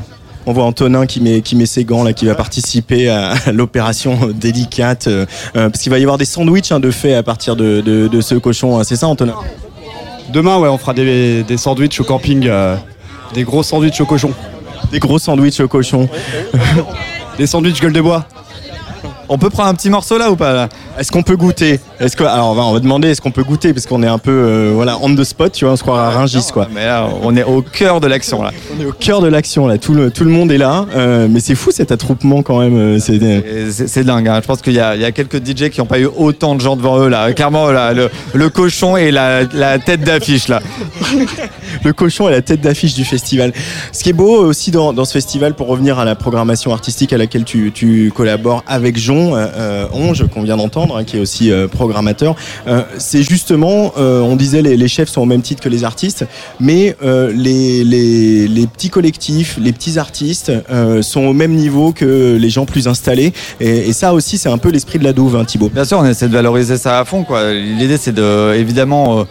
On 0.47 0.53
voit 0.53 0.63
Antonin 0.63 1.05
qui 1.07 1.22
met, 1.22 1.41
qui 1.41 1.55
met 1.55 1.65
ses 1.65 1.85
gants 1.85 2.03
là, 2.03 2.13
qui 2.13 2.26
va 2.26 2.35
participer 2.35 3.09
à, 3.09 3.34
l'opération 3.51 4.17
délicate, 4.34 5.07
euh, 5.07 5.26
euh, 5.55 5.69
parce 5.69 5.81
qu'il 5.81 5.89
va 5.91 5.97
y 5.97 6.03
avoir 6.03 6.17
des 6.17 6.26
sandwichs 6.26 6.72
hein, 6.72 6.80
de 6.80 6.91
fait 6.91 7.15
à 7.15 7.23
partir 7.23 7.55
de, 7.55 7.81
de, 7.81 8.07
de 8.07 8.22
ce 8.22 8.35
cochon. 8.35 8.77
hein. 8.80 8.84
C'est 8.84 8.95
ça, 8.95 9.07
Antonin? 9.07 9.35
Demain, 10.31 10.57
ouais, 10.57 10.69
on 10.69 10.77
fera 10.77 10.93
des, 10.93 11.43
des 11.43 11.57
sandwichs 11.57 11.99
au 11.99 12.03
camping, 12.03 12.45
euh, 12.47 12.76
des 13.34 13.43
gros 13.43 13.63
sandwichs 13.63 13.99
au 14.01 14.05
cochon. 14.05 14.31
Des 14.91 14.99
gros 14.99 15.17
sandwichs 15.17 15.59
au 15.61 15.67
cochon. 15.67 16.07
des 17.38 17.47
sandwichs 17.47 17.81
gueule 17.81 17.93
de 17.93 18.01
bois. 18.01 18.26
On 19.30 19.38
peut 19.38 19.49
prendre 19.49 19.69
un 19.69 19.73
petit 19.73 19.89
morceau 19.89 20.18
là 20.18 20.30
ou 20.31 20.35
pas 20.35 20.53
là 20.53 20.69
Est-ce 20.99 21.11
qu'on 21.11 21.23
peut 21.23 21.35
goûter 21.35 21.80
Est-ce 21.99 22.15
que 22.15 22.23
alors 22.23 22.52
on 22.52 22.53
va, 22.53 22.64
on 22.64 22.73
va 22.73 22.80
demander 22.80 23.10
est-ce 23.10 23.22
qu'on 23.22 23.31
peut 23.31 23.43
goûter 23.43 23.73
parce 23.73 23.85
qu'on 23.85 24.03
est 24.03 24.07
un 24.07 24.18
peu 24.19 24.31
euh, 24.31 24.72
voilà 24.76 24.97
on 25.02 25.14
the 25.15 25.23
spot, 25.23 25.52
tu 25.52 25.65
vois, 25.65 25.73
on 25.73 25.77
se 25.77 25.81
croirait 25.84 26.06
à 26.06 26.10
Rungis 26.18 26.47
quoi. 26.53 26.68
Mais 26.73 26.85
là, 26.85 27.07
on 27.23 27.35
est 27.35 27.43
au 27.43 27.61
cœur 27.61 27.99
de 28.02 28.07
l'action 28.07 28.43
là. 28.43 28.52
On 28.77 28.81
est 28.81 28.85
au 28.85 28.91
cœur 28.91 29.22
de 29.22 29.27
l'action 29.27 29.68
là, 29.68 29.77
tout 29.77 29.93
le, 29.93 30.11
tout 30.11 30.23
le 30.23 30.30
monde 30.30 30.52
est 30.52 30.57
là, 30.57 30.85
euh, 30.95 31.27
mais 31.30 31.39
c'est 31.39 31.56
fou 31.56 31.72
cet 31.72 31.91
attroupement 31.91 32.43
quand 32.43 32.60
même. 32.60 32.77
euh, 32.77 32.99
c'est 32.99 34.03
dingue. 34.03 34.27
hein. 34.27 34.39
Je 34.41 34.47
pense 34.47 34.61
qu'il 34.61 34.73
y, 34.73 34.80
a 34.80 34.95
il 34.95 35.02
y 35.02 35.06
a 35.06 35.11
quelques 35.11 35.38
DJ 35.45 35.69
qui 35.69 35.80
n'ont 35.80 35.85
pas 35.88 35.99
eu 35.99 36.06
autant 36.15 36.56
de 36.56 36.61
gens 36.61 36.76
devant 36.76 36.99
eux 36.99 37.10
là. 37.10 37.34
Clairement, 37.34 37.72
là, 37.72 37.93
le, 37.93 38.10
le 38.34 38.49
cochon 38.49 38.95
et 38.97 39.11
la, 39.11 39.43
la 39.43 39.80
tête 39.80 40.02
d'affiche 40.02 40.47
là. 40.47 40.61
le 41.85 41.93
cochon 41.93 42.27
est 42.27 42.31
la 42.31 42.41
tête 42.41 42.61
d'affiche 42.61 42.95
du 42.95 43.05
festival. 43.05 43.53
Ce 43.91 44.03
qui 44.03 44.09
est 44.09 44.13
beau 44.13 44.35
aussi 44.43 44.71
dans, 44.71 45.05
ce 45.05 45.11
festival, 45.11 45.53
pour 45.53 45.67
revenir 45.67 45.99
à 45.99 46.05
la 46.05 46.15
programmation 46.15 46.73
artistique 46.73 47.13
à 47.13 47.17
laquelle 47.17 47.43
tu, 47.43 48.11
collabores 48.13 48.63
avec 48.67 48.97
Jon 48.97 49.35
euh, 49.35 49.47
euh, 49.55 49.87
Onge, 49.93 50.25
qu'on 50.27 50.41
vient 50.41 50.57
d'entendre, 50.57 50.97
hein, 50.97 51.03
qui 51.03 51.17
est 51.17 51.19
aussi 51.19 51.51
euh, 51.51 51.67
programmateur, 51.67 52.35
euh, 52.67 52.81
c'est 52.97 53.21
justement, 53.21 53.93
on 53.97 54.35
disait 54.35 54.61
les, 54.61 54.87
chefs 54.87 55.09
sont 55.09 55.21
au 55.21 55.25
même 55.25 55.41
titre 55.41 55.61
que 55.61 55.69
les 55.69 55.83
artistes, 55.83 56.25
mais 56.59 56.95
les, 57.01 58.67
petits 58.73 58.89
collectifs, 58.89 59.57
les 59.61 59.71
petits 59.71 59.99
artistes 59.99 60.51
sont 61.01 61.21
au 61.21 61.33
même 61.33 61.53
niveau 61.53 61.91
que 61.91 62.37
les 62.37 62.49
gens 62.49 62.65
plus 62.65 62.87
installés. 62.87 63.33
Et, 63.59 63.93
ça 63.93 64.13
aussi, 64.13 64.37
c'est 64.37 64.49
un 64.49 64.57
peu 64.57 64.69
l'esprit 64.69 64.97
de 64.97 65.03
la 65.03 65.13
douve, 65.13 65.35
hein, 65.35 65.45
Thibaut. 65.45 65.69
Bien 65.69 65.85
sûr, 65.85 65.99
on 65.99 66.05
essaie 66.05 66.27
de 66.27 66.33
valoriser 66.33 66.77
ça 66.77 66.99
à 66.99 67.05
fond. 67.05 67.25
L'idée, 67.51 67.97
c'est 67.97 68.13
de, 68.13 68.55
évidemment, 68.55 69.25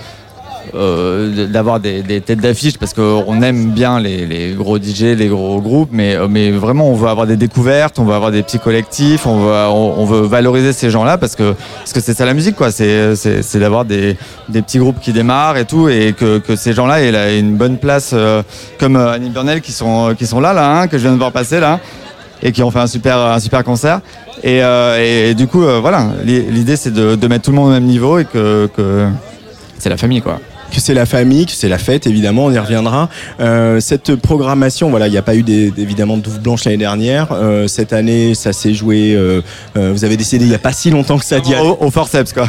euh, 0.75 1.47
d'avoir 1.47 1.81
des, 1.81 2.03
têtes 2.21 2.41
d'affiche 2.41 2.79
parce 2.79 2.93
qu'on 2.95 3.43
aime 3.43 3.71
bien 3.71 4.01
les, 4.01 4.55
gros 4.57 4.79
DJ, 4.79 5.15
les 5.17 5.29
gros 5.29 5.61
groupes, 5.61 5.91
mais, 5.93 6.15
euh, 6.15 6.27
mais 6.29 6.51
vraiment, 6.51 6.89
on 6.89 6.95
veut 6.95 7.09
avoir 7.09 7.27
des 7.27 7.37
découvertes, 7.37 7.99
on 7.99 8.05
veut 8.05 8.15
avoir 8.15 8.31
des 8.31 8.43
petits 8.43 8.59
collectifs, 8.59 9.27
on 9.27 9.39
veut, 9.39 9.53
on, 9.53 10.05
veut 10.05 10.23
valoriser 10.27 10.73
ces 10.73 10.91
gens-là 10.91 11.19
parce 11.19 11.37
que 11.37 11.55
parce 11.79 11.93
que 11.93 12.01
c'est 12.01 12.15
ça 12.15 12.25
la 12.25 12.35
musique, 12.35 12.57
quoi. 12.57 12.71
C'est 12.71 13.15
c'est- 13.17 13.59
d'avoir 13.59 13.85
des, 13.85 14.17
des 14.49 14.63
petits 14.63 14.79
groupes 14.79 15.01
qui 15.01 15.13
démarrent 15.13 15.57
et 15.57 15.65
tout, 15.65 15.89
et 15.89 16.13
que, 16.19 16.39
que 16.39 16.57
ces 16.57 16.73
gens-là 16.73 17.01
aient 17.03 17.39
une 17.39 17.57
bonne 17.57 17.79
place, 17.79 18.11
euh, 18.13 18.43
comme 18.79 18.97
Annie 18.97 19.31
Burnell 19.31 19.61
qui 19.61 19.73
sont 19.73 20.15
qui 20.19 20.27
sont 20.27 20.41
là, 20.41 20.53
là, 20.53 20.81
hein, 20.81 20.89
que 20.89 20.99
je 20.99 21.03
viens 21.03 21.13
de 21.13 21.19
voir 21.19 21.33
passer 21.33 21.61
là 21.61 21.81
et 22.43 22.53
qui 22.53 22.63
ont 22.63 22.71
fait 22.71 22.81
un 22.81 22.87
super, 22.87 23.17
un 23.19 23.39
super 23.41 23.65
concert. 23.65 24.01
Et, 24.43 24.59
et, 24.59 25.35
du 25.35 25.47
coup, 25.47 25.61
voilà, 25.81 26.09
l'i- 26.25 26.43
l'idée 26.51 26.77
c'est 26.77 26.93
de, 26.93 27.15
de 27.15 27.27
mettre 27.29 27.45
tout 27.45 27.51
le 27.53 27.57
monde 27.57 27.69
au 27.69 27.73
même 27.73 27.85
niveau 27.85 28.19
et 28.19 28.27
que, 28.27 28.69
que 28.77 29.07
c'est 29.79 29.89
la 29.89 29.97
famille, 29.97 30.21
quoi. 30.21 30.41
Que 30.75 30.81
c'est 30.81 30.95
la 30.95 31.07
famille, 31.07 31.47
que 31.47 31.53
c'est 31.53 31.69
la 31.69 31.79
fête, 31.79 32.07
évidemment, 32.07 32.47
on 32.47 32.51
y 32.53 32.59
reviendra. 32.59 33.09
Euh, 33.41 33.81
cette 33.81 34.17
programmation, 34.17 34.91
voilà, 34.91 35.07
il 35.07 35.13
n'y 35.13 35.19
a 35.19 35.23
pas 35.23 35.35
eu 35.37 35.43
des, 35.43 35.73
évidemment 35.79 36.17
de 36.17 36.23
douve 36.23 36.41
blanche 36.41 36.65
l'année 36.65 36.77
dernière. 36.77 37.29
Euh, 37.33 37.69
cette 37.69 37.93
année, 37.93 38.35
ça 38.35 38.53
s'est 38.53 38.75
joué. 38.75 39.15
euh, 39.15 39.41
euh, 39.77 39.93
vous 39.93 40.05
avez 40.05 40.17
décidé 40.17 40.45
il 40.45 40.49
n'y 40.49 40.55
a 40.55 40.59
pas 40.59 40.73
si 40.73 40.91
longtemps 40.91 41.19
que 41.19 41.25
ça 41.25 41.41
d'y 41.41 41.55
aller. 41.55 41.67
Au, 41.67 41.79
au 41.87 41.91
forceps, 41.91 42.33
quoi. 42.33 42.49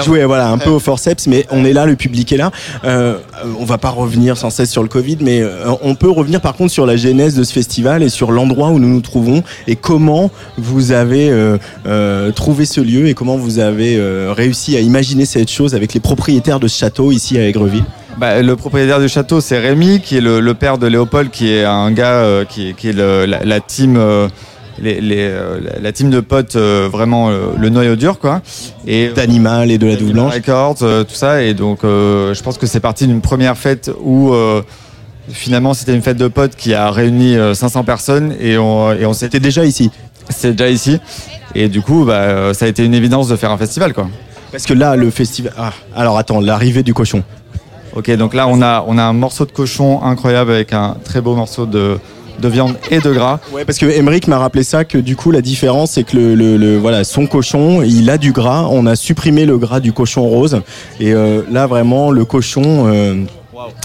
Joué, 0.00 0.24
voilà, 0.24 0.48
un 0.50 0.58
peu 0.58 0.70
au 0.70 0.78
forceps, 0.78 1.26
mais 1.26 1.46
on 1.50 1.64
est 1.64 1.72
là, 1.72 1.84
le 1.86 1.96
public 1.96 2.32
est 2.32 2.36
là. 2.36 2.50
Euh, 2.84 3.16
on 3.58 3.64
va 3.64 3.78
pas 3.78 3.90
revenir 3.90 4.36
sans 4.36 4.50
cesse 4.50 4.70
sur 4.70 4.82
le 4.82 4.88
Covid, 4.88 5.18
mais 5.20 5.40
euh, 5.42 5.64
on 5.82 5.94
peut 5.94 6.10
revenir 6.10 6.40
par 6.40 6.54
contre 6.54 6.72
sur 6.72 6.86
la 6.86 6.96
genèse 6.96 7.34
de 7.34 7.44
ce 7.44 7.52
festival 7.52 8.02
et 8.02 8.08
sur 8.08 8.30
l'endroit 8.32 8.68
où 8.68 8.78
nous 8.78 8.88
nous 8.88 9.00
trouvons 9.00 9.42
et 9.66 9.76
comment 9.76 10.30
vous 10.58 10.92
avez 10.92 11.28
euh, 11.30 11.58
euh, 11.86 12.30
trouvé 12.32 12.64
ce 12.64 12.80
lieu 12.80 13.08
et 13.08 13.14
comment 13.14 13.36
vous 13.36 13.58
avez 13.58 13.96
euh, 13.98 14.32
réussi 14.36 14.76
à 14.76 14.80
imaginer 14.80 15.24
cette 15.26 15.50
chose 15.50 15.74
avec 15.74 15.94
les 15.94 16.00
propriétaires 16.00 16.60
de 16.60 16.68
ce 16.68 16.78
château 16.78 17.12
ici 17.12 17.38
à 17.38 17.46
Aigreville. 17.46 17.84
Bah, 18.18 18.42
le 18.42 18.56
propriétaire 18.56 19.00
du 19.00 19.08
château, 19.08 19.40
c'est 19.40 19.58
Rémi, 19.58 20.00
qui 20.00 20.18
est 20.18 20.20
le, 20.20 20.38
le 20.40 20.54
père 20.54 20.76
de 20.78 20.86
Léopold, 20.86 21.30
qui 21.30 21.50
est 21.52 21.64
un 21.64 21.90
gars 21.90 22.16
euh, 22.20 22.44
qui, 22.44 22.68
est- 22.68 22.72
qui 22.74 22.88
est 22.90 22.92
le- 22.92 23.24
la, 23.24 23.42
la 23.44 23.60
team. 23.60 23.96
euh, 23.96 24.28
les, 24.80 25.00
les, 25.00 25.16
euh, 25.20 25.60
la- 25.80 25.92
team 25.92 26.10
de 26.10 26.20
potes 26.20 26.56
euh, 26.56 26.88
vraiment 26.90 27.28
euh, 27.30 27.48
le 27.58 27.68
noyau 27.68 27.96
dur 27.96 28.18
quoi. 28.18 28.40
Et 28.86 29.08
d'animal 29.08 29.70
et 29.70 29.78
de 29.78 29.86
la 29.86 29.96
double 29.96 30.12
blanche 30.12 30.34
records 30.34 30.76
euh, 30.82 31.04
tout 31.04 31.14
ça. 31.14 31.42
Et 31.42 31.54
donc 31.54 31.80
je 31.82 32.42
pense 32.42 32.58
que 32.58 32.66
c'est 32.66 32.80
parti 32.80 33.06
d'une 33.06 33.20
première 33.20 33.56
fête 33.56 33.90
où 34.02 34.32
finalement 35.28 35.74
c'était 35.74 35.94
une 35.94 36.02
fête 36.02 36.16
de 36.16 36.28
potes 36.28 36.56
qui 36.56 36.74
a 36.74 36.90
réuni 36.90 37.36
euh, 37.36 37.54
500 37.54 37.84
personnes 37.84 38.34
et 38.40 38.58
on 38.58 38.92
et 38.92 39.06
on 39.06 39.12
s'était 39.12 39.40
déjà 39.40 39.64
ici. 39.64 39.90
C'est 40.30 40.52
déjà 40.52 40.70
ici. 40.70 41.00
Et 41.54 41.68
du 41.68 41.80
coup 41.82 42.04
bah, 42.04 42.54
ça 42.54 42.64
a 42.64 42.68
été 42.68 42.84
une 42.84 42.94
évidence 42.94 43.28
de 43.28 43.36
faire 43.36 43.50
un 43.50 43.58
festival 43.58 43.92
quoi. 43.94 44.08
Parce 44.50 44.66
que 44.66 44.74
là, 44.74 44.96
le 44.96 45.08
festival. 45.10 45.50
Ah, 45.56 45.72
alors 45.96 46.18
attends, 46.18 46.38
l'arrivée 46.38 46.82
du 46.82 46.92
cochon. 46.92 47.22
Ok, 47.96 48.10
donc 48.16 48.34
là 48.34 48.46
on 48.48 48.60
a, 48.60 48.84
on 48.86 48.98
a 48.98 49.02
un 49.02 49.14
morceau 49.14 49.46
de 49.46 49.50
cochon 49.52 50.02
incroyable 50.02 50.50
avec 50.50 50.74
un 50.74 50.96
très 51.04 51.20
beau 51.22 51.34
morceau 51.34 51.64
de, 51.64 51.98
de 52.40 52.48
viande 52.48 52.76
et 52.90 52.98
de 53.00 53.12
gras. 53.12 53.38
Ouais, 53.52 53.64
parce 53.64 53.78
que 53.78 53.86
Emeric 53.86 54.26
m'a 54.28 54.38
rappelé 54.38 54.64
ça 54.64 54.84
que 54.84 54.98
du 54.98 55.16
coup 55.16 55.30
la 55.30 55.40
différence 55.40 55.92
c'est 55.92 56.02
que 56.04 56.16
le, 56.16 56.34
le- 56.34 56.56
le- 56.56 56.78
voilà 56.78 57.04
son 57.04 57.26
cochon 57.26 57.82
il 57.82 58.08
a 58.10 58.18
du 58.18 58.32
gras. 58.32 58.66
On 58.70 58.86
a 58.86 58.96
supprimé 58.96 59.44
le 59.46 59.58
gras 59.58 59.80
du 59.80 59.92
cochon 59.92 60.22
rose 60.28 60.60
et 61.00 61.12
euh, 61.12 61.42
là 61.50 61.66
vraiment 61.66 62.10
le 62.10 62.24
cochon. 62.24 62.86
euh, 62.88 63.24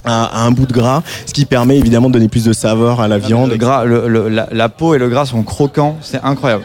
a, 0.06 0.24
a 0.26 0.42
un 0.46 0.50
bout 0.52 0.66
de 0.66 0.74
gras, 0.74 1.04
ce 1.28 1.34
qui 1.34 1.46
permet 1.46 1.78
évidemment 1.78 2.08
de 2.08 2.14
donner 2.14 2.30
plus 2.30 2.44
de 2.46 2.54
saveur 2.54 3.00
à 3.00 3.08
la 3.08 3.20
viande. 3.20 3.52
Le 3.52 3.58
gras, 3.58 3.84
le- 3.86 4.08
le- 4.08 4.28
la, 4.28 4.48
la 4.52 4.70
peau 4.70 4.96
et 4.96 4.98
le 4.98 5.08
gras 5.08 5.26
sont 5.28 5.44
croquants, 5.44 5.98
c'est 6.02 6.20
incroyable. 6.24 6.64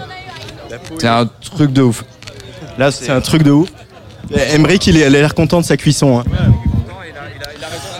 C'est 0.98 1.08
un 1.08 1.28
truc 1.54 1.72
de 1.74 1.82
ouf. 1.82 2.04
Là 2.78 2.90
C'est 2.90 3.10
un 3.10 3.20
truc 3.20 3.42
de 3.42 3.50
ouf. 3.50 3.68
Emeric 4.54 4.86
il, 4.86 4.96
est- 4.96 5.00
il 5.00 5.04
a 5.04 5.10
l'air 5.10 5.34
content 5.34 5.60
de 5.60 5.64
sa 5.66 5.76
cuisson. 5.76 6.20
hein. 6.20 6.24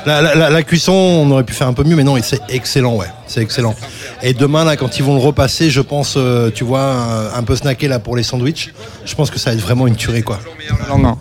La, 0.04 0.20
la- 0.20 0.34
la- 0.34 0.50
la 0.50 0.62
cuisson, 0.62 0.92
on 0.92 1.30
aurait 1.30 1.44
pu 1.44 1.52
faire 1.52 1.68
un 1.68 1.72
peu 1.74 1.84
mieux, 1.84 1.94
mais 1.94 2.02
non, 2.04 2.16
c'est 2.22 2.40
excellent, 2.48 2.96
ouais, 2.96 3.06
c'est 3.26 3.40
excellent. 3.40 3.74
Et 4.22 4.34
demain, 4.34 4.64
là, 4.64 4.76
quand 4.76 4.98
ils 4.98 5.04
vont 5.04 5.14
le 5.14 5.20
repasser, 5.20 5.70
je 5.70 5.80
pense, 5.80 6.14
euh, 6.16 6.50
tu 6.52 6.64
vois, 6.64 6.82
un, 6.82 7.34
un 7.34 7.42
peu 7.44 7.54
snacké 7.54 7.86
là 7.88 7.98
pour 8.00 8.16
les 8.16 8.22
sandwichs, 8.24 8.72
je 9.04 9.14
pense 9.14 9.30
que 9.30 9.38
ça 9.38 9.50
va 9.50 9.56
être 9.56 9.62
vraiment 9.62 9.86
une 9.86 9.94
tuerie, 9.96 10.22
quoi. 10.22 10.40
Non, 10.88 10.98
non. 10.98 11.16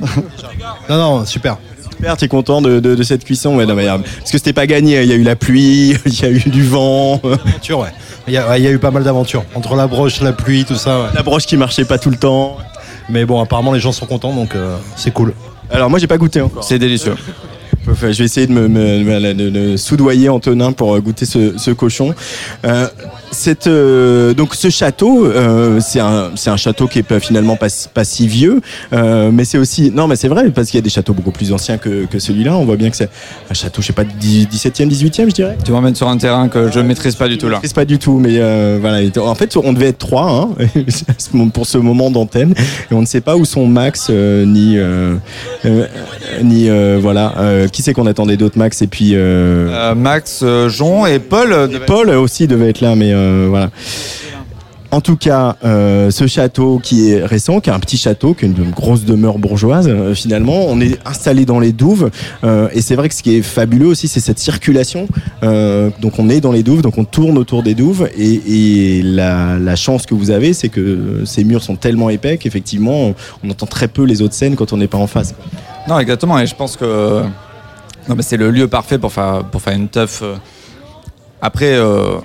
non, 0.88 0.96
non, 0.96 1.24
super. 1.24 1.56
Super, 1.90 2.16
t'es 2.16 2.28
content 2.28 2.60
de, 2.60 2.80
de- 2.80 2.94
de 2.94 3.02
cette 3.02 3.24
cuisson 3.24 3.56
ouais, 3.56 3.64
non, 3.64 3.74
mais, 3.74 3.88
euh, 3.88 3.96
Parce 4.18 4.30
que 4.32 4.38
c'était 4.38 4.52
pas 4.52 4.66
gagné, 4.66 5.00
il 5.02 5.08
y 5.08 5.12
a 5.12 5.16
eu 5.16 5.22
la 5.22 5.36
pluie, 5.36 5.96
il 6.06 6.20
y 6.20 6.24
a 6.24 6.30
eu 6.30 6.40
du 6.46 6.62
vent. 6.64 7.20
Aventure, 7.24 7.78
ouais. 7.80 7.92
Il 8.28 8.34
y, 8.34 8.36
a, 8.38 8.58
il 8.58 8.64
y 8.64 8.66
a 8.66 8.70
eu 8.70 8.78
pas 8.78 8.90
mal 8.90 9.04
d'aventures. 9.04 9.44
Entre 9.54 9.76
la 9.76 9.86
broche, 9.86 10.20
la 10.20 10.32
pluie, 10.32 10.64
tout 10.64 10.74
ça. 10.74 10.98
ouais. 11.00 11.06
La 11.14 11.22
broche 11.22 11.46
qui 11.46 11.56
marchait 11.56 11.84
pas 11.84 11.96
tout 11.98 12.10
le 12.10 12.16
temps. 12.16 12.56
Mais 13.08 13.24
bon, 13.24 13.40
apparemment, 13.40 13.72
les 13.72 13.78
gens 13.80 13.92
sont 13.92 14.04
contents, 14.06 14.34
donc 14.34 14.56
euh, 14.56 14.76
c'est 14.96 15.12
cool. 15.12 15.32
Alors 15.70 15.90
moi 15.90 15.98
j'ai 16.00 16.06
pas 16.08 16.18
goûté 16.18 16.40
encore. 16.40 16.62
C'est 16.64 16.78
délicieux. 16.78 17.14
Je 17.86 18.06
vais 18.18 18.24
essayer 18.24 18.46
de 18.46 18.52
me, 18.52 18.68
me- 18.68 19.04
me- 19.04 19.50
de 19.50 19.76
soudoyer 19.76 20.28
Antonin 20.28 20.72
pour 20.72 20.94
euh, 20.94 21.00
goûter 21.00 21.24
ce, 21.26 21.56
ce 21.56 21.70
cochon. 21.70 22.14
Euh, 22.64 22.88
cette, 23.32 23.66
euh, 23.66 24.32
donc 24.34 24.54
ce 24.54 24.70
château, 24.70 25.26
euh, 25.26 25.80
c'est 25.80 26.00
un, 26.00 26.30
c'est 26.36 26.50
un 26.50 26.56
château 26.56 26.86
qui 26.86 27.00
est 27.00 27.02
pas, 27.02 27.20
finalement 27.20 27.56
pas, 27.56 27.68
si- 27.68 27.88
pas 27.88 28.04
si 28.04 28.26
vieux, 28.28 28.60
euh, 28.92 29.30
mais 29.32 29.44
c'est 29.44 29.58
aussi 29.58 29.90
non 29.94 30.06
mais 30.06 30.16
c'est 30.16 30.28
vrai 30.28 30.50
parce 30.50 30.68
qu'il 30.70 30.78
y 30.78 30.82
a 30.82 30.82
des 30.82 30.90
châteaux 30.90 31.12
beaucoup 31.12 31.30
plus 31.32 31.52
anciens 31.52 31.76
que, 31.78 32.06
que 32.06 32.18
celui-là. 32.18 32.56
On 32.56 32.64
voit 32.64 32.76
bien 32.76 32.90
que 32.90 32.96
c'est 32.96 33.10
un 33.50 33.54
château, 33.54 33.82
je 33.82 33.88
sais 33.88 33.92
pas, 33.92 34.04
10 34.04 34.46
17e, 34.46 34.88
18e, 34.88 35.28
je 35.28 35.34
dirais. 35.34 35.56
Tu 35.64 35.72
m'emmènes 35.72 35.94
sur 35.94 36.08
un 36.08 36.16
terrain 36.16 36.48
que 36.48 36.70
je 36.70 36.80
maîtrise 36.80 37.14
pas 37.16 37.28
du 37.28 37.36
tout 37.38 37.46
là. 37.46 37.52
Je 37.52 37.56
maîtrise 37.56 37.72
pas 37.72 37.84
du 37.84 37.98
tout, 37.98 38.18
mais 38.18 38.36
euh, 38.38 38.78
voilà. 38.80 39.00
En 39.20 39.34
fait, 39.34 39.56
on 39.56 39.72
devait 39.72 39.88
être 39.88 39.98
trois 39.98 40.30
hein, 40.58 40.66
pour 41.52 41.66
ce 41.66 41.78
moment 41.78 42.10
d'antenne, 42.10 42.54
et 42.90 42.94
on 42.94 43.00
ne 43.00 43.06
sait 43.06 43.20
pas 43.20 43.36
où 43.36 43.44
sont 43.44 43.66
Max 43.66 44.06
euh, 44.10 44.44
ni 44.44 44.78
euh, 44.78 45.16
ni 46.42 46.68
euh, 46.68 46.98
voilà. 47.00 47.34
Euh, 47.38 47.68
qui 47.68 47.82
c'est 47.82 47.92
qu'on 47.92 48.06
attendait 48.06 48.36
d'autres 48.36 48.58
Max 48.58 48.82
et 48.82 48.86
puis 48.86 49.14
Max, 49.96 50.44
Jon 50.68 51.06
et 51.06 51.18
Paul. 51.18 51.54
Paul 51.86 52.10
aussi 52.10 52.46
devait 52.46 52.70
être 52.70 52.80
là, 52.80 52.94
mais 52.94 53.12
euh, 53.12 53.25
voilà. 53.48 53.70
En 54.96 55.00
tout 55.00 55.16
cas, 55.16 55.56
euh, 55.64 56.10
ce 56.10 56.26
château 56.26 56.80
qui 56.82 57.10
est 57.10 57.24
récent, 57.24 57.60
qui 57.60 57.70
est 57.70 57.72
un 57.72 57.80
petit 57.80 57.96
château, 57.96 58.34
qui 58.34 58.44
est 58.44 58.48
une 58.48 58.70
grosse 58.70 59.04
demeure 59.04 59.38
bourgeoise, 59.38 59.88
euh, 59.88 60.14
finalement, 60.14 60.64
on 60.68 60.80
est 60.80 60.98
installé 61.04 61.44
dans 61.44 61.58
les 61.58 61.72
douves. 61.72 62.10
euh, 62.44 62.68
et 62.72 62.80
c'est 62.80 62.94
vrai 62.94 63.08
que 63.08 63.14
ce 63.14 63.22
qui 63.22 63.36
est 63.36 63.42
fabuleux 63.42 63.88
aussi, 63.88 64.06
c'est 64.06 64.20
cette 64.20 64.38
circulation. 64.38 65.08
Euh, 65.42 65.90
donc 66.00 66.18
on 66.18 66.28
est 66.28 66.40
dans 66.40 66.52
les 66.52 66.62
douves, 66.62 66.82
donc 66.82 66.98
on 66.98 67.04
tourne 67.04 67.36
autour 67.36 67.62
des 67.62 67.74
douves. 67.74 68.08
Et, 68.16 69.02
la, 69.02 69.76
chance 69.76 70.06
que 70.06 70.14
vous 70.14 70.30
avez, 70.30 70.54
c'est 70.54 70.70
que 70.70 71.24
ces 71.26 71.44
murs 71.44 71.62
sont 71.62 71.76
tellement 71.76 72.08
épais 72.08 72.38
qu'effectivement, 72.38 73.12
on, 73.44 73.50
entend 73.50 73.66
très 73.66 73.88
peu 73.88 74.04
les 74.04 74.22
autres 74.22 74.34
scènes 74.34 74.56
quand 74.56 74.72
on 74.72 74.78
n'est 74.78 74.86
pas 74.86 74.98
en 74.98 75.06
face. 75.06 75.34
Non, 75.86 75.98
exactement. 75.98 76.38
Et 76.38 76.46
je 76.46 76.54
pense 76.54 76.76
que 76.76 77.22
c'est 78.20 78.38
le 78.38 78.50
lieu 78.50 78.68
parfait 78.68 78.98
pour 78.98 79.12
faire, 79.12 79.44
pour 79.44 79.60
faire 79.60 79.74
une 79.74 79.88
teuf. 79.88 80.20
euh. 80.22 80.36
Après, 81.42 81.74
euh, 81.74 82.16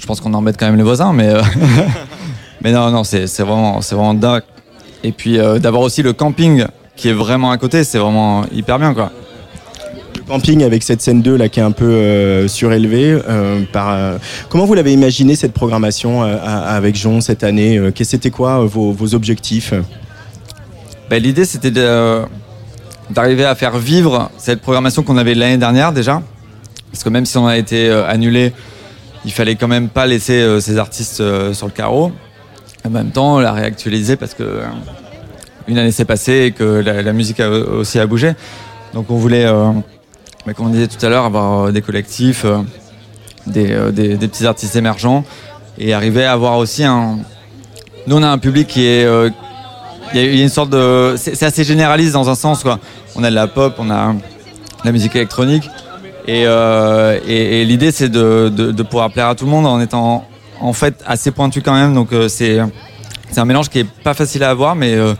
je 0.00 0.06
pense 0.06 0.20
qu'on 0.20 0.32
embête 0.34 0.56
quand 0.58 0.66
même 0.66 0.76
les 0.76 0.82
voisins, 0.82 1.12
mais, 1.12 1.28
euh, 1.28 1.42
mais 2.62 2.72
non, 2.72 2.90
non, 2.90 3.04
c'est 3.04 3.26
c'est 3.26 3.42
vraiment, 3.42 3.82
c'est 3.82 3.94
vraiment 3.94 4.14
dingue. 4.14 4.42
Et 5.04 5.12
puis 5.12 5.38
euh, 5.38 5.58
d'avoir 5.58 5.82
aussi 5.82 6.02
le 6.02 6.12
camping 6.12 6.64
qui 6.96 7.08
est 7.08 7.12
vraiment 7.12 7.50
à 7.50 7.58
côté, 7.58 7.84
c'est 7.84 7.98
vraiment 7.98 8.44
hyper 8.52 8.78
bien, 8.78 8.94
quoi. 8.94 9.12
Le 10.16 10.22
camping 10.22 10.64
avec 10.64 10.82
cette 10.82 11.02
scène 11.02 11.22
2 11.22 11.36
là 11.36 11.48
qui 11.48 11.60
est 11.60 11.62
un 11.62 11.70
peu 11.70 11.90
euh, 11.90 12.48
surélevée. 12.48 13.18
par, 13.72 14.18
comment 14.48 14.64
vous 14.64 14.74
l'avez 14.74 14.92
imaginé 14.92 15.36
cette 15.36 15.52
programmation 15.52 16.22
avec 16.22 16.96
Jean 16.96 17.20
cette 17.20 17.44
année 17.44 17.80
C'était 18.02 18.30
quoi 18.30 18.64
vos, 18.64 18.92
vos 18.92 19.14
objectifs? 19.14 19.74
Ben, 21.10 21.22
L'idée, 21.22 21.44
c'était 21.44 21.72
d'arriver 23.10 23.44
à 23.44 23.54
faire 23.54 23.76
vivre 23.78 24.30
cette 24.38 24.60
programmation 24.60 25.02
qu'on 25.02 25.16
avait 25.16 25.34
l'année 25.34 25.58
dernière 25.58 25.92
déjà. 25.92 26.22
Parce 26.92 27.04
que 27.04 27.08
même 27.08 27.26
si 27.26 27.36
on 27.36 27.46
a 27.46 27.56
été 27.56 27.90
annulé, 27.90 28.52
il 29.24 29.32
fallait 29.32 29.56
quand 29.56 29.68
même 29.68 29.88
pas 29.88 30.06
laisser 30.06 30.40
euh, 30.40 30.60
ces 30.60 30.78
artistes 30.78 31.20
euh, 31.20 31.52
sur 31.52 31.66
le 31.66 31.72
carreau. 31.72 32.12
En 32.86 32.90
même 32.90 33.10
temps, 33.10 33.40
la 33.40 33.52
réactualiser 33.52 34.16
parce 34.16 34.34
que 34.34 34.42
euh, 34.42 34.62
une 35.68 35.78
année 35.78 35.92
s'est 35.92 36.06
passée 36.06 36.46
et 36.46 36.52
que 36.52 36.64
la, 36.64 37.12
musique 37.12 37.40
aussi 37.40 37.98
a 37.98 38.06
bougé. 38.06 38.32
Donc 38.94 39.10
on 39.10 39.16
voulait, 39.16 39.44
ben, 39.44 40.54
comme 40.54 40.66
on 40.66 40.70
disait 40.70 40.88
tout 40.88 41.04
à 41.04 41.08
l'heure, 41.08 41.26
avoir 41.26 41.70
des 41.70 41.82
collectifs, 41.82 42.44
des, 43.46 43.76
des- 43.92 44.16
petits 44.16 44.46
artistes 44.46 44.74
émergents 44.74 45.22
et 45.78 45.94
arriver 45.94 46.24
à 46.24 46.32
avoir 46.32 46.56
aussi 46.56 46.82
un. 46.82 47.18
Nous, 48.06 48.16
on 48.16 48.22
a 48.22 48.28
un 48.28 48.38
public 48.38 48.66
qui 48.66 48.84
est 48.84 49.06
il 50.12 50.20
y, 50.20 50.24
a- 50.24 50.42
une 50.42 50.48
sorte 50.48 50.70
de. 50.70 51.14
C'est 51.18 51.40
assez 51.44 51.62
généraliste 51.62 52.14
dans 52.14 52.28
un 52.30 52.34
sens, 52.34 52.64
quoi. 52.64 52.80
On 53.14 53.22
a 53.22 53.30
de 53.30 53.34
la 53.36 53.46
pop, 53.46 53.74
on 53.78 53.90
a 53.90 54.12
de 54.14 54.18
la 54.84 54.90
musique 54.92 55.14
électronique. 55.14 55.70
Et, 56.26 56.44
euh, 56.46 57.18
et, 57.26 57.64
l'idée, 57.64 57.92
c'est 57.92 58.08
de, 58.08 58.48
de, 58.48 58.82
pouvoir 58.82 59.10
plaire 59.10 59.28
à 59.28 59.34
tout 59.34 59.44
le 59.44 59.50
monde 59.50 59.66
en 59.66 59.80
étant 59.80 60.26
en 60.60 60.72
fait 60.72 61.02
assez 61.06 61.30
pointu 61.30 61.62
quand 61.62 61.74
même. 61.74 61.94
Donc 61.94 62.12
euh, 62.12 62.28
c'est 62.28 62.58
c'est 63.30 63.40
un 63.40 63.44
mélange 63.44 63.68
qui 63.68 63.80
est 63.80 63.88
pas 63.88 64.14
facile 64.14 64.42
à 64.42 64.50
avoir, 64.50 64.74
mais 64.74 64.94
euh, 64.94 65.14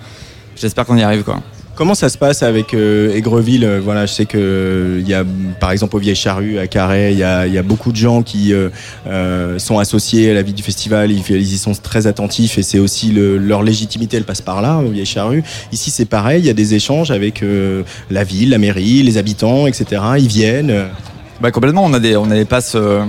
j'espère 0.56 0.84
qu'on 0.84 0.96
y 0.96 1.02
arrive, 1.02 1.22
quoi. 1.22 1.40
Comment 1.80 1.94
ça 1.94 2.10
se 2.10 2.18
passe 2.18 2.42
avec 2.42 2.74
euh, 2.74 3.14
Aigreville 3.14 3.64
Euh, 3.64 3.80
Voilà, 3.82 4.04
je 4.04 4.12
sais 4.12 4.26
que 4.26 4.36
euh, 4.36 5.00
il 5.00 5.08
y 5.08 5.14
a, 5.14 5.24
par 5.60 5.70
exemple, 5.70 5.96
au 5.96 5.98
Vieille 5.98 6.14
Charrue, 6.14 6.58
à 6.58 6.66
Carhaix, 6.66 7.10
il 7.14 7.18
y 7.18 7.24
a, 7.24 7.62
beaucoup 7.62 7.90
de 7.90 7.96
gens 7.96 8.20
qui 8.20 8.52
euh, 8.52 8.68
euh, 9.06 9.58
sont 9.58 9.78
associés 9.78 10.30
à 10.30 10.34
la 10.34 10.42
vie 10.42 10.52
du 10.52 10.62
festival. 10.62 11.10
Ils, 11.10 11.22
y 11.40 11.56
sont 11.56 11.72
très 11.72 12.06
attentifs 12.06 12.58
et 12.58 12.62
c'est 12.62 12.78
aussi 12.78 13.12
le- 13.12 13.38
leur 13.38 13.62
légitimité, 13.62 14.18
elle 14.18 14.24
passe 14.24 14.42
par 14.42 14.60
là, 14.60 14.76
au 14.76 14.90
Vieille 14.90 15.06
Charrue. 15.06 15.42
Ici, 15.72 15.90
c'est 15.90 16.04
pareil. 16.04 16.42
Il 16.42 16.46
y 16.46 16.50
a 16.50 16.52
des 16.52 16.74
échanges 16.74 17.10
avec 17.10 17.42
euh, 17.42 17.82
la 18.10 18.24
ville, 18.24 18.50
la 18.50 18.58
mairie, 18.58 19.02
les 19.02 19.16
habitants, 19.16 19.66
etc. 19.66 20.02
Ils 20.18 20.28
viennent. 20.28 20.70
euh. 20.70 20.86
Bah 21.40 21.50
complètement, 21.50 21.82
on 21.82 21.94
a 21.94 21.98
des, 21.98 22.44
passes 22.44 22.74
euh, 22.74 23.06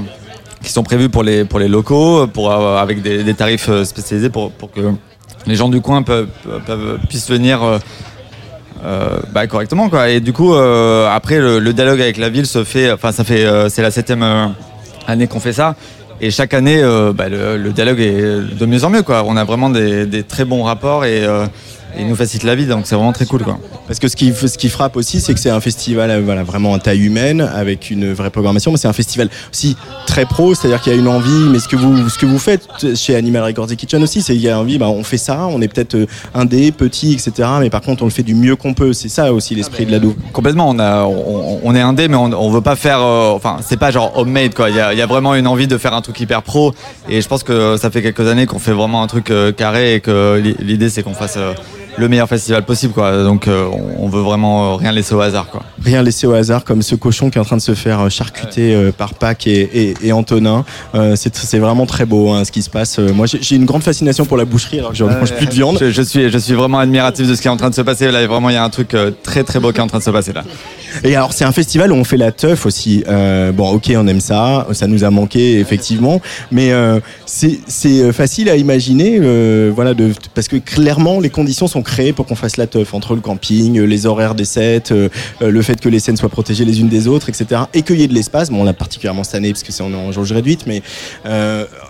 qui 0.63 0.71
sont 0.71 0.83
prévues 0.83 1.09
pour 1.09 1.23
les, 1.23 1.43
locaux, 1.67 2.21
euh, 2.21 2.77
avec 2.77 3.01
des, 3.01 3.33
tarifs 3.33 3.67
euh, 3.67 3.83
spécialisés 3.83 4.29
pour, 4.29 4.53
que 4.73 4.93
les 5.45 5.55
gens 5.57 5.67
du 5.67 5.81
coin 5.81 6.05
puissent 7.09 7.29
venir 7.29 7.59
euh, 8.83 9.19
bah, 9.31 9.47
correctement. 9.47 9.89
Quoi. 9.89 10.09
Et 10.09 10.19
du 10.19 10.33
coup, 10.33 10.53
euh, 10.53 11.07
après, 11.09 11.39
le, 11.39 11.73
dialogue 11.73 12.01
avec 12.01 12.17
la 12.17 12.29
ville 12.29 12.45
se 12.45 12.63
fait, 12.63 12.91
enfin, 12.91 13.11
ça 13.11 13.23
fait, 13.23 13.45
euh, 13.45 13.69
c'est 13.69 13.81
la 13.81 13.91
septième 13.91 14.23
euh, 14.23 14.47
année 15.07 15.27
qu'on 15.27 15.39
fait 15.39 15.53
ça. 15.53 15.75
Et 16.19 16.29
chaque 16.29 16.53
année, 16.53 16.83
bah, 17.15 17.29
le, 17.29 17.71
dialogue 17.71 17.99
est 17.99 18.21
de 18.55 18.65
mieux 18.67 18.83
en 18.83 18.91
mieux. 18.91 19.01
Quoi. 19.01 19.23
On 19.25 19.35
a 19.37 19.43
vraiment 19.43 19.71
des, 19.71 20.05
des 20.05 20.21
très 20.21 20.45
bons 20.45 20.61
rapports 20.61 21.03
et, 21.03 21.25
et 21.97 22.03
nous 22.03 22.15
facilitent 22.15 22.43
la 22.43 22.55
vie, 22.55 22.65
donc 22.65 22.85
c'est 22.85 22.95
vraiment 22.95 23.11
très 23.13 23.25
cool. 23.25 23.43
Quoi. 23.43 23.59
Parce 23.87 23.99
que 23.99 24.07
ce 24.07 24.15
qui, 24.15 24.33
ce 24.33 24.57
qui 24.57 24.69
frappe 24.69 24.95
aussi, 24.95 25.19
c'est 25.21 25.33
que 25.33 25.39
c'est 25.39 25.49
un 25.49 25.59
festival 25.61 26.09
euh, 26.11 26.21
voilà, 26.23 26.43
vraiment 26.43 26.73
à 26.73 26.79
taille 26.79 27.01
humaine, 27.05 27.41
avec 27.41 27.89
une 27.91 28.13
vraie 28.13 28.29
programmation, 28.29 28.71
mais 28.71 28.77
c'est 28.77 28.87
un 28.87 28.93
festival 28.93 29.29
aussi 29.51 29.75
très 30.07 30.25
pro, 30.25 30.53
c'est-à-dire 30.55 30.81
qu'il 30.81 30.93
y 30.93 30.95
a 30.95 30.99
une 30.99 31.07
envie, 31.07 31.49
mais 31.51 31.59
ce 31.59 31.67
que 31.67 31.75
vous, 31.75 32.09
ce 32.09 32.17
que 32.17 32.25
vous 32.25 32.39
faites 32.39 32.67
chez 32.95 33.15
Animal 33.15 33.43
Records 33.43 33.71
et 33.71 33.75
Kitchen 33.75 34.01
aussi, 34.03 34.21
c'est 34.21 34.33
qu'il 34.33 34.41
y 34.43 34.49
a 34.49 34.57
envie, 34.59 34.77
bah, 34.77 34.87
on 34.89 35.03
fait 35.03 35.17
ça, 35.17 35.47
on 35.47 35.61
est 35.61 35.67
peut-être 35.67 35.95
euh, 35.95 36.05
indé, 36.33 36.71
petit, 36.71 37.13
etc., 37.13 37.47
mais 37.59 37.69
par 37.69 37.81
contre 37.81 38.03
on 38.03 38.05
le 38.05 38.11
fait 38.11 38.23
du 38.23 38.35
mieux 38.35 38.55
qu'on 38.55 38.73
peut, 38.73 38.93
c'est 38.93 39.09
ça 39.09 39.33
aussi 39.33 39.55
l'esprit 39.55 39.85
de 39.85 39.91
la 39.91 39.99
douve. 39.99 40.15
Complètement, 40.33 40.69
on, 40.69 40.79
a, 40.79 41.03
on, 41.03 41.59
on 41.63 41.75
est 41.75 41.81
indé, 41.81 42.07
mais 42.07 42.15
on, 42.17 42.25
on 42.33 42.49
veut 42.51 42.61
pas 42.61 42.75
faire. 42.75 42.99
euh, 43.01 43.31
enfin, 43.31 43.57
c'est 43.65 43.77
pas 43.77 43.91
genre 43.91 44.17
homemade, 44.17 44.53
quoi. 44.53 44.69
Il 44.69 44.75
y 44.75 44.79
a, 44.79 44.93
il 44.93 44.99
y 44.99 45.01
a 45.01 45.05
vraiment 45.05 45.35
une 45.35 45.47
envie 45.47 45.67
de 45.67 45.77
faire 45.77 45.93
un 45.93 46.01
truc 46.01 46.19
hyper 46.19 46.41
pro. 46.43 46.73
Et 47.09 47.21
je 47.21 47.27
pense 47.27 47.43
que 47.43 47.77
ça 47.77 47.89
fait 47.91 48.01
quelques 48.01 48.27
années 48.27 48.45
qu'on 48.45 48.59
fait 48.59 48.71
vraiment 48.71 49.03
un 49.03 49.07
truc 49.07 49.29
euh, 49.31 49.51
carré 49.51 49.95
et 49.95 49.99
que 49.99 50.39
l'i- 50.41 50.55
l'idée, 50.59 50.89
c'est 50.89 51.03
qu'on 51.03 51.13
fasse 51.13 51.35
euh, 51.37 51.53
le 51.97 52.07
meilleur 52.07 52.27
festival 52.27 52.63
possible, 52.65 52.93
quoi. 52.93 53.23
Donc, 53.23 53.47
euh, 53.47 53.67
on, 53.97 54.07
veut 54.07 54.21
vraiment 54.21 54.73
euh, 54.73 54.75
rien 54.75 54.91
laisser 54.91 55.13
au 55.13 55.21
hasard, 55.21 55.47
quoi. 55.47 55.63
Rien 55.83 56.01
laissé 56.03 56.27
au 56.27 56.33
hasard, 56.33 56.63
comme 56.63 56.81
ce 56.81 56.95
cochon 56.95 57.29
qui 57.29 57.37
est 57.37 57.41
en 57.41 57.45
train 57.45 57.57
de 57.57 57.61
se 57.61 57.73
faire 57.73 58.01
euh, 58.01 58.09
charcuter 58.09 58.91
par 58.97 59.13
Pâques 59.13 59.47
et, 59.47 59.61
et, 59.61 59.93
et 60.03 60.11
Antonin. 60.11 60.65
Euh, 60.95 61.15
c'est 61.15 61.59
vraiment 61.59 61.85
très 61.85 62.05
beau 62.05 62.31
hein, 62.31 62.45
ce 62.45 62.51
qui 62.51 62.61
se 62.61 62.69
passe. 62.69 62.99
Moi 62.99 63.25
j'ai 63.27 63.55
une 63.55 63.65
grande 63.65 63.83
fascination 63.83 64.25
pour 64.25 64.37
la 64.37 64.45
boucherie 64.45 64.79
alors 64.79 64.91
que 64.91 64.97
je 64.97 65.03
ne 65.03 65.09
mange 65.09 65.33
plus 65.33 65.45
de 65.45 65.51
viande. 65.51 65.77
Je, 65.79 65.89
je 65.89 66.01
suis, 66.01 66.29
je 66.29 66.37
suis 66.37 66.53
vraiment 66.53 66.79
admiratif 66.79 67.27
de 67.27 67.35
ce 67.35 67.41
qui 67.41 67.47
est 67.47 67.51
en 67.51 67.57
train 67.57 67.69
de 67.69 67.75
se 67.75 67.81
passer. 67.81 68.09
Là, 68.11 68.25
vraiment, 68.27 68.49
il 68.49 68.53
y 68.53 68.57
a 68.57 68.63
un 68.63 68.69
truc 68.69 68.95
très, 69.23 69.43
très 69.43 69.59
beau 69.59 69.71
qui 69.71 69.79
est 69.79 69.83
en 69.83 69.87
train 69.87 69.99
de 69.99 70.03
se 70.03 70.09
passer 70.09 70.33
là. 70.33 70.43
Et 71.03 71.15
alors 71.15 71.33
c'est 71.33 71.45
un 71.45 71.51
festival 71.51 71.91
où 71.91 71.95
on 71.95 72.03
fait 72.03 72.17
la 72.17 72.31
teuf 72.31 72.65
aussi. 72.65 73.03
Euh, 73.07 73.51
bon 73.51 73.69
ok 73.71 73.93
on 73.95 74.07
aime 74.07 74.19
ça, 74.19 74.67
ça 74.73 74.87
nous 74.87 75.03
a 75.03 75.09
manqué 75.09 75.59
effectivement, 75.59 76.21
mais 76.51 76.71
c'est 77.25 78.11
facile 78.11 78.49
à 78.49 78.55
imaginer, 78.55 79.19
voilà, 79.69 79.93
de, 79.93 80.11
parce 80.33 80.47
que 80.47 80.57
clairement 80.57 81.19
les 81.19 81.29
conditions 81.29 81.67
sont 81.67 81.80
créées 81.83 82.13
pour 82.13 82.25
qu'on 82.25 82.35
fasse 82.35 82.57
la 82.57 82.67
teuf 82.67 82.93
entre 82.93 83.15
le 83.15 83.21
camping, 83.21 83.77
euh, 83.79 83.85
les 83.85 84.05
horaires 84.05 84.35
des 84.35 84.45
sets, 84.45 84.91
euh, 84.91 85.09
euh, 85.41 85.51
le 85.51 85.61
fait 85.61 85.79
que 85.79 85.89
les 85.89 85.99
scènes 85.99 86.17
soient 86.17 86.29
protégées 86.29 86.65
les 86.65 86.79
unes 86.81 86.89
des 86.89 87.07
autres, 87.07 87.29
etc. 87.29 87.61
Et 87.73 87.81
qu'il 87.81 87.99
y 87.99 88.03
ait 88.03 88.07
de 88.07 88.13
l'espace. 88.13 88.49
Bon 88.49 88.61
on 88.61 88.63
l'a 88.63 88.73
particulièrement 88.73 89.23
cette 89.23 89.35
année 89.35 89.51
parce 89.51 89.63
que 89.63 89.71
c'est 89.71 89.83
en, 89.83 90.11
jauge 90.11 90.31
réduite, 90.31 90.65
mais 90.67 90.81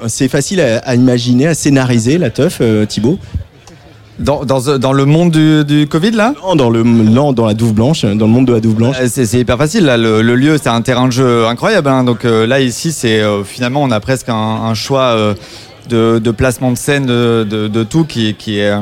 c'est 0.08 0.28
facile 0.28 0.62
à, 0.62 0.78
à 0.80 0.96
imaginer, 0.96 1.48
à 1.48 1.54
scénariser 1.54 2.18
la 2.18 2.30
teuf, 2.30 2.62
Thibaut. 2.88 3.20
Dans, 4.20 4.46
dans, 4.46 4.78
dans 4.78 4.94
le 4.94 5.06
monde 5.06 5.32
du, 5.32 5.66
du 5.66 5.88
Covid, 5.88 6.12
là? 6.12 6.34
Non, 6.44 6.56
dans, 6.56 6.70
le, 6.70 6.84
non, 6.84 7.34
dans 7.34 7.48
la 7.48 7.56
douve 7.56 7.74
blanche, 7.74 8.04
dans 8.04 8.28
le 8.28 8.32
monde 8.32 8.46
de 8.46 8.54
la 8.54 8.60
douve 8.60 8.76
blanche. 8.76 8.96
C'est 9.08 9.26
c'est 9.26 9.40
hyper 9.40 9.58
facile. 9.58 9.86
Là. 9.86 9.98
Le, 9.98 10.22
le 10.22 10.36
lieu, 10.36 10.58
c'est 10.62 10.70
un 10.70 10.82
terrain 10.82 11.08
de 11.08 11.12
jeu 11.12 11.48
incroyable. 11.48 11.90
hein. 11.90 12.04
Donc 12.04 12.24
euh, 12.24 12.46
là, 12.46 12.60
ici, 12.60 12.92
c'est 12.92 13.22
euh, 13.22 13.44
finalement, 13.44 13.82
on 13.82 13.90
a 13.90 14.00
presque 14.00 14.30
un, 14.30 14.36
un 14.36 14.74
choix 14.76 15.16
euh, 15.16 15.34
de, 15.90 16.20
de 16.20 16.32
placement 16.32 16.72
de 16.72 16.78
scène, 16.78 17.08
de, 17.08 17.48
de, 17.50 17.68
de 17.68 17.84
tout 17.84 18.04
qui, 18.06 18.36
qui 18.36 18.60
est. 18.60 18.74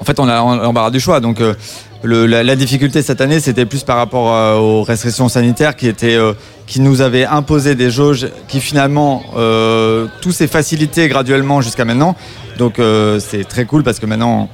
En 0.00 0.04
fait, 0.04 0.20
on 0.20 0.28
a 0.28 0.62
l'embarras 0.62 0.90
du 0.90 1.00
choix. 1.00 1.20
Donc 1.20 1.40
euh, 1.40 2.26
la, 2.26 2.56
difficulté 2.56 3.02
cette 3.02 3.20
année, 3.20 3.40
c'était 3.40 3.66
plus 3.66 3.82
par 3.82 3.96
rapport 3.96 4.32
euh, 4.32 4.56
aux 4.56 4.82
restrictions 4.82 5.28
sanitaires 5.28 5.76
qui 5.76 5.88
étaient, 5.88 6.16
euh, 6.16 6.34
qui 6.66 6.80
nous 6.80 7.00
avaient 7.00 7.24
imposé 7.24 7.74
des 7.74 7.90
jauges 7.90 8.28
qui 8.48 8.60
finalement 8.60 9.22
tout 10.22 10.32
s'est 10.32 10.46
facilité 10.46 11.08
graduellement 11.08 11.60
jusqu'à 11.60 11.84
maintenant. 11.84 12.16
Donc 12.58 12.80
c'est 13.18 13.44
très 13.48 13.64
cool 13.64 13.82
parce 13.82 13.98
que 13.98 14.06
maintenant 14.06 14.48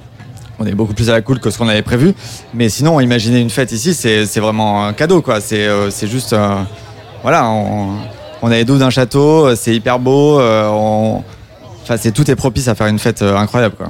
on 0.59 0.66
est 0.66 0.74
beaucoup 0.74 0.94
plus 0.94 1.09
à 1.10 1.12
la 1.12 1.23
cool 1.23 1.40
que 1.40 1.51
ce 1.51 1.59
qu'on 1.59 1.69
avait 1.69 1.82
prévu. 1.82 2.14
Mais 2.55 2.69
sinon, 2.69 3.01
imaginer 3.01 3.40
une 3.40 3.51
fête 3.51 3.73
ici, 3.73 3.94
c'est 3.94 4.40
vraiment 4.40 4.86
un 4.86 4.93
cadeau, 4.93 5.23
quoi. 5.23 5.40
C'est 5.40 6.06
juste. 6.06 6.36
voilà, 7.23 7.48
on, 7.48 7.97
on 8.43 8.51
a 8.51 8.55
les 8.55 8.64
douves 8.64 8.78
d'un 8.78 8.90
château, 8.90 9.55
c'est 9.56 9.74
hyper 9.74 9.98
beau. 9.98 10.40
Enfin, 10.40 11.97
c'est 11.97 12.12
tout 12.12 12.31
est 12.31 12.36
propice 12.36 12.69
à 12.69 12.74
faire 12.74 12.86
une 12.89 12.98
fête 12.98 13.23
incroyable, 13.23 13.74
quoi. 13.77 13.89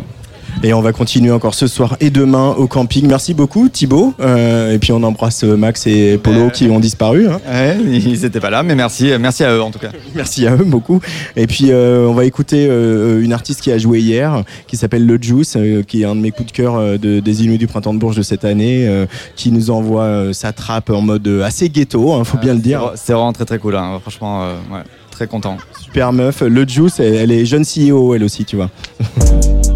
Et 0.65 0.73
on 0.75 0.81
va 0.81 0.93
continuer 0.93 1.33
encore 1.33 1.55
ce 1.55 1.67
soir 1.67 1.97
et 1.99 2.11
demain 2.11 2.51
au 2.57 2.69
camping. 2.69 3.09
Merci 3.09 3.35
beaucoup 3.35 3.69
Thibaut. 3.69 4.15
Euh, 4.21 4.73
et 4.73 4.79
puis 4.79 4.93
on 4.93 5.03
embrasse 5.03 5.43
Max 5.43 5.89
et 5.89 6.19
Polo 6.19 6.51
qui 6.51 6.67
ont 6.71 6.79
disparu. 6.79 7.27
hein. 7.29 7.41
Ouais, 7.51 7.77
ils 7.85 8.21
n'étaient 8.23 8.39
pas 8.39 8.51
là, 8.51 8.63
mais 8.63 8.77
merci, 8.77 9.11
merci 9.19 9.43
à 9.43 9.53
eux 9.53 9.61
en 9.61 9.73
tout 9.73 9.81
cas. 9.81 9.89
Merci 10.15 10.47
à 10.47 10.55
eux 10.55 10.65
beaucoup. 10.65 11.01
Et 11.35 11.47
puis 11.49 11.73
euh, 11.73 12.07
on 12.07 12.13
va 12.15 12.25
écouter 12.27 12.69
euh, 12.71 13.23
une 13.23 13.33
artiste 13.33 13.61
qui 13.61 13.73
a 13.73 13.79
joué 13.79 13.99
hier, 14.01 14.45
qui 14.69 14.77
s'appelle 14.77 15.05
Le 15.05 15.19
Juice, 15.21 15.55
euh, 15.57 15.83
qui 15.83 16.03
est 16.03 16.05
un 16.05 16.15
de 16.15 16.21
mes 16.21 16.31
coups 16.31 16.53
de 16.53 16.57
cœur 16.57 16.77
euh, 16.77 16.97
de, 16.97 17.19
des 17.19 17.43
Inuits 17.43 17.59
du 17.59 17.67
printemps 17.67 17.93
de 17.95 17.99
Bourges 17.99 18.17
de 18.17 18.23
cette 18.23 18.45
année, 18.45 18.87
euh, 18.87 19.07
qui 19.35 19.51
nous 19.51 19.71
envoie 19.71 20.03
euh, 20.05 20.33
sa 20.33 20.53
trappe 20.53 20.91
en 20.91 21.01
mode 21.01 21.27
euh, 21.27 21.43
assez 21.43 21.71
ghetto, 21.71 22.13
hein, 22.13 22.23
faut 22.25 22.39
bien 22.39 22.55
le 22.55 22.61
dire. 22.61 22.93
C'est 22.95 23.15
vraiment 23.15 23.33
très 23.33 23.47
très 23.47 23.59
cool, 23.59 23.75
hein. 23.75 23.99
franchement, 24.01 24.45
euh, 24.45 24.55
ouais, 24.73 24.83
très 25.11 25.27
content. 25.27 25.57
Super 25.81 26.13
meuf. 26.13 26.43
Le 26.43 26.69
Juice, 26.69 27.01
elle, 27.01 27.15
elle 27.15 27.33
est 27.33 27.47
jeune 27.47 27.65
CEO 27.65 28.15
elle 28.15 28.23
aussi, 28.23 28.45
tu 28.45 28.57
vois. 28.57 28.71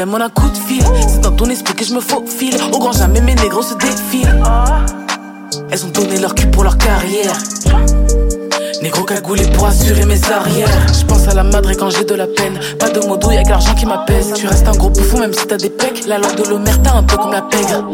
a 0.00 0.24
un 0.24 0.28
coup 0.28 0.48
de 0.50 0.56
fil. 0.56 0.82
C'est 1.08 1.22
dans 1.22 1.32
ton 1.32 1.46
esprit 1.46 1.74
que 1.74 1.84
je 1.84 1.94
me 1.94 2.00
faufile. 2.00 2.56
Au 2.72 2.78
grand 2.78 2.92
jamais, 2.92 3.20
mes 3.20 3.34
négros 3.34 3.62
se 3.62 3.74
défilent. 3.74 4.42
Elles 5.70 5.84
ont 5.84 5.88
donné 5.88 6.18
leur 6.18 6.34
cul 6.34 6.48
pour 6.48 6.64
leur 6.64 6.76
carrière. 6.76 7.36
Négro 8.82 9.04
cagoulé 9.04 9.44
pour 9.52 9.66
assurer 9.66 10.04
mes 10.04 10.22
arrières. 10.30 10.68
Je 10.92 11.04
pense 11.06 11.26
à 11.28 11.34
la 11.34 11.42
madre 11.42 11.72
quand 11.72 11.88
j'ai 11.90 12.04
de 12.04 12.14
la 12.14 12.26
peine. 12.26 12.58
Pas 12.78 12.90
de 12.90 13.00
modo, 13.06 13.30
y'a 13.30 13.42
que 13.42 13.48
l'argent 13.48 13.74
qui 13.74 13.86
m'apaise. 13.86 14.32
Tu 14.34 14.46
restes 14.46 14.68
un 14.68 14.72
gros 14.72 14.90
bouffon 14.90 15.18
même 15.18 15.32
si 15.32 15.46
t'as 15.46 15.56
des 15.56 15.70
pecs. 15.70 16.06
La 16.06 16.18
loi 16.18 16.32
de 16.32 16.42
l'omerta, 16.42 16.94
un 16.94 17.02
peu 17.02 17.16
comme 17.16 17.32
la 17.32 17.42
pègre. 17.42 17.84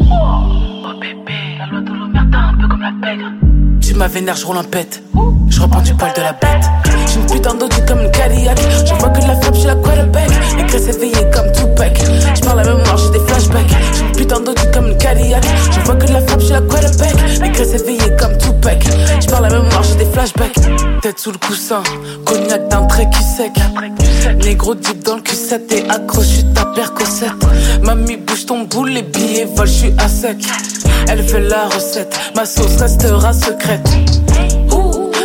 Tu 3.80 3.94
m'as 3.94 4.08
vénère, 4.08 4.36
je 4.36 4.46
roule 4.46 4.58
un 4.58 4.64
pet. 4.64 5.02
Je 5.48 5.60
reprends 5.60 5.82
du 5.82 5.94
poil 5.94 6.12
de 6.16 6.22
la 6.22 6.32
bête. 6.32 6.91
J'ai 7.12 7.20
une 7.20 7.26
putain 7.26 7.54
d'audi 7.54 7.76
comme 7.86 8.00
une 8.00 8.10
Cadillac. 8.10 8.58
Je 8.86 8.94
vois 8.94 9.10
que 9.10 9.20
de 9.20 9.26
la 9.26 9.36
frappe, 9.40 9.54
j'ai 9.54 9.66
la 9.66 9.74
quarterback. 9.74 10.30
Les 10.56 10.64
graisses 10.64 10.88
éveillées 10.88 11.30
comme 11.32 11.52
Tupac. 11.52 12.02
Je 12.34 12.40
parle 12.40 12.62
la 12.62 12.74
mémoire, 12.74 12.96
j'ai 12.96 13.10
des 13.10 13.26
flashbacks. 13.26 13.68
J'ai 13.94 14.00
une 14.00 14.12
putain 14.12 14.40
d'audi 14.40 14.62
comme 14.72 14.86
une 14.86 14.96
Cadillac. 14.96 15.44
Je 15.70 15.80
vois 15.80 15.94
que 15.96 16.06
de 16.06 16.12
la 16.12 16.20
frappe, 16.22 16.40
j'ai 16.40 16.52
la 16.54 16.60
quarterback. 16.62 17.14
Les 17.42 17.50
graisses 17.50 17.74
éveillées 17.74 18.16
comme 18.18 18.38
Tupac. 18.38 18.82
Je 19.20 19.26
parle 19.26 19.42
la 19.42 19.60
mémoire, 19.60 19.82
j'ai 19.82 20.04
des 20.04 20.10
flashbacks. 20.10 20.54
Tête 21.02 21.18
sous 21.18 21.32
le 21.32 21.38
coussin. 21.38 21.82
Cognac 22.24 22.68
d'un 22.68 22.86
trait 22.86 23.08
qui 23.10 23.22
sec. 23.22 23.52
Négro 24.42 24.74
deep 24.74 25.04
dans 25.04 25.16
le 25.16 25.20
cul 25.20 25.36
et 25.70 25.90
accroche 25.90 26.44
ta 26.54 26.64
percossette. 26.74 27.32
Mamie, 27.82 28.16
bouge 28.16 28.46
ton 28.46 28.64
boule, 28.64 28.90
les 28.90 29.02
billets 29.02 29.44
volent, 29.44 29.66
je 29.66 29.72
suis 29.72 29.94
à 29.98 30.08
sec. 30.08 30.38
Elle 31.08 31.22
fait 31.22 31.40
la 31.40 31.68
recette, 31.68 32.18
ma 32.34 32.46
sauce 32.46 32.76
restera 32.80 33.32
secrète. 33.34 33.86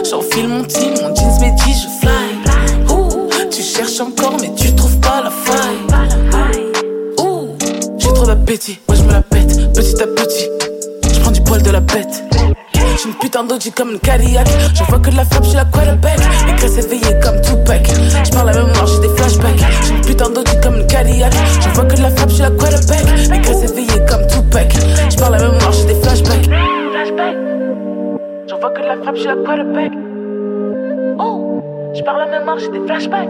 J'enfile 0.10 0.48
mon 0.48 0.64
team, 0.64 0.94
mon 1.02 1.14
jeans 1.14 1.40
mes 1.42 1.48
jeans, 1.58 1.76
je 1.76 2.00
fly. 2.00 2.94
Ouh, 2.96 3.30
Tu 3.52 3.62
cherches 3.62 4.00
encore, 4.00 4.38
mais 4.40 4.52
tu 4.56 4.74
trouves 4.74 4.98
pas 5.00 5.22
la 5.22 5.30
faille. 5.30 5.78
Ouh, 7.20 7.50
J'ai 7.98 8.14
trop 8.14 8.26
d'appétit, 8.26 8.80
moi 8.88 8.98
je 8.98 9.04
me 9.04 9.12
la 9.12 9.22
pète, 9.22 9.74
petit 9.74 10.02
à 10.02 10.08
petit. 10.08 10.48
Je 11.14 11.20
prends 11.20 11.32
du 11.32 11.42
poil 11.42 11.62
de 11.62 11.72
la 11.72 11.82
bête. 11.82 12.24
J'ai 12.98 13.10
une 13.10 13.16
putain 13.16 13.44
d'OG 13.44 13.72
comme 13.76 13.92
une 13.92 14.00
Cadillac. 14.00 14.48
Je 14.74 14.84
vois 14.86 15.00
que 15.00 15.10
de 15.10 15.18
la 15.18 15.26
frappe, 15.26 15.44
j'ai 15.44 15.56
la 15.56 15.66
quarterback. 15.66 16.20
Les 16.48 16.54
graisses 16.54 16.78
éveillées 16.78 17.20
comme 17.22 17.42
Tupac. 17.42 17.88
Je 18.26 18.32
parle 18.32 18.48
la 18.48 18.64
mémoire, 18.64 18.88
j'ai 18.88 19.08
des 19.08 19.16
flashbacks. 19.16 19.60
J'ai 19.84 19.94
une 19.94 20.02
putain 20.02 20.30
d'OG 20.30 20.62
comme 20.64 20.76
une 20.78 20.88
Cadillac. 20.88 21.34
Je 21.62 21.70
vois 21.76 21.84
que 21.86 21.96
de 21.96 22.02
la 22.02 22.12
frappe, 22.12 22.30
j'ai 22.30 22.44
la 22.44 22.52
quarterback. 22.52 23.04
Les 23.30 23.40
graisses 23.40 23.64
éveillées 23.70 24.06
comme 24.10 24.26
Tupac. 24.28 24.74
Je 25.12 25.18
parle 25.18 25.34
la 25.34 25.50
mémoire, 25.50 25.72
j'ai 25.74 25.86
des 25.94 26.02
flashbacks. 26.02 26.50
Je 28.50 28.56
vois 28.56 28.70
que 28.70 28.82
de 28.82 28.88
la 28.88 28.96
frappe, 28.96 29.16
j'ai 29.18 29.26
la 29.26 29.36
quarterback. 29.36 29.92
Oh, 31.20 31.62
je 31.94 32.02
parle 32.02 32.20
la 32.20 32.40
mémoire, 32.40 32.58
j'ai 32.58 32.70
des 32.70 32.80
flashbacks. 32.80 33.30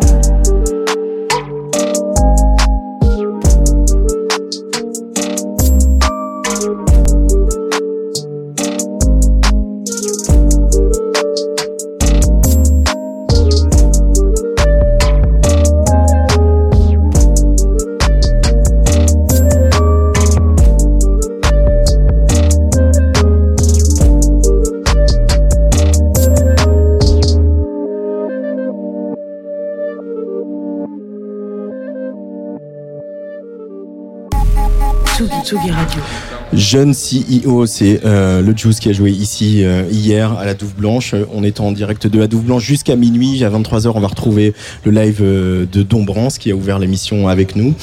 Jeune 36.53 36.93
CEO, 36.93 37.65
c'est 37.65 38.01
euh, 38.05 38.41
le 38.41 38.55
Juice 38.55 38.79
qui 38.79 38.89
a 38.89 38.93
joué 38.93 39.11
ici 39.11 39.63
euh, 39.63 39.83
hier 39.91 40.33
à 40.33 40.45
la 40.45 40.53
Douve 40.53 40.75
Blanche. 40.75 41.13
On 41.33 41.43
est 41.43 41.59
en 41.59 41.71
direct 41.71 42.07
de 42.07 42.19
la 42.19 42.27
Douve 42.27 42.43
Blanche 42.43 42.63
jusqu'à 42.63 42.95
minuit. 42.95 43.43
À 43.43 43.49
23h, 43.49 43.91
on 43.93 43.99
va 43.99 44.07
retrouver 44.07 44.53
le 44.85 44.91
live 44.91 45.19
euh, 45.21 45.65
de 45.71 45.83
Dombrance 45.83 46.37
qui 46.37 46.51
a 46.51 46.55
ouvert 46.55 46.79
l'émission 46.79 47.27
avec 47.27 47.55
nous. 47.55 47.73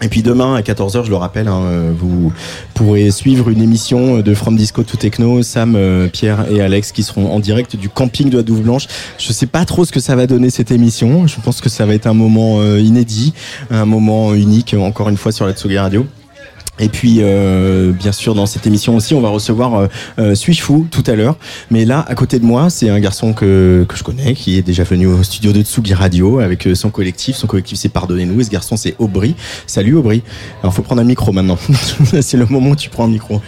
Et 0.00 0.08
puis 0.08 0.22
demain 0.22 0.54
à 0.54 0.60
14h, 0.60 1.04
je 1.04 1.10
le 1.10 1.16
rappelle, 1.16 1.48
hein, 1.48 1.92
vous 1.98 2.32
pourrez 2.72 3.10
suivre 3.10 3.48
une 3.48 3.60
émission 3.60 4.20
de 4.20 4.32
From 4.32 4.56
Disco 4.56 4.84
to 4.84 4.96
Techno, 4.96 5.42
Sam, 5.42 5.76
Pierre 6.12 6.46
et 6.52 6.60
Alex 6.60 6.92
qui 6.92 7.02
seront 7.02 7.32
en 7.32 7.40
direct 7.40 7.74
du 7.74 7.88
camping 7.88 8.30
de 8.30 8.36
la 8.36 8.44
Douve 8.44 8.62
Blanche. 8.62 8.86
Je 9.18 9.32
sais 9.32 9.46
pas 9.46 9.64
trop 9.64 9.84
ce 9.84 9.90
que 9.90 9.98
ça 9.98 10.14
va 10.14 10.28
donner 10.28 10.50
cette 10.50 10.70
émission. 10.70 11.26
Je 11.26 11.40
pense 11.40 11.60
que 11.60 11.68
ça 11.68 11.84
va 11.84 11.94
être 11.94 12.06
un 12.06 12.14
moment 12.14 12.62
inédit, 12.76 13.34
un 13.72 13.86
moment 13.86 14.34
unique, 14.34 14.76
encore 14.78 15.08
une 15.08 15.16
fois 15.16 15.32
sur 15.32 15.46
la 15.46 15.52
Tsugi 15.52 15.78
Radio. 15.78 16.06
Et 16.78 16.88
puis, 16.88 17.18
euh, 17.20 17.92
bien 17.92 18.12
sûr, 18.12 18.34
dans 18.34 18.46
cette 18.46 18.66
émission 18.66 18.96
aussi, 18.96 19.14
on 19.14 19.20
va 19.20 19.28
recevoir 19.28 19.74
euh, 19.74 19.86
euh, 20.18 20.34
Suis 20.34 20.56
Fou 20.56 20.86
tout 20.90 21.04
à 21.06 21.14
l'heure. 21.14 21.36
Mais 21.70 21.84
là, 21.84 22.04
à 22.08 22.14
côté 22.14 22.38
de 22.38 22.44
moi, 22.44 22.70
c'est 22.70 22.88
un 22.88 23.00
garçon 23.00 23.32
que, 23.32 23.84
que 23.88 23.96
je 23.96 24.04
connais, 24.04 24.34
qui 24.34 24.56
est 24.56 24.62
déjà 24.62 24.84
venu 24.84 25.06
au 25.06 25.22
studio 25.22 25.52
de 25.52 25.62
Tsugi 25.62 25.94
Radio 25.94 26.40
avec 26.40 26.66
euh, 26.66 26.74
son 26.74 26.90
collectif. 26.90 27.36
Son 27.36 27.46
collectif, 27.46 27.78
c'est 27.78 27.88
Pardonnez-nous. 27.88 28.40
Et 28.40 28.44
ce 28.44 28.50
garçon, 28.50 28.76
c'est 28.76 28.94
Aubry. 28.98 29.34
Salut 29.66 29.94
Aubry. 29.94 30.22
Alors, 30.62 30.72
faut 30.74 30.82
prendre 30.82 31.00
un 31.00 31.04
micro 31.04 31.32
maintenant. 31.32 31.58
c'est 32.20 32.36
le 32.36 32.46
moment 32.46 32.70
où 32.70 32.76
tu 32.76 32.90
prends 32.90 33.04
un 33.04 33.08
micro. 33.08 33.40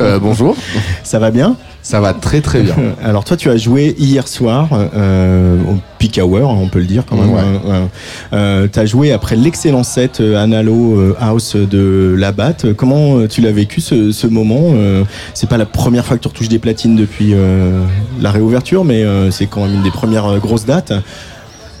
Euh, 0.00 0.18
bonjour. 0.18 0.56
Ça 1.04 1.18
va 1.18 1.30
bien? 1.30 1.56
Ça 1.86 2.00
va 2.00 2.14
très 2.14 2.40
très 2.40 2.62
bien. 2.62 2.74
Alors 3.04 3.22
toi, 3.22 3.36
tu 3.36 3.48
as 3.48 3.56
joué 3.56 3.94
hier 3.96 4.26
soir 4.26 4.68
euh, 4.72 5.56
au 5.70 5.76
Peak 6.00 6.18
Hour, 6.20 6.50
hein, 6.50 6.58
on 6.60 6.66
peut 6.66 6.80
le 6.80 6.84
dire 6.84 7.04
quand 7.08 7.14
même. 7.14 7.32
Ouais. 7.32 7.40
Euh, 7.64 7.86
euh, 8.32 8.66
tu 8.72 8.76
as 8.80 8.86
joué 8.86 9.12
après 9.12 9.36
l'excellent 9.36 9.84
set 9.84 10.20
euh, 10.20 10.36
Analo 10.36 10.98
euh, 10.98 11.16
House 11.20 11.54
de 11.54 12.16
Labatt. 12.18 12.72
Comment 12.74 13.18
euh, 13.18 13.28
tu 13.28 13.40
l'as 13.40 13.52
vécu 13.52 13.80
ce, 13.80 14.10
ce 14.10 14.26
moment 14.26 14.72
Euh, 14.74 15.04
C'est 15.32 15.48
pas 15.48 15.58
la 15.58 15.64
première 15.64 16.04
fois 16.04 16.16
que 16.16 16.22
tu 16.22 16.28
retouches 16.28 16.48
des 16.48 16.58
platines 16.58 16.96
depuis 16.96 17.34
euh, 17.34 17.80
la 18.20 18.32
réouverture, 18.32 18.84
mais 18.84 19.04
euh, 19.04 19.30
c'est 19.30 19.46
quand 19.46 19.60
même 19.64 19.74
une 19.74 19.84
des 19.84 19.92
premières 19.92 20.40
grosses 20.40 20.66
dates. 20.66 20.92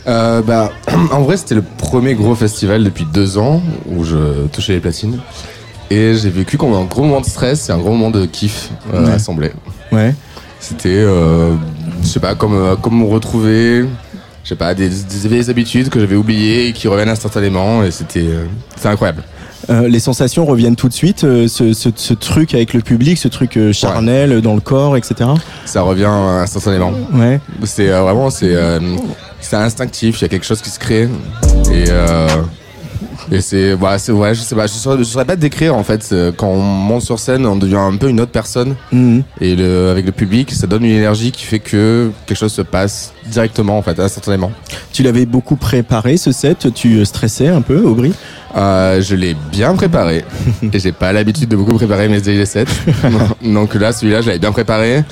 Euh, 0.06 0.40
bah, 0.40 0.70
en 1.10 1.22
vrai, 1.22 1.36
c'était 1.36 1.56
le 1.56 1.64
premier 1.78 2.14
gros 2.14 2.36
festival 2.36 2.84
depuis 2.84 3.06
deux 3.12 3.38
ans 3.38 3.60
où 3.90 4.04
je 4.04 4.46
touchais 4.52 4.74
les 4.74 4.80
platines. 4.80 5.18
Et 5.90 6.14
j'ai 6.14 6.30
vécu 6.30 6.56
comme 6.56 6.72
un 6.74 6.84
gros 6.84 7.02
moment 7.02 7.20
de 7.20 7.26
stress 7.26 7.68
et 7.68 7.72
un 7.72 7.78
gros 7.78 7.90
moment 7.90 8.10
de 8.10 8.26
kiff 8.26 8.70
euh, 8.92 9.04
Ouais. 9.06 9.12
assemblé. 9.12 9.52
Ouais. 9.92 10.14
C'était, 10.58 10.88
euh, 10.90 11.54
je 12.02 12.06
sais 12.08 12.20
pas, 12.20 12.34
comme, 12.34 12.54
euh, 12.54 12.74
comme 12.76 13.04
retrouver, 13.04 13.84
je 14.42 14.48
sais 14.48 14.56
pas, 14.56 14.74
des, 14.74 14.88
des 14.88 15.28
vieilles 15.28 15.48
habitudes 15.50 15.88
que 15.90 16.00
j'avais 16.00 16.16
oubliées 16.16 16.68
et 16.68 16.72
qui 16.72 16.88
reviennent 16.88 17.08
instantanément. 17.08 17.84
Et 17.84 17.90
c'était 17.92 18.24
euh, 18.26 18.46
c'était 18.74 18.88
incroyable. 18.88 19.22
Euh, 19.70 19.88
les 19.88 20.00
sensations 20.00 20.44
reviennent 20.44 20.76
tout 20.76 20.88
de 20.88 20.92
suite, 20.92 21.24
euh, 21.24 21.48
ce, 21.48 21.72
ce- 21.72 21.88
ce 21.94 22.14
truc 22.14 22.54
avec 22.54 22.72
le 22.74 22.80
public, 22.82 23.16
ce 23.18 23.26
truc 23.28 23.56
euh, 23.56 23.72
charnel 23.72 24.40
dans 24.40 24.54
le 24.54 24.60
corps, 24.60 24.96
etc. 24.96 25.30
Ça 25.64 25.82
revient 25.82 26.04
instantanément. 26.04 26.92
Ouais. 27.12 27.40
C'est 27.64 27.88
vraiment, 27.88 28.30
c'est 28.30 28.54
c'est 29.40 29.56
instinctif. 29.56 30.20
Il 30.20 30.22
y 30.22 30.24
a 30.24 30.28
quelque 30.28 30.46
chose 30.46 30.62
qui 30.62 30.70
se 30.70 30.78
crée 30.78 31.08
et 31.72 31.84
et 33.32 33.40
c'est 33.40 33.72
voilà, 33.74 33.98
c'est 33.98 34.12
ouais, 34.12 34.34
je 34.34 34.40
sais 34.40 34.54
pas, 34.54 34.66
je 34.66 34.72
saurais, 34.72 34.98
je 34.98 35.04
saurais 35.04 35.24
pas 35.24 35.36
te 35.36 35.40
décrire 35.40 35.74
en 35.74 35.82
fait. 35.82 36.02
c'est- 36.02 36.34
Quand 36.36 36.48
on 36.48 36.60
monte 36.60 37.02
sur 37.02 37.18
scène, 37.18 37.44
on 37.46 37.56
devient 37.56 37.76
un 37.76 37.96
peu 37.96 38.08
une 38.08 38.20
autre 38.20 38.32
personne 38.32 38.74
Mhm. 38.92 39.22
et 39.40 39.56
le, 39.56 39.90
avec 39.90 40.06
le 40.06 40.12
public, 40.12 40.52
ça 40.52 40.66
donne 40.66 40.84
une 40.84 40.96
énergie 40.96 41.32
qui 41.32 41.44
fait 41.44 41.58
que 41.58 42.10
quelque 42.26 42.38
chose 42.38 42.52
se 42.52 42.62
passe 42.62 43.12
directement 43.26 43.78
en 43.78 43.82
fait, 43.82 43.98
instantanément. 43.98 44.52
Tu 44.92 45.02
l'avais 45.02 45.26
beaucoup 45.26 45.56
préparé 45.56 46.16
ce 46.16 46.32
set, 46.32 46.72
tu 46.74 46.98
euh, 46.98 47.04
stressais 47.04 47.48
un 47.48 47.62
peu, 47.62 47.82
Aubry? 47.84 48.12
Euh, 48.56 49.02
je 49.02 49.14
l'ai 49.16 49.36
bien 49.52 49.74
préparé 49.74 50.24
et 50.72 50.78
j'ai 50.78 50.92
pas 50.92 51.12
l'habitude 51.12 51.48
de 51.48 51.56
beaucoup 51.56 51.74
préparer 51.74 52.08
mes 52.08 52.18
DJ 52.20 52.44
sets. 52.44 52.64
Donc 53.42 53.74
là, 53.74 53.92
celui-là, 53.92 54.22
je 54.22 54.28
l'avais 54.28 54.38
bien 54.38 54.52
préparé 54.52 55.04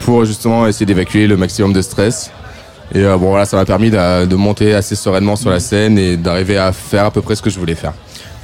pour 0.00 0.24
justement 0.24 0.66
essayer 0.66 0.86
d'évacuer 0.86 1.26
le 1.26 1.36
maximum 1.36 1.72
de 1.72 1.82
stress. 1.82 2.30
Et 2.94 3.04
euh, 3.04 3.16
bon 3.16 3.30
voilà, 3.30 3.44
ça 3.44 3.56
m'a 3.56 3.64
permis 3.64 3.90
de, 3.90 4.26
de 4.26 4.36
monter 4.36 4.74
assez 4.74 4.94
sereinement 4.94 5.36
sur 5.36 5.50
la 5.50 5.60
scène 5.60 5.98
et 5.98 6.16
d'arriver 6.16 6.56
à 6.58 6.72
faire 6.72 7.04
à 7.06 7.10
peu 7.10 7.20
près 7.22 7.34
ce 7.36 7.42
que 7.42 7.50
je 7.50 7.58
voulais 7.58 7.74
faire. 7.74 7.92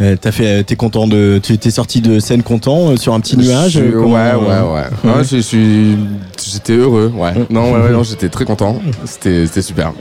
Euh, 0.01 0.17
T'as 0.21 0.33
fait, 0.33 0.65
t'es 0.65 0.75
content 0.75 1.07
de, 1.07 1.41
t'es 1.41 1.71
sorti 1.71 2.01
de 2.01 2.19
scène 2.19 2.43
content 2.43 2.91
euh, 2.91 2.97
sur 2.97 3.15
un 3.15 3.21
petit 3.21 3.37
nuage. 3.37 3.73
Je 3.73 3.81
euh, 3.81 4.01
ouais, 4.01 4.35
ouais, 4.35 5.13
ouais. 5.15 5.23
Je 5.25 5.39
suis, 5.39 5.97
j'étais 6.45 6.73
heureux, 6.73 7.13
ouais. 7.15 7.33
Non, 7.49 7.73
ouais, 7.73 7.81
ouais, 7.81 7.91
non, 7.91 8.03
j'étais 8.03 8.29
très 8.29 8.45
content. 8.45 8.81
C'était, 9.05 9.47
c'était 9.47 9.63
super. 9.63 9.93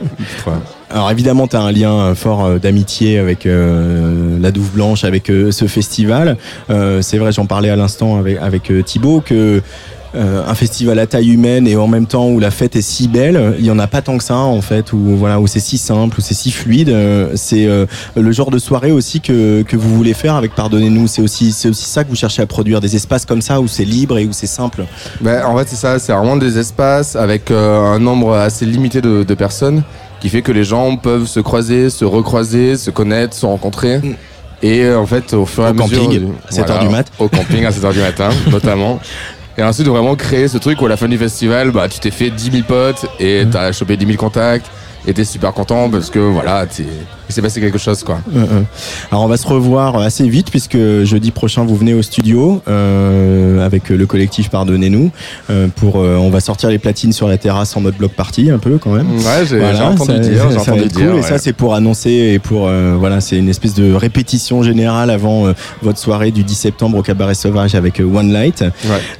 Ouais. 0.46 0.52
Alors 0.90 1.10
évidemment, 1.10 1.46
tu 1.46 1.56
as 1.56 1.60
un 1.60 1.72
lien 1.72 1.92
euh, 1.92 2.14
fort 2.14 2.44
euh, 2.44 2.58
d'amitié 2.58 3.18
avec 3.18 3.46
euh, 3.46 4.36
la 4.40 4.50
Douve 4.50 4.70
Blanche, 4.72 5.04
avec 5.04 5.30
euh, 5.30 5.52
ce 5.52 5.66
festival. 5.66 6.36
Euh, 6.70 7.00
c'est 7.00 7.18
vrai, 7.18 7.30
j'en 7.32 7.46
parlais 7.46 7.70
à 7.70 7.76
l'instant 7.76 8.18
avec, 8.18 8.38
avec 8.40 8.70
euh, 8.70 8.82
Thibaut, 8.82 9.22
que 9.24 9.62
euh, 10.16 10.42
un 10.46 10.54
festival 10.54 10.98
à 10.98 11.06
taille 11.06 11.30
humaine 11.32 11.66
et 11.66 11.76
en 11.76 11.86
même 11.88 12.06
temps 12.06 12.28
où 12.28 12.38
la 12.38 12.50
fête 12.50 12.76
est 12.76 12.82
si 12.82 13.08
belle, 13.08 13.56
il 13.58 13.64
y 13.64 13.70
en 13.70 13.78
a 13.78 13.86
pas 13.86 14.02
tant 14.02 14.16
que 14.18 14.24
ça 14.24 14.36
en 14.36 14.60
fait, 14.60 14.92
où 14.92 14.98
voilà, 15.16 15.40
où 15.40 15.46
c'est 15.46 15.60
si 15.60 15.78
simple, 15.78 16.18
où 16.18 16.20
c'est 16.22 16.34
si 16.34 16.50
fluide. 16.50 16.88
Euh, 16.90 17.32
c'est 17.34 17.66
euh, 17.66 17.86
le 18.16 18.32
genre 18.32 18.50
de 18.50 18.58
soirée 18.58 18.92
aussi 18.92 19.20
que, 19.20 19.62
que 19.62 19.76
vous 19.76 19.94
voulez 19.94 20.14
faire 20.14 20.34
avec 20.34 20.54
Pardonnez-nous. 20.54 21.06
C'est 21.06 21.22
aussi, 21.22 21.52
c'est 21.52 21.68
aussi 21.68 21.86
ça 21.86 22.04
que 22.04 22.10
vous 22.10 22.16
cherchez 22.16 22.42
à 22.42 22.46
produire, 22.46 22.80
des 22.80 22.94
espaces 22.96 23.24
comme 23.26 23.42
ça 23.42 23.60
où 23.60 23.68
c'est 23.68 23.84
libre 23.84 24.18
et 24.18 24.26
où 24.26 24.32
c'est 24.32 24.46
simple. 24.46 24.84
Ben, 25.20 25.44
en 25.44 25.56
fait, 25.58 25.68
c'est 25.68 25.76
ça, 25.76 25.98
c'est 25.98 26.12
vraiment 26.12 26.36
des 26.36 26.58
espaces 26.58 27.16
avec 27.16 27.50
un 27.50 27.98
nombre 27.98 28.34
assez 28.34 28.66
limité 28.66 29.00
de, 29.00 29.22
de 29.24 29.34
personnes 29.34 29.82
qui 30.20 30.28
fait 30.28 30.42
que 30.42 30.52
les 30.52 30.64
gens 30.64 30.96
peuvent 30.96 31.26
se 31.26 31.40
croiser, 31.40 31.90
se 31.90 32.04
recroiser, 32.04 32.76
se 32.76 32.90
connaître, 32.90 33.34
se 33.36 33.44
rencontrer. 33.44 34.00
Et 34.62 34.82
euh, 34.84 34.98
en 34.98 35.04
fait, 35.04 35.34
au 35.34 35.44
fur 35.44 35.64
et 35.64 35.66
à 35.66 35.70
Au 35.70 35.74
mesure. 35.74 36.04
camping, 36.04 36.18
du- 36.20 36.26
à 36.48 36.52
7 36.52 36.70
heures 36.70 36.78
du 36.78 36.88
mat. 36.88 37.06
Au 37.18 37.28
camping 37.28 37.64
à 37.66 37.70
7h 37.70 37.92
du 37.92 37.98
matin, 37.98 38.30
notamment. 38.50 38.98
Et 39.56 39.62
ensuite, 39.62 39.86
vraiment 39.86 40.16
créer 40.16 40.48
ce 40.48 40.58
truc 40.58 40.80
où 40.82 40.86
à 40.86 40.88
la 40.88 40.96
fin 40.96 41.06
du 41.08 41.16
festival, 41.16 41.70
bah, 41.70 41.88
tu 41.88 42.00
t'es 42.00 42.10
fait 42.10 42.30
10 42.30 42.50
000 42.50 42.64
potes 42.66 43.06
et 43.20 43.44
t'as 43.50 43.70
chopé 43.72 43.96
10 43.96 44.04
000 44.06 44.18
contacts 44.18 44.66
et 45.06 45.14
t'es 45.14 45.24
super 45.24 45.52
content 45.52 45.88
parce 45.90 46.10
que 46.10 46.18
voilà, 46.18 46.66
t'es- 46.66 46.84
s'est 47.34 47.42
passé 47.42 47.60
quelque 47.60 47.78
chose 47.78 48.02
quoi. 48.04 48.18
Euh, 48.34 48.38
euh. 48.40 48.60
Alors 49.10 49.24
on 49.24 49.28
va 49.28 49.36
se 49.36 49.46
revoir 49.46 49.96
assez 49.98 50.28
vite 50.28 50.50
puisque 50.50 50.76
jeudi 51.04 51.30
prochain 51.30 51.64
vous 51.64 51.76
venez 51.76 51.94
au 51.94 52.02
studio 52.02 52.62
euh, 52.68 53.64
avec 53.64 53.88
le 53.90 54.06
collectif 54.06 54.50
Pardonnez-nous 54.50 55.10
euh, 55.50 55.68
pour 55.74 55.96
euh, 56.00 56.16
on 56.16 56.30
va 56.30 56.40
sortir 56.40 56.70
les 56.70 56.78
platines 56.78 57.12
sur 57.12 57.28
la 57.28 57.38
terrasse 57.38 57.76
en 57.76 57.80
mode 57.80 57.96
bloc 57.96 58.12
party 58.12 58.50
un 58.50 58.58
peu 58.58 58.78
quand 58.78 58.90
même. 58.92 59.10
Ouais, 59.16 59.44
j'ai 59.48 59.60
j'ai 59.60 59.82
entendu 59.82 60.12
ça- 60.12 60.18
dire, 60.18 60.50
j'ai 60.50 60.54
ça 60.58 60.72
entendu 60.72 60.88
dire. 60.88 61.06
cool. 61.06 61.14
ouais. 61.14 61.18
Et 61.20 61.22
ça 61.22 61.38
c'est 61.38 61.52
pour 61.52 61.74
annoncer 61.74 62.10
et 62.34 62.38
pour 62.38 62.68
voilà 62.98 63.20
c'est 63.20 63.36
une 63.36 63.48
espèce 63.48 63.74
de 63.74 63.92
répétition 63.92 64.62
générale 64.62 65.10
avant 65.10 65.46
votre 65.82 65.98
soirée 65.98 66.30
du 66.30 66.44
10 66.44 66.54
septembre 66.54 66.98
au 66.98 67.02
Cabaret 67.02 67.34
Sauvage 67.34 67.74
avec 67.74 68.00
One 68.00 68.32
Light. 68.32 68.64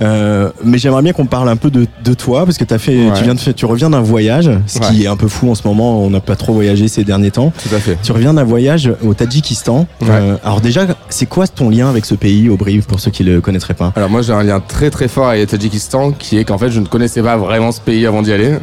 Euh, 0.03 0.51
mais 0.65 0.79
j'aimerais 0.79 1.03
bien 1.03 1.13
qu'on 1.13 1.27
parle 1.27 1.49
un 1.49 1.57
peu 1.57 1.71
de, 1.71 1.87
de 2.05 2.15
toi 2.15 2.45
parce 2.45 2.59
que 2.59 2.65
as 2.73 2.79
fait 2.79 2.95
Ouais. 2.95 3.13
tu 3.17 3.25
viens 3.25 3.35
de 3.35 3.41
faire- 3.41 3.55
tu 3.55 3.67
reviens 3.67 3.91
d'un 3.91 4.01
voyage 4.01 4.51
ce 4.67 4.79
qui 4.79 4.99
Ouais. 4.99 5.03
est 5.05 5.07
un 5.07 5.17
peu 5.17 5.29
fou 5.29 5.51
en 5.51 5.55
ce 5.55 5.67
moment 5.67 6.03
on 6.03 6.11
n'a 6.11 6.21
pas 6.21 6.37
trop 6.37 6.53
voyagé 6.53 6.89
ces 6.89 7.05
derniers 7.05 7.31
temps. 7.31 7.53
Tout 7.69 7.75
à 7.75 7.79
fait. 7.79 7.97
Tu 8.05 8.13
reviens 8.13 8.35
d'un 8.35 8.45
voyage 8.45 8.93
au 9.03 9.15
Tadjikistan. 9.15 9.87
Euh, 10.03 10.37
alors 10.45 10.61
déjà, 10.61 10.87
c'est 11.09 11.25
quoi 11.25 11.47
ton 11.47 11.71
lien 11.71 11.89
avec 11.89 12.05
ce 12.05 12.15
pays, 12.15 12.51
Aubry, 12.51 12.81
pour 12.81 13.01
ceux 13.01 13.11
qui 13.11 13.25
le 13.25 13.41
connaîtraient 13.41 13.73
pas 13.73 13.95
Alors 13.97 14.11
moi 14.11 14.21
j'ai 14.21 14.35
un 14.35 14.43
lien 14.43 14.61
très 14.61 14.91
très 14.91 15.09
fort 15.09 15.29
avec 15.29 15.41
le 15.41 15.47
Tadjikistan 15.47 16.13
qui 16.13 16.37
est 16.37 16.45
qu'en 16.45 16.59
fait 16.59 16.71
je 16.71 16.81
ne 16.81 16.87
connaissais 16.87 17.23
pas 17.23 17.39
vraiment 17.39 17.73
ce 17.73 17.81
pays 17.81 18.07
avant 18.07 18.21
d'y 18.21 18.31
aller. 18.31 18.59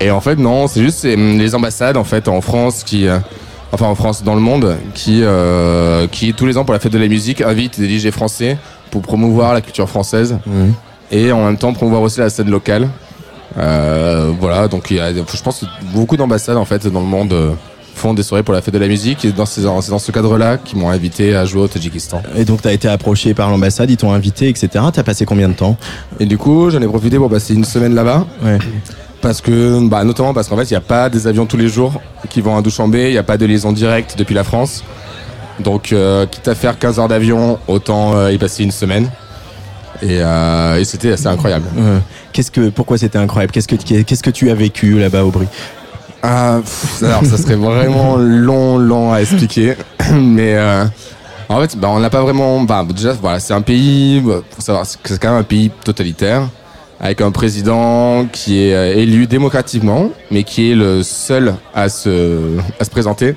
Et 0.00 0.10
en 0.10 0.22
fait 0.22 0.36
non, 0.36 0.68
c'est 0.68 0.80
juste 0.80 1.04
hum, 1.04 1.36
les 1.36 1.54
ambassades 1.54 1.98
en 1.98 2.04
fait 2.04 2.28
en 2.28 2.40
France 2.40 2.82
qui 2.82 3.06
euh, 3.06 3.18
enfin 3.72 3.88
en 3.88 3.94
France 3.94 4.22
dans 4.24 4.34
le 4.34 4.40
monde 4.40 4.78
qui 4.94 5.20
euh, 5.22 6.06
qui 6.06 6.32
tous 6.32 6.46
les 6.46 6.56
ans 6.56 6.64
pour 6.64 6.72
la 6.72 6.80
fête 6.80 6.92
de 6.92 6.98
la 6.98 7.08
musique 7.08 7.42
invitent 7.42 7.78
des 7.78 7.98
DJ 7.98 8.10
français 8.10 8.56
pour 8.90 9.02
promouvoir 9.02 9.52
la 9.52 9.60
culture 9.60 9.86
française 9.86 10.38
et 11.10 11.30
en 11.30 11.44
même 11.44 11.58
temps 11.58 11.74
promouvoir 11.74 12.00
aussi 12.00 12.20
la 12.20 12.30
scène 12.30 12.50
locale. 12.50 12.88
Euh, 13.58 14.32
voilà, 14.40 14.66
donc 14.66 14.90
il 14.90 14.96
y 14.96 15.00
a 15.00 15.12
je 15.12 15.42
pense 15.42 15.62
beaucoup 15.92 16.16
d'ambassades 16.16 16.56
en 16.56 16.64
fait 16.64 16.86
dans 16.86 17.00
le 17.00 17.06
monde 17.06 17.34
font 17.96 18.14
des 18.14 18.22
soirées 18.22 18.42
pour 18.42 18.54
la 18.54 18.62
fête 18.62 18.74
de 18.74 18.78
la 18.78 18.88
musique 18.88 19.24
et 19.24 19.32
dans 19.32 19.46
ces- 19.46 19.62
c'est 19.62 19.90
dans 19.90 19.98
ce 19.98 20.12
cadre-là 20.12 20.58
qu'ils 20.58 20.78
m'ont 20.78 20.90
invité 20.90 21.34
à 21.34 21.44
jouer 21.44 21.62
au 21.62 21.68
Tadjikistan. 21.68 22.22
Et 22.36 22.44
donc 22.44 22.62
tu 22.62 22.68
as 22.68 22.72
été 22.72 22.88
approché 22.88 23.34
par 23.34 23.50
l'ambassade, 23.50 23.90
ils 23.90 23.96
t'ont 23.96 24.12
invité, 24.12 24.48
etc. 24.48 24.68
T'as 24.92 25.02
passé 25.02 25.24
combien 25.24 25.48
de 25.48 25.54
temps? 25.54 25.76
Et 26.20 26.26
du 26.26 26.38
coup, 26.38 26.70
j'en 26.70 26.80
ai 26.82 26.86
profité 26.86 27.16
pour 27.16 27.30
passer 27.30 27.54
une 27.54 27.64
semaine 27.64 27.94
là-bas. 27.94 28.26
Parce 29.22 29.40
que, 29.40 29.80
bah, 29.88 30.04
notamment 30.04 30.34
parce 30.34 30.46
qu'en 30.48 30.56
fait, 30.56 30.64
il 30.64 30.72
n'y 30.74 30.76
a 30.76 30.80
pas 30.82 31.08
des 31.08 31.26
avions 31.26 31.46
tous 31.46 31.56
les 31.56 31.68
jours 31.68 32.00
qui 32.28 32.40
vont 32.42 32.56
à 32.56 32.62
Douchambé, 32.62 33.06
il 33.08 33.12
n'y 33.12 33.18
a 33.18 33.22
pas 33.24 33.38
de 33.38 33.46
liaison 33.46 33.72
directe 33.72 34.14
depuis 34.18 34.34
la 34.34 34.44
France. 34.44 34.84
Donc, 35.58 35.90
euh, 35.92 36.26
quitte 36.26 36.46
à 36.48 36.54
faire 36.54 36.78
15 36.78 36.98
heures 37.00 37.08
d'avion, 37.08 37.58
autant 37.66 38.14
euh, 38.14 38.30
y 38.30 38.36
passer 38.38 38.62
une 38.62 38.70
semaine. 38.70 39.08
Et, 40.02 40.18
euh, 40.20 40.78
et 40.78 40.84
c'était 40.84 41.12
assez 41.12 41.26
incroyable. 41.26 41.64
Qu'est-ce 42.32 42.50
que, 42.50 42.68
pourquoi 42.68 42.98
c'était 42.98 43.16
incroyable? 43.18 43.52
Qu'est-ce 43.52 43.66
que, 43.66 43.76
qu'est-ce 43.76 44.22
que 44.22 44.30
tu 44.30 44.50
as 44.50 44.54
vécu 44.54 44.98
là-bas, 44.98 45.24
Aubry? 45.24 45.46
Ah, 46.22 46.58
pff, 46.60 47.02
alors, 47.02 47.24
ça 47.24 47.36
serait 47.36 47.54
vraiment 47.54 48.16
long, 48.16 48.78
long 48.78 49.12
à 49.12 49.20
expliquer. 49.20 49.74
Mais 50.12 50.54
euh, 50.56 50.84
en 51.48 51.60
fait, 51.60 51.76
bah, 51.76 51.88
on 51.90 52.00
n'a 52.00 52.10
pas 52.10 52.22
vraiment. 52.22 52.62
Bah, 52.62 52.84
déjà, 52.88 53.12
voilà, 53.12 53.40
c'est 53.40 53.54
un 53.54 53.60
pays. 53.62 54.20
bah, 54.20 54.40
faut 54.50 54.62
savoir 54.62 54.84
que 54.84 55.08
c'est 55.08 55.20
quand 55.20 55.30
même 55.30 55.40
un 55.40 55.44
pays 55.44 55.70
totalitaire 55.84 56.48
avec 56.98 57.20
un 57.20 57.30
président 57.30 58.26
qui 58.32 58.62
est 58.62 58.74
euh, 58.74 58.96
élu 58.96 59.26
démocratiquement, 59.26 60.10
mais 60.30 60.44
qui 60.44 60.70
est 60.70 60.74
le 60.74 61.02
seul 61.02 61.54
à 61.74 61.88
se, 61.88 62.58
à 62.80 62.84
se 62.84 62.90
présenter. 62.90 63.36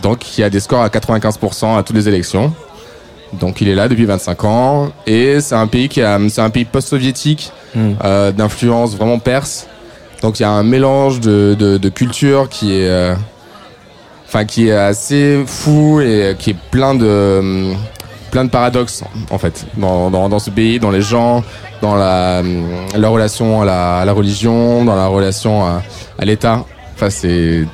Donc, 0.00 0.20
qui 0.20 0.42
a 0.42 0.48
des 0.48 0.60
scores 0.60 0.82
à 0.82 0.88
95% 0.88 1.78
à 1.78 1.82
toutes 1.82 1.96
les 1.96 2.08
élections. 2.08 2.52
Donc, 3.34 3.60
il 3.60 3.68
est 3.68 3.74
là 3.74 3.88
depuis 3.88 4.06
25 4.06 4.44
ans. 4.44 4.92
Et 5.06 5.40
c'est 5.40 5.54
un 5.54 5.66
pays 5.66 5.88
qui 5.88 6.00
a, 6.02 6.18
c'est 6.28 6.40
un 6.40 6.50
pays 6.50 6.64
post-soviétique, 6.64 7.52
euh, 7.76 8.32
d'influence 8.32 8.96
vraiment 8.96 9.18
perse. 9.18 9.66
Donc, 10.22 10.38
il 10.38 10.42
y 10.42 10.46
a 10.46 10.50
un 10.50 10.62
mélange 10.62 11.18
de, 11.18 11.54
de, 11.54 11.88
culture 11.88 12.48
qui 12.48 12.74
est, 12.74 12.88
euh, 12.88 13.14
qui 14.46 14.68
est 14.68 14.72
assez 14.72 15.42
fou 15.46 16.00
et 16.00 16.36
qui 16.38 16.50
est 16.50 16.56
plein 16.70 16.94
de, 16.94 17.38
hum, 17.40 17.76
plein 18.30 18.44
de 18.44 18.50
paradoxes, 18.50 19.02
en 19.30 19.38
fait, 19.38 19.66
dans, 19.76 20.10
dans, 20.10 20.38
ce 20.38 20.50
pays, 20.50 20.78
dans 20.78 20.92
les 20.92 21.02
gens, 21.02 21.42
dans 21.80 21.96
la, 21.96 22.38
hum, 22.38 22.64
la 22.96 23.08
relation 23.08 23.62
à 23.62 24.04
la, 24.04 24.12
religion, 24.12 24.84
dans 24.84 24.94
la 24.94 25.08
relation 25.08 25.64
à, 25.64 25.82
l'État. 26.24 26.64
Enfin, 26.94 27.10
c'est, 27.10 27.66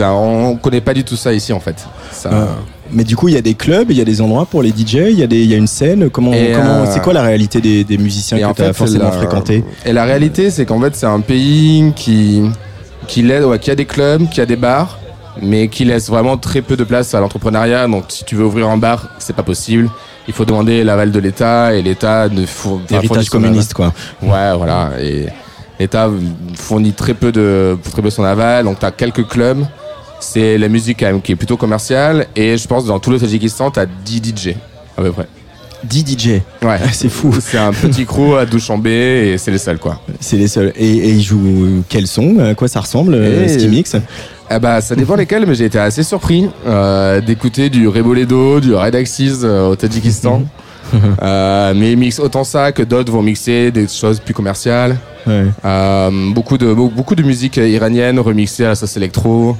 on 0.00 0.56
connaît 0.56 0.80
pas 0.80 0.94
du 0.94 1.04
tout 1.04 1.16
ça 1.16 1.32
ici, 1.32 1.52
en 1.52 1.60
fait. 1.60 1.86
Euh, 2.26 2.46
Mais 2.92 3.04
du 3.04 3.16
coup, 3.16 3.28
il 3.28 3.34
y 3.34 3.38
a 3.38 3.40
des 3.42 3.54
clubs, 3.54 3.90
il 3.90 3.96
y 3.96 4.00
a 4.00 4.04
des 4.04 4.20
endroits 4.20 4.44
pour 4.46 4.62
les 4.62 4.68
DJ, 4.70 4.94
il 5.10 5.18
y 5.18 5.22
a 5.22 5.26
des, 5.26 5.40
il 5.42 5.50
y 5.50 5.54
a 5.54 5.56
une 5.56 5.66
scène. 5.66 6.10
Comment, 6.10 6.32
Et, 6.32 6.52
comment, 6.54 6.82
euh, 6.82 6.86
c'est 6.92 7.00
quoi 7.02 7.12
la 7.12 7.22
réalité 7.22 7.60
des, 7.60 7.84
des 7.84 7.96
musiciens 7.98 8.36
Et 8.36 8.44
en 8.44 8.50
que 8.52 8.56
tu 8.56 8.62
as 8.62 8.66
fait, 8.66 8.72
forcément 8.74 9.04
la- 9.06 9.12
fréquentés 9.12 9.64
Et 9.86 9.92
la 9.92 10.04
réalité, 10.04 10.50
c'est 10.50 10.66
qu'en 10.66 10.80
fait, 10.80 10.94
c'est 10.94 11.06
un 11.06 11.20
pays 11.20 11.92
qui, 11.96 12.42
qui, 13.06 13.22
laisse, 13.22 13.44
ouais, 13.44 13.58
qui 13.58 13.70
a 13.70 13.74
des 13.74 13.86
clubs, 13.86 14.28
qui 14.28 14.40
a 14.40 14.46
des 14.46 14.56
bars, 14.56 14.98
mais 15.40 15.68
qui 15.68 15.84
laisse 15.86 16.08
vraiment 16.10 16.36
très 16.36 16.60
peu 16.60 16.76
de 16.76 16.84
place 16.84 17.14
à 17.14 17.20
l'entrepreneuriat. 17.20 17.88
Donc, 17.88 18.04
si 18.08 18.24
tu 18.24 18.34
veux 18.36 18.44
ouvrir 18.44 18.68
un 18.68 18.76
bar, 18.76 19.08
c'est 19.18 19.34
pas 19.34 19.42
possible. 19.42 19.88
Il 20.28 20.34
faut 20.34 20.44
demander 20.44 20.84
l'aval 20.84 21.10
de 21.10 21.18
l'État 21.18 21.74
et 21.74 21.82
l'État 21.82 22.28
ne 22.28 22.44
four- 22.46 22.80
enfin, 22.84 22.96
Héritage 22.96 23.08
fournit 23.28 23.28
communiste, 23.46 23.74
quoi. 23.74 23.92
Ouais, 24.22 24.54
voilà. 24.56 24.90
Et 25.00 25.26
l'État 25.80 26.10
fournit 26.54 26.92
très 26.92 27.14
peu 27.14 27.32
de, 27.32 27.76
très 27.90 28.02
peu 28.02 28.10
son 28.10 28.22
aval. 28.22 28.64
Donc, 28.66 28.78
tu 28.78 28.84
as 28.86 28.90
quelques 28.92 29.26
clubs. 29.26 29.64
C'est 30.22 30.56
la 30.58 30.68
musique 30.68 30.98
quand 31.00 31.06
même 31.06 31.20
qui 31.20 31.32
est 31.32 31.36
plutôt 31.36 31.56
commerciale. 31.56 32.26
Et 32.36 32.56
je 32.56 32.66
pense 32.68 32.84
que 32.84 32.88
dans 32.88 32.98
tout 33.00 33.10
le 33.10 33.18
Tadjikistan, 33.18 33.70
tu 33.70 33.80
as 33.80 33.86
10 33.86 34.22
DJ 34.22 34.54
à 34.96 35.02
peu 35.02 35.10
près. 35.12 35.26
10 35.84 36.04
DJ. 36.16 36.26
Ouais. 36.64 36.78
c'est 36.92 37.08
fou. 37.08 37.34
C'est 37.40 37.58
un 37.58 37.72
petit 37.72 38.06
crew 38.06 38.36
à 38.38 38.46
Douchambé 38.46 39.32
et 39.32 39.38
c'est 39.38 39.50
les 39.50 39.58
seuls 39.58 39.78
quoi. 39.80 40.00
C'est 40.20 40.36
les 40.36 40.46
seuls. 40.48 40.72
Et, 40.76 40.88
et 40.88 41.10
ils 41.10 41.22
jouent 41.22 41.82
quel 41.88 42.06
son 42.06 42.38
À 42.38 42.54
quoi 42.54 42.68
ça 42.68 42.80
ressemble 42.80 43.14
euh, 43.14 43.44
Et- 43.44 43.48
ce 43.48 43.58
qu'ils 43.58 43.70
mixent 43.70 43.96
Ah 44.48 44.60
bah 44.60 44.80
ça 44.80 44.94
dépend 44.94 45.16
lesquels, 45.16 45.44
mais 45.44 45.56
j'ai 45.56 45.64
été 45.64 45.78
assez 45.80 46.04
surpris 46.04 46.48
euh, 46.68 47.20
d'écouter 47.20 47.68
du 47.68 47.88
Reboledo, 47.88 48.60
du 48.60 48.74
Red 48.74 48.94
Axis 48.94 49.40
euh, 49.42 49.68
au 49.70 49.76
Tadjikistan. 49.76 50.42
Euh, 51.22 51.72
mais 51.74 51.92
ils 51.92 51.96
mixent 51.96 52.18
autant 52.20 52.44
ça 52.44 52.70
que 52.70 52.82
d'autres 52.82 53.10
vont 53.10 53.22
mixer 53.22 53.70
des 53.70 53.88
choses 53.88 54.20
plus 54.20 54.34
commerciales. 54.34 54.98
Ouais. 55.26 55.44
Euh, 55.64 56.10
beaucoup 56.34 56.58
de 56.58 56.66
be- 56.66 56.92
beaucoup 56.92 57.14
de 57.14 57.22
musique 57.22 57.56
iranienne 57.56 58.18
remixée 58.20 58.66
à 58.66 58.68
la 58.68 58.74
sauce 58.74 58.94
électro. 58.98 59.56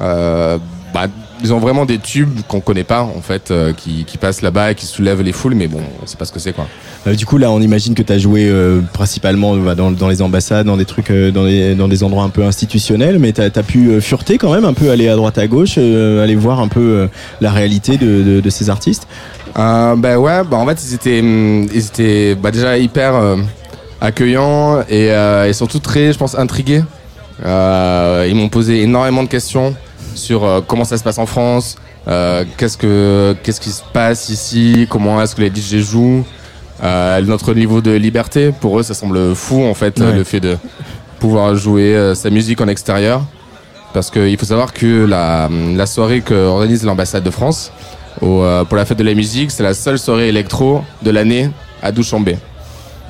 Euh, 0.00 0.58
bah, 0.94 1.06
ils 1.42 1.52
ont 1.52 1.58
vraiment 1.58 1.84
des 1.84 1.98
tubes 1.98 2.40
qu'on 2.48 2.60
connaît 2.60 2.84
pas 2.84 3.02
en 3.02 3.20
fait, 3.20 3.50
euh, 3.50 3.72
qui, 3.72 4.04
qui 4.04 4.16
passent 4.16 4.42
là-bas 4.42 4.72
et 4.72 4.74
qui 4.74 4.86
soulèvent 4.86 5.22
les 5.22 5.32
foules, 5.32 5.54
mais 5.54 5.66
bon, 5.66 5.80
on 6.02 6.06
sait 6.06 6.16
pas 6.16 6.24
ce 6.24 6.32
que 6.32 6.38
c'est 6.38 6.52
quoi. 6.52 6.66
Euh, 7.06 7.14
du 7.14 7.26
coup, 7.26 7.36
là, 7.36 7.50
on 7.50 7.60
imagine 7.60 7.94
que 7.94 8.02
tu 8.02 8.12
as 8.12 8.18
joué 8.18 8.46
euh, 8.46 8.80
principalement 8.92 9.56
bah, 9.56 9.74
dans, 9.74 9.90
dans 9.90 10.08
les 10.08 10.22
ambassades, 10.22 10.66
dans 10.66 10.76
des 10.76 10.84
trucs, 10.84 11.10
euh, 11.10 11.32
dans, 11.32 11.44
des, 11.44 11.74
dans 11.74 11.88
des 11.88 12.04
endroits 12.04 12.22
un 12.22 12.28
peu 12.28 12.44
institutionnels, 12.44 13.18
mais 13.18 13.32
tu 13.32 13.40
as, 13.40 13.50
pu 13.62 13.88
euh, 13.88 14.00
fureter 14.00 14.38
quand 14.38 14.52
même, 14.52 14.64
un 14.64 14.72
peu 14.72 14.90
aller 14.90 15.08
à 15.08 15.16
droite 15.16 15.38
à 15.38 15.46
gauche, 15.48 15.74
euh, 15.78 16.22
aller 16.22 16.36
voir 16.36 16.60
un 16.60 16.68
peu 16.68 16.80
euh, 16.80 17.06
la 17.40 17.50
réalité 17.50 17.96
de, 17.96 18.22
de, 18.22 18.40
de 18.40 18.50
ces 18.50 18.70
artistes? 18.70 19.08
Euh, 19.58 19.96
bah 19.96 20.18
ouais, 20.18 20.44
bah 20.48 20.56
en 20.56 20.66
fait 20.66 20.82
ils 20.82 20.94
étaient, 20.94 21.20
hum, 21.20 21.66
ils 21.74 21.86
étaient 21.86 22.34
bah 22.34 22.50
déjà 22.50 22.78
hyper 22.78 23.14
euh, 23.14 23.36
accueillants 24.00 24.80
et, 24.88 25.10
euh, 25.10 25.48
et 25.48 25.52
surtout 25.52 25.80
très, 25.80 26.12
je 26.12 26.18
pense, 26.18 26.38
intrigués. 26.38 26.82
Euh, 27.44 28.26
ils 28.28 28.34
m'ont 28.34 28.48
posé 28.48 28.82
énormément 28.82 29.22
de 29.22 29.28
questions 29.28 29.74
sur 30.14 30.44
euh, 30.44 30.60
comment 30.66 30.84
ça 30.84 30.96
se 30.98 31.02
passe 31.02 31.18
en 31.18 31.26
France, 31.26 31.76
euh, 32.08 32.44
qu'est-ce 32.56 32.76
que 32.76 33.34
qu'est-ce 33.42 33.60
qui 33.60 33.70
se 33.70 33.82
passe 33.92 34.28
ici, 34.28 34.86
comment 34.88 35.20
est-ce 35.22 35.34
que 35.34 35.40
les 35.42 35.50
DJ 35.54 35.78
jouent, 35.78 36.24
euh, 36.84 37.20
notre 37.22 37.54
niveau 37.54 37.80
de 37.80 37.92
liberté. 37.92 38.52
Pour 38.60 38.78
eux, 38.78 38.82
ça 38.82 38.94
semble 38.94 39.34
fou 39.34 39.64
en 39.64 39.74
fait 39.74 39.98
Ouais. 40.00 40.12
le 40.12 40.24
fait 40.24 40.40
de 40.40 40.56
pouvoir 41.18 41.54
jouer 41.56 41.94
euh, 41.96 42.14
sa 42.14 42.30
musique 42.30 42.60
en 42.60 42.68
extérieur. 42.68 43.22
Parce 43.94 44.10
qu'il 44.10 44.36
faut 44.38 44.46
savoir 44.46 44.72
que 44.72 45.04
la, 45.04 45.48
la 45.50 45.86
soirée 45.86 46.22
que 46.22 46.32
organise 46.34 46.82
l'ambassade 46.84 47.22
de 47.24 47.30
France 47.30 47.70
au, 48.22 48.42
euh, 48.42 48.64
pour 48.64 48.76
la 48.78 48.84
fête 48.86 48.98
de 48.98 49.04
la 49.04 49.12
musique, 49.14 49.50
c'est 49.50 49.62
la 49.62 49.74
seule 49.74 49.98
soirée 49.98 50.28
électro 50.28 50.82
de 51.02 51.10
l'année 51.10 51.50
à 51.82 51.92
Douchambé. 51.92 52.38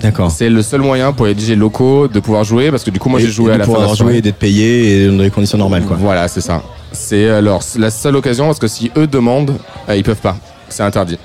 D'accord. 0.02 0.30
C'est 0.30 0.50
le 0.50 0.62
seul 0.62 0.80
moyen 0.80 1.12
pour 1.12 1.26
les 1.26 1.38
DJ 1.38 1.50
locaux 1.50 2.08
de 2.08 2.20
pouvoir 2.20 2.44
jouer 2.44 2.70
parce 2.70 2.82
que 2.84 2.90
du 2.90 2.98
coup 2.98 3.08
moi 3.08 3.20
j'ai 3.20 3.30
joué 3.30 3.52
à 3.52 3.58
la 3.58 3.64
fin 3.64 3.72
de 3.72 3.76
pouvoir 3.76 3.94
jouer 3.94 4.16
et 4.16 4.20
d'être 4.20 4.38
payé 4.38 5.04
et 5.04 5.06
dans 5.06 5.22
des 5.22 5.30
conditions 5.30 5.58
normales, 5.58 5.84
quoi. 5.84 5.96
Voilà, 5.98 6.26
c'est 6.28 6.40
ça. 6.40 6.62
C'est 6.92 7.40
leur 7.40 7.60
la 7.78 7.90
seule 7.90 8.16
occasion 8.16 8.46
parce 8.46 8.58
que 8.58 8.68
si 8.68 8.90
eux 8.96 9.06
demandent, 9.06 9.56
euh, 9.88 9.96
ils 9.96 10.02
peuvent 10.02 10.16
pas. 10.16 10.36
C'est 10.68 10.82
interdit. 10.82 11.18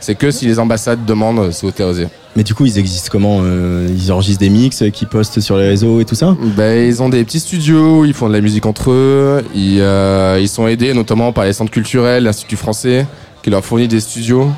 C'est 0.00 0.16
que 0.16 0.30
si 0.30 0.46
les 0.46 0.58
ambassades 0.58 1.04
demandent, 1.06 1.38
euh, 1.38 1.50
c'est 1.50 1.66
autorisé. 1.66 2.08
Mais 2.36 2.42
du 2.42 2.54
coup, 2.54 2.66
ils 2.66 2.78
existent 2.78 3.08
comment 3.12 3.38
euh, 3.42 3.88
Ils 3.90 4.12
enregistrent 4.12 4.40
des 4.40 4.50
mix 4.50 4.82
euh, 4.82 4.90
qui 4.90 5.06
postent 5.06 5.40
sur 5.40 5.56
les 5.56 5.68
réseaux 5.68 6.00
et 6.00 6.04
tout 6.04 6.16
ça? 6.16 6.36
Ben, 6.56 6.86
ils 6.86 7.02
ont 7.02 7.08
des 7.08 7.24
petits 7.24 7.40
studios, 7.40 8.04
ils 8.04 8.12
font 8.12 8.28
de 8.28 8.32
la 8.32 8.40
musique 8.40 8.66
entre 8.66 8.90
eux, 8.90 9.44
ils, 9.54 9.80
euh, 9.80 10.38
ils 10.40 10.48
sont 10.48 10.66
aidés 10.66 10.92
notamment 10.94 11.32
par 11.32 11.44
les 11.44 11.52
centres 11.52 11.70
culturels, 11.70 12.24
l'Institut 12.24 12.56
français, 12.56 13.06
qui 13.42 13.50
leur 13.50 13.64
fournit 13.64 13.86
des 13.88 14.00
studios 14.00 14.50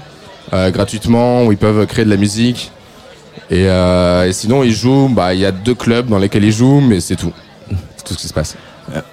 euh, 0.52 0.70
gratuitement 0.70 1.44
où 1.44 1.52
ils 1.52 1.58
peuvent 1.58 1.86
créer 1.86 2.04
de 2.04 2.10
la 2.10 2.16
musique. 2.16 2.72
Et, 3.50 3.68
euh, 3.68 4.28
et 4.28 4.32
sinon, 4.32 4.62
ils 4.62 4.72
jouent, 4.72 5.08
bah, 5.08 5.34
il 5.34 5.40
y 5.40 5.46
a 5.46 5.52
deux 5.52 5.74
clubs 5.74 6.08
dans 6.08 6.18
lesquels 6.18 6.44
ils 6.44 6.52
jouent, 6.52 6.80
mais 6.80 7.00
c'est 7.00 7.16
tout. 7.16 7.32
C'est 7.96 8.04
tout 8.04 8.14
ce 8.14 8.18
qui 8.18 8.28
se 8.28 8.34
passe. 8.34 8.56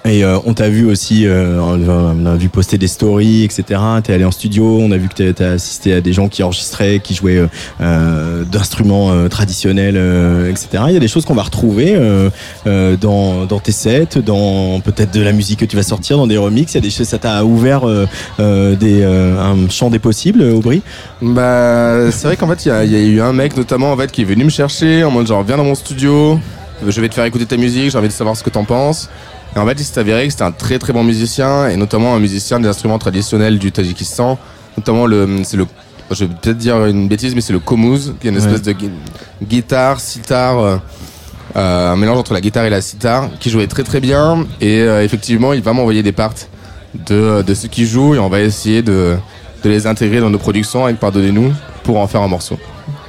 Et 0.04 0.22
euh, 0.24 0.38
on 0.46 0.54
t'a 0.54 0.68
vu 0.68 0.86
aussi, 0.86 1.26
euh, 1.26 1.58
on 1.60 2.26
a 2.26 2.36
vu 2.36 2.48
poster 2.48 2.78
des 2.78 2.86
stories, 2.86 3.42
etc. 3.44 3.80
T'es 4.02 4.12
allé 4.12 4.24
en 4.24 4.30
studio, 4.30 4.78
on 4.80 4.90
a 4.92 4.96
vu 4.96 5.08
que 5.08 5.32
t'as- 5.32 5.52
assisté 5.52 5.94
à 5.94 6.00
des 6.00 6.12
gens 6.12 6.28
qui 6.28 6.42
enregistraient, 6.42 7.00
qui 7.00 7.14
jouaient 7.14 7.38
euh, 7.38 7.46
euh, 7.80 8.44
d'instruments 8.44 9.10
euh, 9.12 9.28
traditionnels, 9.28 9.96
euh, 9.96 10.50
etc. 10.50 10.84
Il 10.88 10.94
y 10.94 10.96
a 10.96 11.00
des 11.00 11.08
choses 11.08 11.24
qu'on 11.24 11.34
va 11.34 11.42
retrouver 11.42 11.94
euh, 11.96 12.30
euh, 12.66 12.96
dans, 12.96 13.46
dans 13.46 13.58
tes 13.58 13.72
sets, 13.72 14.20
dans 14.24 14.80
peut-être 14.80 15.12
de 15.12 15.22
la 15.22 15.32
musique 15.32 15.60
que 15.60 15.64
tu 15.64 15.76
vas 15.76 15.82
sortir, 15.82 16.16
dans 16.18 16.26
des 16.26 16.36
remixes. 16.38 16.72
Il 16.74 16.76
y 16.76 16.78
a 16.78 16.82
des 16.82 16.90
choses, 16.90 17.08
ça 17.08 17.18
t'a 17.18 17.44
ouvert 17.44 17.88
euh, 17.88 18.06
euh, 18.40 18.76
des, 18.76 19.02
euh, 19.02 19.40
un 19.40 19.68
champ 19.70 19.90
des 19.90 19.98
possibles, 19.98 20.42
Aubry? 20.42 20.82
Bah, 21.20 22.10
c'est 22.12 22.26
vrai 22.26 22.36
qu'en 22.36 22.48
fait, 22.48 22.66
il 22.66 22.68
y, 22.88 22.92
y 22.92 22.96
a 22.96 23.00
eu 23.00 23.20
un 23.20 23.32
mec 23.32 23.56
notamment 23.56 23.92
en 23.92 23.96
fait 23.96 24.12
qui 24.12 24.22
est 24.22 24.26
venu 24.26 24.44
me 24.44 24.50
chercher 24.50 25.02
en 25.04 25.10
mode 25.10 25.26
genre 25.26 25.42
viens 25.42 25.56
dans 25.56 25.64
mon 25.64 25.74
studio, 25.74 26.38
je 26.86 27.00
vais 27.00 27.08
te 27.08 27.14
faire 27.14 27.24
écouter 27.24 27.46
ta 27.46 27.56
musique, 27.56 27.90
j'ai 27.90 27.98
envie 27.98 28.08
de 28.08 28.12
savoir 28.12 28.36
ce 28.36 28.42
que 28.44 28.50
t'en 28.50 28.64
penses. 28.64 29.08
Et 29.56 29.58
en 29.58 29.66
fait, 29.66 29.72
il 29.80 29.84
s'est 29.84 30.00
avéré 30.00 30.24
que 30.26 30.30
c'était 30.32 30.42
un 30.44 30.50
très 30.52 30.78
très 30.78 30.92
bon 30.92 31.04
musicien 31.04 31.68
et 31.68 31.76
notamment 31.76 32.14
un 32.14 32.18
musicien 32.18 32.58
des 32.60 32.68
instruments 32.68 32.98
traditionnels 32.98 33.58
du 33.58 33.70
Tadjikistan, 33.72 34.38
notamment 34.76 35.06
le 35.06 35.42
c'est 35.44 35.56
le 35.56 35.66
je 36.10 36.24
vais 36.24 36.34
peut-être 36.34 36.58
dire 36.58 36.84
une 36.86 37.08
bêtise 37.08 37.34
mais 37.34 37.40
c'est 37.40 37.52
le 37.54 37.60
komuz 37.60 38.14
qui 38.20 38.26
est 38.26 38.30
une 38.30 38.36
espèce 38.36 38.60
de 38.62 38.72
gui- 38.72 38.90
guitare, 39.42 40.00
sitar 40.00 40.58
euh, 40.58 40.76
euh, 41.56 41.92
un 41.92 41.96
mélange 41.96 42.18
entre 42.18 42.34
la 42.34 42.40
guitare 42.40 42.64
et 42.64 42.70
la 42.70 42.80
sitar 42.82 43.28
qui 43.40 43.48
jouait 43.48 43.66
très 43.68 43.84
très 43.84 44.00
bien. 44.00 44.44
Et 44.60 44.80
euh, 44.80 45.02
effectivement, 45.04 45.52
il 45.52 45.62
va 45.62 45.72
m'envoyer 45.72 46.02
des 46.02 46.12
parts 46.12 46.34
de 47.06 47.42
de 47.42 47.54
ceux 47.54 47.68
qui 47.68 47.86
jouent 47.86 48.14
et 48.16 48.18
on 48.18 48.28
va 48.28 48.40
essayer 48.40 48.82
de 48.82 49.16
de 49.62 49.70
les 49.70 49.86
intégrer 49.86 50.20
dans 50.20 50.30
nos 50.30 50.38
productions 50.38 50.84
avec 50.84 50.98
Pardonnez-nous 51.00 51.52
pour 51.84 51.98
en 51.98 52.06
faire 52.06 52.20
un 52.22 52.28
morceau. 52.28 52.58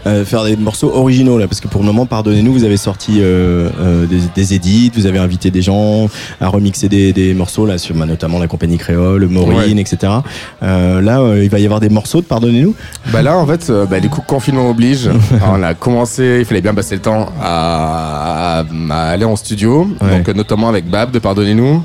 Euh, 0.08 0.24
faire 0.24 0.44
des 0.44 0.56
morceaux 0.56 0.92
originaux 0.94 1.40
là 1.40 1.48
parce 1.48 1.60
que 1.60 1.68
pour 1.68 1.82
le 1.82 1.88
moment 1.88 2.06
pardonnez-nous 2.06 2.54
vous 2.54 2.64
avez 2.64 2.78
sorti 2.78 3.22
euh, 3.22 3.70
euh, 3.82 4.06
des, 4.06 4.20
des 4.36 4.54
édits 4.54 4.92
vous 4.96 5.08
avez 5.08 5.18
invité 5.18 5.50
des 5.50 5.64
gens 5.64 6.08
à 6.40 6.48
remixer 6.48 6.88
des, 6.90 7.12
des 7.12 7.34
morceaux 7.34 7.66
là 7.66 7.80
sur 7.80 7.96
bah, 7.96 8.06
notamment 8.06 8.38
la 8.38 8.46
compagnie 8.48 8.78
créole 8.78 9.26
Maureen 9.28 9.78
Ouais. 9.78 9.82
etc 9.82 10.14
là 10.62 11.34
il 11.42 11.50
va 11.50 11.58
y 11.60 11.66
avoir 11.66 11.80
des 11.80 11.90
morceaux 11.90 12.22
de 12.22 12.26
pardonnez-nous? 12.28 12.76
Bah 13.12 13.24
là 13.24 13.36
en 13.38 13.48
fait, 13.48 13.72
bah, 13.90 14.00
du 14.00 14.10
coup 14.10 14.22
confinement 14.22 14.70
oblige, 14.70 15.10
on 15.52 15.64
a 15.64 15.74
commencé, 15.74 16.38
il 16.40 16.46
fallait 16.46 16.62
bien 16.62 16.76
passer 16.76 16.96
le 16.96 17.02
temps 17.02 17.28
à, 17.42 18.60
à- 18.60 18.64
à 18.92 19.10
aller 19.10 19.26
en 19.26 19.36
studio, 19.36 19.88
Ouais. 20.02 20.18
donc 20.20 20.36
notamment 20.36 20.70
avec 20.70 20.88
Bab 20.88 21.10
de 21.12 21.18
Pardonnez-nous. 21.20 21.82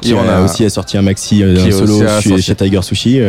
qui 0.00 0.12
on 0.14 0.28
a 0.28 0.40
aussi 0.42 0.68
sorti 0.70 0.96
un 0.98 1.02
maxi 1.02 1.42
un 1.44 1.70
solo 1.70 2.02
chez, 2.40 2.54
Tiger 2.56 2.82
Sushi. 2.82 3.20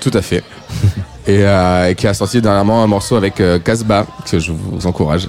Tout 0.00 0.10
à 0.14 0.20
fait. 0.22 0.42
et, 1.26 1.38
euh, 1.44 1.88
et 1.90 1.94
qui 1.94 2.06
a 2.06 2.14
sorti 2.14 2.40
dernièrement 2.40 2.82
un 2.82 2.86
morceau 2.86 3.16
avec 3.16 3.40
euh, 3.40 3.58
Casbah, 3.58 4.06
que 4.30 4.38
je 4.38 4.52
vous 4.52 4.86
encourage, 4.86 5.28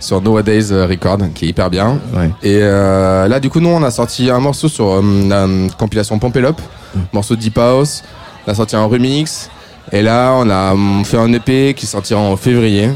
sur 0.00 0.20
Nowadays 0.20 0.72
euh, 0.72 0.86
Record, 0.86 1.18
qui 1.34 1.46
est 1.46 1.48
hyper 1.48 1.70
bien. 1.70 1.98
Et 2.42 2.58
euh, 2.62 3.28
là, 3.28 3.40
du 3.40 3.50
coup, 3.50 3.60
nous, 3.60 3.68
on 3.68 3.82
a 3.82 3.90
sorti 3.90 4.30
un 4.30 4.40
morceau 4.40 4.68
sur 4.68 4.86
euh, 4.92 5.02
la 5.28 5.44
euh, 5.44 5.68
compilation 5.78 6.18
Pompelope, 6.18 6.60
morceau 7.12 7.36
Deep 7.36 7.58
House. 7.58 8.02
On 8.46 8.52
a 8.52 8.54
sorti 8.54 8.76
un 8.76 8.84
remix. 8.84 9.50
Et 9.90 10.00
là, 10.02 10.32
on 10.36 10.48
a 10.48 10.72
hum, 10.72 11.04
fait 11.04 11.18
un 11.18 11.32
EP 11.32 11.74
qui 11.74 11.86
sortira 11.86 12.20
en 12.20 12.36
février. 12.36 12.90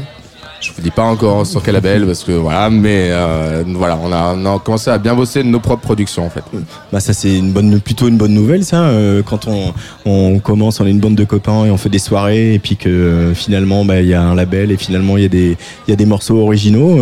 Je 0.59 0.71
vous 0.75 0.81
dis 0.81 0.89
pas 0.89 1.03
encore 1.03 1.45
sur 1.45 1.61
quel 1.61 1.75
label 1.75 2.05
parce 2.05 2.23
que 2.23 2.31
voilà, 2.31 2.69
mais 2.69 3.09
euh, 3.11 3.63
voilà, 3.67 3.97
on 4.03 4.11
a, 4.11 4.35
on 4.35 4.55
a 4.55 4.59
commencé 4.59 4.89
à 4.89 4.97
bien 4.97 5.13
bosser 5.13 5.43
nos 5.43 5.59
propres 5.59 5.83
productions 5.83 6.25
en 6.25 6.29
fait. 6.31 6.43
bah 6.91 6.99
ça 6.99 7.13
c'est 7.13 7.37
une 7.37 7.51
bonne 7.51 7.79
plutôt 7.79 8.07
une 8.07 8.17
bonne 8.17 8.33
nouvelle 8.33 8.65
ça 8.65 8.81
euh, 8.87 9.21
quand 9.23 9.47
on, 9.47 9.73
on 10.05 10.39
commence 10.39 10.79
on 10.79 10.87
est 10.87 10.91
une 10.91 10.99
bande 10.99 11.15
de 11.15 11.25
copains 11.25 11.65
et 11.65 11.71
on 11.71 11.77
fait 11.77 11.89
des 11.89 11.99
soirées 11.99 12.55
et 12.55 12.59
puis 12.59 12.75
que 12.75 12.89
euh, 12.89 13.33
finalement 13.35 13.85
bah, 13.85 14.01
il 14.01 14.07
y 14.07 14.15
a 14.15 14.21
un 14.21 14.33
label 14.33 14.71
et 14.71 14.77
finalement 14.77 15.15
il 15.17 15.23
y 15.23 15.25
a 15.25 15.29
des 15.29 15.57
il 15.87 15.91
y 15.91 15.93
a 15.93 15.95
des 15.95 16.05
morceaux 16.05 16.39
originaux 16.39 16.99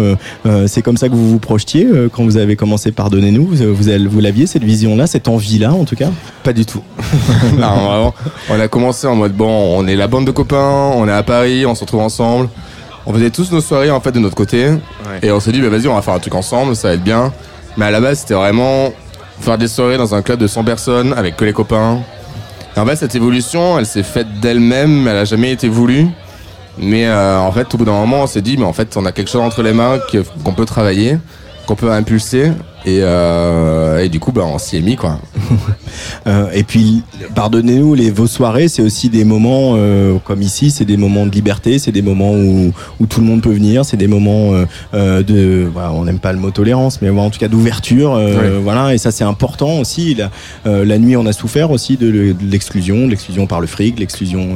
c'est 0.68 0.82
comme 0.82 0.98
ça 0.98 1.08
que 1.08 1.14
vous 1.14 1.30
vous 1.30 1.40
projetiez 1.40 1.88
quand 2.12 2.24
vous 2.24 2.38
avez 2.38 2.56
commencé 2.56 2.92
pardonnez-nous 2.92 3.48
vous 3.48 4.10
vous 4.10 4.20
l'aviez 4.20 4.48
cette 4.48 4.64
vision 4.64 4.96
là 4.98 5.08
cette 5.08 5.28
envie 5.28 5.60
là 5.60 5.74
en 5.74 5.86
tout 5.86 5.96
cas? 5.96 6.10
Pas 6.44 6.54
du 6.54 6.66
tout. 6.66 6.82
non, 7.58 7.76
vraiment, 7.88 8.14
on 8.50 8.60
a 8.60 8.68
commencé 8.68 9.08
en 9.08 9.16
mode 9.16 9.34
bon, 9.34 9.78
on 9.78 9.88
est 9.88 9.96
la 9.96 10.08
bande 10.08 10.26
de 10.26 10.32
copains, 10.32 10.92
on 10.96 11.08
est 11.08 11.12
à 11.12 11.24
Paris, 11.24 11.66
on 11.66 11.74
se 11.76 11.82
retrouve 11.82 12.02
ensemble. 12.02 12.50
On 13.06 13.14
faisait 13.14 13.30
tous 13.30 13.52
nos 13.52 13.62
soirées 13.62 13.92
en 13.92 14.00
fait 14.00 14.12
de 14.12 14.20
notre 14.20 14.36
côté. 14.36 14.70
Et 15.22 15.32
on 15.32 15.40
s'est 15.40 15.52
dit, 15.52 15.62
bah 15.62 15.70
vas-y, 15.70 15.88
on 15.88 15.96
va 15.96 16.02
faire 16.02 16.14
un 16.14 16.20
truc 16.20 16.36
ensemble, 16.36 16.76
ça 16.76 16.90
va 16.90 16.94
être 16.96 17.04
bien. 17.04 17.32
Mais 17.78 17.86
à 17.86 17.92
la 17.92 18.00
base, 18.00 18.20
c'était 18.20 18.34
vraiment 18.34 18.92
faire 19.40 19.58
des 19.58 19.68
soirées 19.68 19.98
dans 19.98 20.16
un 20.16 20.22
club 20.22 20.40
de 20.40 20.48
100 20.48 20.64
personnes 20.64 21.14
avec 21.14 21.36
que 21.36 21.46
les 21.46 21.54
copains. 21.54 22.00
Et 22.76 22.80
en 22.80 22.86
fait, 22.86 22.96
cette 22.96 23.16
évolution, 23.16 23.78
elle 23.78 23.86
s'est 23.86 24.04
faite 24.04 24.40
d'elle-même, 24.40 25.08
elle 25.08 25.18
a 25.18 25.26
jamais 25.26 25.52
été 25.52 25.68
voulue. 25.68 26.08
Mais 26.78 27.06
euh, 27.08 27.40
en 27.40 27.52
fait, 27.52 27.74
au 27.74 27.78
bout 27.78 27.86
d'un 27.86 27.94
moment, 27.94 28.24
on 28.24 28.28
s'est 28.28 28.42
dit, 28.42 28.58
mais 28.58 28.66
en 28.66 28.74
fait, 28.74 28.98
on 28.98 29.06
a 29.06 29.12
quelque 29.12 29.30
chose 29.30 29.42
entre 29.42 29.62
les 29.62 29.72
mains 29.72 30.00
qu'on 30.44 30.54
peut 30.54 30.66
travailler, 30.66 31.18
qu'on 31.68 31.76
peut 31.76 31.92
impulser. 31.92 32.52
Et, 32.86 33.00
euh, 33.02 34.04
et 34.04 34.10
du 34.10 34.20
coup, 34.20 34.32
bah, 34.32 34.44
on 34.46 34.58
s'y 34.60 34.78
est 34.78 34.82
mis, 34.82 34.96
quoi. 34.96 35.20
Euh, 36.28 36.48
et 36.54 36.64
puis, 36.64 37.04
pardonnez-nous, 37.36 37.94
les 37.94 38.10
vos 38.10 38.26
soirées, 38.28 38.68
c'est 38.68 38.82
aussi 38.82 39.10
des 39.10 39.24
moments 39.24 39.74
euh, 39.76 40.18
comme 40.26 40.42
ici, 40.42 40.72
c'est 40.72 40.84
des 40.84 40.98
moments 40.98 41.26
de 41.26 41.32
liberté, 41.32 41.78
c'est 41.78 41.92
des 41.92 42.02
moments 42.02 42.32
où, 42.34 42.72
où 43.00 43.06
tout 43.06 43.22
le 43.22 43.28
monde 43.28 43.42
peut 43.42 43.52
venir, 43.54 43.86
c'est 43.86 43.96
des 43.96 44.08
moments 44.08 44.52
de, 44.94 45.68
voilà, 45.72 45.92
on 45.94 46.04
n'aime 46.04 46.18
pas 46.20 46.34
le 46.34 46.40
mot 46.40 46.50
tolérance, 46.52 47.00
mais 47.02 47.10
en 47.10 47.30
tout 47.30 47.40
cas 47.40 47.48
d'ouverture, 47.48 48.14
Ouais. 48.14 48.50
voilà. 48.62 48.94
Et 48.94 48.98
ça, 48.98 49.12
c'est 49.12 49.24
important 49.24 49.80
aussi. 49.80 50.16
La, 50.16 50.32
la 50.84 50.98
nuit, 50.98 51.16
on 51.16 51.26
a 51.28 51.32
souffert 51.34 51.70
aussi 51.72 51.96
de, 51.96 52.08
le- 52.10 52.34
de 52.34 52.46
l'exclusion, 52.52 53.06
de 53.06 53.12
l'exclusion 53.12 53.46
par 53.48 53.62
le 53.62 53.68
fric, 53.68 54.00
l'exclusion 54.00 54.48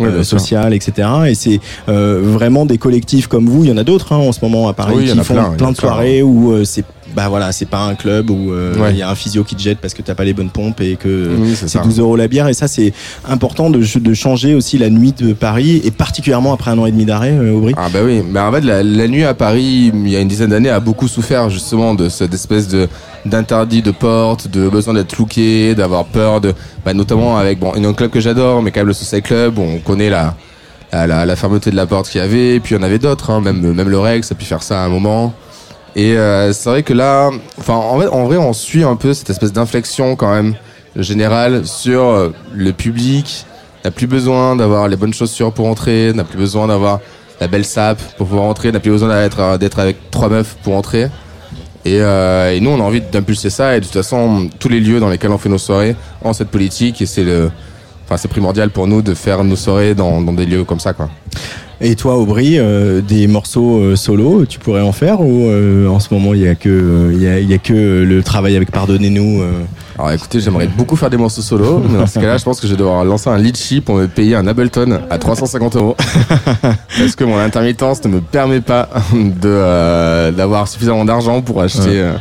Ouais, 0.00 0.24
sociale, 0.24 0.74
etc. 0.74 1.08
Et 1.28 1.34
c'est 1.34 1.60
vraiment 1.86 2.66
des 2.66 2.78
collectifs 2.78 3.28
comme 3.28 3.48
vous. 3.48 3.64
Il 3.64 3.70
y 3.70 3.72
en 3.72 3.76
a 3.78 3.84
d'autres 3.84 4.12
hein, 4.12 4.16
en 4.18 4.32
ce 4.32 4.40
moment 4.42 4.68
à 4.68 4.72
Paris 4.74 4.94
Oui, 4.96 5.02
il 5.04 5.08
y 5.08 5.12
en 5.12 5.14
qui 5.14 5.20
a 5.20 5.24
font 5.24 5.34
plein, 5.34 5.50
plein 5.50 5.70
de 5.70 5.76
plein. 5.76 5.88
soirées 5.88 6.22
où 6.22 6.64
c'est 6.64 6.84
bah 7.14 7.28
voilà, 7.28 7.52
c'est 7.52 7.66
pas 7.68 7.80
un 7.80 7.94
club 7.94 8.30
où 8.30 8.52
euh, 8.52 8.72
il 8.76 8.80
Ouais. 8.82 8.94
y 8.94 9.02
a 9.02 9.10
un 9.10 9.14
physio 9.14 9.44
qui 9.44 9.54
te 9.54 9.60
jette 9.62 9.78
parce 9.78 9.94
que 9.94 10.02
t'as 10.02 10.14
pas 10.14 10.24
les 10.24 10.32
bonnes 10.32 10.50
pompes 10.50 10.80
et 10.80 10.96
que 10.96 11.30
Oui, 11.38 11.50
c'est 11.54 11.68
c'est 11.68 11.78
ça. 11.78 11.84
12 11.84 11.98
euros 12.00 12.16
la 12.16 12.28
bière. 12.28 12.48
Et 12.48 12.54
ça, 12.54 12.68
c'est 12.68 12.92
important 13.28 13.70
de, 13.70 13.80
de 13.98 14.14
changer 14.14 14.54
aussi 14.54 14.78
la 14.78 14.90
nuit 14.90 15.12
de 15.12 15.32
Paris 15.32 15.80
et 15.84 15.90
particulièrement 15.90 16.52
après 16.52 16.70
un 16.70 16.78
an 16.78 16.86
et 16.86 16.90
demi 16.92 17.04
d'arrêt, 17.04 17.32
euh, 17.32 17.52
Aubry. 17.54 17.74
Ah 17.76 17.88
bah 17.92 18.00
oui, 18.04 18.22
mais 18.26 18.40
en 18.40 18.50
fait 18.52 18.62
la, 18.62 18.82
la 18.82 19.08
nuit 19.08 19.24
à 19.24 19.34
Paris, 19.34 19.92
il 19.94 20.08
y 20.08 20.16
a 20.16 20.20
une 20.20 20.28
dizaine 20.28 20.50
d'années, 20.50 20.70
a 20.70 20.80
beaucoup 20.80 21.08
souffert 21.08 21.50
justement 21.50 21.94
de 21.94 22.08
cette 22.08 22.32
espèce 22.34 22.68
de 22.68 22.88
d'interdit 23.24 23.82
de 23.82 23.92
porte, 23.92 24.48
de 24.48 24.68
besoin 24.68 24.94
d'être 24.94 25.16
looké, 25.16 25.74
d'avoir 25.76 26.06
peur 26.06 26.40
de, 26.40 26.54
bah, 26.84 26.92
notamment 26.92 27.36
avec 27.38 27.60
bon, 27.60 27.72
un 27.76 27.92
club 27.92 28.10
que 28.10 28.18
j'adore, 28.18 28.62
mais 28.62 28.72
quand 28.72 28.80
même 28.80 28.88
le 28.88 28.92
Social 28.94 29.22
Club, 29.22 29.58
on 29.58 29.78
connaît 29.78 30.10
la 30.10 30.34
la, 30.92 31.06
la, 31.06 31.24
la 31.24 31.36
fermeté 31.36 31.70
de 31.70 31.76
la 31.76 31.86
porte 31.86 32.08
qu'il 32.10 32.20
y 32.20 32.24
avait, 32.24 32.56
et 32.56 32.60
puis 32.60 32.74
il 32.74 32.78
y 32.78 32.80
en 32.80 32.82
avait 32.82 32.98
d'autres, 32.98 33.30
hein, 33.30 33.40
même 33.40 33.60
même 33.72 33.88
le 33.88 33.98
Rex 33.98 34.30
a 34.30 34.34
pu 34.34 34.44
faire 34.44 34.62
ça 34.62 34.82
à 34.82 34.84
un 34.84 34.88
moment. 34.88 35.32
Et 35.94 36.16
euh, 36.16 36.52
c'est 36.52 36.70
vrai 36.70 36.82
que 36.82 36.94
là, 36.94 37.30
enfin 37.58 37.74
en 37.74 37.96
vrai, 37.96 38.06
en 38.06 38.24
vrai, 38.24 38.36
on 38.38 38.52
suit 38.52 38.82
un 38.82 38.96
peu 38.96 39.12
cette 39.12 39.30
espèce 39.30 39.52
d'inflexion 39.52 40.16
quand 40.16 40.32
même 40.32 40.54
générale 40.96 41.66
sur 41.66 42.02
euh, 42.02 42.30
le 42.52 42.72
public. 42.72 43.46
N'a 43.84 43.90
plus 43.90 44.06
besoin 44.06 44.56
d'avoir 44.56 44.88
les 44.88 44.96
bonnes 44.96 45.12
chaussures 45.12 45.52
pour 45.52 45.66
entrer, 45.66 46.12
n'a 46.12 46.24
plus 46.24 46.38
besoin 46.38 46.68
d'avoir 46.68 47.00
la 47.40 47.48
belle 47.48 47.64
sape 47.64 48.00
pour 48.16 48.28
pouvoir 48.28 48.46
entrer, 48.46 48.70
n'a 48.70 48.78
plus 48.78 48.92
besoin 48.92 49.08
d'être 49.08 49.58
d'être 49.58 49.80
avec 49.80 50.10
trois 50.10 50.28
meufs 50.28 50.56
pour 50.62 50.76
entrer. 50.76 51.08
Et, 51.84 52.00
euh, 52.00 52.54
et 52.54 52.60
nous, 52.60 52.70
on 52.70 52.80
a 52.80 52.84
envie 52.84 53.00
d'impulser 53.00 53.50
ça. 53.50 53.76
Et 53.76 53.80
de 53.80 53.84
toute 53.84 53.94
façon, 53.94 54.48
tous 54.60 54.68
les 54.68 54.80
lieux 54.80 55.00
dans 55.00 55.08
lesquels 55.08 55.32
on 55.32 55.38
fait 55.38 55.48
nos 55.48 55.58
soirées 55.58 55.96
ont 56.22 56.32
cette 56.32 56.50
politique. 56.50 57.02
Et 57.02 57.06
c'est 57.06 57.24
le, 57.24 57.50
enfin, 58.04 58.16
c'est 58.16 58.28
primordial 58.28 58.70
pour 58.70 58.86
nous 58.86 59.02
de 59.02 59.14
faire 59.14 59.42
nos 59.42 59.56
soirées 59.56 59.94
dans, 59.94 60.20
dans 60.22 60.32
des 60.32 60.46
lieux 60.46 60.64
comme 60.64 60.80
ça, 60.80 60.92
quoi. 60.92 61.10
Et 61.84 61.96
toi, 61.96 62.16
Aubry, 62.16 62.58
euh, 62.60 63.00
des 63.00 63.26
morceaux 63.26 63.80
euh, 63.80 63.96
solo, 63.96 64.46
tu 64.46 64.60
pourrais 64.60 64.82
en 64.82 64.92
faire 64.92 65.20
ou 65.20 65.48
euh, 65.48 65.88
en 65.88 65.98
ce 65.98 66.14
moment 66.14 66.32
il 66.32 66.42
y 66.42 66.46
a 66.46 66.54
que 66.54 67.10
il 67.12 67.20
y 67.20 67.26
a, 67.26 67.40
il 67.40 67.50
y 67.50 67.54
a 67.54 67.58
que 67.58 68.04
le 68.04 68.22
travail 68.22 68.54
avec 68.54 68.70
Pardonnez-nous. 68.70 69.42
Alors 69.98 70.12
écoutez, 70.12 70.38
j'aimerais 70.38 70.68
beaucoup 70.68 70.94
faire 70.94 71.10
des 71.10 71.16
morceaux 71.16 71.42
solo, 71.42 71.82
mais 71.90 71.98
dans 71.98 72.06
ce 72.06 72.20
cas-là, 72.20 72.36
je 72.38 72.44
pense 72.44 72.60
que 72.60 72.68
je 72.68 72.72
vais 72.74 72.78
devoir 72.78 73.04
lancer 73.04 73.30
un 73.30 73.36
litchi 73.38 73.80
pour 73.80 73.96
me 73.96 74.06
payer 74.06 74.36
un 74.36 74.46
Ableton 74.46 75.00
à 75.10 75.18
350 75.18 75.74
euros. 75.76 75.96
Parce 76.62 77.16
que 77.16 77.24
mon 77.24 77.38
intermittence 77.38 78.04
ne 78.04 78.10
me 78.10 78.20
permet 78.20 78.60
pas 78.60 78.88
de, 79.12 80.30
d'avoir 80.30 80.68
suffisamment 80.68 81.04
d'argent 81.04 81.42
pour 81.42 81.60
acheter 81.62 82.00
Ouais. 82.02 82.12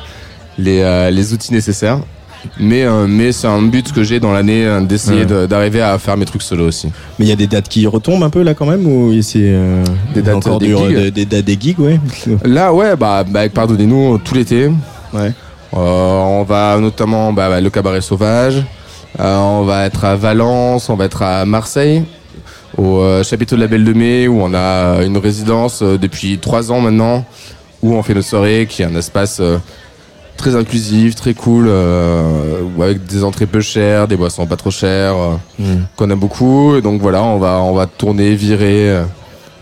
les, 0.58 1.12
les 1.12 1.34
outils 1.34 1.54
nécessaires. 1.54 2.00
Mais, 2.60 2.84
euh, 2.84 3.06
mais 3.08 3.32
c'est 3.32 3.48
un 3.48 3.62
but 3.62 3.92
que 3.92 4.04
j'ai 4.04 4.20
dans 4.20 4.32
l'année 4.34 4.66
euh, 4.66 4.82
d'essayer 4.82 5.26
Ouais. 5.26 5.48
d'arriver 5.48 5.82
à 5.82 5.98
faire 6.00 6.18
mes 6.18 6.26
trucs 6.26 6.42
solo 6.42 6.68
aussi. 6.68 6.88
Mais 7.20 7.26
il 7.26 7.30
y 7.30 7.32
a 7.32 7.36
des 7.36 7.48
dates 7.48 7.70
qui 7.70 7.86
retombent 7.88 8.24
un 8.24 8.30
peu 8.30 8.42
là 8.42 8.54
quand 8.54 8.66
même 8.66 8.86
ou 8.88 9.14
c'est 9.22 9.40
euh, 9.42 9.84
Des 10.14 10.22
dates, 10.22 10.36
encore 10.36 10.60
des 10.60 10.68
du- 10.68 10.76
gigs 10.78 10.96
des, 10.98 11.12
des 11.12 11.26
dates 11.26 11.46
des 11.46 11.58
gigs, 11.60 11.80
ouais. 11.80 12.00
Là, 12.44 12.74
ouais, 12.74 12.96
bah, 12.96 13.24
bah, 13.28 13.48
pardonnez-nous 13.50 14.18
tout 14.20 14.34
l'été. 14.36 14.68
Ouais. 15.14 15.32
Euh, 15.74 15.78
on 15.78 16.44
va 16.44 16.78
notamment 16.80 17.32
bah, 17.32 17.48
bah, 17.50 17.62
le 17.62 17.70
cabaret 17.70 18.02
sauvage. 18.02 18.64
Euh, 19.20 19.38
on 19.38 19.64
va 19.64 19.86
être 19.86 20.04
à 20.06 20.16
Valence, 20.16 20.90
on 20.90 20.96
va 20.96 21.06
être 21.06 21.22
à 21.22 21.46
Marseille, 21.46 22.04
au 22.78 23.04
chapiteau 23.24 23.56
de 23.56 23.62
la 23.62 23.68
Belle 23.68 23.84
de 23.84 23.94
Mai, 23.94 24.28
où 24.28 24.42
on 24.42 24.54
a 24.54 25.04
une 25.04 25.18
résidence 25.18 25.82
depuis 25.84 26.38
trois 26.40 26.72
ans 26.72 26.80
maintenant, 26.80 27.26
où 27.82 27.94
on 27.94 28.02
fait 28.04 28.14
nos 28.14 28.22
soirées, 28.22 28.68
qui 28.70 28.82
est 28.82 28.86
un 28.86 28.96
espace 28.96 29.42
très 30.38 30.56
inclusif, 30.56 31.16
très 31.16 31.34
cool, 31.34 31.66
euh, 31.68 32.62
avec 32.82 33.06
des 33.06 33.24
entrées 33.24 33.46
peu 33.46 33.62
chères, 33.62 34.08
des 34.08 34.16
boissons 34.18 34.46
pas 34.48 34.56
trop 34.58 34.72
chères, 34.72 35.16
euh, 35.16 35.36
Mm. 35.60 35.82
qu'on 35.96 36.10
aime 36.10 36.20
beaucoup. 36.20 36.76
Et 36.76 36.82
donc 36.82 37.00
voilà, 37.02 37.22
on 37.24 37.38
va, 37.38 37.60
on 37.62 37.74
va 37.74 37.86
tourner, 37.86 38.34
virer 38.36 38.90
euh, 38.90 39.04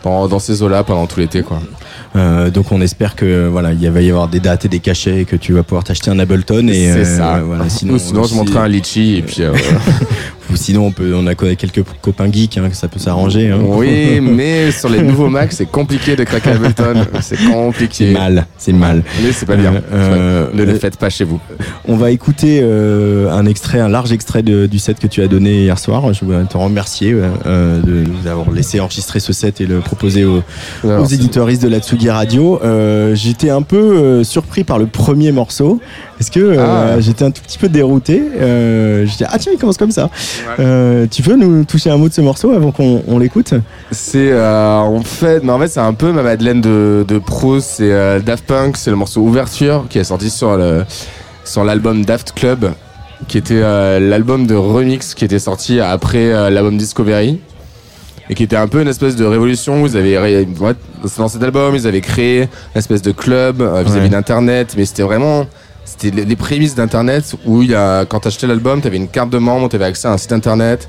dans, 0.03 0.27
dans 0.27 0.39
ces 0.39 0.63
eaux-là 0.63 0.83
pendant 0.83 1.05
tout 1.07 1.19
l'été, 1.19 1.41
quoi. 1.43 1.59
Euh, 2.15 2.49
donc 2.49 2.71
on 2.71 2.81
espère 2.81 3.15
que 3.15 3.47
voilà 3.47 3.71
il 3.71 3.87
va 3.91 4.01
y 4.01 4.09
avoir 4.09 4.27
des 4.27 4.39
dates 4.39 4.65
et 4.65 4.67
des 4.67 4.79
cachets 4.79 5.19
et 5.21 5.25
que 5.25 5.35
tu 5.35 5.53
vas 5.53 5.61
pouvoir 5.61 5.83
t'acheter 5.83 6.09
un 6.09 6.17
Ableton 6.17 6.67
et 6.67 6.91
C'est 6.91 7.05
ça. 7.05 7.39
voilà 7.45 7.69
sinon 7.69 7.93
Ou 7.95 7.99
sinon, 7.99 8.23
je 8.23 8.33
montrerai 8.33 8.59
un 8.65 8.67
litchi 8.67 9.17
et 9.17 9.21
puis. 9.21 9.43
euh, 10.49 10.53
ou 10.53 10.57
sinon 10.57 10.85
on 10.87 10.91
peut 10.91 11.13
on 11.15 11.27
a 11.27 11.35
quelques 11.35 11.83
copains 12.01 12.31
geeks 12.31 12.57
hein, 12.57 12.69
que 12.69 12.75
ça 12.75 12.87
peut 12.87 12.99
s'arranger 12.99 13.49
hein. 13.49 13.59
Oui, 13.61 14.19
mais 14.21 14.71
sur 14.71 14.89
les 14.89 15.01
nouveaux 15.01 15.29
Mac, 15.29 15.51
c'est 15.51 15.65
compliqué 15.69 16.15
de 16.15 16.23
craquer 16.23 16.51
Ableton. 16.51 17.05
C'est 17.21 17.37
compliqué. 17.51 18.07
C'est 18.07 18.11
mal, 18.13 18.45
c'est 18.57 18.73
mal. 18.73 19.03
Mais 19.23 19.31
c'est 19.31 19.45
pas 19.45 19.55
bien. 19.55 19.73
Euh, 19.93 20.47
ne 20.53 20.63
le 20.63 20.73
euh, 20.73 20.79
faites 20.79 20.97
pas 20.97 21.09
chez 21.09 21.23
vous. 21.23 21.39
On 21.87 21.95
va 21.95 22.11
écouter 22.11 22.59
euh, 22.61 23.29
un 23.31 23.45
extrait, 23.45 23.79
un 23.79 23.89
large 23.89 24.11
extrait 24.11 24.41
de- 24.43 24.65
du 24.65 24.79
set 24.79 24.99
que 24.99 25.07
tu 25.07 25.21
as 25.21 25.27
donné 25.27 25.63
hier 25.63 25.77
soir. 25.77 26.11
Je 26.13 26.25
voudrais 26.25 26.43
te 26.45 26.57
remercier 26.57 27.11
euh, 27.13 27.27
euh, 27.45 27.81
de 27.81 28.03
nous 28.09 28.27
avoir 28.27 28.49
laissé 28.51 28.79
enregistrer 28.79 29.19
ce 29.19 29.33
set 29.33 29.61
et 29.61 29.65
le 29.65 29.79
proposer 29.79 30.25
aux, 30.25 30.41
Alors, 30.83 31.03
aux 31.03 31.07
éditoristes 31.07 31.61
de 31.61 31.67
la 31.69 31.79
Tsugi 31.79 32.09
Radio. 32.09 32.59
Euh, 32.63 33.13
J'étais 33.15 33.49
un 33.49 33.61
peu 33.61 33.77
euh, 33.77 34.23
surpris 34.23 34.63
par 34.63 34.79
le 34.79 34.87
premier 34.87 35.31
morceau. 35.31 35.79
Est-ce 36.19 36.31
que 36.31 36.39
euh, 36.39 36.95
Ah. 36.95 36.99
j'étais 36.99 37.23
un 37.23 37.31
tout 37.31 37.41
petit 37.41 37.57
peu 37.57 37.69
dérouté 37.69 38.21
euh, 38.39 39.05
Je 39.05 39.15
dis 39.17 39.23
ah 39.27 39.37
tiens 39.39 39.53
il 39.53 39.59
commence 39.59 39.77
comme 39.77 39.91
ça. 39.91 40.09
Euh, 40.59 41.05
tu 41.09 41.21
peux 41.21 41.35
nous 41.35 41.63
toucher 41.63 41.89
un 41.89 41.97
mot 41.97 42.09
de 42.09 42.13
ce 42.13 42.21
morceau 42.21 42.51
avant 42.51 42.71
qu'on 42.71 43.03
on 43.07 43.17
l'écoute? 43.19 43.53
C'est 43.91 44.33
en 44.33 45.01
fait, 45.01 45.43
mais 45.43 45.51
en 45.51 45.59
fait, 45.59 45.67
c'est 45.69 45.79
un 45.79 45.93
peu 45.93 46.11
ma 46.11 46.21
Madeleine 46.23 46.59
de, 46.61 47.05
de 47.07 47.17
Proust. 47.19 47.75
C'est 47.77 48.19
Daft 48.21 48.45
Punk, 48.45 48.75
c'est 48.77 48.89
le 48.89 48.97
morceau 48.97 49.21
Ouverture 49.21 49.85
qui 49.89 49.99
est 49.99 50.03
sorti 50.03 50.29
sur 50.29 50.57
le 50.57 50.83
sur 51.45 51.63
l'album 51.63 52.03
Daft 52.05 52.33
Club, 52.33 52.71
qui 53.27 53.37
était 53.37 53.61
l'album 53.99 54.45
de 54.45 54.55
remix 54.55 55.13
qui 55.15 55.23
était 55.25 55.39
sorti 55.39 55.79
après 55.79 56.31
l'album 56.51 56.77
Discovery 56.77 57.39
et 58.29 58.35
qui 58.35 58.43
était 58.43 58.57
un 58.57 58.67
peu 58.67 58.81
une 58.81 58.87
espèce 58.89 59.15
de 59.15 59.25
révolution. 59.25 59.83
Ré- 59.85 60.45
ouais, 60.59 60.75
dans 61.17 61.27
cet 61.29 61.41
album, 61.41 61.75
ils 61.75 61.87
avaient 61.87 62.01
créé 62.01 62.41
une 62.41 62.47
espèce 62.75 63.01
de 63.01 63.11
club 63.11 63.57
vis-à-vis 63.61 64.01
Ouais. 64.01 64.09
d'Internet, 64.09 64.75
mais 64.77 64.85
c'était 64.85 65.01
vraiment 65.03 65.47
c'était 65.89 66.15
les, 66.15 66.25
les 66.25 66.35
prémices 66.35 66.75
d'Internet 66.75 67.35
où 67.45 67.63
il 67.63 67.71
y 67.71 67.75
a, 67.75 68.05
quand 68.05 68.19
t'achetais 68.19 68.47
l'album, 68.47 68.81
t'avais 68.81 68.97
une 68.97 69.07
carte 69.07 69.29
de 69.29 69.37
membre, 69.37 69.69
t'avais 69.69 69.85
accès 69.85 70.07
à 70.07 70.11
un 70.11 70.17
site 70.17 70.31
Internet. 70.31 70.87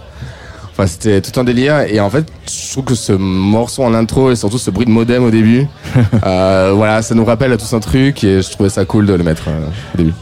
Enfin, 0.73 0.87
c'était 0.87 1.21
tout 1.21 1.39
un 1.41 1.45
délire. 1.45 1.81
Et 1.81 2.01
en 2.01 2.11
fait, 2.11 2.27
je 2.47 2.73
trouve 2.73 2.85
que 2.85 2.95
ce 2.95 3.13
morceau 3.13 3.83
en 3.83 3.95
intro 3.95 4.31
et 4.31 4.37
surtout 4.37 4.59
ce 4.59 4.71
bruit 4.71 4.87
de 4.87 4.91
modem 4.91 5.25
au 5.25 5.31
début, 5.31 5.67
euh, 6.27 6.73
voilà, 6.75 7.03
ça 7.03 7.15
nous 7.15 7.25
rappelle 7.25 7.53
à 7.53 7.57
tous 7.57 7.73
un 7.73 7.81
truc 7.81 8.23
et 8.25 8.43
je 8.43 8.51
trouvais 8.51 8.71
ça 8.71 8.85
cool 8.85 9.07
de 9.07 9.15
le 9.15 9.25
mettre 9.25 9.45
euh, 9.49 9.67
au 9.95 9.97
début. 9.97 10.13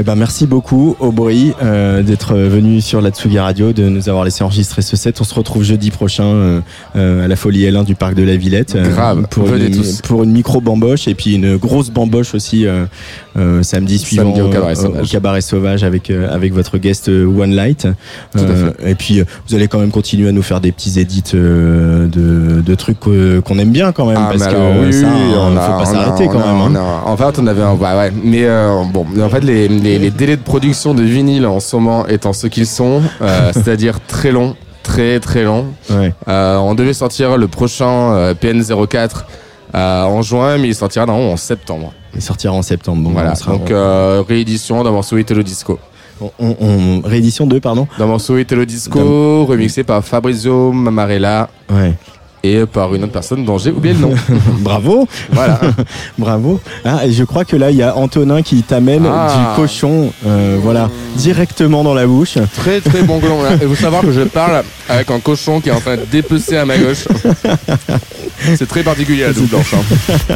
Eh 0.00 0.04
ben 0.04 0.14
merci 0.14 0.46
beaucoup 0.46 0.94
Aubry 1.00 1.52
euh, 1.60 2.04
d'être 2.04 2.36
venu 2.36 2.80
sur 2.80 3.00
la 3.00 3.10
Tsugi 3.10 3.40
Radio, 3.40 3.72
de 3.72 3.88
nous 3.88 4.08
avoir 4.08 4.24
laissé 4.24 4.44
enregistrer 4.44 4.80
ce 4.80 4.94
set. 4.96 5.20
On 5.20 5.24
se 5.24 5.34
retrouve 5.34 5.64
jeudi 5.64 5.90
prochain 5.90 6.22
euh, 6.22 6.60
euh, 6.94 7.24
à 7.24 7.26
la 7.28 7.34
Folie 7.34 7.64
L1 7.68 7.84
du 7.84 7.96
parc 7.96 8.14
de 8.14 8.22
la 8.22 8.36
Villette 8.36 8.76
euh, 8.76 8.88
Grave, 8.94 9.26
pour 9.28 9.52
une, 9.52 9.70
tous. 9.72 10.00
pour 10.02 10.22
une 10.22 10.30
micro 10.30 10.60
bamboche 10.60 11.08
et 11.08 11.16
puis 11.16 11.34
une 11.34 11.56
grosse 11.56 11.90
bamboche 11.90 12.32
aussi 12.36 12.64
euh, 12.64 12.84
samedi 13.62 13.98
suivant 13.98 14.22
Samedi 14.36 14.40
au 14.40 14.48
Cabaret 14.50 14.74
Sauvage. 14.76 15.02
au 15.02 15.06
Cabaret 15.10 15.40
Sauvage 15.40 15.82
avec 15.82 16.10
euh, 16.10 16.32
avec 16.32 16.52
votre 16.54 16.78
guest 16.78 17.08
One 17.08 17.56
Light. 17.56 17.88
Tout 18.32 18.38
à 18.38 18.42
Euh, 18.42 18.70
et 18.86 18.94
puis 18.94 19.20
vous 19.48 19.54
allez 19.56 19.66
quand 19.66 19.80
même 19.80 19.90
continuer 19.90 20.28
à 20.28 20.32
nous 20.32 20.42
faire 20.42 20.60
des 20.60 20.70
petits 20.70 21.00
edits 21.00 21.24
euh, 21.34 22.06
de, 22.06 22.60
de 22.60 22.74
trucs 22.76 23.00
qu'on 23.00 23.58
aime 23.58 23.72
bien 23.72 23.90
quand 23.90 24.06
même 24.06 24.16
Ah, 24.20 24.28
parce 24.30 24.46
que 24.46 24.54
alors, 24.54 24.74
oui, 24.80 24.92
ça 24.92 25.06
oui, 25.08 25.32
on, 25.36 25.40
on 25.48 25.52
faut 25.56 25.72
a- 25.72 25.78
pas 25.78 25.84
s'arrêter 25.86 26.26
quand 26.28 26.40
a- 26.40 26.46
même. 26.46 26.60
on 26.60 26.76
hein. 26.76 27.02
a- 27.04 27.08
en 27.10 27.16
fait, 27.16 27.36
on 27.40 27.46
avait 27.48 27.62
un. 27.62 27.72
Ouais, 27.72 27.96
ouais. 27.96 28.12
Mais 28.22 28.44
euh, 28.44 28.84
bon, 28.92 29.04
en 29.20 29.28
fait, 29.28 29.40
les, 29.42 29.66
les, 29.66 29.87
les 29.96 30.10
délais 30.10 30.36
de 30.36 30.42
production 30.42 30.92
de 30.92 31.02
vinyle 31.02 31.46
en 31.46 31.60
ce 31.60 31.76
moment 31.76 32.06
étant 32.08 32.32
ce 32.32 32.48
qu'ils 32.48 32.66
sont, 32.66 33.00
euh, 33.22 33.50
c'est-à-dire 33.54 34.00
très 34.06 34.32
longs, 34.32 34.56
très 34.82 35.20
très 35.20 35.44
longs. 35.44 35.66
Ouais. 35.88 36.12
Euh, 36.26 36.56
on 36.58 36.74
devait 36.74 36.92
sortir 36.92 37.36
le 37.38 37.46
prochain 37.46 37.86
euh, 38.12 38.34
PN04 38.34 39.10
euh, 39.74 40.02
en 40.02 40.20
juin, 40.22 40.58
mais 40.58 40.68
il 40.68 40.74
sortira 40.74 41.06
normalement 41.06 41.32
en 41.32 41.36
septembre. 41.36 41.92
Il 42.14 42.20
sortira 42.22 42.52
en 42.52 42.62
septembre. 42.62 43.02
Bon, 43.02 43.10
Voilà. 43.10 43.32
on 43.32 43.34
sera- 43.36 43.52
Donc 43.52 44.26
réédition 44.28 44.82
d'un 44.82 44.90
morceau 44.90 45.16
Italo 45.16 45.42
Disco. 45.44 45.78
on- 46.20 46.32
on- 46.40 46.56
on- 46.60 47.00
réédition 47.08 47.46
2 47.46 47.60
pardon. 47.60 47.86
D'un 47.98 48.06
morceau 48.06 48.36
Italo 48.38 48.64
Disco 48.64 49.44
remixé 49.46 49.84
par 49.84 50.04
Fabrizio 50.04 50.72
Mamarella. 50.72 51.48
Ouais. 51.70 51.94
Et 52.44 52.64
par 52.66 52.94
une 52.94 53.02
autre 53.04 53.12
personne 53.12 53.44
dont 53.44 53.58
j'ai 53.58 53.70
oublié 53.70 53.94
le 53.94 54.00
nom. 54.00 54.14
Bravo. 54.60 55.08
Voilà. 55.32 55.60
Bravo. 56.18 56.60
Ah, 56.84 57.04
et 57.04 57.12
je 57.12 57.24
crois 57.24 57.44
que 57.44 57.56
là, 57.56 57.70
il 57.70 57.76
y 57.76 57.82
a 57.82 57.96
Antonin 57.96 58.42
qui 58.42 58.62
t'amène 58.62 59.06
Ah. 59.06 59.28
du 59.56 59.60
cochon, 59.60 60.12
euh, 60.26 60.56
voilà, 60.62 60.88
directement 61.16 61.82
dans 61.82 61.94
la 61.94 62.06
bouche. 62.06 62.38
Très 62.54 62.80
très 62.80 63.02
bon 63.02 63.18
gland 63.18 63.42
là. 63.42 63.50
Et 63.60 63.64
vous 63.66 63.74
savoir 63.76 64.02
que 64.02 64.12
je 64.12 64.20
parle 64.20 64.62
avec 64.88 65.10
un 65.10 65.18
cochon 65.20 65.60
qui 65.60 65.68
est 65.68 65.72
en 65.72 65.80
train 65.80 65.96
de 65.96 66.04
dépecer 66.10 66.56
à 66.56 66.64
ma 66.64 66.78
gauche. 66.78 67.06
C'est 68.56 68.68
très 68.68 68.82
particulier 68.84 69.24
la 69.24 69.32
double 69.32 69.48
blanche. 69.48 69.74
hein. 69.74 70.34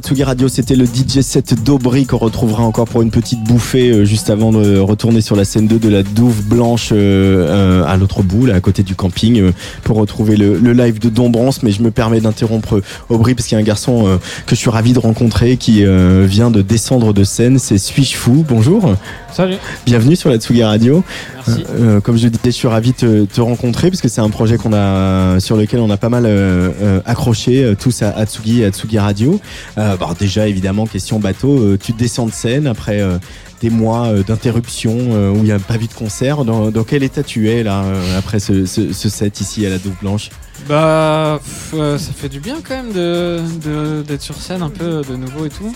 Sur 0.00 0.14
la 0.14 0.14
Tsugi 0.14 0.24
Radio, 0.24 0.48
c'était 0.48 0.76
le 0.76 0.86
DJ 0.86 1.20
set 1.20 1.62
d'Aubry 1.62 2.06
qu'on 2.06 2.16
retrouvera 2.16 2.62
encore 2.62 2.86
pour 2.86 3.02
une 3.02 3.10
petite 3.10 3.42
bouffée 3.44 3.90
euh, 3.90 4.04
juste 4.04 4.30
avant 4.30 4.50
de 4.50 4.78
retourner 4.78 5.20
sur 5.20 5.36
la 5.36 5.44
scène 5.44 5.66
2 5.66 5.78
de 5.78 5.88
la 5.90 6.02
Douve 6.02 6.42
Blanche 6.42 6.90
euh, 6.92 6.94
euh, 6.96 7.84
à 7.84 7.96
l'autre 7.96 8.22
bout, 8.22 8.46
là, 8.46 8.54
à 8.54 8.60
côté 8.60 8.82
du 8.82 8.94
camping, 8.94 9.40
euh, 9.40 9.52
pour 9.82 9.96
retrouver 9.96 10.36
le, 10.36 10.58
le 10.58 10.72
live 10.72 11.00
de 11.00 11.10
Dombrance. 11.10 11.62
Mais 11.62 11.70
je 11.70 11.82
me 11.82 11.90
permets 11.90 12.20
d'interrompre 12.20 12.80
Aubry 13.10 13.34
parce 13.34 13.46
qu'il 13.48 13.56
y 13.56 13.58
a 13.58 13.62
un 13.62 13.66
garçon 13.66 14.06
euh, 14.06 14.16
que 14.46 14.54
je 14.54 14.60
suis 14.60 14.70
ravi 14.70 14.92
de 14.94 14.98
rencontrer 15.00 15.56
qui 15.56 15.84
euh, 15.84 16.24
vient 16.26 16.50
de 16.50 16.62
descendre 16.62 17.12
de 17.12 17.24
scène. 17.24 17.58
C'est 17.58 17.76
Suis-je 17.78 18.16
fou 18.16 18.44
Bonjour. 18.48 18.94
Salut. 19.32 19.56
Bienvenue 19.84 20.16
sur 20.16 20.30
la 20.30 20.38
Tsugi 20.38 20.62
Radio. 20.62 21.04
Merci. 21.58 21.64
Euh, 21.70 21.96
euh, 21.96 22.00
comme 22.00 22.16
je 22.16 22.24
le 22.24 22.30
disais, 22.30 22.40
je 22.46 22.50
suis 22.50 22.68
ravi 22.68 22.92
de 22.92 22.96
te, 22.96 23.24
te 23.24 23.40
rencontrer 23.40 23.90
parce 23.90 24.00
que 24.00 24.08
c'est 24.08 24.20
un 24.20 24.30
projet 24.30 24.56
qu'on 24.56 24.72
a 24.72 25.38
sur 25.40 25.56
lequel 25.56 25.80
on 25.80 25.90
a 25.90 25.96
pas 25.96 26.08
mal 26.08 26.24
euh, 26.26 27.00
accroché 27.06 27.74
tous 27.78 28.02
à, 28.02 28.10
à 28.10 28.26
Tsugi 28.26 28.62
et 28.62 28.66
à 28.66 28.70
Tsugi 28.70 28.98
Radio. 28.98 29.40
Euh, 29.78 29.96
bon, 29.96 30.06
déjà 30.18 30.46
évidemment 30.48 30.86
question 30.86 31.18
bateau, 31.20 31.58
euh, 31.58 31.78
tu 31.80 31.92
descends 31.92 32.26
de 32.26 32.32
scène 32.32 32.66
après 32.66 33.00
euh, 33.00 33.18
des 33.60 33.70
mois 33.70 34.06
euh, 34.06 34.22
d'interruption 34.22 34.96
euh, 34.98 35.30
où 35.30 35.36
il 35.36 35.42
n'y 35.44 35.52
a 35.52 35.58
pas 35.58 35.76
vu 35.76 35.86
de 35.86 35.92
concert. 35.92 36.44
Dans, 36.44 36.70
dans 36.70 36.84
quel 36.84 37.02
état 37.02 37.22
tu 37.22 37.50
es 37.50 37.62
là 37.62 37.82
euh, 37.84 38.18
après 38.18 38.40
ce, 38.40 38.64
ce, 38.66 38.92
ce 38.92 39.08
set 39.08 39.40
ici 39.40 39.66
à 39.66 39.70
la 39.70 39.78
Douve 39.78 39.96
Blanche? 40.00 40.30
Bah, 40.68 41.40
pff, 41.42 41.74
euh, 41.74 41.98
ça 41.98 42.10
fait 42.14 42.28
du 42.28 42.38
bien 42.40 42.56
quand 42.66 42.74
même 42.76 42.92
de 42.92 43.38
de- 43.64 44.02
d'être 44.02 44.20
sur 44.22 44.36
scène 44.36 44.62
un 44.62 44.68
peu 44.70 45.02
de 45.08 45.16
nouveau 45.16 45.46
et 45.46 45.48
tout. 45.50 45.74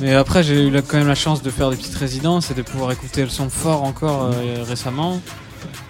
Mais 0.00 0.14
après, 0.14 0.42
j'ai 0.42 0.66
eu 0.66 0.82
quand 0.82 0.98
même 0.98 1.08
la 1.08 1.14
chance 1.14 1.42
de 1.42 1.50
faire 1.50 1.70
des 1.70 1.76
petites 1.76 1.94
résidences 1.94 2.50
et 2.50 2.54
de 2.54 2.62
pouvoir 2.62 2.92
écouter 2.92 3.22
le 3.22 3.28
son 3.28 3.48
fort 3.48 3.84
encore 3.84 4.30
euh, 4.32 4.62
récemment. 4.66 5.20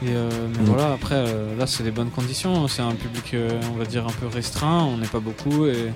Et 0.05 0.09
euh, 0.10 0.28
mais 0.59 0.65
voilà, 0.65 0.92
après, 0.92 1.15
euh, 1.17 1.57
là, 1.59 1.67
c'est 1.67 1.83
des 1.83 1.91
bonnes 1.91 2.10
conditions. 2.10 2.67
C'est 2.68 2.83
un 2.83 2.92
public, 2.92 3.34
euh, 3.34 3.49
on 3.75 3.78
va 3.78 3.84
dire, 3.84 4.05
un 4.07 4.12
peu 4.12 4.26
restreint. 4.26 4.83
On 4.84 4.97
n'est 4.99 5.07
pas 5.07 5.20
beaucoup 5.20 5.67
et, 5.67 5.92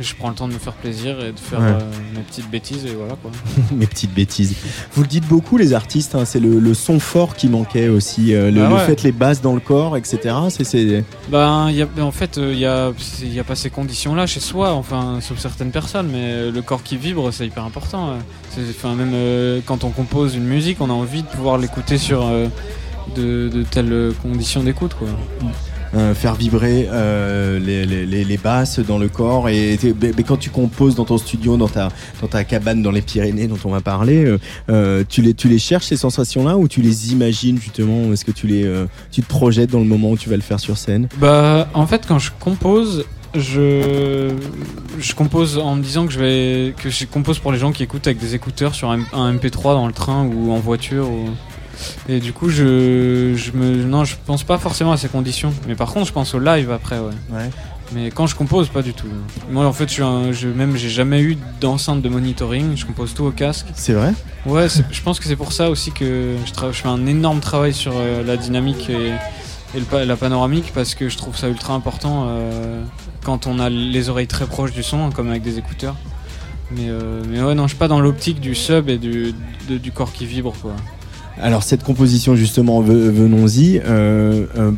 je 0.00 0.14
prends 0.14 0.30
le 0.30 0.34
temps 0.34 0.48
de 0.48 0.54
me 0.54 0.58
faire 0.58 0.72
plaisir 0.72 1.20
et 1.22 1.32
de 1.32 1.38
faire 1.38 1.60
Ouais. 1.60 1.74
mes 2.14 2.20
petites 2.22 2.50
bêtises 2.50 2.86
et 2.86 2.94
voilà 2.94 3.16
quoi. 3.20 3.30
Mes 3.76 3.86
petites 3.86 4.14
bêtises. 4.14 4.54
Vous 4.94 5.02
le 5.02 5.08
dites 5.08 5.26
beaucoup 5.28 5.58
les 5.58 5.74
artistes, 5.74 6.14
hein, 6.14 6.24
c'est 6.24 6.40
le, 6.40 6.58
le 6.58 6.72
son 6.72 6.98
fort 6.98 7.36
qui 7.36 7.48
manquait 7.48 7.88
aussi, 7.88 8.32
le, 8.32 8.46
Ah 8.46 8.50
le 8.50 8.74
ouais. 8.76 8.86
fait 8.86 9.02
les 9.02 9.12
basses 9.12 9.42
dans 9.42 9.52
le 9.52 9.60
corps, 9.60 9.98
etc. 9.98 10.34
C'est 10.48 10.64
c'est 10.64 11.04
Ben, 11.28 11.70
y 11.70 11.82
a, 11.82 11.86
en 12.00 12.12
fait, 12.12 12.38
il 12.38 12.56
n'y 12.56 12.64
a, 12.64 12.92
y 13.24 13.38
a 13.38 13.44
pas 13.44 13.56
ces 13.56 13.68
conditions-là 13.68 14.26
chez 14.26 14.40
soi, 14.40 14.72
enfin, 14.72 15.18
sauf 15.20 15.38
certaines 15.38 15.70
personnes, 15.70 16.08
mais 16.10 16.50
le 16.50 16.62
corps 16.62 16.82
qui 16.82 16.96
vibre, 16.96 17.30
c'est 17.30 17.46
hyper 17.46 17.64
important. 17.64 18.14
C'est- 18.50 18.60
Enfin, 18.70 18.94
même 18.94 19.60
quand 19.66 19.84
on 19.84 19.90
compose 19.90 20.34
une 20.34 20.44
musique, 20.44 20.80
on 20.80 20.88
a 20.90 20.92
envie 20.94 21.22
de 21.22 21.28
pouvoir 21.28 21.58
l'écouter 21.58 21.98
sur 21.98 22.24
de, 23.16 23.48
de 23.52 23.62
telles 23.62 24.12
conditions 24.22 24.62
d'écoute, 24.62 24.94
quoi. 24.98 25.08
euh, 25.94 26.14
faire 26.14 26.36
vibrer 26.36 26.88
euh, 26.92 27.58
les, 27.58 27.84
les, 27.84 28.06
les- 28.06 28.24
les 28.24 28.36
basses 28.36 28.78
dans 28.78 28.98
le 28.98 29.08
corps. 29.08 29.48
Et 29.48 29.76
mais, 30.00 30.22
quand 30.22 30.36
tu 30.36 30.50
composes 30.50 30.94
dans 30.94 31.04
ton 31.04 31.18
studio, 31.18 31.56
dans 31.56 31.68
ta, 31.68 31.88
dans 32.20 32.28
ta 32.28 32.44
cabane 32.44 32.80
dans 32.82 32.92
les 32.92 33.02
Pyrénées 33.02 33.48
dont 33.48 33.58
on 33.64 33.70
va 33.70 33.80
parler, 33.80 34.36
euh, 34.68 35.02
tu, 35.08 35.20
les, 35.22 35.34
tu 35.34 35.48
les 35.48 35.58
cherches 35.58 35.86
ces 35.86 35.96
sensations-là 35.96 36.56
ou 36.56 36.68
tu 36.68 36.80
les 36.80 37.12
imagines 37.12 37.58
justement 37.60 38.12
Est-ce 38.12 38.24
que 38.24 38.30
tu, 38.30 38.46
les, 38.46 38.70
tu 39.10 39.20
te 39.22 39.26
projettes 39.28 39.70
dans 39.70 39.80
le 39.80 39.84
moment 39.86 40.10
où 40.12 40.16
tu 40.16 40.28
vas 40.30 40.36
le 40.36 40.42
faire 40.42 40.60
sur 40.60 40.76
scène? 40.78 41.08
Bah, 41.18 41.68
en 41.74 41.86
fait, 41.88 42.04
quand 42.06 42.20
je 42.20 42.30
compose, 42.38 43.04
je, 43.34 44.30
je 44.98 45.14
compose 45.14 45.58
en 45.58 45.74
me 45.76 45.82
disant 45.82 46.06
que 46.06 46.12
je 46.12 46.18
vais, 46.20 46.74
que 46.80 46.88
je 46.90 47.04
compose 47.06 47.38
pour 47.40 47.50
les 47.52 47.58
gens 47.58 47.72
qui 47.72 47.82
écoutent 47.82 48.06
avec 48.06 48.18
des 48.18 48.34
écouteurs 48.36 48.74
sur 48.74 48.90
un, 48.90 49.00
un 49.12 49.34
MP3 49.34 49.74
dans 49.74 49.86
le 49.86 49.92
train 49.92 50.24
ou 50.24 50.52
en 50.52 50.58
voiture. 50.60 51.08
Ou... 51.10 51.30
Et 52.08 52.20
du 52.20 52.32
coup, 52.32 52.48
je, 52.48 53.34
je 53.36 53.52
me, 53.52 53.84
non, 53.84 54.04
je 54.04 54.16
pense 54.26 54.42
pas 54.44 54.58
forcément 54.58 54.92
à 54.92 54.96
ces 54.96 55.08
conditions. 55.08 55.52
Mais 55.68 55.74
par 55.74 55.92
contre, 55.92 56.06
je 56.06 56.12
pense 56.12 56.34
au 56.34 56.38
live 56.38 56.70
après, 56.70 56.98
ouais. 56.98 57.12
Mais 57.92 58.10
quand 58.12 58.28
je 58.28 58.36
compose, 58.36 58.68
pas 58.68 58.82
du 58.82 58.92
tout. 58.94 59.08
Moi, 59.50 59.66
en 59.66 59.72
fait, 59.72 59.88
je 59.88 59.94
suis 59.94 60.02
un, 60.04 60.30
je, 60.30 60.46
même, 60.46 60.76
j'ai 60.76 60.88
jamais 60.88 61.20
eu 61.22 61.36
d'enceinte 61.60 62.02
de 62.02 62.08
monitoring. 62.08 62.76
Je 62.76 62.86
compose 62.86 63.14
tout 63.14 63.24
au 63.24 63.32
casque. 63.32 63.66
C'est 63.74 63.94
vrai? 63.94 64.12
Ouais, 64.46 64.68
je 64.68 65.02
pense 65.02 65.18
que 65.18 65.26
c'est 65.26 65.34
pour 65.36 65.52
ça 65.52 65.70
aussi 65.70 65.90
que 65.90 66.36
je, 66.46 66.72
fais 66.72 66.88
un 66.88 67.06
énorme 67.06 67.40
travail 67.40 67.74
sur 67.74 67.92
euh, 67.96 68.22
la 68.24 68.36
dynamique 68.36 68.88
et, 68.88 69.08
et 69.76 69.78
le 69.80 69.84
pa- 69.84 70.04
la 70.04 70.16
panoramique 70.16 70.70
parce 70.72 70.94
que 70.94 71.08
je 71.08 71.16
trouve 71.16 71.36
ça 71.36 71.48
ultra 71.48 71.74
important 71.74 72.26
euh, 72.28 72.82
quand 73.24 73.48
on 73.48 73.58
a 73.58 73.68
les 73.68 74.08
oreilles 74.08 74.28
très 74.28 74.46
proches 74.46 74.72
du 74.72 74.84
son, 74.84 75.10
comme 75.10 75.28
avec 75.28 75.42
des 75.42 75.58
écouteurs. 75.58 75.96
Mais, 76.70 76.88
euh, 76.88 77.22
mais 77.28 77.42
ouais, 77.42 77.56
non, 77.56 77.64
je 77.64 77.70
suis 77.70 77.78
pas 77.78 77.88
dans 77.88 78.00
l'optique 78.00 78.38
du 78.40 78.54
sub 78.54 78.88
et 78.88 78.98
du, 78.98 79.34
de- 79.68 79.78
du 79.78 79.90
corps 79.90 80.12
qui 80.12 80.26
vibre, 80.26 80.54
quoi. 80.62 80.76
Alors 81.42 81.62
cette 81.62 81.82
composition 81.82 82.36
justement, 82.36 82.80
ve- 82.82 83.10
venons-y. 83.10 83.80
euh, 83.84 84.44
euh, 84.58 84.72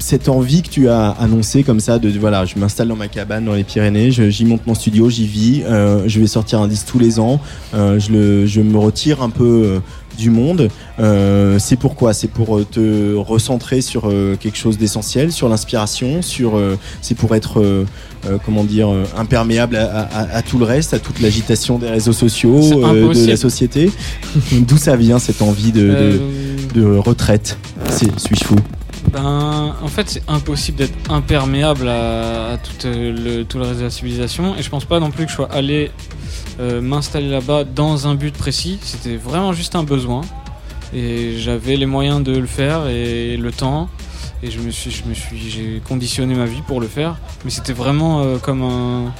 cette 0.00 0.28
envie 0.28 0.62
que 0.62 0.68
tu 0.68 0.88
as 0.88 1.10
annoncée 1.10 1.64
comme 1.64 1.80
ça 1.80 1.98
de 1.98 2.08
voilà 2.20 2.44
je 2.44 2.56
m'installe 2.56 2.86
dans 2.86 2.94
ma 2.96 3.08
cabane 3.08 3.44
dans 3.44 3.54
les 3.54 3.64
Pyrénées 3.64 4.12
j'y 4.12 4.44
monte 4.44 4.64
mon 4.64 4.74
studio 4.76 5.10
j'y 5.10 5.26
vis 5.26 5.64
euh, 5.64 6.04
je 6.06 6.20
vais 6.20 6.28
sortir 6.28 6.60
un 6.62 6.68
disque 6.68 6.86
tous 6.86 7.00
les 7.00 7.18
ans 7.18 7.40
euh, 7.74 7.98
je, 7.98 8.12
le, 8.12 8.46
je 8.46 8.60
me 8.60 8.78
retire 8.78 9.22
un 9.24 9.28
peu 9.30 9.44
euh, 9.64 9.78
du 10.18 10.30
monde. 10.30 10.68
Euh, 11.00 11.58
c'est 11.58 11.76
pourquoi 11.76 12.12
c'est 12.12 12.28
pour 12.28 12.58
euh, 12.58 12.64
te 12.70 13.14
recentrer 13.14 13.80
sur 13.80 14.08
euh, 14.10 14.36
quelque 14.38 14.58
chose 14.58 14.76
d'essentiel 14.76 15.30
sur 15.32 15.48
l'inspiration 15.48 16.20
sur 16.22 16.56
euh, 16.58 16.76
c'est 17.00 17.14
pour 17.16 17.34
être 17.36 17.60
euh, 17.60 17.86
euh, 18.26 18.36
comment 18.44 18.64
dire 18.64 18.88
euh, 18.92 19.04
imperméable 19.16 19.76
à, 19.76 20.00
à- 20.02 20.36
à 20.38 20.42
tout 20.42 20.58
le 20.58 20.64
reste 20.64 20.92
à 20.92 20.98
toute 20.98 21.20
l'agitation 21.20 21.78
des 21.78 21.88
réseaux 21.88 22.12
sociaux 22.12 22.58
euh, 22.84 23.14
de 23.14 23.26
la 23.28 23.36
société. 23.36 23.90
D'où 24.52 24.76
ça 24.76 24.96
vient 24.96 25.18
cette 25.20 25.40
envie 25.40 25.72
de, 25.72 25.80
de- 25.82 25.88
Euh, 25.92 26.18
de 26.74 26.84
retraite? 26.98 27.56
C'est 27.88 28.18
suis-je 28.20 28.44
fou? 28.44 28.56
Ben, 29.12 29.74
en 29.82 29.88
fait, 29.88 30.10
c'est 30.10 30.22
impossible 30.28 30.76
d'être 30.78 30.92
imperméable 31.10 31.88
à, 31.88 32.52
à 32.52 32.56
tout, 32.58 32.86
euh, 32.86 33.12
le, 33.38 33.44
tout 33.44 33.56
le 33.58 33.64
reste 33.64 33.78
de 33.78 33.84
la 33.84 33.90
civilisation. 33.90 34.54
Et 34.58 34.62
je 34.62 34.68
pense 34.68 34.84
pas 34.84 35.00
non 35.00 35.10
plus 35.10 35.24
que 35.24 35.30
je 35.30 35.36
sois 35.36 35.50
allé 35.50 35.90
euh, 36.60 36.80
m'installer 36.80 37.28
là-bas 37.28 37.64
dans 37.64 38.06
un 38.06 38.14
but 38.14 38.36
précis. 38.36 38.78
C'était 38.82 39.16
vraiment 39.16 39.52
juste 39.52 39.74
un 39.74 39.82
besoin. 39.82 40.22
Et 40.94 41.38
j'avais 41.38 41.76
les 41.76 41.86
moyens 41.86 42.22
de 42.22 42.36
le 42.36 42.46
faire 42.46 42.86
et 42.88 43.36
le 43.36 43.52
temps. 43.52 43.88
Et 44.42 44.50
je 44.50 44.60
me 44.60 44.70
suis, 44.70 44.90
je 44.90 45.04
me 45.04 45.14
suis, 45.14 45.38
j'ai 45.50 45.82
conditionné 45.86 46.34
ma 46.34 46.46
vie 46.46 46.62
pour 46.62 46.80
le 46.80 46.86
faire. 46.86 47.16
Mais 47.44 47.50
c'était 47.50 47.72
vraiment 47.72 48.22
euh, 48.22 48.38
comme 48.38 48.62
un, 48.62 49.12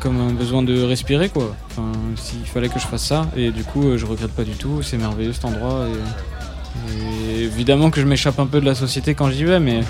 comme 0.00 0.20
un 0.20 0.32
besoin 0.32 0.62
de 0.62 0.82
respirer 0.82 1.28
quoi. 1.28 1.54
Enfin, 1.70 1.92
s'il 2.16 2.44
fallait 2.46 2.68
que 2.68 2.78
je 2.78 2.86
fasse 2.86 3.04
ça. 3.04 3.26
Et 3.36 3.50
du 3.50 3.64
coup, 3.64 3.84
euh, 3.84 3.98
je 3.98 4.06
regrette 4.06 4.32
pas 4.32 4.44
du 4.44 4.54
tout. 4.54 4.82
C'est 4.82 4.98
merveilleux 4.98 5.32
cet 5.32 5.44
endroit. 5.44 5.86
Et, 5.88 7.38
et 7.38 7.42
évidemment 7.44 7.90
que 7.90 8.00
je 8.00 8.06
m'échappe 8.06 8.38
un 8.38 8.46
peu 8.46 8.60
de 8.60 8.66
la 8.66 8.74
société 8.74 9.14
quand 9.14 9.30
j'y 9.30 9.44
vais, 9.44 9.60
mais 9.60 9.80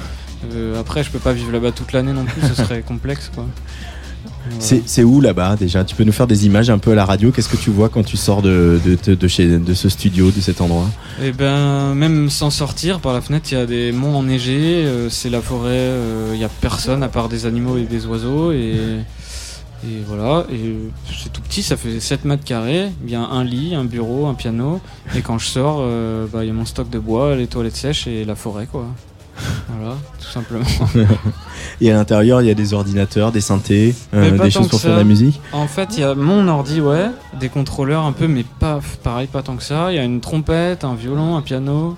euh, 0.52 0.80
après, 0.80 1.02
je 1.02 1.10
peux 1.10 1.18
pas 1.18 1.32
vivre 1.32 1.52
là-bas 1.52 1.72
toute 1.72 1.92
l'année 1.92 2.12
non 2.12 2.24
plus. 2.24 2.40
ce 2.42 2.54
serait 2.54 2.82
complexe 2.86 3.30
quoi. 3.34 3.46
C'est 4.58 5.04
où 5.04 5.20
là-bas 5.20 5.56
déjà? 5.56 5.84
Tu 5.84 5.94
peux 5.94 6.04
nous 6.04 6.12
faire 6.12 6.26
des 6.26 6.46
images 6.46 6.70
un 6.70 6.78
peu 6.78 6.92
à 6.92 6.94
la 6.94 7.04
radio? 7.04 7.30
Qu'est-ce 7.30 7.48
que 7.48 7.56
tu 7.56 7.70
vois 7.70 7.88
quand 7.88 8.04
tu 8.04 8.16
sors 8.16 8.42
de, 8.42 8.80
de, 8.84 8.96
de, 9.04 9.14
de 9.14 9.28
chez, 9.28 9.58
de 9.58 9.74
ce 9.74 9.88
studio, 9.88 10.30
de 10.30 10.40
cet 10.40 10.60
endroit? 10.60 10.88
Et 11.22 11.32
ben, 11.32 11.94
même 11.94 12.30
sans 12.30 12.50
sortir 12.50 13.00
par 13.00 13.12
la 13.12 13.20
fenêtre, 13.20 13.46
il 13.50 13.54
y 13.54 13.60
a 13.60 13.66
des 13.66 13.92
monts 13.92 14.16
enneigés, 14.16 14.84
euh, 14.84 15.10
c'est 15.10 15.30
la 15.30 15.40
forêt, 15.40 15.90
il 16.32 16.40
y 16.40 16.44
a 16.44 16.48
personne 16.48 17.02
à 17.02 17.08
part 17.08 17.28
des 17.28 17.46
animaux 17.46 17.76
et 17.76 17.82
des 17.82 18.06
oiseaux. 18.06 18.52
Et, 18.52 18.76
et 19.84 20.02
voilà, 20.06 20.46
et 20.50 20.54
euh, 20.54 20.88
c'est 21.22 21.32
tout 21.32 21.42
petit, 21.42 21.62
ça 21.62 21.76
fait 21.76 22.00
7 22.00 22.24
mètres 22.24 22.44
carrés. 22.44 22.88
Il 23.04 23.10
y 23.10 23.14
a 23.14 23.20
un 23.20 23.44
lit, 23.44 23.74
un 23.74 23.84
bureau, 23.84 24.26
un 24.26 24.34
piano. 24.34 24.80
Et 25.14 25.20
quand 25.20 25.38
je 25.38 25.46
sors, 25.46 25.78
euh, 25.80 26.26
bah, 26.32 26.44
il 26.44 26.48
y 26.48 26.50
a 26.50 26.54
mon 26.54 26.64
stock 26.64 26.88
de 26.88 26.98
bois, 26.98 27.36
les 27.36 27.46
toilettes 27.46 27.76
sèches 27.76 28.06
et 28.06 28.24
la 28.24 28.34
forêt, 28.34 28.66
quoi. 28.66 28.86
Voilà, 29.68 29.96
tout 30.20 30.28
simplement. 30.28 30.64
Et 31.80 31.90
à 31.90 31.94
l'intérieur, 31.94 32.42
il 32.42 32.48
y 32.48 32.50
a 32.50 32.54
des 32.54 32.74
ordinateurs, 32.74 33.32
des 33.32 33.40
synthés, 33.40 33.94
euh, 34.14 34.38
des 34.38 34.50
choses 34.50 34.68
pour 34.68 34.80
faire 34.80 34.92
de 34.92 34.98
la 34.98 35.04
musique 35.04 35.40
En 35.52 35.66
fait, 35.66 35.96
il 35.96 36.00
y 36.00 36.04
a 36.04 36.14
mon 36.14 36.48
ordi, 36.48 36.80
ouais, 36.80 37.10
des 37.38 37.48
contrôleurs 37.48 38.04
un 38.04 38.12
peu, 38.12 38.26
mais 38.26 38.44
pas 38.58 38.80
pareil, 39.02 39.26
pas 39.26 39.42
tant 39.42 39.56
que 39.56 39.62
ça. 39.62 39.92
Il 39.92 39.96
y 39.96 39.98
a 39.98 40.04
une 40.04 40.20
trompette, 40.20 40.84
un 40.84 40.94
violon, 40.94 41.36
un 41.36 41.42
piano. 41.42 41.96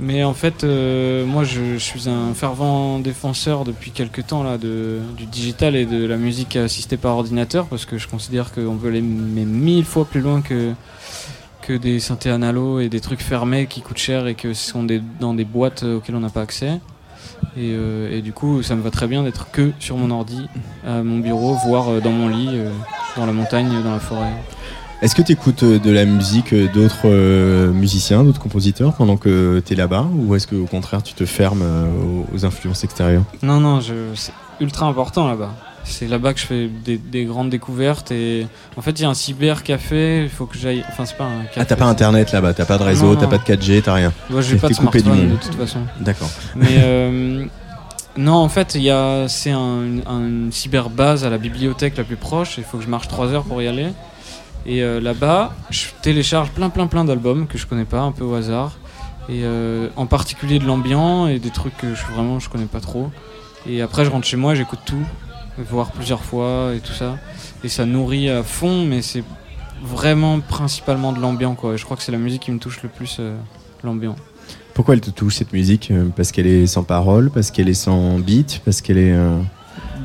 Mais 0.00 0.22
en 0.22 0.34
fait, 0.34 0.62
euh, 0.62 1.26
moi, 1.26 1.42
je, 1.42 1.74
je 1.74 1.78
suis 1.78 2.08
un 2.08 2.32
fervent 2.32 3.00
défenseur 3.00 3.64
depuis 3.64 3.90
quelques 3.90 4.26
temps 4.26 4.44
là 4.44 4.56
de, 4.56 5.00
du 5.16 5.26
digital 5.26 5.74
et 5.74 5.86
de 5.86 6.06
la 6.06 6.16
musique 6.16 6.54
assistée 6.54 6.96
par 6.96 7.16
ordinateur 7.16 7.66
parce 7.66 7.84
que 7.84 7.98
je 7.98 8.06
considère 8.06 8.52
qu'on 8.52 8.76
peut 8.76 8.88
aller 8.88 9.00
mais 9.00 9.44
mille 9.44 9.84
fois 9.84 10.04
plus 10.04 10.20
loin 10.20 10.40
que 10.40 10.72
que 11.68 11.74
des 11.74 12.00
synthés 12.00 12.30
analo 12.30 12.80
et 12.80 12.88
des 12.88 13.00
trucs 13.00 13.20
fermés 13.20 13.66
qui 13.66 13.82
coûtent 13.82 13.98
cher 13.98 14.26
et 14.26 14.34
que 14.34 14.54
ce 14.54 14.70
sont 14.70 14.84
des, 14.84 15.02
dans 15.20 15.34
des 15.34 15.44
boîtes 15.44 15.82
euh, 15.82 15.98
auxquelles 15.98 16.16
on 16.16 16.20
n'a 16.20 16.30
pas 16.30 16.40
accès. 16.40 16.80
Et, 17.58 17.74
euh, 17.76 18.10
et 18.10 18.22
du 18.22 18.32
coup, 18.32 18.62
ça 18.62 18.74
me 18.74 18.80
va 18.80 18.90
très 18.90 19.06
bien 19.06 19.22
d'être 19.22 19.50
que 19.50 19.72
sur 19.78 19.98
mon 19.98 20.10
ordi, 20.10 20.48
à 20.86 21.02
mon 21.02 21.18
bureau, 21.18 21.58
voire 21.66 21.90
euh, 21.90 22.00
dans 22.00 22.10
mon 22.10 22.28
lit, 22.28 22.48
dans 23.18 23.26
la 23.26 23.34
montagne, 23.34 23.68
dans 23.84 23.92
la 23.92 23.98
forêt. 24.00 24.32
Est-ce 25.02 25.14
que 25.14 25.20
tu 25.20 25.32
écoutes 25.32 25.62
de 25.62 25.90
la 25.90 26.06
musique 26.06 26.54
d'autres 26.72 27.70
musiciens, 27.70 28.24
d'autres 28.24 28.40
compositeurs 28.40 28.94
pendant 28.94 29.18
que 29.18 29.62
tu 29.64 29.74
es 29.74 29.76
là-bas? 29.76 30.06
Ou 30.16 30.34
est-ce 30.36 30.46
qu'au 30.46 30.64
contraire, 30.64 31.02
tu 31.02 31.12
te 31.12 31.26
fermes 31.26 31.62
aux, 31.62 32.34
aux 32.34 32.46
influences 32.46 32.82
extérieures? 32.82 33.24
Non, 33.42 33.60
non, 33.60 33.80
je, 33.80 33.94
c'est 34.14 34.32
ultra 34.58 34.86
important 34.86 35.28
là-bas. 35.28 35.54
C'est 35.88 36.06
là-bas 36.06 36.34
que 36.34 36.40
je 36.40 36.46
fais 36.46 36.68
des, 36.68 36.98
des 36.98 37.24
grandes 37.24 37.50
découvertes 37.50 38.10
et 38.12 38.46
en 38.76 38.82
fait 38.82 38.90
il 38.92 39.02
y 39.02 39.04
a 39.04 39.08
un 39.08 39.14
cybercafé, 39.14 40.22
il 40.24 40.28
faut 40.28 40.46
que 40.46 40.56
j'aille. 40.58 40.84
Enfin 40.88 41.04
c'est 41.06 41.16
pas 41.16 41.24
un 41.24 41.44
café. 41.44 41.60
Ah, 41.60 41.64
t'as 41.64 41.76
pas 41.76 41.86
internet 41.86 42.30
là-bas, 42.32 42.52
t'as 42.54 42.66
pas 42.66 42.78
de 42.78 42.82
réseau, 42.84 43.16
t'as 43.16 43.26
pas 43.26 43.38
de 43.38 43.42
4G, 43.44 43.82
t'as 43.82 43.94
rien. 43.94 44.12
Moi 44.30 44.40
j'ai 44.42 44.56
pas 44.56 44.68
de 44.68 44.74
coupé 44.74 44.98
du 44.98 45.04
smartphone 45.04 45.26
de 45.26 45.30
monde. 45.32 45.40
toute 45.40 45.54
façon. 45.54 45.80
D'accord. 46.00 46.30
Mais 46.54 46.66
euh, 46.78 47.44
Non, 48.16 48.34
en 48.34 48.48
fait, 48.48 48.74
il 48.74 48.82
y 48.82 48.90
a, 48.90 49.28
c'est 49.28 49.50
un, 49.52 49.82
une- 49.82 50.02
une 50.08 50.52
cyberbase 50.52 51.24
à 51.24 51.30
la 51.30 51.38
bibliothèque 51.38 51.96
la 51.96 52.04
plus 52.04 52.16
proche. 52.16 52.58
Il 52.58 52.64
faut 52.64 52.78
que 52.78 52.84
je 52.84 52.88
marche 52.88 53.06
3 53.08 53.28
heures 53.32 53.44
pour 53.44 53.62
y 53.62 53.68
aller. 53.68 53.88
Et 54.66 54.82
euh, 54.82 55.00
là-bas, 55.00 55.54
je 55.70 55.86
télécharge 56.02 56.50
plein, 56.50 56.68
plein, 56.68 56.88
plein 56.88 57.04
d'albums 57.04 57.46
que 57.46 57.56
je 57.58 57.66
connais 57.66 57.84
pas, 57.84 58.00
un 58.00 58.12
peu 58.12 58.24
au 58.24 58.34
hasard. 58.34 58.72
Et 59.28 59.42
euh, 59.44 59.88
en 59.96 60.06
particulier 60.06 60.58
de 60.58 60.64
l'ambiant 60.66 61.26
et 61.28 61.38
des 61.38 61.50
trucs 61.50 61.76
que 61.76 61.94
je, 61.94 62.02
vraiment 62.12 62.40
je 62.40 62.48
connais 62.48 62.64
pas 62.66 62.80
trop. 62.80 63.10
Et 63.68 63.82
après, 63.82 64.04
je 64.04 64.10
rentre 64.10 64.26
chez 64.26 64.36
moi, 64.36 64.54
j'écoute 64.54 64.80
tout, 64.84 65.04
voir 65.64 65.90
plusieurs 65.92 66.22
fois 66.22 66.72
et 66.76 66.80
tout 66.80 66.92
ça. 66.92 67.16
Et 67.64 67.68
ça 67.68 67.84
nourrit 67.86 68.28
à 68.30 68.42
fond, 68.42 68.84
mais 68.84 69.02
c'est 69.02 69.24
vraiment 69.82 70.40
principalement 70.40 71.12
de 71.12 71.20
l'ambiant, 71.20 71.54
quoi. 71.54 71.74
Et 71.74 71.78
je 71.78 71.84
crois 71.84 71.96
que 71.96 72.02
c'est 72.02 72.12
la 72.12 72.18
musique 72.18 72.42
qui 72.42 72.50
me 72.52 72.58
touche 72.58 72.82
le 72.82 72.88
plus, 72.88 73.16
euh, 73.20 73.36
l'ambiant. 73.84 74.16
Pourquoi 74.74 74.94
elle 74.94 75.00
te 75.00 75.10
touche 75.10 75.36
cette 75.36 75.52
musique? 75.52 75.90
Euh, 75.90 76.08
Parce 76.16 76.30
qu'elle 76.32 76.46
est 76.46 76.66
sans 76.66 76.84
parole, 76.84 77.30
parce 77.30 77.50
qu'elle 77.50 77.68
est 77.68 77.74
sans 77.74 78.18
beat, 78.18 78.60
parce 78.64 78.80
qu'elle 78.80 78.98
est. 78.98 79.12
euh, 79.12 79.38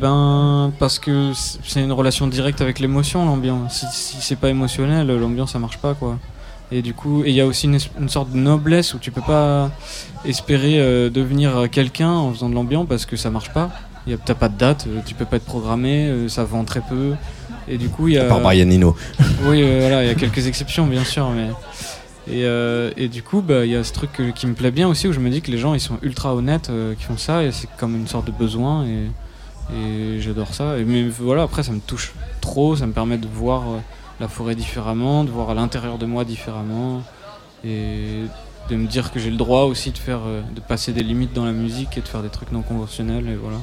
Ben, 0.01 0.72
parce 0.80 0.98
que 0.99 1.32
c'est 1.64 1.82
une 1.83 1.91
relation 1.91 2.27
directe 2.27 2.59
avec 2.61 2.80
l'émotion, 2.80 3.25
l'ambiance. 3.25 3.85
Si, 3.91 4.15
si 4.15 4.22
c'est 4.22 4.35
pas 4.35 4.49
émotionnel, 4.49 5.07
l'ambiance 5.07 5.53
ça 5.53 5.59
marche 5.59 5.77
pas, 5.77 5.93
quoi. 5.93 6.17
Et 6.72 6.82
du 6.82 6.93
coup, 6.95 7.23
il 7.25 7.33
y 7.33 7.41
a 7.41 7.45
aussi 7.45 7.67
une 7.67 8.09
sorte 8.09 8.32
de 8.32 8.38
noblesse 8.38 8.95
où 8.95 8.98
tu 8.98 9.11
peux 9.11 9.22
pas 9.22 9.69
espérer 10.25 10.80
euh, 10.80 11.09
devenir 11.11 11.69
quelqu'un 11.72 12.09
en 12.09 12.32
faisant 12.33 12.49
de 12.49 12.56
l'ambiance 12.56 12.88
parce 12.90 13.06
que 13.06 13.15
ça 13.15 13.30
marche 13.30 13.51
pas. 13.53 13.69
Y 14.07 14.14
a- 14.14 14.17
T'as 14.17 14.35
pas 14.35 14.49
de 14.49 14.57
date, 14.57 14.85
euh, 14.88 14.99
tu 15.06 15.14
peux 15.15 15.25
pas 15.25 15.38
être 15.38 15.45
programmé, 15.45 16.07
euh, 16.07 16.27
ça 16.27 16.43
vend 16.43 16.64
très 16.65 16.82
peu. 16.82 17.14
Et 17.67 17.77
du 17.77 17.90
coup, 17.90 18.07
il 18.09 18.15
y 18.15 18.17
a. 18.17 18.25
À 18.25 18.27
part 18.27 18.41
Brian 18.41 18.69
Eno. 18.69 18.95
oui, 19.45 19.61
euh, 19.64 19.77
voilà, 19.82 20.03
il 20.03 20.07
y 20.07 20.11
a 20.11 20.15
quelques 20.15 20.45
exceptions, 20.48 20.85
bien 20.88 21.03
sûr, 21.06 21.30
mais. 21.30 21.48
Et, 22.27 22.45
euh, 22.45 22.91
et 22.95 23.09
du 23.09 23.22
coup, 23.23 23.41
bah, 23.41 23.65
il 23.65 23.72
y 23.72 23.75
a 23.75 23.83
ce 23.83 23.91
truc 23.93 24.11
qui 24.35 24.48
me 24.48 24.53
plaît 24.53 24.72
bien 24.72 24.88
aussi 24.88 25.07
où 25.09 25.14
je 25.14 25.19
me 25.19 25.30
dis 25.30 25.41
que 25.41 25.51
les 25.51 25.57
gens 25.57 25.73
ils 25.73 25.82
sont 25.82 25.98
ultra 26.01 26.33
honnêtes 26.33 26.69
euh, 26.69 26.95
qui 26.95 27.03
font 27.03 27.17
ça 27.17 27.43
et 27.43 27.51
c'est 27.51 27.67
comme 27.77 27.98
une 27.98 28.07
sorte 28.07 28.27
de 28.27 28.32
besoin 28.32 28.85
et, 28.85 29.07
et 29.75 30.22
j'adore 30.22 30.53
ça. 30.53 30.77
Et, 30.77 30.85
mais 30.85 31.03
voilà, 31.03 31.43
après 31.43 31.64
ça 31.64 31.73
me 31.73 31.82
touche 31.82 32.14
trop, 32.40 32.77
ça 32.77 32.88
me 32.88 32.93
permet 32.93 33.17
de 33.17 33.27
voir 33.27 33.64
la 34.22 34.30
forêt 34.30 34.56
différemment, 34.56 35.25
de 35.25 35.32
voir 35.32 35.49
à 35.49 35.53
l'intérieur 35.53 35.98
de 35.98 36.06
moi 36.06 36.23
différemment 36.23 37.01
et 37.65 38.22
de 38.69 38.75
me 38.77 38.88
dire 38.88 39.11
que 39.11 39.19
j'ai 39.19 39.30
le 39.30 39.35
droit 39.35 39.64
aussi 39.64 39.91
de 39.91 39.98
faire, 39.98 40.22
de 40.56 40.61
passer 40.61 40.93
des 40.93 41.03
limites 41.03 41.33
dans 41.33 41.43
la 41.43 41.51
musique 41.51 41.98
et 41.98 42.01
de 42.01 42.07
faire 42.07 42.22
des 42.22 42.30
trucs 42.30 42.53
non 42.53 42.61
conventionnels 42.61 43.27
et 43.27 43.35
voilà. 43.35 43.57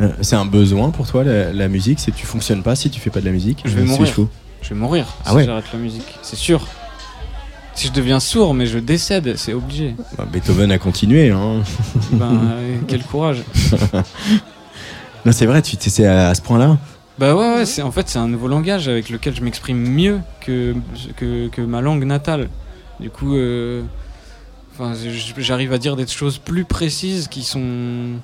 Euh, 0.00 0.08
c'est 0.20 0.36
un 0.36 0.44
besoin 0.46 0.90
pour 0.90 1.06
toi 1.06 1.24
la, 1.24 1.52
la 1.52 1.68
musique 1.68 1.98
C'est 2.00 2.12
tu 2.14 2.24
fonctionnes 2.26 2.62
pas 2.62 2.76
si 2.76 2.90
tu 2.90 3.00
fais 3.00 3.10
pas 3.10 3.20
de 3.20 3.24
la 3.26 3.32
musique? 3.32 3.62
Je 3.64 3.70
vais 3.74 3.82
Euh, 3.82 3.84
mourir. 3.84 4.14
Je 4.62 4.68
vais 4.70 4.74
mourir 4.74 5.06
Ah 5.24 5.30
si 5.30 5.36
ouais. 5.36 5.44
j'arrête 5.44 5.64
la 5.72 5.78
musique, 5.78 6.18
c'est 6.22 6.36
sûr. 6.36 6.66
Si 7.74 7.86
je 7.88 7.92
deviens 7.92 8.18
sourd, 8.18 8.54
mais 8.54 8.66
je 8.66 8.78
décède, 8.78 9.36
c'est 9.36 9.52
obligé. 9.54 9.94
Bah, 10.16 10.26
Beethoven 10.32 10.72
a 10.72 10.78
continué. 10.78 11.30
Hein. 11.30 11.62
Ben, 12.12 12.32
euh, 12.34 12.76
quel 12.88 13.02
courage. 13.04 13.44
non, 15.24 15.30
c'est 15.32 15.46
vrai, 15.46 15.62
tu 15.62 15.76
t'es 15.76 15.90
c'est 15.90 16.06
à, 16.06 16.28
à 16.28 16.34
ce 16.34 16.42
point-là? 16.42 16.76
Bah 17.18 17.34
ouais, 17.34 17.56
ouais 17.56 17.66
c'est, 17.66 17.82
en 17.82 17.90
fait 17.90 18.08
c'est 18.08 18.18
un 18.20 18.28
nouveau 18.28 18.46
langage 18.48 18.86
avec 18.88 19.10
lequel 19.10 19.34
je 19.34 19.42
m'exprime 19.42 19.78
mieux 19.78 20.20
que, 20.40 20.74
que, 21.16 21.48
que 21.48 21.60
ma 21.62 21.80
langue 21.80 22.04
natale. 22.04 22.48
Du 23.00 23.10
coup, 23.10 23.34
euh, 23.36 23.82
j'arrive 25.38 25.72
à 25.72 25.78
dire 25.78 25.96
des 25.96 26.06
choses 26.06 26.38
plus 26.38 26.64
précises 26.64 27.26
qui 27.28 27.42
sont 27.42 28.18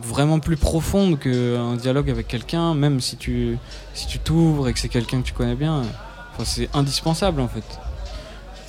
vraiment 0.00 0.38
plus 0.38 0.56
profondes 0.56 1.18
qu'un 1.18 1.76
dialogue 1.76 2.10
avec 2.10 2.28
quelqu'un, 2.28 2.74
même 2.74 3.00
si 3.00 3.16
tu 3.16 3.58
si 3.94 4.06
tu 4.06 4.18
t'ouvres 4.18 4.68
et 4.68 4.72
que 4.72 4.78
c'est 4.78 4.88
quelqu'un 4.88 5.20
que 5.20 5.26
tu 5.26 5.32
connais 5.32 5.54
bien. 5.54 5.82
Enfin, 6.34 6.44
c'est 6.44 6.68
indispensable 6.74 7.40
en 7.40 7.48
fait. 7.48 7.64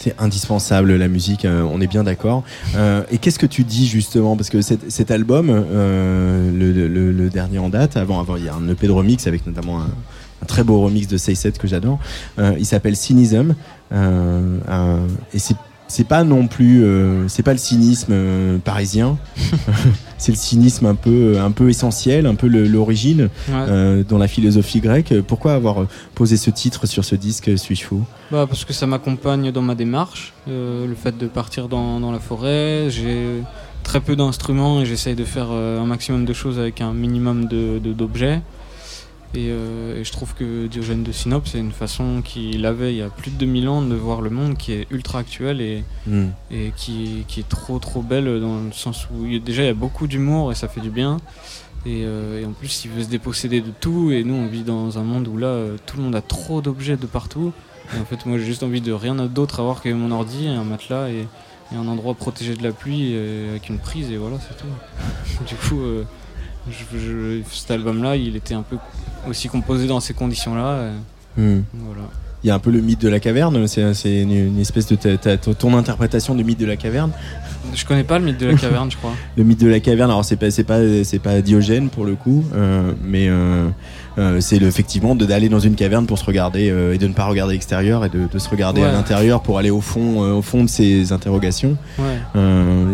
C'est 0.03 0.19
indispensable 0.19 0.97
la 0.97 1.07
musique, 1.07 1.45
euh, 1.45 1.61
on 1.61 1.79
est 1.79 1.87
bien 1.87 2.03
d'accord. 2.03 2.43
Euh, 2.75 3.03
et 3.09 3.19
qu'est-ce 3.19 3.39
que 3.39 3.45
tu 3.45 3.63
dis 3.63 3.87
justement? 3.87 4.35
Parce 4.35 4.49
que 4.49 4.61
cet, 4.61 5.11
album, 5.11 5.47
euh, 5.49 6.51
le, 6.51 7.29
dernier 7.29 7.59
en 7.59 7.69
date, 7.69 7.95
avant, 7.95 8.19
avant 8.19 8.35
il 8.35 8.43
y 8.43 8.49
a 8.49 8.53
un 8.53 8.67
EP 8.67 8.85
de 8.85 8.91
remix 8.91 9.27
avec 9.27 9.47
notamment 9.47 9.79
un, 9.79 10.45
très 10.45 10.65
beau 10.65 10.81
remix 10.81 11.07
de 11.07 11.15
Say 11.15 11.35
Set 11.35 11.57
que 11.57 11.69
j'adore. 11.69 11.99
Il 12.37 12.65
s'appelle 12.65 12.97
Cynism. 12.97 13.55
Et 13.93 15.39
c'est 15.39 15.55
c'est 15.95 16.07
pas 16.07 16.23
non 16.23 16.47
plus, 16.47 16.83
euh, 16.83 17.27
c'est 17.27 17.43
pas 17.43 17.51
le 17.51 17.59
cynisme 17.59 18.11
euh, 18.13 18.57
parisien. 18.57 19.19
c'est 20.17 20.31
le 20.31 20.37
cynisme 20.37 20.87
un 20.87 20.95
peu, 20.95 21.39
un 21.39 21.51
peu 21.51 21.69
essentiel, 21.69 22.25
un 22.25 22.33
peu 22.33 22.47
l'origine 22.47 23.29
Ouais. 23.49 23.53
euh, 23.69 24.03
dans 24.07 24.17
la 24.17 24.27
philosophie 24.27 24.79
grecque. 24.79 25.13
Pourquoi 25.27 25.53
avoir 25.53 25.85
posé 26.15 26.35
ce 26.37 26.49
titre 26.49 26.87
sur 26.87 27.05
ce 27.05 27.15
disque 27.15 27.51
Suis-je 27.59 27.83
fou? 27.85 28.01
Bah, 28.31 28.45
parce 28.49 28.65
que 28.65 28.73
ça 28.73 28.87
m'accompagne 28.87 29.51
dans 29.51 29.61
ma 29.61 29.75
démarche, 29.75 30.33
euh, 30.49 30.87
le 30.87 30.95
fait 30.95 31.15
de 31.15 31.27
partir 31.27 31.67
dans, 31.67 31.99
dans 31.99 32.11
la 32.11 32.19
forêt. 32.19 32.87
J'ai 32.89 33.43
très 33.83 33.99
peu 33.99 34.15
d'instruments 34.15 34.81
et 34.81 34.85
j'essaye 34.85 35.13
de 35.15 35.25
faire 35.25 35.49
euh, 35.51 35.79
un 35.79 35.85
maximum 35.85 36.25
de 36.25 36.33
choses 36.33 36.57
avec 36.57 36.81
un 36.81 36.93
minimum 36.93 37.45
de- 37.45 37.77
de- 37.77 37.93
d'objets. 37.93 38.41
Et, 39.33 39.47
euh, 39.49 39.99
et 39.99 40.03
je 40.03 40.11
trouve 40.11 40.33
que 40.35 40.67
Diogène 40.67 41.03
de 41.03 41.11
Sinope, 41.11 41.47
c'est 41.47 41.57
une 41.59 41.71
façon 41.71 42.21
qu'il 42.23 42.65
avait 42.65 42.93
il 42.93 42.97
y 42.97 43.01
a 43.01 43.09
plus 43.09 43.31
de 43.31 43.37
2000 43.37 43.67
ans 43.69 43.81
de 43.81 43.95
voir 43.95 44.21
le 44.21 44.29
monde 44.29 44.57
qui 44.57 44.73
est 44.73 44.87
ultra 44.91 45.19
actuelle 45.19 45.59
et, 45.61 45.83
Mm. 46.05 46.25
et 46.51 46.71
qui, 46.75 47.23
qui 47.27 47.39
est 47.39 47.47
trop 47.49 47.79
trop 47.79 48.01
belle 48.01 48.25
dans 48.41 48.59
le 48.61 48.71
sens 48.73 49.07
où 49.11 49.25
il 49.25 49.41
déjà 49.41 49.63
il 49.63 49.67
y 49.67 49.69
a 49.69 49.73
beaucoup 49.73 50.05
d'humour 50.07 50.51
et 50.51 50.55
ça 50.55 50.67
fait 50.67 50.81
du 50.81 50.89
bien. 50.89 51.17
Et, 51.85 52.03
euh, 52.05 52.41
et 52.41 52.45
en 52.45 52.51
plus, 52.51 52.85
il 52.85 52.91
veut 52.91 53.03
se 53.03 53.09
déposséder 53.09 53.59
de 53.61 53.71
tout. 53.79 54.11
Et 54.11 54.23
nous, 54.23 54.35
on 54.35 54.47
vit 54.47 54.63
dans 54.63 54.97
un 54.99 55.03
monde 55.03 55.27
où 55.27 55.37
là, 55.37 55.47
euh, 55.47 55.75
tout 55.85 55.97
le 55.97 56.03
monde 56.03 56.15
a 56.15 56.21
trop 56.21 56.61
d'objets 56.61 56.95
de 56.95 57.05
partout. 57.05 57.51
Et 57.93 57.99
en 57.99 58.05
fait, 58.05 58.25
moi, 58.25 58.37
j'ai 58.37 58.45
juste 58.45 58.63
envie 58.63 58.79
de 58.79 58.93
rien 58.93 59.15
d'autre 59.15 59.59
avoir 59.59 59.81
que 59.81 59.89
mon 59.89 60.11
ordi, 60.11 60.47
un 60.47 60.63
matelas 60.63 61.09
et, 61.09 61.27
et 61.73 61.75
un 61.75 61.85
endroit 61.87 62.13
protégé 62.13 62.53
de 62.55 62.63
la 62.63 62.71
pluie 62.71 63.11
et 63.13 63.49
avec 63.49 63.67
une 63.67 63.79
prise. 63.79 64.09
Et 64.11 64.17
voilà, 64.17 64.37
c'est 64.39 64.55
tout. 64.55 65.43
du 65.45 65.55
coup, 65.55 65.81
euh, 65.81 66.03
je- 66.69 66.97
je- 66.97 67.41
cet 67.51 67.71
album-là, 67.71 68.15
il 68.15 68.35
était 68.35 68.53
un 68.53 68.61
peu 68.63 68.77
aussi 69.29 69.47
composé 69.47 69.87
dans 69.87 69.99
ces 69.99 70.13
conditions-là. 70.13 70.87
et 71.37 71.41
Hmm. 71.41 71.63
Voilà. 71.73 72.01
Il 72.43 72.47
y 72.47 72.51
a 72.51 72.55
un 72.55 72.59
peu 72.59 72.71
le 72.71 72.81
mythe 72.81 73.01
de 73.01 73.07
la 73.09 73.19
caverne, 73.21 73.65
c'est 73.67 74.21
une, 74.21 74.31
une 74.31 74.59
espèce 74.59 74.85
de 74.87 74.95
ta- 74.95 75.15
ta- 75.17 75.37
ton 75.37 75.75
interprétation 75.77 76.35
du 76.35 76.43
mythe 76.43 76.59
de 76.59 76.65
la 76.65 76.75
caverne. 76.75 77.11
Je 77.73 77.85
connais 77.85 78.03
pas 78.03 78.19
le 78.19 78.25
mythe 78.25 78.39
de 78.39 78.47
la 78.47 78.55
caverne, 78.55 78.91
je 78.91 78.97
crois. 78.97 79.13
Le 79.37 79.43
mythe 79.45 79.61
de 79.61 79.67
la 79.69 79.79
caverne, 79.79 80.11
alors 80.11 80.25
c'est 80.25 80.35
pas 80.35 80.51
pas 81.23 81.41
Diogène 81.41 81.89
pour 81.89 82.03
le 82.05 82.15
coup, 82.15 82.43
euh, 82.53 82.91
mais 83.01 83.27
euh, 83.29 83.67
euh, 84.17 84.39
c'est 84.41 84.61
effectivement 84.61 85.15
d'aller 85.15 85.49
dans 85.49 85.59
une 85.59 85.75
caverne 85.75 86.05
pour 86.05 86.17
se 86.19 86.25
regarder 86.25 86.69
euh, 86.69 86.93
et 86.93 86.97
de 86.97 87.07
ne 87.07 87.13
pas 87.13 87.25
regarder 87.25 87.53
l'extérieur 87.53 88.05
et 88.05 88.09
de, 88.09 88.27
de 88.31 88.39
se 88.39 88.49
regarder 88.49 88.83
à 88.83 88.91
l'intérieur 88.91 89.41
pour 89.41 89.57
aller 89.57 89.69
au 89.71 89.81
fond 89.81 90.23
euh, 90.23 90.33
au 90.33 90.41
fond 90.41 90.63
de 90.63 90.69
ces 90.69 91.11
interrogations. 91.11 91.77
Ouais. 91.99 92.17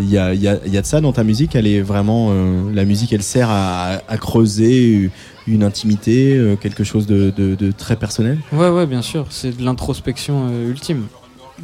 Il 0.01 0.09
y, 0.09 0.17
a, 0.17 0.33
y, 0.33 0.47
a, 0.47 0.57
y 0.65 0.77
a 0.77 0.81
de 0.81 0.85
ça 0.85 1.01
dans 1.01 1.11
ta 1.13 1.23
musique? 1.23 1.55
Elle 1.55 1.67
est 1.67 1.81
vraiment 1.81 2.31
la 2.73 2.85
musique, 2.85 3.11
elle 3.13 3.23
sert 3.23 3.49
à, 3.49 3.99
à 4.07 4.17
creuser 4.17 5.09
une 5.47 5.63
intimité, 5.63 6.55
quelque 6.61 6.83
chose 6.83 7.07
de, 7.07 7.31
de- 7.35 7.55
de 7.55 7.71
très 7.71 7.95
personnel, 7.95 8.37
Ouais, 8.53 8.69
ouais, 8.69 8.85
bien 8.85 9.01
sûr. 9.01 9.25
C'est 9.31 9.57
de 9.57 9.63
l'introspection 9.65 10.47
ultime. 10.67 11.07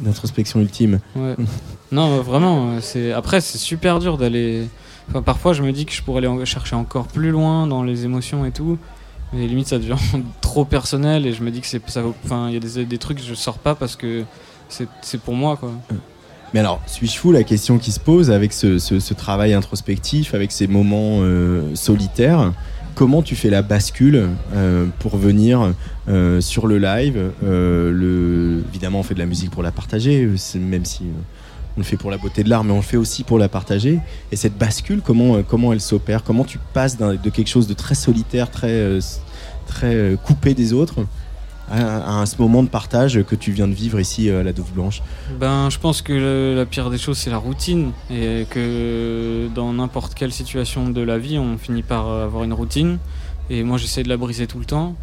d'introspection 0.00 0.60
ultime. 0.60 0.98
Ouais. 1.14 1.34
non, 1.92 2.18
euh, 2.18 2.20
vraiment. 2.20 2.80
C'est 2.80 3.12
après, 3.12 3.40
c'est 3.40 3.58
super 3.58 3.98
dur 3.98 4.18
d'aller. 4.18 4.64
Enfin, 5.08 5.22
parfois, 5.22 5.52
je 5.52 5.62
me 5.62 5.72
dis 5.72 5.86
que 5.86 5.92
je 5.92 6.02
pourrais 6.02 6.24
aller 6.26 6.44
chercher 6.46 6.74
encore 6.76 7.06
plus 7.06 7.30
loin 7.30 7.66
dans 7.66 7.82
les 7.84 8.04
émotions 8.04 8.44
et 8.44 8.50
tout. 8.50 8.76
Mais 9.32 9.46
limite, 9.46 9.66
ça 9.68 9.78
devient 9.78 9.96
trop 10.40 10.64
personnel 10.64 11.26
et 11.26 11.32
je 11.32 11.42
me 11.42 11.50
dis 11.50 11.60
que 11.60 11.66
c'est 11.66 11.82
ça. 11.90 12.02
Enfin, 12.24 12.48
il 12.48 12.54
y 12.54 12.56
a 12.56 12.60
des, 12.60 12.84
des 12.84 12.98
trucs 12.98 13.18
que 13.18 13.24
je 13.24 13.34
sors 13.34 13.58
pas 13.58 13.74
parce 13.74 13.96
que 13.96 14.24
c'est 14.68 15.20
pour 15.20 15.34
moi, 15.34 15.56
quoi. 15.56 15.72
Mais 16.54 16.60
alors, 16.60 16.80
suis-je 16.86 17.16
fou 17.18 17.32
La 17.32 17.42
question 17.44 17.78
qui 17.78 17.92
se 17.92 18.00
pose 18.00 18.30
avec 18.30 18.52
ce, 18.52 18.78
ce- 18.78 19.14
travail 19.14 19.52
introspectif, 19.52 20.34
avec 20.34 20.52
ces 20.52 20.66
moments 20.68 21.18
euh, 21.22 21.74
solitaires, 21.74 22.52
comment 22.94 23.20
tu 23.20 23.34
fais 23.36 23.50
la 23.50 23.62
bascule 23.62 24.28
euh, 24.54 24.86
pour 25.00 25.16
venir 25.16 25.72
euh, 26.08 26.40
sur 26.40 26.66
le 26.66 26.78
live 26.78 27.30
euh, 27.44 27.90
le... 27.90 28.64
Évidemment, 28.70 29.00
on 29.00 29.02
fait 29.02 29.14
de 29.14 29.18
la 29.18 29.26
musique 29.26 29.50
pour 29.50 29.62
la 29.62 29.72
partager, 29.72 30.24
euh, 30.24 30.58
même 30.58 30.84
si 30.84 31.02
euh, 31.04 31.06
on 31.76 31.80
le 31.80 31.84
fait 31.84 31.96
pour 31.96 32.10
la 32.10 32.16
beauté 32.16 32.42
de 32.42 32.48
l'art, 32.48 32.64
mais 32.64 32.72
on 32.72 32.76
le 32.76 32.82
fait 32.82 32.96
aussi 32.96 33.22
pour 33.22 33.38
la 33.38 33.48
partager. 33.48 34.00
Et 34.32 34.36
cette 34.36 34.56
bascule, 34.56 35.02
comment, 35.02 35.36
euh, 35.36 35.42
comment 35.46 35.72
elle 35.72 35.80
s'opère? 35.80 36.22
Comment 36.24 36.44
tu 36.44 36.58
passes 36.72 36.96
de 36.96 37.30
quelque 37.30 37.48
chose 37.48 37.66
de 37.66 37.74
très 37.74 37.94
solitaire, 37.94 38.50
très, 38.50 38.70
euh, 38.70 39.00
très 39.66 39.94
euh, 39.94 40.16
coupé 40.16 40.54
des 40.54 40.72
autres 40.72 41.06
à, 41.68 42.24
ce 42.26 42.40
moment 42.40 42.62
de 42.62 42.68
partage 42.68 43.24
que 43.24 43.34
tu 43.34 43.50
viens 43.50 43.66
de 43.66 43.74
vivre 43.74 43.98
ici 43.98 44.30
à 44.30 44.44
la 44.44 44.52
Douve 44.52 44.70
Blanche? 44.72 45.02
Ben, 45.40 45.68
je 45.68 45.80
pense 45.80 46.00
que 46.00 46.54
la 46.56 46.64
pire 46.64 46.90
des 46.90 46.98
choses, 46.98 47.18
c'est 47.18 47.28
la 47.28 47.38
routine. 47.38 47.90
Et 48.08 48.46
que 48.48 49.48
dans 49.52 49.72
n'importe 49.72 50.14
quelle 50.14 50.30
situation 50.30 50.88
de 50.90 51.00
la 51.00 51.18
vie, 51.18 51.40
on 51.40 51.58
finit 51.58 51.82
par 51.82 52.08
avoir 52.08 52.44
une 52.44 52.52
routine. 52.52 52.98
Et 53.50 53.64
moi, 53.64 53.78
j'essaie 53.78 54.04
de 54.04 54.08
la 54.08 54.16
briser 54.16 54.46
tout 54.46 54.60
le 54.60 54.64
temps. 54.64 54.94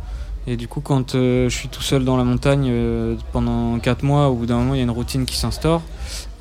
Et 0.45 0.57
du 0.57 0.67
coup, 0.67 0.81
quand 0.81 1.15
euh, 1.15 1.47
je 1.47 1.55
suis 1.55 1.69
tout 1.69 1.81
seul 1.81 2.03
dans 2.03 2.17
la 2.17 2.25
montagne 2.25 2.67
euh, 2.69 3.15
pendant 3.31 3.79
4 3.79 4.03
mois, 4.03 4.27
au 4.27 4.35
bout 4.35 4.45
d'un 4.45 4.57
moment, 4.57 4.73
il 4.73 4.77
y 4.77 4.81
a 4.81 4.83
une 4.83 4.91
routine 4.91 5.25
qui 5.25 5.37
s'instaure. 5.37 5.81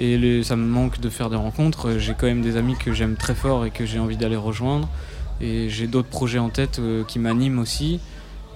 Et 0.00 0.42
ça 0.42 0.56
me 0.56 0.66
manque 0.66 1.00
de 1.00 1.08
faire 1.08 1.30
des 1.30 1.36
rencontres. 1.36 1.98
J'ai 1.98 2.14
quand 2.14 2.26
même 2.26 2.42
des 2.42 2.56
amis 2.56 2.76
que 2.76 2.92
j'aime 2.92 3.16
très 3.16 3.34
fort 3.34 3.64
et 3.64 3.70
que 3.70 3.86
j'ai 3.86 4.00
envie 4.00 4.16
d'aller 4.16 4.36
rejoindre. 4.36 4.88
Et 5.40 5.68
j'ai 5.68 5.86
d'autres 5.86 6.08
projets 6.08 6.40
en 6.40 6.48
tête 6.48 6.80
euh, 6.80 7.04
qui 7.04 7.20
m'animent 7.20 7.60
aussi. 7.60 8.00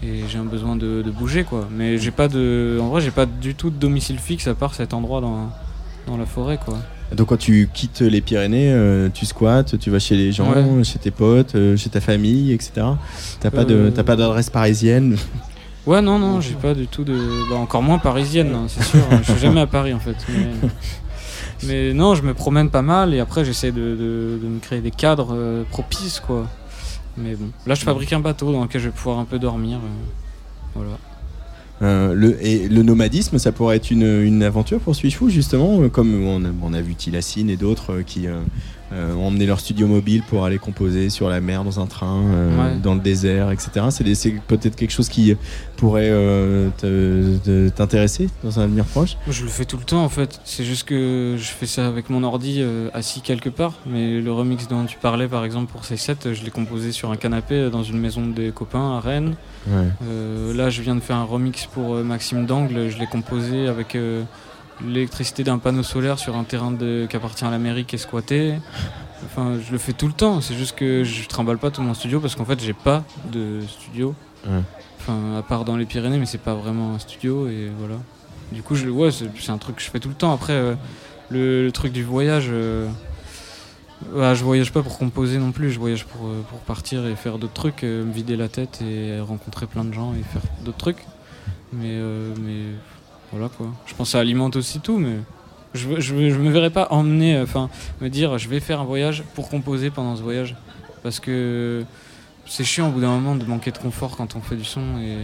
Et 0.02 0.24
j'ai 0.28 0.38
un 0.38 0.44
besoin 0.44 0.74
de, 0.74 1.02
de 1.02 1.10
bouger, 1.10 1.44
quoi. 1.44 1.68
Mais 1.70 1.96
j'ai 1.96 2.10
pas 2.10 2.28
de. 2.28 2.78
En 2.82 2.88
vrai, 2.88 3.00
j'ai 3.00 3.12
pas 3.12 3.24
du 3.24 3.54
tout 3.54 3.70
de 3.70 3.76
domicile 3.76 4.18
fixe 4.18 4.46
à 4.48 4.54
part 4.54 4.74
cet 4.74 4.94
endroit 4.94 5.20
dans, 5.20 5.50
dans 6.06 6.16
la 6.16 6.26
forêt, 6.26 6.58
quoi. 6.62 6.76
Donc 7.14 7.28
quand 7.28 7.36
tu 7.36 7.68
quittes 7.72 8.00
les 8.00 8.20
Pyrénées, 8.20 8.72
euh, 8.72 9.08
tu 9.12 9.26
squattes, 9.26 9.78
tu 9.78 9.90
vas 9.90 9.98
chez 10.00 10.16
les 10.16 10.32
gens, 10.32 10.52
Ouais. 10.52 10.82
chez 10.84 10.98
tes 10.98 11.10
potes, 11.12 11.54
euh, 11.54 11.76
chez 11.76 11.88
ta 11.88 12.00
famille, 12.00 12.52
etc. 12.52 12.84
T'as 13.40 13.50
pas 13.50 13.64
de, 13.64 13.74
Euh, 13.74 13.90
t'as 13.90 14.02
pas 14.02 14.16
d'adresse 14.16 14.50
parisienne? 14.50 15.16
Ouais, 15.86 16.02
non, 16.02 16.18
non, 16.18 16.40
j'ai 16.40 16.54
pas 16.54 16.74
du 16.74 16.88
tout 16.88 17.04
de. 17.04 17.16
Bah, 17.48 17.56
encore 17.56 17.82
moins 17.82 17.98
parisienne, 17.98 18.52
hein, 18.54 18.64
c'est 18.68 18.82
sûr. 18.82 18.98
je 19.22 19.30
suis 19.32 19.40
jamais 19.40 19.60
à 19.60 19.68
Paris 19.68 19.94
en 19.94 20.00
fait. 20.00 20.16
Mais... 20.28 20.68
mais 21.66 21.94
non, 21.94 22.16
je 22.16 22.22
me 22.22 22.34
promène 22.34 22.70
pas 22.70 22.82
mal 22.82 23.14
et 23.14 23.20
après 23.20 23.44
j'essaie 23.44 23.70
de, 23.72 23.80
de- 23.94 24.38
de 24.42 24.48
me 24.48 24.58
créer 24.58 24.80
des 24.80 24.90
cadres 24.90 25.64
propices 25.70 26.18
quoi. 26.20 26.48
Mais 27.16 27.34
bon, 27.36 27.50
là 27.66 27.74
je 27.76 27.82
fabrique 27.82 28.12
un 28.12 28.20
bateau 28.20 28.52
dans 28.52 28.62
lequel 28.62 28.80
je 28.80 28.86
vais 28.88 28.92
pouvoir 28.92 29.18
un 29.20 29.24
peu 29.24 29.38
dormir. 29.38 29.78
voilà. 30.74 30.90
Euh, 31.82 32.14
le, 32.14 32.42
et 32.44 32.68
le 32.68 32.82
nomadisme, 32.82 33.38
ça 33.38 33.52
pourrait 33.52 33.76
être 33.76 33.90
une, 33.90 34.22
une 34.22 34.42
aventure 34.42 34.80
pour 34.80 34.96
Switchful, 34.96 35.30
justement, 35.30 35.82
euh, 35.82 35.88
comme 35.88 36.24
on 36.24 36.44
a, 36.44 36.48
on 36.62 36.72
a 36.72 36.80
vu 36.80 36.94
Tilassine 36.94 37.50
et 37.50 37.56
d'autres 37.56 37.92
euh, 37.92 38.02
qui 38.02 38.26
euh, 38.92 39.14
ont 39.14 39.26
emmené 39.26 39.46
leur 39.46 39.58
studio 39.60 39.86
mobile 39.86 40.22
pour 40.28 40.44
aller 40.44 40.58
composer 40.58 41.10
sur 41.10 41.28
la 41.28 41.40
mer, 41.40 41.64
dans 41.64 41.80
un 41.80 41.86
train, 41.86 42.22
euh, 42.24 42.56
Ouais. 42.74 42.78
dans 42.82 42.94
le 42.94 43.00
désert, 43.00 43.50
etc. 43.50 43.86
C'est 43.90 44.04
peut-être 44.46 44.76
quelque 44.76 44.92
chose 44.92 45.08
qui 45.08 45.34
pourrait 45.76 46.08
euh, 46.10 46.68
t'intéresser 47.70 48.28
dans 48.42 48.60
un 48.60 48.64
avenir 48.64 48.84
proche? 48.84 49.16
Je 49.28 49.42
le 49.42 49.48
fais 49.48 49.64
tout 49.64 49.76
le 49.76 49.84
temps 49.84 50.04
en 50.04 50.08
fait. 50.08 50.40
C'est 50.44 50.64
juste 50.64 50.84
que 50.88 51.34
je 51.38 51.44
fais 51.48 51.66
ça 51.66 51.86
avec 51.86 52.10
mon 52.10 52.22
ordi 52.22 52.58
euh, 52.60 52.88
assis 52.94 53.20
quelque 53.20 53.48
part. 53.48 53.74
Mais 53.86 54.20
le 54.20 54.32
remix 54.32 54.68
dont 54.68 54.84
tu 54.84 54.96
parlais 54.98 55.28
par 55.28 55.44
exemple 55.44 55.70
pour 55.72 55.84
ces 55.84 55.96
sets, 55.96 56.32
je 56.34 56.44
l'ai 56.44 56.50
composé 56.50 56.92
sur 56.92 57.10
un 57.10 57.16
canapé 57.16 57.54
euh, 57.54 57.70
dans 57.70 57.82
une 57.82 57.98
maison 57.98 58.26
des 58.26 58.50
copains 58.50 58.96
à 58.96 59.00
Rennes. 59.00 59.34
Ouais. 59.68 60.54
Là, 60.54 60.70
je 60.70 60.80
viens 60.82 60.94
de 60.94 61.00
faire 61.00 61.16
un 61.16 61.24
remix 61.24 61.66
pour 61.66 61.96
Maxime 61.96 62.46
Dangle. 62.46 62.88
Je 62.88 62.98
l'ai 62.98 63.06
composé 63.06 63.66
avec 63.66 63.98
l'électricité 64.84 65.44
d'un 65.44 65.58
panneau 65.58 65.82
solaire 65.82 66.18
sur 66.18 66.36
un 66.36 66.44
terrain 66.44 66.70
de- 66.70 67.06
qui 67.08 67.16
appartient 67.16 67.44
à 67.44 67.50
la 67.50 67.58
mairie 67.58 67.84
qui 67.84 67.96
est 67.96 67.98
squatté. 67.98 68.54
Enfin, 69.24 69.58
je 69.66 69.72
le 69.72 69.78
fais 69.78 69.92
tout 69.92 70.06
le 70.06 70.12
temps. 70.12 70.40
C'est 70.40 70.54
juste 70.54 70.76
que 70.76 71.02
je 71.04 71.26
trimballe 71.26 71.58
pas 71.58 71.70
tout 71.70 71.82
mon 71.82 71.94
studio 71.94 72.20
parce 72.20 72.34
qu'en 72.34 72.44
fait, 72.44 72.60
j'ai 72.62 72.74
pas 72.74 73.02
de 73.32 73.60
studio. 73.66 74.14
Ouais. 74.46 74.60
Enfin, 75.00 75.36
à 75.38 75.42
part 75.42 75.64
dans 75.64 75.76
les 75.76 75.86
Pyrénées, 75.86 76.18
mais 76.18 76.26
c'est 76.26 76.38
pas 76.40 76.54
vraiment 76.54 76.94
un 76.94 76.98
studio 76.98 77.48
et 77.48 77.70
voilà. 77.78 77.96
Du 78.52 78.62
coup, 78.62 78.74
je, 78.74 78.88
ouais, 78.88 79.10
c'est 79.10 79.50
un 79.50 79.58
truc 79.58 79.76
que 79.76 79.82
je 79.82 79.90
fais 79.90 79.98
tout 80.00 80.08
le 80.08 80.14
temps. 80.14 80.32
Après, 80.32 80.52
euh, 80.52 80.74
le, 81.30 81.64
le 81.64 81.72
truc 81.72 81.92
du 81.92 82.04
voyage, 82.04 82.46
euh, 82.50 82.86
ouais, 84.12 84.34
je 84.34 84.44
voyage 84.44 84.72
pas 84.72 84.82
pour 84.82 84.98
composer 84.98 85.38
non 85.38 85.52
plus. 85.52 85.70
Je 85.72 85.78
voyage 85.78 86.04
pour, 86.04 86.26
euh, 86.28 86.42
pour 86.50 86.58
partir 86.60 87.06
et 87.06 87.16
faire 87.16 87.38
d'autres 87.38 87.52
trucs, 87.54 87.82
me 87.82 88.12
vider 88.12 88.36
la 88.36 88.48
tête 88.48 88.82
et 88.82 89.18
rencontrer 89.20 89.66
plein 89.66 89.84
de 89.84 89.92
gens 89.92 90.12
et 90.14 90.22
faire 90.22 90.42
d'autres 90.64 90.78
trucs. 90.78 91.04
Mais, 91.72 91.88
euh, 91.94 92.32
mais 92.40 92.74
voilà 93.36 93.50
quoi. 93.56 93.66
Je 93.86 93.94
pense 93.94 94.08
que 94.08 94.12
ça 94.12 94.20
alimente 94.20 94.56
aussi 94.56 94.80
tout, 94.80 94.98
mais 94.98 95.16
je, 95.74 95.88
je, 96.00 96.30
je 96.30 96.38
me 96.38 96.50
verrais 96.50 96.70
pas 96.70 96.88
emmener, 96.90 97.36
euh, 97.36 97.42
enfin, 97.44 97.68
me 98.00 98.08
dire 98.08 98.38
je 98.38 98.48
vais 98.48 98.60
faire 98.60 98.80
un 98.80 98.84
voyage 98.84 99.22
pour 99.34 99.48
composer 99.48 99.90
pendant 99.90 100.16
ce 100.16 100.22
voyage. 100.22 100.54
Parce 101.02 101.20
que 101.20 101.84
c'est 102.46 102.64
chiant 102.64 102.88
au 102.88 102.92
bout 102.92 103.00
d'un 103.00 103.10
moment 103.10 103.34
de 103.36 103.44
manquer 103.44 103.70
de 103.72 103.78
confort 103.78 104.16
quand 104.16 104.36
on 104.36 104.40
fait 104.40 104.56
du 104.56 104.64
son 104.64 104.80
et 105.00 105.18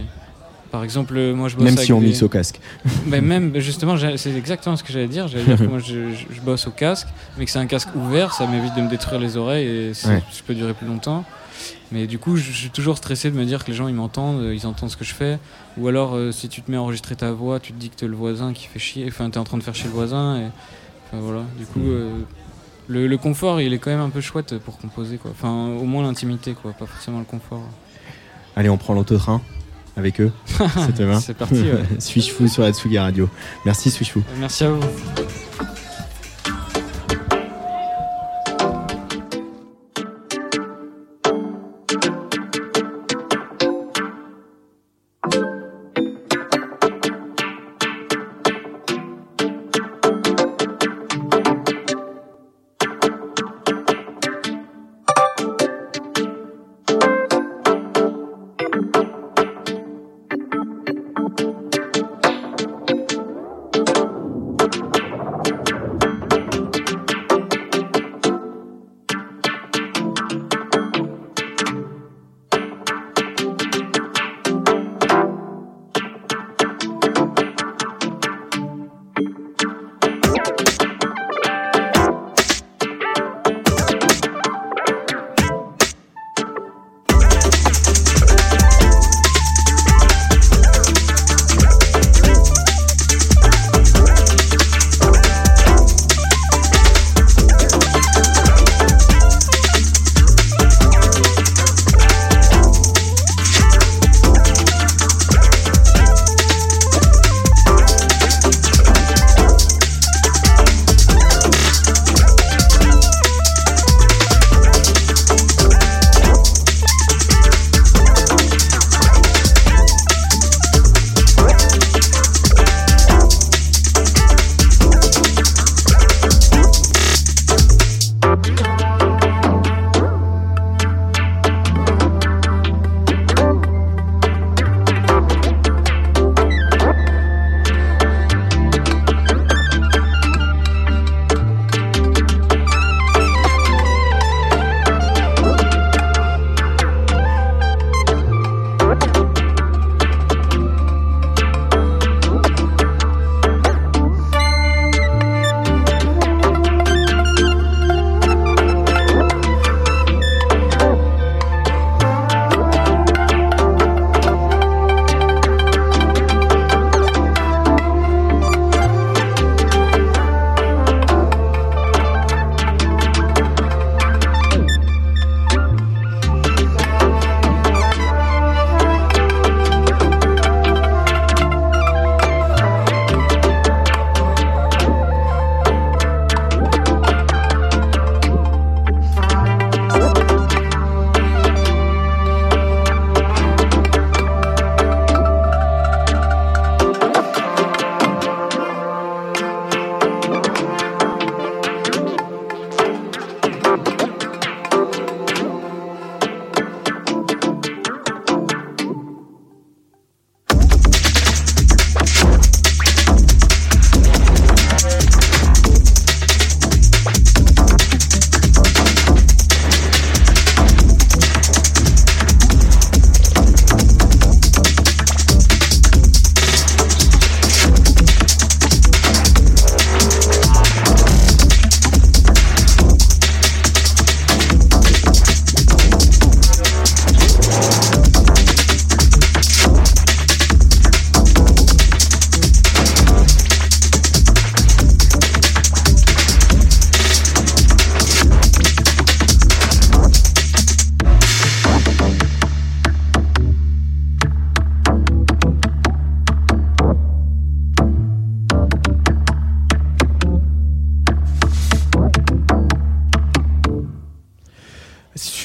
par 0.71 0.83
exemple 0.83 1.13
moi 1.33 1.47
je 1.49 1.55
bosse 1.55 1.63
Même 1.65 1.73
avec 1.75 1.85
si 1.85 1.93
on 1.93 1.99
des- 2.01 2.07
mixe 2.07 2.21
au 2.23 2.29
casque. 2.29 2.59
mais 3.05 3.21
même 3.33 3.51
bah, 3.51 3.59
justement 3.61 3.95
c'est 4.17 4.31
exactement 4.35 4.75
ce 4.75 4.83
que 4.83 4.91
j'allais 4.91 5.07
dire 5.07 5.27
j'allais 5.27 5.43
dire 5.45 5.57
que 5.57 5.63
moi 5.63 5.79
je, 5.79 5.95
bosse 6.43 6.67
au 6.67 6.71
casque 6.71 7.07
mais 7.37 7.45
que 7.45 7.51
c'est 7.51 7.59
un 7.59 7.65
casque 7.65 7.89
ouvert 7.95 8.33
ça 8.33 8.45
m'évite 8.47 8.75
de 8.75 8.81
me 8.81 8.89
détruire 8.89 9.19
les 9.21 9.37
oreilles 9.37 9.67
et 9.67 9.91
Ouais. 10.07 10.21
je 10.35 10.41
peux 10.43 10.53
durer 10.53 10.73
plus 10.73 10.87
longtemps 10.87 11.23
mais 11.91 12.07
du 12.07 12.19
coup 12.19 12.35
je, 12.35 12.51
suis 12.51 12.69
toujours 12.69 12.97
stressé 12.97 13.31
de 13.31 13.35
me 13.35 13.45
dire 13.45 13.63
que 13.63 13.71
les 13.71 13.77
gens 13.77 13.87
ils 13.87 13.95
m'entendent 13.95 14.41
euh, 14.41 14.55
ils 14.55 14.67
entendent 14.67 14.89
ce 14.89 14.97
que 14.97 15.05
je 15.05 15.13
fais 15.13 15.39
ou 15.77 15.87
alors 15.87 16.15
euh, 16.15 16.31
si 16.31 16.49
tu 16.49 16.61
te 16.61 16.71
mets 16.71 16.77
à 16.77 16.81
enregistrer 16.81 17.15
ta 17.15 17.31
voix 17.31 17.59
tu 17.59 17.73
te 17.73 17.79
dis 17.79 17.89
que 17.89 17.95
t'es 17.95 18.07
le 18.07 18.15
voisin 18.15 18.53
qui 18.53 18.67
fait 18.67 18.79
chier 18.79 19.05
enfin 19.07 19.29
t'es 19.29 19.39
en 19.39 19.43
train 19.43 19.57
de 19.57 19.63
faire 19.63 19.75
chier 19.75 19.87
le 19.87 19.93
voisin 19.93 20.37
et 20.37 20.45
enfin, 21.07 21.21
voilà 21.21 21.43
du 21.57 21.65
coup 21.65 21.81
euh, 21.81 22.11
le, 22.87 23.07
le 23.07 23.17
confort 23.17 23.61
il 23.61 23.73
est 23.73 23.79
quand 23.79 23.91
même 23.91 23.99
un 23.99 24.09
peu 24.09 24.21
chouette 24.21 24.57
pour 24.59 24.77
composer 24.77 25.17
quoi 25.17 25.31
enfin 25.31 25.67
au 25.67 25.85
moins 25.85 26.03
l'intimité 26.03 26.53
quoi 26.53 26.73
pas 26.73 26.85
forcément 26.85 27.19
le 27.19 27.25
confort 27.25 27.63
Allez, 28.55 28.69
on 28.69 28.77
prend 28.77 28.93
l'autotrain 28.93 29.41
avec 29.95 30.21
eux. 30.21 30.31
C'est 30.45 31.33
parti, 31.35 31.61
ouais. 31.61 31.83
Switchful 31.99 32.49
sur 32.49 32.63
la 32.63 32.71
Tsugi 32.71 32.97
Radio. 32.97 33.29
Merci 33.65 33.91
Switchful. 33.91 34.23
merci 34.39 34.63
à 34.63 34.69
vous 34.69 34.81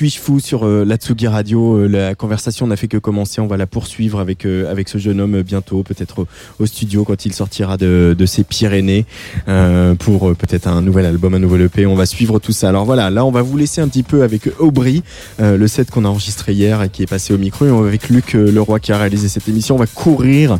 Suis-je 0.09 0.25
fou 0.25 0.41
sur 0.41 0.65
euh, 0.65 0.87
la 0.87 0.97
Tsugi 0.97 1.27
Radio 1.27 1.81
Euh, 1.81 1.87
La 1.87 2.15
conversation 2.15 2.67
n'a 2.67 2.77
fait 2.77 2.89
que 2.89 2.97
commencer. 2.97 3.43
On 3.43 3.47
va 3.47 3.59
la 3.59 3.67
poursuivre 3.67 4.21
avec 4.21 4.47
euh, 4.47 4.71
avec 4.71 4.89
ce 4.89 4.97
jeune 4.97 5.21
homme 5.21 5.35
euh, 5.35 5.43
bientôt, 5.43 5.83
peut-être 5.83 6.27
au, 6.59 6.65
studio 6.65 7.05
quand 7.05 7.27
il 7.27 7.35
sortira 7.35 7.77
de, 7.77 8.17
de 8.19 8.27
ses 8.27 8.43
Pyrénées 8.43 9.05
pour 9.99 10.35
peut-être 10.35 10.67
un 10.67 10.81
nouvel 10.81 11.05
album, 11.05 11.35
un 11.35 11.39
nouvel 11.39 11.63
EP. 11.63 11.85
On 11.85 11.95
va 11.95 12.07
suivre 12.07 12.39
tout 12.39 12.53
ça. 12.53 12.71
Alors 12.71 12.87
voilà, 12.87 13.11
là 13.11 13.27
on 13.27 13.31
va 13.31 13.43
vous 13.43 13.59
laisser 13.59 13.83
un 13.83 13.89
petit 13.89 14.03
peu 14.03 14.23
avec 14.23 14.49
Aubry, 14.59 15.03
le 15.39 15.67
set 15.67 15.91
qu'on 15.91 16.05
a 16.05 16.09
enregistré 16.09 16.53
hier 16.53 16.83
et 16.83 16.89
qui 16.89 17.03
est 17.03 17.07
passé 17.07 17.35
au 17.35 17.39
micro. 17.39 17.67
Et 17.67 17.89
avec 17.89 18.09
Luc 18.09 18.33
Leroy 18.33 18.81
qui 18.81 18.93
a 18.93 18.99
réalisé 18.99 19.29
cette 19.29 19.49
émission. 19.49 19.75
On 19.75 19.79
va 19.79 19.87
courir 19.87 20.59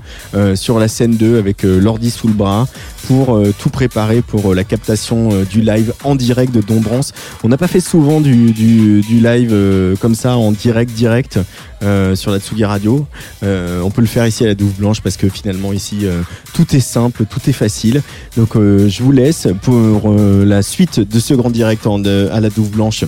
sur 0.55 0.79
la 0.79 0.89
scène 0.89 1.17
2 1.17 1.39
avec 1.39 1.63
l'ordi 1.63 2.11
sous 2.11 2.29
le 2.29 2.35
bras 2.35 2.69
pour 3.07 3.41
tout 3.59 3.71
préparer 3.71 4.23
pour 4.23 4.55
la 4.55 4.65
captation 4.65 5.31
du 5.45 5.61
live 5.61 5.93
en 6.05 6.15
direct 6.15 6.55
de 6.55 6.61
Dombrance. 6.61 7.13
On 7.45 7.49
n'a 7.49 7.57
pas 7.57 7.69
fait 7.69 7.81
souvent 7.81 8.21
du, 8.21 8.53
live 9.09 9.51
euh, 9.53 9.95
comme 10.01 10.15
ça 10.15 10.37
en 10.37 10.51
direct 10.51 10.93
direct 10.93 11.39
euh, 11.83 12.17
sur 12.17 12.33
la 12.33 12.41
Tsugi 12.41 12.65
Radio. 12.65 13.07
Euh, 13.45 13.81
on 13.83 13.91
peut 13.91 14.01
le 14.01 14.09
faire 14.09 14.27
ici 14.27 14.43
à 14.43 14.49
la 14.49 14.55
Douve 14.55 14.75
Blanche 14.75 15.01
parce 15.01 15.17
que 15.17 15.29
finalement 15.29 15.73
ici 15.73 16.07
tout 16.53 16.75
est 16.75 16.81
simple, 16.81 17.25
tout 17.27 17.41
est 17.49 17.53
facile. 17.53 18.03
Donc 18.37 18.55
je 18.55 19.03
vous 19.03 19.13
laisse 19.13 19.49
pour 19.63 20.15
la 20.15 20.63
suite 20.63 21.01
de 21.01 21.21
ce 21.21 21.35
grand 21.35 21.51
direct 21.51 21.87
à 21.87 22.41
la 22.41 22.51
Douve 22.51 22.71
Blanche 22.71 23.05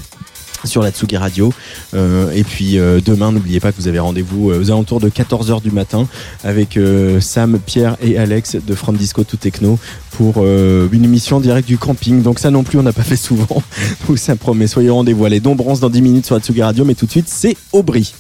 sur 0.65 0.83
la 0.83 0.91
Tsugi 0.91 1.17
Radio. 1.17 1.53
Et 1.95 2.45
puis 2.45 2.77
demain, 3.05 3.33
n'oubliez 3.33 3.61
pas 3.61 3.73
que 3.73 3.77
vous 3.79 3.89
avez 3.89 3.99
rendez-vous 3.99 4.51
aux 4.51 4.71
alentours 4.71 5.01
de 5.01 5.09
14h 5.09 5.63
du 5.63 5.71
matin 5.71 6.07
avec 6.45 6.79
Sam, 7.21 7.59
Pierre 7.65 7.97
et 8.03 8.17
Alex 8.19 8.57
de 8.57 8.75
From 8.75 8.97
Disco 8.97 9.25
to 9.25 9.37
Techno 9.37 9.79
pour 10.21 10.35
euh, 10.45 10.87
une 10.93 11.03
émission 11.03 11.39
en 11.39 11.41
direct 11.41 11.67
du 11.67 11.79
camping. 11.79 12.21
Donc 12.21 12.41
ça 12.41 12.51
non 12.51 12.63
plus, 12.63 12.79
on 12.79 12.83
n'a 12.83 12.93
pas 12.93 13.03
fait 13.03 13.17
souvent. 13.17 13.63
Donc 14.07 14.19
ça 14.19 14.37
promet, 14.37 14.67
soyez 14.67 14.91
rendez-vous. 14.91 15.25
Allez, 15.25 15.41
Dombrance 15.41 15.81
dans 15.81 15.89
10 15.89 16.03
minutes 16.03 16.27
sur 16.27 16.35
la 16.35 16.43
Tsugi 16.43 16.63
Radio, 16.63 16.85
mais 16.85 16.95
tout 16.95 17.07
de 17.07 17.11
suite, 17.11 17.27
c'est 17.27 17.57
Aubry. 17.73 18.13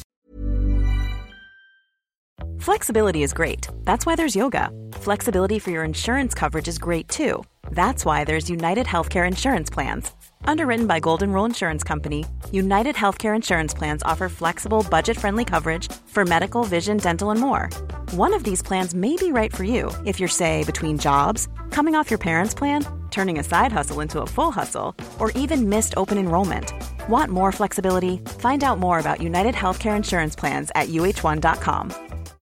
Flexibility 2.59 3.23
is 3.23 3.35
great. 3.35 3.69
That's 3.85 4.07
why 4.07 4.17
there's 4.17 4.35
yoga. 4.35 4.71
Flexibility 5.03 5.59
for 5.59 5.73
your 5.73 5.85
insurance 5.85 6.33
coverage 6.33 6.69
is 6.69 6.79
great 6.79 7.07
too. 7.09 7.43
That's 7.73 8.07
why 8.07 8.25
there's 8.25 8.49
United 8.49 8.87
Healthcare 8.87 9.27
Insurance 9.27 9.69
Plans. 9.69 10.11
Underwritten 10.47 10.87
by 10.87 11.01
Golden 11.01 11.31
Rule 11.33 11.45
Insurance 11.45 11.85
Company, 11.85 12.25
United 12.51 12.97
Healthcare 12.97 13.37
Insurance 13.37 13.75
Plans 13.75 14.03
offer 14.05 14.31
flexible, 14.31 14.87
budget 14.91 15.19
friendly 15.19 15.45
coverage 15.45 15.93
for 16.07 16.25
medical, 16.25 16.65
vision, 16.65 16.97
dental, 16.97 17.31
and 17.31 17.41
more. 17.41 17.69
One 18.13 18.33
of 18.33 18.43
these 18.43 18.63
plans 18.63 18.95
may 18.95 19.17
be 19.17 19.33
right 19.33 19.55
for 19.55 19.65
you 19.65 19.91
if 20.07 20.19
you're, 20.19 20.31
say, 20.31 20.65
between 20.65 20.99
jobs, 20.99 21.47
coming 21.71 21.95
off 21.95 22.11
your 22.11 22.19
parents' 22.19 22.55
plan, 22.55 22.85
turning 23.11 23.39
a 23.39 23.45
side 23.45 23.73
hustle 23.73 24.01
into 24.01 24.21
a 24.21 24.27
full 24.27 24.51
hustle, 24.51 24.95
or 25.19 25.31
even 25.33 25.69
missed 25.69 25.95
open 25.97 26.19
enrollment. 26.19 26.73
Want 27.09 27.31
more 27.31 27.53
flexibility? 27.53 28.19
Find 28.39 28.63
out 28.63 28.79
more 28.79 28.99
about 28.99 29.23
United 29.23 29.55
Healthcare 29.55 29.97
Insurance 29.97 30.37
Plans 30.37 30.71
at 30.75 30.89
uh1.com. 30.89 32.10